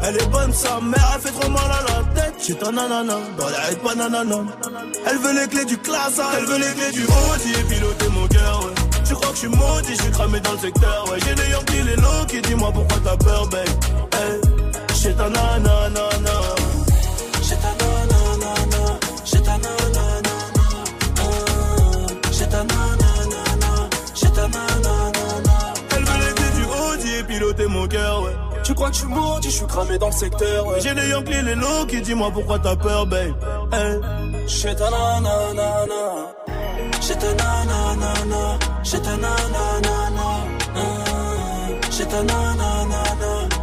Elle 0.06 0.16
est 0.16 0.26
bonne, 0.26 0.52
sa 0.52 0.80
mère, 0.80 1.12
elle 1.14 1.20
fait 1.22 1.40
trop 1.40 1.48
mal 1.50 1.62
à 1.64 1.82
la 1.90 2.20
tête. 2.22 2.34
Chez 2.44 2.54
ta 2.56 2.70
nanana, 2.70 3.14
dans 3.38 3.48
les 3.48 3.54
raids 3.56 3.78
bananana. 3.84 4.36
Elle 5.06 5.18
veut 5.18 5.40
les 5.40 5.48
clés 5.48 5.64
du 5.64 5.78
classe, 5.78 6.20
elle 6.36 6.44
veut 6.44 6.58
les 6.58 6.72
clés 6.74 6.92
du 6.92 7.04
Audi 7.04 7.52
et 7.58 7.64
piloter 7.74 8.08
mon 8.10 8.26
cœur. 8.28 8.60
Que 9.34 9.40
je 9.40 9.46
suis 9.46 9.94
je 9.96 10.02
suis 10.02 10.12
cramé 10.12 10.38
dans 10.40 10.52
le 10.52 10.58
secteur, 10.58 11.10
ouais. 11.10 11.18
J'ai 11.26 11.34
les 11.34 11.50
Yankees, 11.50 11.82
les 11.84 11.96
longs 11.96 12.24
qui 12.28 12.40
dis-moi 12.40 12.70
pourquoi 12.72 12.98
t'as 13.02 13.16
peur, 13.16 13.46
babe? 13.48 13.66
Hey, 14.12 14.40
chez 14.94 15.12
ta 15.12 15.28
nanana. 15.28 15.90
J'ai 17.42 17.56
ta 17.56 17.74
nanana, 17.80 18.54
j'ai 19.24 19.42
ta 19.42 19.58
nanana, 19.58 20.36
j'ai 22.30 22.46
ta 22.46 22.62
nanana, 22.62 23.88
j'ai 24.14 24.30
ta 24.30 24.48
nanana. 24.48 25.74
Elle 25.96 26.04
veut 26.04 26.34
clés 26.34 26.50
du 26.54 26.64
Audi 26.64 27.14
et 27.18 27.24
piloter 27.24 27.66
mon 27.66 27.88
cœur, 27.88 28.22
ouais. 28.22 28.36
Tu 28.62 28.72
crois 28.74 28.90
que 28.90 28.94
je 28.94 29.00
suis 29.00 29.08
maudit, 29.08 29.50
je 29.50 29.56
suis 29.56 29.66
cramé 29.66 29.98
dans 29.98 30.06
le 30.06 30.12
secteur. 30.12 30.64
J'ai 30.78 30.94
les 30.94 31.08
Yankees, 31.08 31.42
les 31.42 31.56
longs 31.56 31.86
qui 31.88 32.00
dis-moi 32.00 32.30
pourquoi 32.32 32.60
t'as 32.60 32.76
peur, 32.76 33.04
babe? 33.06 33.34
J'ai 34.46 34.76
ta 34.76 34.90
nanana, 34.90 35.86
j'ai 37.00 37.16
ta 37.16 37.34
nanana, 37.34 38.58
j'ai 38.82 39.00
ta 39.00 39.16
nanana, 39.16 40.28
j'ai 41.90 42.06
ta 42.06 42.22
nanana, 42.22 43.02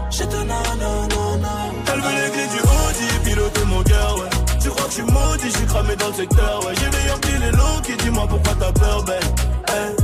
j'ai 0.10 0.26
ta 0.26 0.44
nanana. 0.44 1.54
Elle 1.94 2.02
veut 2.02 2.16
les 2.24 2.32
clés 2.32 2.48
du 2.48 2.60
Audi 2.60 3.06
et 3.16 3.30
piloter 3.30 3.66
mon 3.66 3.84
cœur, 3.84 4.16
ouais. 4.20 4.30
Tu 4.62 4.70
crois 4.70 4.86
que 4.86 4.94
suis 4.94 5.04
maudit, 5.04 5.52
suis 5.52 5.66
cramé 5.66 5.96
dans 5.96 6.08
le 6.08 6.14
secteur, 6.14 6.66
ouais. 6.66 6.74
J'ai 6.76 6.90
les 6.98 7.08
Yankees, 7.10 7.40
les 7.40 7.52
longs 7.52 7.82
qui 7.84 7.96
dis-moi 8.04 8.28
pourquoi 8.30 8.54
t'as 8.60 8.72
peur, 8.72 9.04
babe. 9.04 9.24
Hey. 9.68 9.96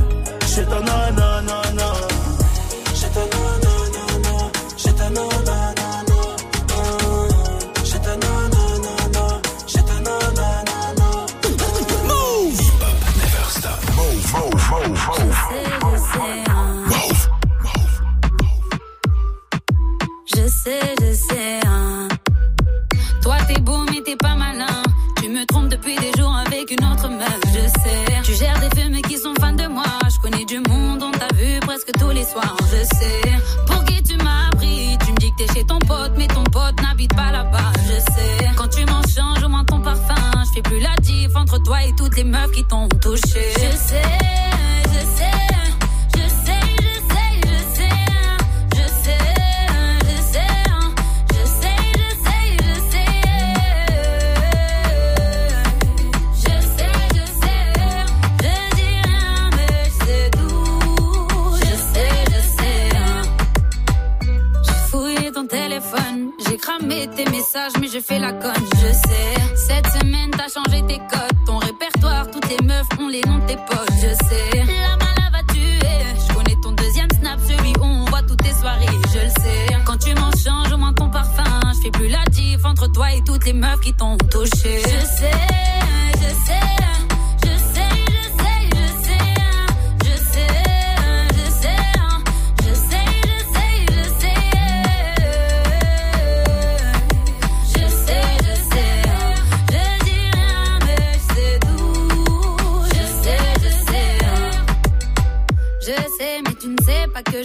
J'ai 0.54 0.64
ta 0.64 0.80
nanana. 0.80 1.67
Sais, 20.68 20.94
je 21.00 21.12
sais, 21.14 21.60
hein. 21.66 22.08
Toi 23.22 23.36
t'es 23.48 23.60
beau 23.60 23.78
mais 23.90 24.00
t'es 24.02 24.16
pas 24.16 24.34
malin. 24.34 24.82
Tu 25.20 25.28
me 25.28 25.44
trompes 25.46 25.68
depuis 25.68 25.96
des 25.96 26.12
jours 26.18 26.34
avec 26.46 26.70
une 26.70 26.84
autre 26.84 27.08
meuf, 27.08 27.40
je 27.46 27.64
sais. 27.82 28.22
Tu 28.22 28.34
gères 28.34 28.60
des 28.60 28.70
films 28.76 29.00
qui 29.02 29.16
sont 29.16 29.34
fans 29.40 29.52
de 29.52 29.66
moi. 29.66 29.84
Je 30.14 30.18
connais 30.20 30.44
du 30.44 30.58
monde, 30.68 31.02
on 31.02 31.10
t'a 31.10 31.28
vu 31.34 31.58
presque 31.60 31.90
tous 31.98 32.10
les 32.10 32.24
soirs, 32.24 32.56
je 32.72 32.82
sais. 32.96 33.22
Pour 33.66 33.82
qui 33.84 34.02
tu 34.02 34.16
m'as 34.16 34.50
pris 34.56 34.96
Tu 35.04 35.12
me 35.12 35.16
dis 35.16 35.30
que 35.32 35.44
t'es 35.44 35.52
chez 35.54 35.64
ton 35.66 35.78
pote, 35.78 36.12
mais 36.16 36.28
ton 36.28 36.44
pote 36.44 36.80
n'habite 36.82 37.14
pas 37.14 37.32
là-bas, 37.32 37.72
je 37.88 37.98
sais. 38.12 38.50
Quand 38.56 38.68
tu 38.68 38.84
m'en 38.84 39.02
changes 39.02 39.42
au 39.44 39.48
moins 39.48 39.64
ton 39.64 39.80
parfum, 39.80 40.32
je 40.46 40.50
fais 40.54 40.62
plus 40.62 40.80
la 40.80 40.94
diff 41.00 41.34
entre 41.34 41.62
toi 41.62 41.82
et 41.84 41.94
toutes 41.96 42.16
les 42.16 42.24
meufs 42.24 42.52
qui 42.52 42.64
t'ont 42.64 42.88
touché. 43.00 43.44
Je 43.56 43.76
sais, 43.76 44.02
je 67.54 68.00
fais 68.00 68.18
la 68.18 68.32
conne, 68.32 68.52
je 68.74 68.92
sais. 68.92 69.56
Cette 69.56 69.86
semaine, 69.86 70.30
t'as 70.30 70.48
changé 70.48 70.82
tes 70.86 70.98
codes. 70.98 71.38
Ton 71.46 71.58
répertoire, 71.58 72.30
toutes 72.30 72.46
tes 72.46 72.62
meufs 72.64 72.86
ont 73.00 73.08
les 73.08 73.22
noms 73.22 73.38
de 73.38 73.46
tes 73.46 73.56
potes, 73.56 73.90
je 73.96 74.14
sais. 74.26 74.64
La 74.66 74.96
mala 74.96 75.30
va 75.32 75.42
tuer. 75.52 75.80
Je 76.28 76.34
connais 76.34 76.56
ton 76.62 76.72
deuxième 76.72 77.08
snap, 77.18 77.38
celui 77.46 77.72
où 77.78 77.84
on 77.84 78.04
voit 78.06 78.22
toutes 78.22 78.42
tes 78.42 78.52
soirées, 78.52 78.86
je 79.12 79.18
le 79.20 79.30
sais. 79.30 79.76
Quand 79.86 79.96
tu 79.96 80.14
m'en 80.14 80.30
changes, 80.32 80.72
au 80.72 80.76
moins 80.76 80.92
ton 80.92 81.08
parfum. 81.08 81.60
Je 81.74 81.80
fais 81.82 81.90
plus 81.90 82.08
la 82.08 82.24
diff 82.30 82.64
entre 82.64 82.90
toi 82.92 83.12
et 83.14 83.22
toutes 83.24 83.46
les 83.46 83.54
meufs 83.54 83.80
qui 83.80 83.94
t'ont 83.94 84.18
touché. 84.18 84.82
Je 84.82 85.06
sais, 85.16 85.30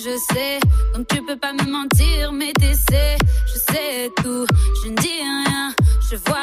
je 0.03 0.17
sais, 0.33 0.59
donc 0.93 1.07
tu 1.07 1.23
peux 1.23 1.37
pas 1.37 1.53
me 1.53 1.71
mentir 1.71 2.33
mais 2.33 2.51
t'essaies, 2.53 3.15
je 3.47 3.53
sais 3.71 4.11
tout, 4.17 4.45
je 4.83 4.89
ne 4.89 4.95
dis 4.97 5.07
rien, 5.07 5.73
je 6.11 6.17
vois 6.25 6.42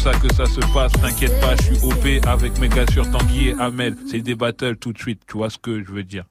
ça 0.00 0.12
que 0.12 0.32
ça 0.32 0.46
se 0.46 0.60
passe. 0.72 0.92
T'inquiète 0.92 1.38
pas, 1.40 1.54
je 1.56 1.74
suis 1.74 1.84
OP 1.84 2.26
avec 2.26 2.58
mes 2.58 2.68
gars 2.68 2.86
sur 2.90 3.10
Tanguy 3.10 3.48
et 3.48 3.54
Amel. 3.58 3.96
C'est 4.10 4.20
des 4.20 4.34
battles 4.34 4.76
tout 4.76 4.94
de 4.94 4.98
suite, 4.98 5.20
tu 5.28 5.36
vois 5.36 5.50
ce 5.50 5.58
que 5.58 5.84
je 5.84 5.92
veux 5.92 6.04
dire. 6.04 6.24